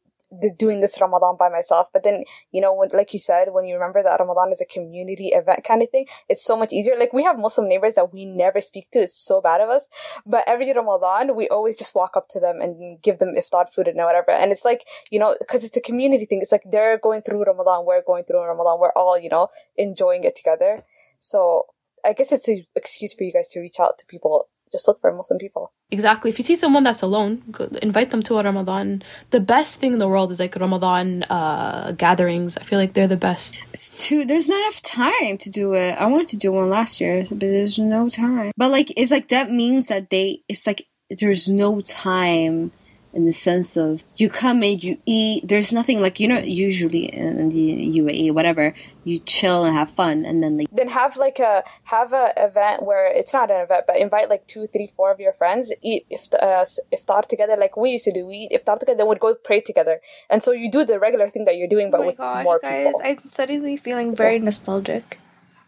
doing 0.57 0.81
this 0.81 0.99
Ramadan 0.99 1.36
by 1.38 1.49
myself, 1.49 1.88
but 1.93 2.03
then 2.03 2.23
you 2.51 2.61
know, 2.61 2.73
when 2.73 2.89
like 2.93 3.13
you 3.13 3.19
said, 3.19 3.49
when 3.51 3.65
you 3.65 3.75
remember 3.75 4.03
that 4.03 4.19
Ramadan 4.19 4.51
is 4.51 4.61
a 4.61 4.65
community 4.65 5.27
event 5.27 5.63
kind 5.63 5.81
of 5.81 5.89
thing, 5.89 6.07
it's 6.29 6.43
so 6.43 6.55
much 6.55 6.73
easier. 6.73 6.95
Like 6.97 7.13
we 7.13 7.23
have 7.23 7.39
Muslim 7.39 7.67
neighbors 7.67 7.95
that 7.95 8.13
we 8.13 8.25
never 8.25 8.61
speak 8.61 8.89
to. 8.91 8.99
It's 8.99 9.17
so 9.17 9.41
bad 9.41 9.61
of 9.61 9.69
us, 9.69 9.88
but 10.25 10.43
every 10.47 10.71
Ramadan 10.73 11.36
we 11.36 11.47
always 11.49 11.77
just 11.77 11.95
walk 11.95 12.15
up 12.17 12.27
to 12.29 12.39
them 12.39 12.61
and 12.61 13.01
give 13.01 13.19
them 13.19 13.36
iftar 13.38 13.69
food 13.69 13.88
and 13.88 13.97
whatever. 13.97 14.31
And 14.31 14.51
it's 14.51 14.65
like 14.65 14.86
you 15.11 15.19
know, 15.19 15.36
because 15.39 15.63
it's 15.63 15.77
a 15.77 15.81
community 15.81 16.25
thing. 16.25 16.41
It's 16.41 16.51
like 16.51 16.65
they're 16.69 16.97
going 16.97 17.21
through 17.21 17.43
Ramadan, 17.43 17.86
we're 17.86 18.03
going 18.03 18.23
through 18.23 18.43
Ramadan, 18.43 18.79
we're 18.79 18.93
all 18.95 19.17
you 19.19 19.29
know 19.29 19.47
enjoying 19.77 20.23
it 20.23 20.36
together. 20.36 20.83
So 21.19 21.65
I 22.05 22.13
guess 22.13 22.31
it's 22.31 22.47
an 22.47 22.65
excuse 22.75 23.13
for 23.13 23.23
you 23.23 23.33
guys 23.33 23.47
to 23.49 23.59
reach 23.59 23.79
out 23.79 23.97
to 23.99 24.05
people. 24.05 24.47
Just 24.76 24.89
look 24.89 24.99
for 24.99 25.13
Muslim 25.15 25.39
people. 25.39 25.71
Exactly. 25.89 26.30
If 26.30 26.38
you 26.38 26.43
see 26.43 26.57
someone 26.57 26.84
that's 26.84 27.01
alone, 27.01 27.43
go, 27.49 27.63
invite 27.82 28.11
them 28.11 28.21
to 28.23 28.39
a 28.39 28.43
Ramadan. 28.43 29.03
The 29.32 29.39
best 29.39 29.78
thing 29.80 29.93
in 29.93 29.99
the 29.99 30.07
world 30.09 30.34
is 30.34 30.39
like 30.39 30.53
Ramadan 30.57 31.23
uh, 31.23 31.93
gatherings. 31.97 32.57
I 32.57 32.63
feel 32.63 32.78
like 32.78 32.91
they're 32.91 33.07
the 33.07 33.15
best. 33.15 33.61
It's 33.71 33.93
too. 33.93 34.26
There's 34.26 34.49
not 34.49 34.59
enough 34.59 34.82
time 34.82 35.38
to 35.38 35.49
do 35.49 35.73
it. 35.76 35.91
I 35.91 36.07
wanted 36.07 36.28
to 36.28 36.38
do 36.38 36.51
one 36.51 36.69
last 36.69 36.99
year, 36.99 37.26
but 37.30 37.39
there's 37.39 37.80
no 37.80 38.09
time. 38.09 38.51
But 38.57 38.69
like, 38.69 38.91
it's 38.97 39.11
like 39.11 39.30
that 39.30 39.49
means 39.49 39.88
that 39.88 40.09
they. 40.09 40.41
It's 40.49 40.67
like 40.67 40.88
there's 41.09 41.47
no 41.47 41.80
time 41.80 42.73
in 43.16 43.26
the 43.26 43.32
sense 43.32 43.78
of 43.78 44.03
you 44.18 44.30
come 44.30 44.61
and 44.61 44.84
you 44.84 44.97
eat. 45.05 45.47
There's 45.47 45.72
nothing 45.72 46.01
like 46.01 46.20
you 46.20 46.28
know. 46.28 46.39
Usually 46.39 47.05
in 47.05 47.49
the 47.49 47.99
UAE, 47.99 48.34
whatever, 48.34 48.76
you 49.05 49.20
chill 49.20 49.63
and 49.63 49.76
have 49.76 49.89
fun, 49.91 50.26
and 50.26 50.43
then 50.43 50.57
like 50.57 50.68
then 50.72 50.89
have 50.89 51.16
like 51.18 51.39
a 51.39 51.63
have 51.86 52.13
a 52.13 52.34
event 52.38 52.84
where 52.84 53.07
it's 53.07 53.34
not 53.34 53.49
an 53.49 53.61
event 53.61 53.86
but 53.88 53.97
invite 53.97 54.30
like 54.30 54.45
two 54.47 54.68
three 54.68 54.88
four 54.88 55.11
of 55.11 55.20
your 55.20 55.34
friends 55.34 55.74
eat 55.82 56.05
if 56.09 56.28
uh, 56.34 56.66
iftar 56.93 57.22
together 57.26 57.55
like 57.55 57.78
we 57.78 57.91
used 57.91 58.05
to 58.05 58.11
do 58.11 58.26
we 58.26 58.36
eat 58.36 58.51
iftar 58.51 58.78
together 58.78 58.97
then 58.97 59.07
we'd 59.07 59.20
go 59.20 59.34
pray 59.36 59.59
together 59.59 60.01
and 60.30 60.43
so 60.43 60.51
you 60.51 60.70
do 60.70 60.84
the 60.84 60.99
regular 60.99 61.30
thing 61.30 61.45
that 61.45 61.55
you're 61.57 61.68
doing 61.68 61.89
but 61.91 62.01
oh 62.01 62.05
with 62.07 62.18
gosh, 62.18 62.43
more 62.43 62.59
guys, 62.61 62.88
people 62.88 63.01
I'm 63.03 63.30
suddenly 63.30 63.78
feeling 63.78 64.16
very 64.16 64.39
nostalgic. 64.39 65.20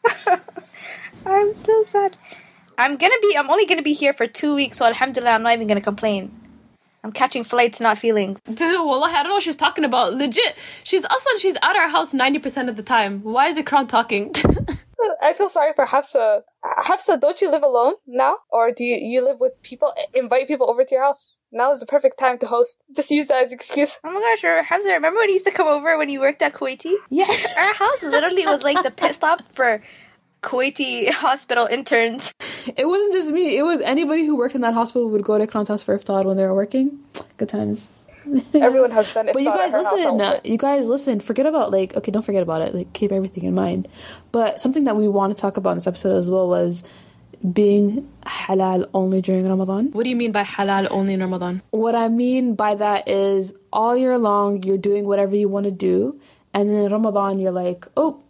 I'm 1.26 1.54
so 1.54 1.84
sad. 1.84 2.16
I'm 2.78 2.96
gonna 2.98 3.20
be. 3.22 3.36
I'm 3.38 3.50
only 3.50 3.66
gonna 3.66 3.82
be 3.82 3.94
here 3.94 4.14
for 4.14 4.28
two 4.28 4.56
weeks, 4.56 4.78
so 4.78 4.86
Alhamdulillah, 4.86 5.32
I'm 5.32 5.44
not 5.44 5.54
even 5.54 5.68
gonna 5.68 5.82
complain. 5.82 6.32
I'm 7.08 7.14
catching 7.14 7.46
flights, 7.46 7.80
not 7.80 7.98
feelings. 7.98 8.42
Dude, 8.54 8.86
Wallahi, 8.86 9.14
I 9.14 9.24
don't 9.24 9.30
know 9.30 9.36
what 9.36 9.44
she's 9.44 9.56
talking 9.56 9.86
about. 9.86 10.14
Legit. 10.16 10.56
She's 10.84 11.06
Aslan, 11.06 11.38
she's 11.40 11.56
at 11.56 11.76
our 11.78 11.88
house 11.88 12.14
90% 12.14 12.68
of 12.68 12.76
the 12.76 12.84
time. 12.84 13.22
Why 13.24 13.48
is 13.48 13.58
Ikran 13.58 13.88
talking? 13.88 14.34
I 15.22 15.34
feel 15.34 15.48
sorry 15.48 15.74
for 15.74 15.86
Hafsa 15.86 16.42
Hafsa 16.64 17.18
don't 17.20 17.40
you 17.40 17.52
live 17.52 17.64
alone 17.64 17.94
now 18.08 18.38
or 18.50 18.72
do 18.72 18.84
you, 18.84 18.96
you 18.96 19.24
live 19.24 19.40
with 19.40 19.62
people 19.62 19.94
invite 20.14 20.48
people 20.48 20.70
over 20.70 20.84
to 20.84 20.96
your 20.96 21.04
house 21.04 21.42
now 21.52 21.72
is 21.72 21.80
the 21.80 21.86
perfect 21.86 22.18
time 22.18 22.38
to 22.40 22.48
host 22.48 22.84
just 22.96 23.10
use 23.12 23.28
that 23.28 23.44
as 23.44 23.54
excuse 23.54 24.00
Oh 24.04 24.12
my 24.12 24.20
gosh, 24.20 24.44
or 24.44 24.64
Hamza, 24.64 24.90
remember 24.90 25.20
when 25.20 25.30
you 25.30 25.34
used 25.34 25.46
to 25.46 25.52
come 25.52 25.68
over 25.68 25.98
when 25.98 26.10
you 26.10 26.20
worked 26.20 26.42
at 26.42 26.54
Kuwaiti? 26.54 26.94
yeah. 27.10 27.26
Our 27.60 27.74
house 27.74 28.04
literally 28.04 28.46
was 28.48 28.64
like 28.64 28.84
the 28.84 28.92
pit 28.92 29.14
stop 29.16 29.42
for 29.52 29.82
Kuwaiti 30.48 31.10
hospital 31.28 31.68
interns. 31.70 32.34
It 32.76 32.88
wasn't 32.88 33.14
just 33.14 33.32
me. 33.32 33.58
It 33.58 33.64
was 33.64 33.82
anybody 33.82 34.26
who 34.26 34.38
worked 34.38 34.56
in 34.56 34.62
that 34.62 34.74
hospital 34.74 35.10
would 35.10 35.24
go 35.24 35.38
to 35.38 35.46
Ikran's 35.46 35.68
house 35.68 35.84
for 35.84 35.98
iftar 35.98 36.26
when 36.26 36.38
they 36.38 36.44
were 36.44 36.54
working. 36.54 37.00
Good 37.38 37.50
times. 37.50 37.90
everyone 38.54 38.92
has 38.92 39.14
done 39.14 39.30
But 39.32 39.42
you 39.42 39.50
guys 39.50 39.74
listen. 39.74 40.20
Uh, 40.22 40.40
you 40.44 40.58
guys 40.58 40.88
listen. 40.88 41.20
Forget 41.20 41.46
about 41.46 41.72
like 41.72 41.96
okay, 41.96 42.12
don't 42.12 42.24
forget 42.24 42.44
about 42.44 42.62
it. 42.62 42.76
Like 42.76 42.94
keep 42.94 43.12
everything 43.12 43.44
in 43.46 43.54
mind. 43.56 43.88
But 44.32 44.60
something 44.60 44.84
that 44.86 44.96
we 44.96 45.08
want 45.08 45.36
to 45.36 45.42
talk 45.42 45.58
about 45.58 45.72
in 45.72 45.78
this 45.78 45.88
episode 45.88 46.16
as 46.16 46.30
well 46.30 46.48
was 46.48 46.84
being 47.54 48.10
halal 48.26 48.90
only 48.94 49.22
during 49.22 49.48
Ramadan. 49.48 49.92
What 49.92 50.04
do 50.04 50.10
you 50.10 50.16
mean 50.16 50.32
by 50.32 50.44
halal 50.44 50.88
only 50.90 51.14
in 51.14 51.22
Ramadan? 51.22 51.62
What 51.72 51.96
I 51.96 52.08
mean 52.10 52.56
by 52.56 52.76
that 52.76 53.08
is 53.08 53.54
all 53.72 53.96
year 53.96 54.18
long 54.18 54.64
you're 54.64 54.78
doing 54.78 55.06
whatever 55.06 55.36
you 55.36 55.48
want 55.48 55.66
to 55.66 55.72
do, 55.72 56.20
and 56.54 56.70
then 56.70 56.86
in 56.86 56.92
Ramadan 56.92 57.40
you're 57.40 57.52
like, 57.52 57.88
oh, 57.96 58.12
t- 58.14 58.27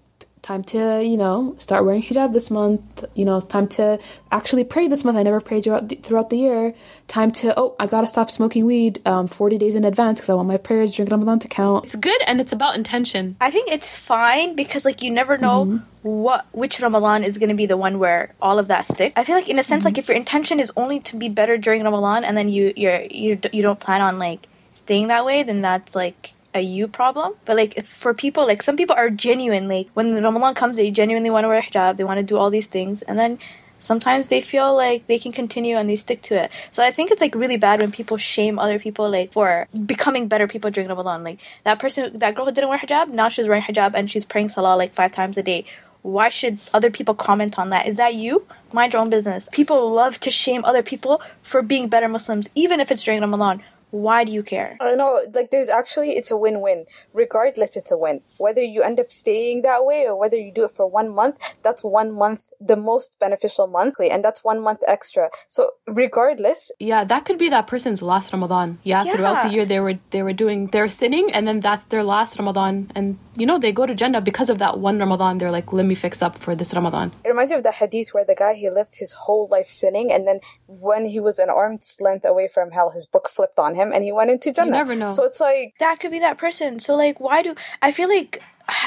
time 0.48 0.64
to 0.64 1.04
you 1.04 1.18
know 1.18 1.56
start 1.58 1.84
wearing 1.84 2.02
hijab 2.02 2.32
this 2.32 2.50
month. 2.50 3.04
You 3.16 3.26
know, 3.26 3.38
it's 3.38 3.48
time 3.48 3.68
to 3.80 4.00
actually 4.32 4.64
pray 4.64 4.88
this 4.88 5.04
month. 5.04 5.18
I 5.18 5.24
never 5.24 5.42
prayed 5.42 5.66
throughout 5.66 5.90
the, 5.90 5.96
throughout 5.96 6.30
the 6.30 6.38
year. 6.38 6.74
Time 7.08 7.32
to 7.40 7.54
oh, 7.60 7.76
I 7.78 7.86
gotta 7.86 8.08
stop 8.08 8.32
smoking 8.32 8.66
weed 8.66 9.02
um, 9.06 9.28
40 9.28 9.58
days 9.58 9.76
in 9.76 9.84
advance 9.84 10.20
because 10.20 10.30
I 10.30 10.36
want 10.36 10.48
my 10.48 10.58
prayers 10.58 10.94
during 10.94 11.10
Ramadan 11.10 11.40
to 11.40 11.50
count. 11.50 11.84
It's 11.84 11.96
good 11.96 12.22
and 12.26 12.40
it's 12.40 12.54
about 12.54 12.76
intention. 12.76 13.36
I 13.42 13.52
think 13.52 13.70
it's 13.70 13.90
fine 13.90 14.56
because 14.56 14.86
like 14.86 15.02
you 15.02 15.12
never 15.12 15.38
know 15.38 15.82
what 16.02 16.46
which 16.54 16.80
Ramadan 16.80 17.24
is 17.26 17.38
going 17.38 17.50
to 17.50 17.56
be 17.56 17.66
the 17.66 17.78
one 17.78 18.00
where 18.00 18.34
all 18.42 18.58
of 18.58 18.70
that 18.70 18.86
sticks. 18.86 19.14
I 19.18 19.26
feel 19.26 19.36
like 19.36 19.50
in 19.50 19.60
a 19.60 19.64
sense 19.64 19.84
like 19.84 19.98
if 19.98 20.08
your 20.08 20.16
intention 20.16 20.62
is 20.62 20.72
only 20.78 21.02
to 21.02 21.18
be 21.18 21.28
better 21.28 21.58
during 21.58 21.84
Ramadan 21.84 22.24
and 22.24 22.38
then 22.38 22.48
you 22.48 22.72
you're 22.78 23.02
you 23.02 23.36
d- 23.36 23.50
you 23.52 23.62
don't 23.62 23.80
plan 23.80 24.00
on 24.02 24.18
like 24.18 24.48
staying 24.74 25.08
that 25.08 25.26
way, 25.26 25.44
then 25.44 25.62
that's 25.62 25.94
like 25.94 26.34
a 26.58 26.62
you 26.62 26.88
problem. 26.88 27.34
But 27.46 27.56
like 27.56 27.86
for 27.86 28.14
people 28.14 28.46
like 28.46 28.62
some 28.62 28.76
people 28.76 28.96
are 28.96 29.10
genuine 29.10 29.68
like 29.68 29.88
when 29.94 30.22
Ramadan 30.22 30.54
comes 30.54 30.78
they 30.78 30.92
genuinely 30.92 31.30
want 31.30 31.46
to 31.46 31.50
wear 31.50 31.62
hijab, 31.62 31.98
they 31.98 32.04
want 32.04 32.18
to 32.18 32.24
do 32.24 32.38
all 32.38 32.50
these 32.50 32.68
things 32.68 33.02
and 33.04 33.18
then 33.18 33.40
sometimes 33.80 34.28
they 34.28 34.42
feel 34.42 34.76
like 34.76 35.08
they 35.08 35.20
can 35.20 35.32
continue 35.32 35.78
and 35.78 35.90
they 35.90 35.96
stick 35.96 36.22
to 36.24 36.44
it. 36.44 36.52
So 36.72 36.84
I 36.84 36.92
think 36.92 37.12
it's 37.12 37.22
like 37.22 37.36
really 37.36 37.58
bad 37.58 37.82
when 37.82 37.92
people 37.92 38.18
shame 38.18 38.60
other 38.60 38.80
people 38.80 39.10
like 39.10 39.32
for 39.32 39.68
becoming 39.86 40.28
better 40.28 40.48
people 40.48 40.72
during 40.72 40.90
Ramadan. 40.90 41.24
Like 41.24 41.40
that 41.64 41.80
person, 41.80 42.18
that 42.18 42.36
girl 42.36 42.46
who 42.46 42.52
didn't 42.52 42.70
wear 42.70 42.80
hijab, 42.80 43.10
now 43.10 43.30
she's 43.30 43.48
wearing 43.48 43.64
hijab 43.64 43.94
and 43.94 44.10
she's 44.10 44.26
praying 44.26 44.50
salah 44.50 44.76
like 44.76 44.94
five 44.94 45.12
times 45.12 45.38
a 45.38 45.44
day. 45.44 45.66
Why 46.02 46.30
should 46.30 46.60
other 46.74 46.90
people 46.90 47.16
comment 47.16 47.60
on 47.60 47.70
that? 47.72 47.88
Is 47.88 47.98
that 47.98 48.16
you? 48.16 48.46
Mind 48.72 48.94
your 48.94 49.02
own 49.02 49.10
business. 49.10 49.50
People 49.52 49.92
love 49.92 50.20
to 50.22 50.32
shame 50.32 50.64
other 50.64 50.84
people 50.84 51.22
for 51.44 51.62
being 51.62 51.90
better 51.90 52.08
Muslims, 52.08 52.50
even 52.56 52.80
if 52.80 52.92
it's 52.92 53.04
during 53.04 53.22
Ramadan. 53.22 53.64
Why 53.92 54.24
do 54.24 54.32
you 54.32 54.44
care? 54.44 54.78
I 54.80 54.86
don't 54.86 54.98
know. 54.98 55.22
Like, 55.34 55.52
there's 55.52 55.70
actually, 55.70 56.12
it's 56.12 56.32
a 56.32 56.38
win 56.38 56.62
win. 56.62 56.86
Regardless, 57.14 57.78
it's 57.78 57.92
a 57.92 57.98
win. 57.98 58.22
Whether 58.38 58.62
you 58.62 58.82
end 58.82 59.00
up 59.00 59.12
staying 59.12 59.62
that 59.62 59.86
way 59.86 60.06
or 60.08 60.18
whether 60.20 60.38
you 60.38 60.52
do 60.52 60.66
it 60.66 60.72
for 60.72 60.88
one 60.88 61.14
month, 61.14 61.38
that's 61.64 61.84
one 61.84 62.14
month, 62.14 62.52
the 62.60 62.76
most 62.76 63.20
beneficial 63.20 63.68
monthly, 63.68 64.10
and 64.10 64.24
that's 64.24 64.44
one 64.44 64.62
month 64.62 64.80
extra. 64.88 65.30
So, 65.48 65.72
regardless, 65.88 66.72
Yeah, 66.80 67.04
that 67.06 67.26
could 67.26 67.38
be 67.38 67.50
that 67.50 67.68
person's 67.68 68.02
last 68.02 68.34
Ramadan. 68.34 68.80
Yeah, 68.84 69.04
throughout 69.04 69.44
the 69.44 69.50
year 69.50 69.66
they 69.66 69.80
were 69.80 69.96
they 70.12 70.22
were 70.22 70.34
doing 70.34 70.68
they're 70.68 70.90
sinning 70.90 71.32
and 71.32 71.48
then 71.48 71.60
that's 71.62 71.86
their 71.86 72.04
last 72.04 72.38
Ramadan 72.38 72.92
and 72.96 73.18
you 73.38 73.46
know 73.46 73.58
they 73.60 73.72
go 73.72 73.86
to 73.86 73.96
Jannah 73.96 74.22
because 74.22 74.50
of 74.50 74.58
that 74.60 74.80
one 74.80 74.98
Ramadan. 75.00 75.38
They're 75.38 75.52
like, 75.52 75.72
let 75.72 75.86
me 75.86 75.96
fix 75.96 76.22
up 76.22 76.38
for 76.38 76.56
this 76.56 76.74
Ramadan. 76.74 77.12
it 77.24 77.28
reminds 77.30 77.52
me 77.52 77.58
of 77.58 77.64
the 77.64 77.72
hadith 77.72 78.14
where 78.14 78.26
the 78.26 78.36
guy, 78.36 78.54
he 78.54 78.70
lived 78.70 78.96
his 78.98 79.14
whole 79.14 79.48
life 79.52 79.68
sinning, 79.68 80.12
and 80.12 80.28
then 80.28 80.40
when 80.68 81.06
he 81.06 81.20
was 81.20 81.38
an 81.40 81.50
arm's 81.50 81.98
length 82.02 82.26
away 82.26 82.48
from 82.48 82.72
hell, 82.72 82.90
his 82.92 83.06
book 83.06 83.30
flipped 83.30 83.60
on 83.60 83.76
him 83.76 83.92
and 83.94 84.04
he 84.04 84.12
went 84.12 84.30
into 84.32 84.52
Jannah. 84.52 84.72
never 84.72 84.96
know. 84.96 85.10
So, 85.12 85.24
it's 85.24 85.40
like, 85.40 85.76
that 85.80 86.00
could 86.00 86.12
be 86.12 86.20
that 86.20 86.38
person. 86.38 86.80
So 86.80 86.96
like 86.96 87.20
why 87.20 87.42
do 87.42 87.56
I 87.82 87.92
feel 87.92 88.10
like 88.10 88.42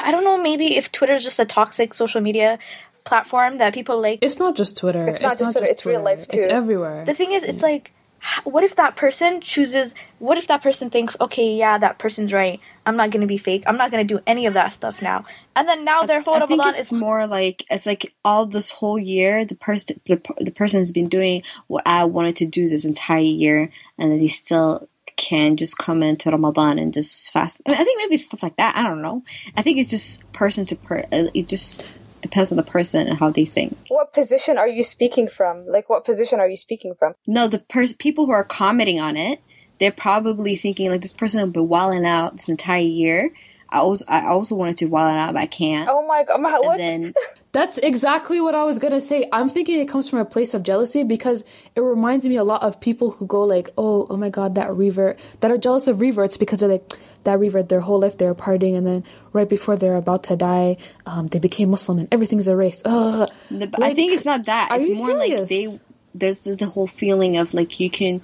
I 0.05 0.11
don't 0.11 0.23
know 0.23 0.41
maybe 0.41 0.75
if 0.77 0.91
Twitter 0.91 1.13
is 1.13 1.23
just 1.23 1.39
a 1.39 1.45
toxic 1.45 1.93
social 1.93 2.21
media 2.21 2.59
platform 3.03 3.57
that 3.57 3.73
people 3.73 3.99
like 4.01 4.19
It's 4.21 4.39
not 4.39 4.55
just 4.55 4.77
Twitter. 4.77 5.03
It's 5.07 5.21
not 5.21 5.37
just 5.37 5.53
Twitter, 5.53 5.67
it's 5.71 5.85
real 5.85 6.03
life, 6.03 6.27
too. 6.27 6.37
It's 6.37 6.45
everywhere. 6.47 7.05
the 7.05 7.13
thing 7.13 7.31
is 7.31 7.43
it's 7.43 7.63
like 7.63 7.85
h- 7.87 7.93
what 8.43 8.63
if 8.63 8.75
that 8.75 8.95
person 8.95 9.41
chooses 9.41 9.95
what 10.19 10.37
if 10.37 10.47
that 10.47 10.61
person 10.61 10.89
thinks 10.89 11.15
okay 11.19 11.55
yeah 11.55 11.77
that 11.77 11.97
person's 11.97 12.31
right 12.33 12.59
I'm 12.85 12.95
not 12.95 13.11
going 13.11 13.21
to 13.21 13.27
be 13.27 13.37
fake 13.37 13.63
I'm 13.67 13.77
not 13.77 13.91
going 13.91 14.05
to 14.05 14.13
do 14.15 14.21
any 14.27 14.45
of 14.45 14.53
that 14.53 14.69
stuff 14.69 15.01
now 15.01 15.25
and 15.55 15.67
then 15.67 15.83
now 15.85 16.03
their 16.03 16.21
whole 16.21 16.35
I 16.35 16.39
think 16.45 16.61
Ramadan 16.61 16.79
it's 16.79 16.91
is 16.91 16.99
more 16.99 17.27
like 17.27 17.65
it's 17.69 17.85
like 17.85 18.13
all 18.23 18.45
this 18.45 18.71
whole 18.71 18.99
year 18.99 19.45
the 19.45 19.55
person 19.55 19.99
the, 20.07 20.21
the 20.39 20.51
person's 20.51 20.91
been 20.91 21.09
doing 21.09 21.43
what 21.67 21.83
I 21.85 22.05
wanted 22.05 22.35
to 22.37 22.45
do 22.45 22.69
this 22.69 22.85
entire 22.85 23.21
year, 23.21 23.69
and 23.97 24.11
then 24.11 24.19
they 24.19 24.27
still 24.27 24.87
can 25.17 25.57
just 25.57 25.77
come 25.77 26.01
into 26.01 26.29
Ramadan 26.31 26.79
and 26.79 26.93
just 26.93 27.31
fast. 27.31 27.61
I, 27.65 27.71
mean, 27.71 27.81
I 27.81 27.83
think 27.83 27.97
maybe 27.97 28.17
stuff 28.17 28.41
like 28.43 28.55
that. 28.57 28.75
I 28.75 28.83
don't 28.83 29.01
know. 29.01 29.23
I 29.55 29.61
think 29.61 29.77
it's 29.77 29.89
just 29.89 30.23
person 30.31 30.65
to 30.67 30.75
per. 30.75 30.99
uh, 31.11 31.27
It 31.33 31.47
just 31.47 31.93
depends 32.21 32.51
on 32.51 32.57
the 32.57 32.63
person 32.63 33.07
and 33.07 33.17
how 33.17 33.29
they 33.29 33.45
think. 33.45 33.77
what 33.87 34.13
position 34.13 34.57
are 34.57 34.67
you 34.67 34.83
speaking 34.83 35.27
from? 35.27 35.65
Like, 35.67 35.89
what 35.89 36.03
position 36.05 36.39
are 36.39 36.49
you 36.49 36.57
speaking 36.57 36.93
from? 36.97 37.13
No, 37.27 37.47
the 37.47 37.59
pers- 37.59 37.93
people 37.93 38.25
who 38.25 38.31
are 38.31 38.43
commenting 38.43 38.99
on 38.99 39.17
it, 39.17 39.41
they're 39.79 39.91
probably 39.91 40.55
thinking 40.55 40.89
like 40.91 41.01
this 41.01 41.13
person 41.13 41.41
will 41.41 41.49
be 41.49 41.59
wilding 41.59 42.05
out 42.05 42.37
this 42.37 42.49
entire 42.49 42.81
year. 42.81 43.31
I 43.71 43.77
also 43.79 44.05
I 44.07 44.27
also 44.27 44.55
wanted 44.55 44.77
to 44.77 44.85
wild 44.87 45.17
out, 45.17 45.33
but 45.33 45.39
I 45.39 45.45
can't. 45.47 45.89
Oh 45.91 46.05
my 46.07 46.23
god, 46.23 46.41
my- 46.41 46.59
what? 46.59 46.77
then 46.77 47.13
That's 47.53 47.77
exactly 47.79 48.39
what 48.39 48.55
I 48.55 48.63
was 48.63 48.79
gonna 48.79 49.01
say. 49.01 49.27
I'm 49.31 49.49
thinking 49.49 49.79
it 49.79 49.87
comes 49.89 50.09
from 50.09 50.19
a 50.19 50.25
place 50.25 50.53
of 50.53 50.63
jealousy 50.63 51.03
because 51.03 51.43
it 51.75 51.81
reminds 51.81 52.25
me 52.27 52.37
a 52.37 52.43
lot 52.45 52.63
of 52.63 52.79
people 52.79 53.11
who 53.11 53.25
go 53.27 53.43
like, 53.43 53.69
"Oh, 53.77 54.07
oh 54.09 54.15
my 54.17 54.29
God, 54.29 54.55
that 54.55 54.73
revert," 54.73 55.19
that 55.41 55.51
are 55.51 55.57
jealous 55.57 55.87
of 55.87 55.99
reverts 55.99 56.37
because 56.37 56.59
they're 56.59 56.69
like, 56.69 56.93
that 57.25 57.39
revert 57.39 57.67
their 57.69 57.81
whole 57.81 57.99
life 57.99 58.17
they're 58.17 58.33
partying, 58.35 58.77
and 58.77 58.87
then 58.87 59.03
right 59.33 59.49
before 59.49 59.75
they're 59.75 59.97
about 59.97 60.23
to 60.25 60.35
die, 60.37 60.77
um, 61.05 61.27
they 61.27 61.39
became 61.39 61.69
Muslim 61.71 61.99
and 61.99 62.07
everything's 62.11 62.47
erased. 62.47 62.83
Ugh. 62.85 63.29
The, 63.49 63.67
but 63.67 63.83
I 63.83 63.93
think 63.93 64.13
it's 64.13 64.25
not 64.25 64.45
that. 64.45 64.71
are 64.71 64.79
It's 64.79 64.89
you 64.89 64.95
more 64.95 65.13
like 65.17 65.31
they. 65.31 65.45
serious? 65.45 65.79
There's 66.15 66.43
this- 66.45 66.57
the 66.57 66.67
whole 66.67 66.87
feeling 66.87 67.35
of 67.37 67.53
like 67.53 67.79
you 67.81 67.89
can. 67.89 68.21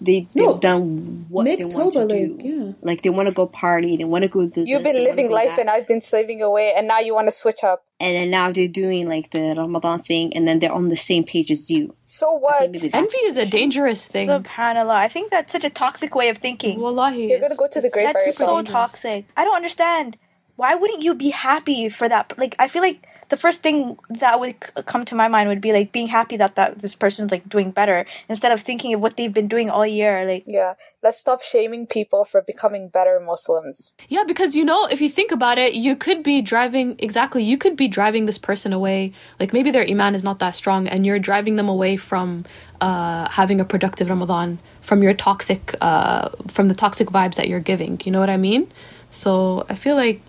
They 0.00 0.28
they've 0.34 0.44
No. 0.44 0.58
done 0.58 1.26
what 1.28 1.44
they 1.44 1.56
want 1.64 1.72
to 1.72 1.76
Toba, 2.00 2.06
do. 2.06 2.34
like, 2.34 2.44
yeah. 2.44 2.72
Like 2.82 3.02
they 3.02 3.10
want 3.10 3.28
to 3.28 3.34
go 3.34 3.46
party. 3.46 3.96
They 3.96 4.04
want 4.04 4.22
to 4.22 4.28
go. 4.28 4.48
To 4.48 4.64
You've 4.64 4.82
been 4.84 5.02
living 5.02 5.28
life 5.30 5.56
that. 5.56 5.60
and 5.62 5.70
I've 5.70 5.86
been 5.88 6.00
slaving 6.00 6.40
away, 6.40 6.72
and 6.76 6.86
now 6.86 7.00
you 7.00 7.14
want 7.14 7.26
to 7.26 7.32
switch 7.32 7.64
up. 7.64 7.84
and 8.00 8.14
then 8.14 8.30
now 8.30 8.52
they're 8.52 8.68
doing 8.68 9.08
like 9.08 9.30
the 9.32 9.54
Ramadan 9.56 10.00
thing, 10.02 10.34
and 10.36 10.46
then 10.46 10.60
they're 10.60 10.72
on 10.72 10.88
the 10.88 10.96
same 10.96 11.24
page 11.24 11.50
as 11.50 11.68
you. 11.68 11.94
So 12.04 12.32
what? 12.32 12.60
think 12.60 12.72
maybe 12.74 12.88
that's- 12.88 13.02
Envy 13.04 13.16
is 13.30 13.36
a 13.36 13.46
dangerous 13.46 14.06
thing. 14.06 14.28
subhanallah 14.28 14.94
I 14.94 15.08
think 15.08 15.30
that's 15.32 15.52
such 15.52 15.64
a 15.64 15.70
toxic 15.70 16.14
way 16.14 16.28
of 16.28 16.38
thinking 16.38 16.80
Wallahi. 16.80 17.26
You're 17.30 17.40
gonna 17.40 17.56
go 17.56 17.66
to 17.66 17.80
the 17.80 17.90
grave 17.90 18.06
That's 18.12 18.36
so 18.36 18.58
yourself. 18.58 18.66
toxic. 18.66 19.24
I 19.36 19.44
don't 19.44 19.56
understand. 19.56 20.16
Why 20.54 20.74
wouldn't 20.76 21.02
you 21.02 21.14
be 21.14 21.30
happy 21.30 21.88
for 21.88 22.08
that? 22.08 22.32
Like, 22.36 22.54
I 22.58 22.66
feel 22.68 22.82
like 22.82 23.06
the 23.28 23.36
first 23.36 23.62
thing 23.62 23.98
that 24.08 24.40
would 24.40 24.58
come 24.86 25.04
to 25.04 25.14
my 25.14 25.28
mind 25.28 25.48
would 25.48 25.60
be 25.60 25.72
like 25.72 25.92
being 25.92 26.06
happy 26.06 26.36
that 26.36 26.54
that 26.54 26.80
this 26.80 26.94
person's 26.94 27.30
like 27.30 27.48
doing 27.48 27.70
better 27.70 28.06
instead 28.28 28.52
of 28.52 28.60
thinking 28.60 28.94
of 28.94 29.00
what 29.00 29.16
they've 29.16 29.32
been 29.32 29.48
doing 29.48 29.70
all 29.70 29.86
year. 29.86 30.24
Like, 30.24 30.44
Yeah, 30.46 30.74
let's 31.02 31.18
stop 31.18 31.42
shaming 31.42 31.86
people 31.86 32.24
for 32.24 32.42
becoming 32.42 32.88
better 32.88 33.20
Muslims. 33.20 33.96
Yeah, 34.08 34.24
because 34.24 34.56
you 34.56 34.64
know, 34.64 34.86
if 34.86 35.00
you 35.00 35.08
think 35.10 35.30
about 35.30 35.58
it, 35.58 35.74
you 35.74 35.96
could 35.96 36.22
be 36.22 36.40
driving 36.40 36.96
exactly. 36.98 37.42
You 37.44 37.58
could 37.58 37.76
be 37.76 37.88
driving 37.88 38.26
this 38.26 38.38
person 38.38 38.72
away. 38.72 39.12
Like 39.38 39.52
maybe 39.52 39.70
their 39.70 39.86
iman 39.88 40.14
is 40.14 40.24
not 40.24 40.38
that 40.38 40.54
strong, 40.54 40.88
and 40.88 41.04
you're 41.04 41.18
driving 41.18 41.56
them 41.56 41.68
away 41.68 41.96
from 41.96 42.44
uh, 42.80 43.28
having 43.30 43.60
a 43.60 43.64
productive 43.64 44.08
Ramadan, 44.08 44.58
from 44.80 45.02
your 45.02 45.14
toxic, 45.14 45.74
uh, 45.80 46.30
from 46.48 46.68
the 46.68 46.74
toxic 46.74 47.08
vibes 47.08 47.34
that 47.34 47.48
you're 47.48 47.60
giving. 47.60 48.00
You 48.04 48.12
know 48.12 48.20
what 48.20 48.30
I 48.30 48.36
mean? 48.36 48.70
So 49.10 49.66
I 49.68 49.74
feel 49.74 49.96
like 49.96 50.20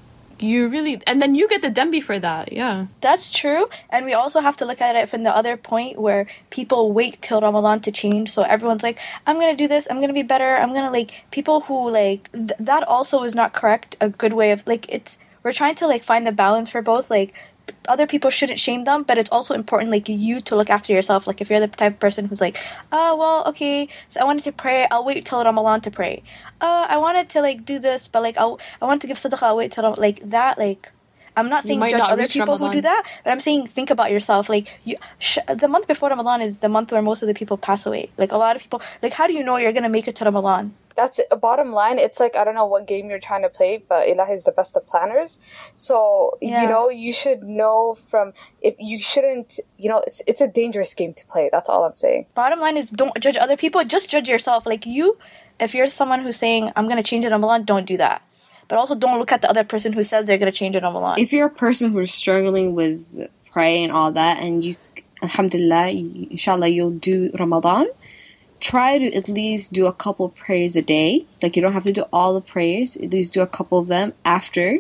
you 0.42 0.68
really, 0.70 1.02
and 1.06 1.22
then 1.22 1.36
you 1.36 1.48
get 1.48 1.62
the 1.62 1.70
dembi 1.70 2.02
for 2.02 2.18
that. 2.20 2.52
Yeah. 2.54 2.88
that's 3.02 3.30
true. 3.30 3.70
And 3.90 4.06
we 4.06 4.14
also 4.14 4.40
have 4.40 4.58
to 4.58 4.66
look 4.66 4.82
at 4.82 4.96
it 4.96 5.10
from 5.10 5.24
the 5.24 5.36
other 5.36 5.58
point 5.58 6.00
where 6.00 6.28
people 6.50 6.92
wait 6.92 7.22
till 7.22 7.42
Ramadan 7.42 7.80
to 7.82 7.92
change. 7.92 8.32
So 8.32 8.44
everyone's 8.44 8.84
like, 8.84 9.00
I'm 9.26 9.40
gonna 9.40 9.56
do 9.56 9.68
this, 9.68 9.88
I'm 9.90 10.00
gonna 10.02 10.14
be 10.14 10.24
better, 10.24 10.56
I'm 10.56 10.74
gonna 10.74 10.92
like, 10.92 11.12
people 11.32 11.62
who 11.62 11.90
like, 11.90 12.32
th- 12.32 12.52
that 12.60 12.84
also 12.84 13.24
is 13.24 13.36
not 13.36 13.54
correct. 13.54 13.98
A 14.02 14.10
good 14.10 14.34
way 14.34 14.52
of, 14.52 14.66
like, 14.68 14.88
it's, 14.90 15.18
we're 15.44 15.54
trying 15.54 15.76
to 15.76 15.88
like 15.88 16.04
find 16.04 16.28
the 16.28 16.32
balance 16.32 16.70
for 16.70 16.82
both. 16.82 17.10
Like, 17.10 17.34
other 17.90 18.08
people 18.08 18.30
shouldn't 18.30 18.60
shame 18.60 18.86
them, 18.86 19.04
but 19.04 19.18
it's 19.18 19.32
also 19.32 19.54
important, 19.54 19.92
like, 19.92 20.08
you 20.08 20.40
to 20.42 20.56
look 20.56 20.70
after 20.70 20.94
yourself. 20.94 21.28
Like, 21.28 21.42
if 21.42 21.50
you're 21.50 21.60
the 21.60 21.68
type 21.68 21.94
of 21.94 22.00
person 22.00 22.26
who's 22.26 22.40
like, 22.40 22.58
oh, 22.92 23.18
well, 23.18 23.44
okay, 23.48 23.90
so 24.08 24.22
I 24.22 24.24
wanted 24.24 24.44
to 24.46 24.52
pray, 24.52 24.88
I'll 24.92 25.04
wait 25.04 25.26
till 25.26 25.44
Ramadan 25.44 25.82
to 25.82 25.92
pray. 25.92 26.24
Uh, 26.62 26.86
I 26.88 26.98
wanted 26.98 27.30
to 27.30 27.42
like 27.42 27.66
do 27.66 27.80
this, 27.80 28.08
but 28.08 28.22
like, 28.24 28.38
I'll, 28.38 28.60
I 28.82 28.86
want 28.86 29.02
to 29.02 29.08
give 29.08 29.18
sadaqah, 29.18 29.44
I'll 29.44 29.58
wait 29.58 29.72
till, 29.72 29.84
Ram-" 29.84 29.96
like, 29.98 30.30
that, 30.30 30.58
like, 30.58 30.92
I'm 31.36 31.50
not 31.50 31.64
saying 31.64 31.80
judge 31.80 32.00
not 32.00 32.12
other 32.12 32.28
people 32.28 32.58
who 32.58 32.70
do 32.72 32.82
that, 32.82 33.04
but 33.24 33.32
I'm 33.32 33.40
saying 33.40 33.68
think 33.68 33.90
about 33.90 34.12
yourself. 34.12 34.50
Like 34.50 34.78
you, 34.84 34.98
sh- 35.20 35.38
the 35.48 35.70
month 35.70 35.88
before 35.88 36.10
Ramadan 36.10 36.42
is 36.42 36.58
the 36.58 36.68
month 36.68 36.92
where 36.92 37.02
most 37.02 37.22
of 37.24 37.28
the 37.28 37.34
people 37.34 37.58
pass 37.58 37.86
away. 37.86 38.10
Like 38.18 38.34
a 38.34 38.38
lot 38.38 38.58
of 38.58 38.62
people, 38.62 38.82
like 39.02 39.14
how 39.14 39.26
do 39.26 39.34
you 39.34 39.44
know 39.44 39.56
you're 39.56 39.72
gonna 39.72 39.90
make 39.90 40.08
it 40.10 40.16
to 40.18 40.26
Ramadan? 40.26 40.74
That's 41.00 41.20
a 41.32 41.38
bottom 41.38 41.72
line. 41.72 41.98
It's 41.98 42.20
like 42.20 42.36
I 42.36 42.44
don't 42.44 42.56
know 42.60 42.66
what 42.74 42.86
game 42.94 43.10
you're 43.10 43.26
trying 43.30 43.44
to 43.44 43.50
play, 43.60 43.74
but 43.92 44.02
Ilahi 44.12 44.34
is 44.40 44.44
the 44.44 44.52
best 44.52 44.76
of 44.78 44.86
planners. 44.92 45.32
So 45.88 46.38
Yeah. 46.42 46.62
you 46.62 46.68
know 46.74 46.90
you 46.90 47.14
should 47.22 47.42
know 47.62 47.94
from 47.94 48.34
if 48.62 48.76
you 48.90 48.98
shouldn't. 49.00 49.50
You 49.78 49.90
know 49.92 50.00
it's 50.08 50.22
it's 50.28 50.42
a 50.42 50.50
dangerous 50.62 50.94
game 50.94 51.14
to 51.20 51.26
play. 51.34 51.46
That's 51.54 51.70
all 51.70 51.86
I'm 51.86 51.96
saying. 51.96 52.26
Bottom 52.36 52.60
line 52.60 52.76
is 52.82 52.90
don't 53.02 53.18
judge 53.26 53.38
other 53.38 53.56
people. 53.64 53.82
Just 53.96 54.10
judge 54.10 54.28
yourself. 54.28 54.66
Like 54.66 54.86
you, 54.86 55.18
if 55.60 55.74
you're 55.74 55.88
someone 55.88 56.20
who's 56.26 56.36
saying 56.46 56.72
I'm 56.76 56.88
gonna 56.92 57.08
change 57.12 57.24
it 57.24 57.28
in 57.28 57.34
Ramadan, 57.34 57.64
don't 57.64 57.88
do 57.94 57.98
that. 58.06 58.22
But 58.68 58.78
also 58.78 58.94
don't 59.04 59.20
look 59.20 59.32
at 59.32 59.42
the 59.42 59.50
other 59.50 59.64
person 59.64 59.94
who 59.94 60.04
says 60.04 60.28
they're 60.28 60.38
gonna 60.44 60.52
change 60.52 60.76
it 60.76 60.80
in 60.80 60.84
Ramadan. 60.84 61.18
If 61.26 61.32
you're 61.32 61.48
a 61.48 61.58
person 61.66 61.94
who's 61.94 62.14
struggling 62.14 62.76
with 62.76 62.94
prayer 63.54 63.84
and 63.86 63.92
all 63.94 64.12
that, 64.12 64.36
and 64.40 64.64
you, 64.66 64.76
Alhamdulillah, 65.24 65.88
inshallah, 66.36 66.68
you'll 66.68 66.92
do 67.12 67.32
Ramadan. 67.40 67.88
Try 68.60 68.98
to 68.98 69.14
at 69.14 69.30
least 69.30 69.74
do 69.74 69.86
a 69.86 69.94
couple 69.94 70.30
prayers 70.30 70.76
a 70.76 70.82
day. 70.82 71.26
Like 71.42 71.56
you 71.56 71.62
don't 71.62 71.74
have 71.74 71.84
to 71.84 71.94
do 71.94 72.06
all 72.12 72.34
the 72.34 72.42
prayers. 72.42 72.98
At 72.98 73.12
least 73.12 73.34
do 73.34 73.42
a 73.42 73.48
couple 73.48 73.80
of 73.80 73.88
them 73.88 74.14
after, 74.26 74.80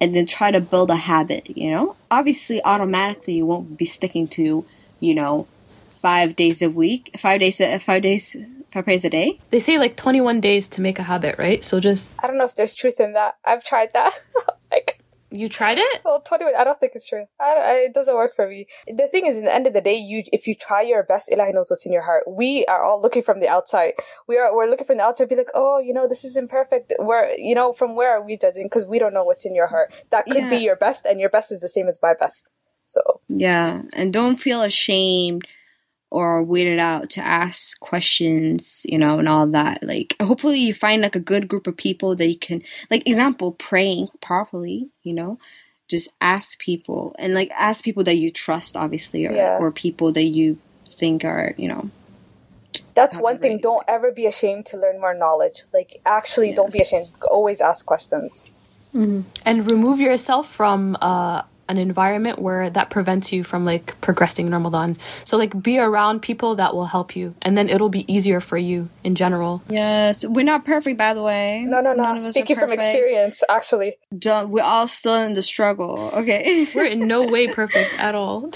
and 0.00 0.16
then 0.16 0.26
try 0.26 0.50
to 0.50 0.60
build 0.60 0.90
a 0.90 0.96
habit. 0.96 1.56
You 1.56 1.70
know, 1.70 1.96
obviously, 2.10 2.62
automatically 2.64 3.34
you 3.34 3.46
won't 3.46 3.76
be 3.76 3.84
sticking 3.84 4.28
to, 4.28 4.64
you 5.00 5.14
know, 5.14 5.46
five 6.02 6.34
days 6.36 6.62
a 6.62 6.70
week, 6.70 7.10
five 7.18 7.40
days, 7.40 7.58
five 7.84 8.02
days, 8.02 8.36
five 8.72 8.84
prayers 8.84 9.04
a 9.04 9.10
day. 9.10 9.38
They 9.50 9.60
say 9.60 9.78
like 9.78 9.96
21 9.96 10.40
days 10.40 10.68
to 10.70 10.80
make 10.80 10.98
a 10.98 11.02
habit, 11.04 11.36
right? 11.38 11.64
So 11.64 11.80
just 11.80 12.10
I 12.18 12.26
don't 12.26 12.38
know 12.38 12.44
if 12.44 12.56
there's 12.56 12.74
truth 12.74 12.98
in 12.98 13.12
that. 13.12 13.36
I've 13.44 13.64
tried 13.64 13.92
that. 13.92 14.12
like 14.70 15.01
you 15.32 15.48
tried 15.48 15.78
it. 15.78 16.02
well, 16.04 16.20
21. 16.20 16.54
I 16.56 16.64
don't 16.64 16.78
think 16.78 16.92
it's 16.94 17.08
true. 17.08 17.26
I 17.40 17.54
don't, 17.54 17.64
I, 17.64 17.72
it 17.84 17.94
doesn't 17.94 18.14
work 18.14 18.36
for 18.36 18.48
me. 18.48 18.66
The 18.86 19.08
thing 19.08 19.26
is, 19.26 19.38
in 19.38 19.44
the 19.44 19.54
end 19.54 19.66
of 19.66 19.72
the 19.72 19.80
day, 19.80 19.96
you 19.96 20.22
if 20.32 20.46
you 20.46 20.54
try 20.54 20.82
your 20.82 21.02
best, 21.02 21.30
Ilahi 21.30 21.54
knows 21.54 21.70
what's 21.70 21.86
in 21.86 21.92
your 21.92 22.04
heart. 22.04 22.24
We 22.26 22.64
are 22.66 22.84
all 22.84 23.00
looking 23.00 23.22
from 23.22 23.40
the 23.40 23.48
outside. 23.48 23.92
We 24.28 24.38
are 24.38 24.54
we're 24.54 24.68
looking 24.68 24.86
from 24.86 24.98
the 24.98 25.04
outside. 25.04 25.28
Be 25.28 25.36
like, 25.36 25.50
oh, 25.54 25.78
you 25.78 25.92
know, 25.92 26.06
this 26.06 26.24
is 26.24 26.36
imperfect. 26.36 26.92
Where 26.98 27.32
you 27.36 27.54
know, 27.54 27.72
from 27.72 27.96
where 27.96 28.10
are 28.10 28.24
we 28.24 28.36
judging? 28.36 28.66
Because 28.66 28.86
we 28.86 28.98
don't 28.98 29.14
know 29.14 29.24
what's 29.24 29.46
in 29.46 29.54
your 29.54 29.68
heart. 29.68 29.92
That 30.10 30.26
could 30.30 30.48
be 30.48 30.58
your 30.58 30.76
best, 30.76 31.06
and 31.06 31.20
your 31.20 31.30
best 31.30 31.50
is 31.50 31.60
the 31.60 31.68
same 31.68 31.88
as 31.88 32.00
my 32.02 32.14
best. 32.14 32.50
So 32.84 33.20
Yeah, 33.28 33.82
and 33.92 34.12
don't 34.12 34.40
feel 34.40 34.62
ashamed 34.62 35.46
or 36.12 36.44
weirded 36.44 36.78
out 36.78 37.08
to 37.10 37.20
ask 37.22 37.80
questions, 37.80 38.84
you 38.88 38.98
know, 38.98 39.18
and 39.18 39.28
all 39.28 39.46
that. 39.46 39.82
Like, 39.82 40.14
hopefully, 40.20 40.60
you 40.60 40.74
find 40.74 41.00
like 41.02 41.16
a 41.16 41.20
good 41.20 41.48
group 41.48 41.66
of 41.66 41.76
people 41.76 42.14
that 42.16 42.26
you 42.26 42.38
can, 42.38 42.62
like, 42.90 43.06
example, 43.08 43.52
praying 43.52 44.08
properly, 44.20 44.90
you 45.02 45.14
know, 45.14 45.38
just 45.88 46.10
ask 46.20 46.58
people 46.58 47.14
and 47.18 47.34
like 47.34 47.50
ask 47.52 47.84
people 47.84 48.04
that 48.04 48.16
you 48.16 48.30
trust, 48.30 48.76
obviously, 48.76 49.26
or, 49.26 49.32
Yeah. 49.32 49.58
or 49.58 49.70
people 49.70 50.12
that 50.12 50.24
you 50.24 50.58
think 50.86 51.24
are, 51.24 51.54
you 51.56 51.68
know, 51.68 51.90
that's 52.94 53.16
one 53.16 53.38
thing. 53.38 53.52
great 53.52 53.62
Don't 53.62 53.84
ever 53.88 54.12
be 54.12 54.26
ashamed 54.26 54.66
to 54.66 54.76
learn 54.76 55.00
more 55.00 55.14
knowledge. 55.14 55.62
Like 55.72 56.00
actually, 56.04 56.52
don't 56.52 56.72
be 56.72 56.80
ashamed. 56.80 57.10
Always 57.30 57.60
ask 57.60 57.86
questions. 57.86 58.48
and 58.94 59.70
remove 59.70 59.98
yourself 60.00 60.50
from 60.52 60.96
uh 61.00 61.42
an 61.68 61.78
environment 61.78 62.38
where 62.38 62.68
that 62.70 62.90
prevents 62.90 63.32
you 63.32 63.44
from 63.44 63.64
like 63.64 63.98
progressing 64.00 64.46
in 64.46 64.52
Ramadan. 64.52 64.96
So 65.24 65.36
like 65.36 65.62
be 65.62 65.78
around 65.78 66.20
people 66.20 66.54
that 66.56 66.74
will 66.74 66.86
help 66.86 67.14
you 67.16 67.34
and 67.42 67.56
then 67.56 67.68
it'll 67.68 67.88
be 67.88 68.10
easier 68.12 68.40
for 68.40 68.58
you 68.58 68.88
in 69.04 69.14
general. 69.14 69.62
Yes, 69.68 70.26
we're 70.26 70.44
not 70.44 70.64
perfect, 70.64 70.98
by 70.98 71.14
the 71.14 71.22
way. 71.22 71.64
No, 71.66 71.80
no, 71.80 71.92
no. 71.92 72.12
of 72.12 72.20
Speaking 72.20 72.56
from 72.56 72.72
experience, 72.72 73.42
actually. 73.48 73.94
Don't, 74.16 74.50
we're 74.50 74.62
all 74.62 74.86
still 74.88 75.16
in 75.16 75.32
the 75.34 75.42
struggle. 75.42 76.10
Okay. 76.14 76.68
We're 76.74 76.84
in 76.86 77.06
no 77.06 77.26
way 77.26 77.48
perfect 77.48 77.94
at 77.98 78.14
all. 78.14 78.50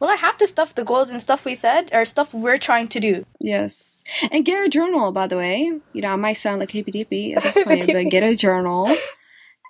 Well, 0.00 0.10
I 0.10 0.16
have 0.16 0.36
to 0.38 0.46
stuff, 0.46 0.74
the 0.74 0.84
goals 0.84 1.10
and 1.10 1.20
stuff 1.20 1.44
we 1.44 1.54
said, 1.54 1.90
or 1.92 2.04
stuff 2.04 2.34
we're 2.34 2.58
trying 2.58 2.88
to 2.88 3.00
do. 3.00 3.24
yes, 3.40 4.02
and 4.30 4.44
get 4.44 4.66
a 4.66 4.68
journal. 4.68 5.12
By 5.12 5.26
the 5.26 5.36
way, 5.36 5.72
you 5.92 6.02
know 6.02 6.08
I 6.08 6.16
might 6.16 6.34
sound 6.34 6.60
like 6.60 6.70
hippy 6.70 6.90
dippy 6.90 7.34
at 7.34 7.42
this 7.42 7.54
point, 7.64 7.86
but 7.86 8.10
get 8.10 8.22
a 8.22 8.34
journal 8.34 8.94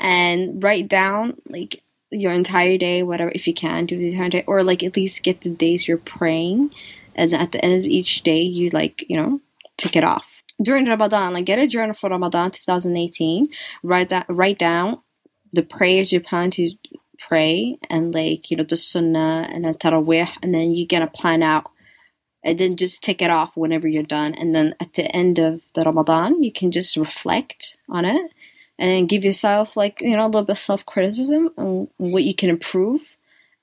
and 0.00 0.62
write 0.62 0.88
down 0.88 1.36
like 1.48 1.82
your 2.14 2.32
entire 2.32 2.78
day, 2.78 3.02
whatever 3.02 3.32
if 3.34 3.46
you 3.46 3.54
can 3.54 3.86
do 3.86 3.98
the 3.98 4.12
entire 4.12 4.30
day, 4.30 4.44
or 4.46 4.62
like 4.62 4.82
at 4.82 4.96
least 4.96 5.22
get 5.22 5.40
the 5.42 5.50
days 5.50 5.86
you're 5.88 5.98
praying, 5.98 6.74
and 7.14 7.34
at 7.34 7.52
the 7.52 7.64
end 7.64 7.84
of 7.84 7.90
each 7.90 8.22
day 8.22 8.42
you 8.42 8.70
like 8.70 9.04
you 9.08 9.16
know 9.16 9.40
tick 9.76 9.96
it 9.96 10.04
off. 10.04 10.42
During 10.62 10.86
Ramadan, 10.86 11.32
like 11.32 11.46
get 11.46 11.58
a 11.58 11.66
journal 11.66 11.94
for 11.94 12.10
Ramadan 12.10 12.50
2018. 12.52 13.48
Write 13.82 14.08
that 14.10 14.26
write 14.28 14.58
down 14.58 15.00
the 15.52 15.62
prayers 15.62 16.12
you 16.12 16.20
plan 16.20 16.50
to 16.52 16.72
pray 17.18 17.78
and 17.88 18.14
like 18.14 18.50
you 18.50 18.56
know 18.56 18.64
the 18.64 18.76
sunnah 18.76 19.48
and 19.50 19.64
then 19.64 19.74
tarawih 19.74 20.28
and 20.42 20.54
then 20.54 20.72
you're 20.72 20.86
gonna 20.86 21.06
plan 21.06 21.42
out 21.42 21.70
and 22.42 22.58
then 22.58 22.76
just 22.76 23.02
tick 23.02 23.22
it 23.22 23.30
off 23.30 23.56
whenever 23.56 23.88
you're 23.88 24.02
done 24.02 24.34
and 24.34 24.54
then 24.54 24.74
at 24.80 24.92
the 24.94 25.04
end 25.16 25.38
of 25.38 25.62
the 25.74 25.82
ramadan 25.82 26.42
you 26.42 26.52
can 26.52 26.70
just 26.70 26.96
reflect 26.96 27.76
on 27.88 28.04
it 28.04 28.32
and 28.78 28.90
then 28.90 29.06
give 29.06 29.24
yourself 29.24 29.76
like 29.76 30.00
you 30.00 30.16
know 30.16 30.24
a 30.24 30.26
little 30.26 30.42
bit 30.42 30.52
of 30.52 30.58
self-criticism 30.58 31.50
on 31.56 31.88
what 31.98 32.24
you 32.24 32.34
can 32.34 32.50
improve 32.50 33.02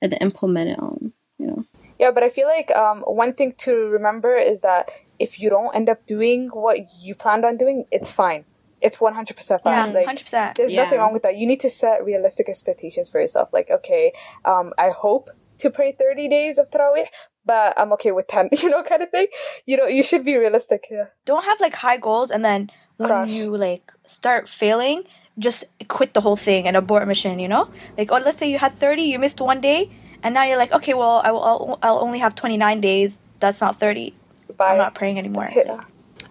and 0.02 0.16
implement 0.22 0.70
it 0.70 0.80
on 0.80 1.14
you 1.38 1.48
know 1.48 1.66
Yeah, 2.00 2.12
but 2.12 2.24
I 2.24 2.30
feel 2.30 2.48
like 2.48 2.72
um, 2.84 3.02
one 3.06 3.32
thing 3.34 3.54
to 3.66 3.72
remember 3.98 4.36
is 4.36 4.62
that 4.62 4.90
if 5.20 5.40
you 5.40 5.50
don't 5.56 5.76
end 5.76 5.88
up 5.94 6.06
doing 6.08 6.50
what 6.50 6.78
you 7.00 7.14
planned 7.14 7.46
on 7.46 7.58
doing, 7.58 7.86
it's 7.92 8.10
fine. 8.10 8.44
It's 8.82 8.98
100% 8.98 9.62
fine. 9.62 9.94
Yeah, 9.94 9.94
like, 9.94 10.08
100%. 10.08 10.56
There's 10.56 10.74
Yeah. 10.74 10.84
nothing 10.84 10.98
wrong 11.00 11.14
with 11.14 11.22
that. 11.22 11.38
You 11.38 11.46
need 11.46 11.60
to 11.60 11.70
set 11.70 12.04
realistic 12.04 12.50
expectations 12.50 13.08
for 13.12 13.22
yourself. 13.22 13.54
Like, 13.54 13.70
okay, 13.70 14.14
um, 14.46 14.74
I 14.80 14.90
hope 14.90 15.30
to 15.60 15.70
pray 15.70 15.92
30 15.92 16.28
days 16.28 16.58
of 16.58 16.72
Tarawih, 16.72 17.06
but 17.46 17.68
I'm 17.78 17.94
okay 17.94 18.12
with 18.12 18.26
10, 18.26 18.50
you 18.64 18.70
know, 18.74 18.82
kind 18.82 19.04
of 19.04 19.12
thing. 19.12 19.28
You 19.68 19.78
know, 19.78 19.86
you 19.86 20.02
should 20.02 20.26
be 20.26 20.36
realistic. 20.38 20.88
Yeah. 20.90 21.06
Don't 21.26 21.46
have 21.46 21.60
like 21.62 21.76
high 21.76 21.98
goals 21.98 22.32
and 22.32 22.44
then 22.44 22.72
when 22.98 23.10
Crush. 23.10 23.32
you 23.32 23.56
like 23.58 23.92
start 24.06 24.48
failing, 24.48 25.04
just 25.40 25.66
quit 25.88 26.14
the 26.14 26.22
whole 26.22 26.36
thing 26.36 26.68
and 26.68 26.78
abort 26.78 27.08
mission, 27.08 27.40
you 27.40 27.48
know? 27.48 27.70
Like, 27.98 28.12
oh, 28.12 28.18
let's 28.18 28.38
say 28.38 28.50
you 28.52 28.58
had 28.58 28.80
30, 28.80 29.04
you 29.04 29.20
missed 29.20 29.42
one 29.42 29.62
day, 29.62 29.90
and 30.24 30.34
now 30.34 30.44
you're 30.44 30.58
like, 30.58 30.72
okay, 30.72 30.94
well, 30.94 31.22
I 31.24 31.32
will, 31.32 31.44
I'll, 31.44 31.80
I'll 31.82 32.00
only 32.00 32.20
have 32.20 32.36
29 32.36 32.82
days. 32.82 33.20
That's 33.40 33.62
not 33.62 33.80
30. 33.80 34.14
Bye. 34.58 34.74
I'm 34.74 34.78
not 34.78 34.96
praying 34.96 35.18
anymore. 35.18 35.50
Yeah. 35.56 35.84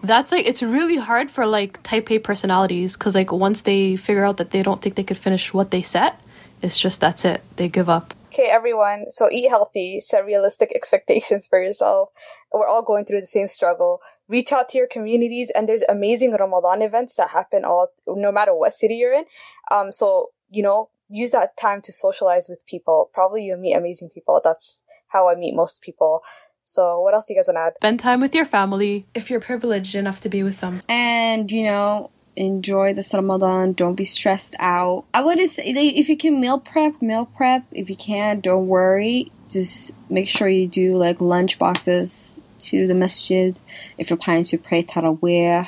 That's 0.03 0.31
like 0.31 0.47
it's 0.47 0.63
really 0.63 0.97
hard 0.97 1.29
for 1.29 1.45
like 1.45 1.81
type 1.83 2.09
A 2.09 2.17
personalities 2.17 2.93
because 2.93 3.13
like 3.13 3.31
once 3.31 3.61
they 3.61 3.95
figure 3.97 4.25
out 4.25 4.37
that 4.37 4.49
they 4.49 4.63
don't 4.63 4.81
think 4.81 4.95
they 4.95 5.03
could 5.03 5.17
finish 5.17 5.53
what 5.53 5.69
they 5.69 5.83
set, 5.83 6.19
it's 6.61 6.79
just 6.79 7.01
that's 7.01 7.25
it. 7.25 7.41
They 7.55 7.69
give 7.69 7.89
up. 7.89 8.13
Okay, 8.27 8.47
everyone. 8.49 9.05
So 9.09 9.29
eat 9.29 9.49
healthy, 9.49 9.99
set 9.99 10.25
realistic 10.25 10.71
expectations 10.73 11.47
for 11.47 11.61
yourself. 11.61 12.09
We're 12.53 12.67
all 12.67 12.81
going 12.81 13.03
through 13.03 13.19
the 13.19 13.25
same 13.25 13.47
struggle. 13.47 13.99
Reach 14.29 14.53
out 14.53 14.69
to 14.69 14.77
your 14.77 14.87
communities, 14.87 15.51
and 15.53 15.67
there's 15.67 15.83
amazing 15.89 16.33
Ramadan 16.33 16.81
events 16.81 17.15
that 17.17 17.31
happen 17.31 17.65
all 17.65 17.89
no 18.07 18.31
matter 18.31 18.55
what 18.55 18.73
city 18.73 18.95
you're 18.95 19.13
in. 19.13 19.25
Um, 19.69 19.91
so 19.91 20.29
you 20.49 20.63
know, 20.63 20.89
use 21.09 21.31
that 21.31 21.57
time 21.57 21.81
to 21.81 21.91
socialize 21.91 22.47
with 22.49 22.63
people. 22.65 23.09
Probably 23.13 23.43
you'll 23.43 23.59
meet 23.59 23.75
amazing 23.75 24.09
people. 24.09 24.39
That's 24.43 24.83
how 25.07 25.29
I 25.29 25.35
meet 25.35 25.55
most 25.55 25.81
people. 25.81 26.21
So 26.63 27.01
what 27.01 27.13
else 27.13 27.25
do 27.25 27.33
you 27.33 27.39
guys 27.39 27.47
want 27.47 27.57
to 27.57 27.61
add? 27.61 27.73
Spend 27.77 27.99
time 27.99 28.21
with 28.21 28.33
your 28.33 28.45
family 28.45 29.05
if 29.13 29.29
you're 29.29 29.41
privileged 29.41 29.93
enough 29.95 30.21
to 30.21 30.29
be 30.29 30.41
with 30.41 30.61
them. 30.61 30.81
and 30.87 31.51
you 31.51 31.63
know 31.63 32.11
enjoy 32.35 32.93
this 32.93 33.13
ramadan. 33.13 33.73
Don't 33.73 33.95
be 33.95 34.05
stressed 34.05 34.55
out. 34.59 35.05
I 35.13 35.21
would 35.21 35.39
say 35.49 35.63
if 35.65 36.09
you 36.09 36.17
can 36.17 36.39
meal 36.39 36.59
prep 36.59 37.01
meal 37.01 37.25
prep. 37.25 37.65
If 37.71 37.89
you 37.89 37.95
can't 37.95 38.41
don't 38.41 38.67
worry. 38.67 39.31
Just 39.49 39.95
make 40.09 40.29
sure 40.29 40.47
you 40.47 40.67
do 40.67 40.95
like 40.97 41.19
lunch 41.19 41.59
boxes 41.59 42.39
to 42.59 42.87
the 42.87 42.95
masjid. 42.95 43.55
If 43.97 44.09
you're 44.09 44.17
planning 44.17 44.45
to 44.45 44.57
pray 44.57 44.83
tarawih. 44.83 45.67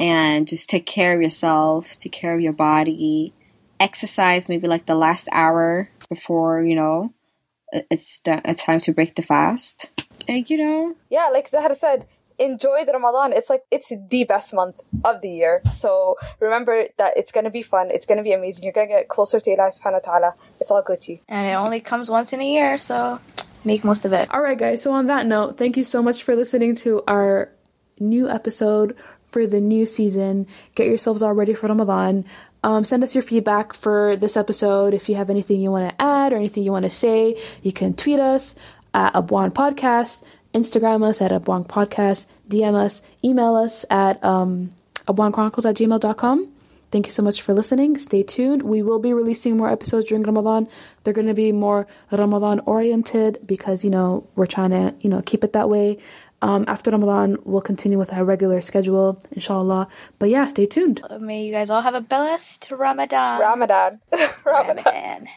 And 0.00 0.46
just 0.46 0.70
take 0.70 0.86
care 0.86 1.16
of 1.16 1.22
yourself. 1.22 1.96
Take 1.96 2.12
care 2.12 2.34
of 2.34 2.40
your 2.40 2.52
body. 2.52 3.32
Exercise 3.80 4.48
maybe 4.48 4.68
like 4.68 4.86
the 4.86 4.94
last 4.94 5.28
hour 5.32 5.88
before 6.08 6.62
you 6.62 6.74
know 6.74 7.12
it's 7.72 8.20
it's 8.24 8.62
time 8.62 8.80
to 8.80 8.92
break 8.92 9.14
the 9.14 9.22
fast. 9.22 9.90
And 10.26 10.48
you 10.48 10.56
know. 10.56 10.94
Yeah, 11.10 11.28
like 11.32 11.46
Sahra 11.46 11.74
said, 11.74 12.06
enjoy 12.38 12.84
the 12.84 12.92
Ramadan. 12.92 13.32
It's 13.32 13.50
like 13.50 13.64
it's 13.70 13.92
the 14.10 14.24
best 14.24 14.54
month 14.54 14.88
of 15.04 15.20
the 15.20 15.30
year. 15.30 15.62
So 15.72 16.16
remember 16.40 16.86
that 16.98 17.16
it's 17.16 17.32
gonna 17.32 17.50
be 17.50 17.62
fun. 17.62 17.90
It's 17.90 18.06
gonna 18.06 18.22
be 18.22 18.32
amazing. 18.32 18.64
You're 18.64 18.72
gonna 18.72 18.88
get 18.88 19.08
closer 19.08 19.40
to 19.40 19.50
Allah 19.50 19.70
subhanahu 19.70 20.04
wa 20.04 20.10
ta'ala. 20.10 20.32
It's 20.60 20.70
all 20.70 20.82
Gucci. 20.82 21.20
And 21.28 21.46
it 21.46 21.54
only 21.54 21.80
comes 21.80 22.10
once 22.10 22.32
in 22.32 22.40
a 22.40 22.48
year, 22.48 22.78
so 22.78 23.20
make 23.64 23.84
most 23.84 24.04
of 24.04 24.12
it. 24.12 24.32
All 24.32 24.40
right, 24.40 24.58
guys. 24.58 24.82
So 24.82 24.92
on 24.92 25.06
that 25.06 25.26
note, 25.26 25.58
thank 25.58 25.76
you 25.76 25.84
so 25.84 26.02
much 26.02 26.22
for 26.22 26.36
listening 26.36 26.74
to 26.86 27.02
our 27.06 27.50
new 28.00 28.28
episode 28.28 28.96
for 29.30 29.46
the 29.46 29.60
new 29.60 29.84
season. 29.86 30.46
Get 30.74 30.86
yourselves 30.86 31.22
all 31.22 31.34
ready 31.34 31.54
for 31.54 31.66
Ramadan. 31.66 32.24
Um, 32.64 32.84
send 32.84 33.04
us 33.04 33.14
your 33.14 33.22
feedback 33.22 33.72
for 33.72 34.16
this 34.16 34.36
episode. 34.36 34.94
If 34.94 35.08
you 35.08 35.14
have 35.14 35.30
anything 35.30 35.60
you 35.60 35.70
want 35.70 35.88
to 35.90 36.02
add 36.02 36.32
or 36.32 36.36
anything 36.36 36.64
you 36.64 36.72
want 36.72 36.84
to 36.84 36.90
say, 36.90 37.40
you 37.62 37.72
can 37.72 37.94
tweet 37.94 38.18
us 38.18 38.54
at 38.94 39.14
Abwaan 39.14 39.52
Podcast, 39.52 40.22
Instagram 40.54 41.04
us 41.04 41.20
at 41.20 41.30
Abwaan 41.30 41.66
Podcast, 41.66 42.26
DM 42.48 42.74
us, 42.74 43.02
email 43.22 43.54
us 43.54 43.84
at 43.90 44.22
um, 44.24 44.70
abwaanchronicles 45.06 45.68
at 45.68 45.76
gmail.com. 45.76 46.52
Thank 46.90 47.06
you 47.06 47.12
so 47.12 47.22
much 47.22 47.42
for 47.42 47.52
listening. 47.52 47.98
Stay 47.98 48.22
tuned. 48.22 48.62
We 48.62 48.82
will 48.82 48.98
be 48.98 49.12
releasing 49.12 49.58
more 49.58 49.70
episodes 49.70 50.06
during 50.06 50.22
Ramadan. 50.22 50.68
They're 51.04 51.12
going 51.12 51.26
to 51.26 51.34
be 51.34 51.52
more 51.52 51.86
Ramadan 52.10 52.60
oriented 52.60 53.40
because, 53.46 53.84
you 53.84 53.90
know, 53.90 54.26
we're 54.36 54.46
trying 54.46 54.70
to, 54.70 54.94
you 55.00 55.10
know, 55.10 55.20
keep 55.20 55.44
it 55.44 55.52
that 55.52 55.68
way. 55.68 55.98
Um, 56.40 56.64
after 56.66 56.90
Ramadan, 56.90 57.36
we'll 57.44 57.60
continue 57.60 57.98
with 57.98 58.12
our 58.12 58.24
regular 58.24 58.62
schedule, 58.62 59.20
inshallah. 59.32 59.88
But 60.18 60.30
yeah, 60.30 60.46
stay 60.46 60.64
tuned. 60.64 61.02
May 61.20 61.44
you 61.44 61.52
guys 61.52 61.68
all 61.68 61.82
have 61.82 61.94
a 61.94 62.00
blessed 62.00 62.70
Ramadan. 62.70 63.40
Ramadan. 63.40 64.00
Ramadan. 64.46 64.84
Ramadan. 64.84 65.28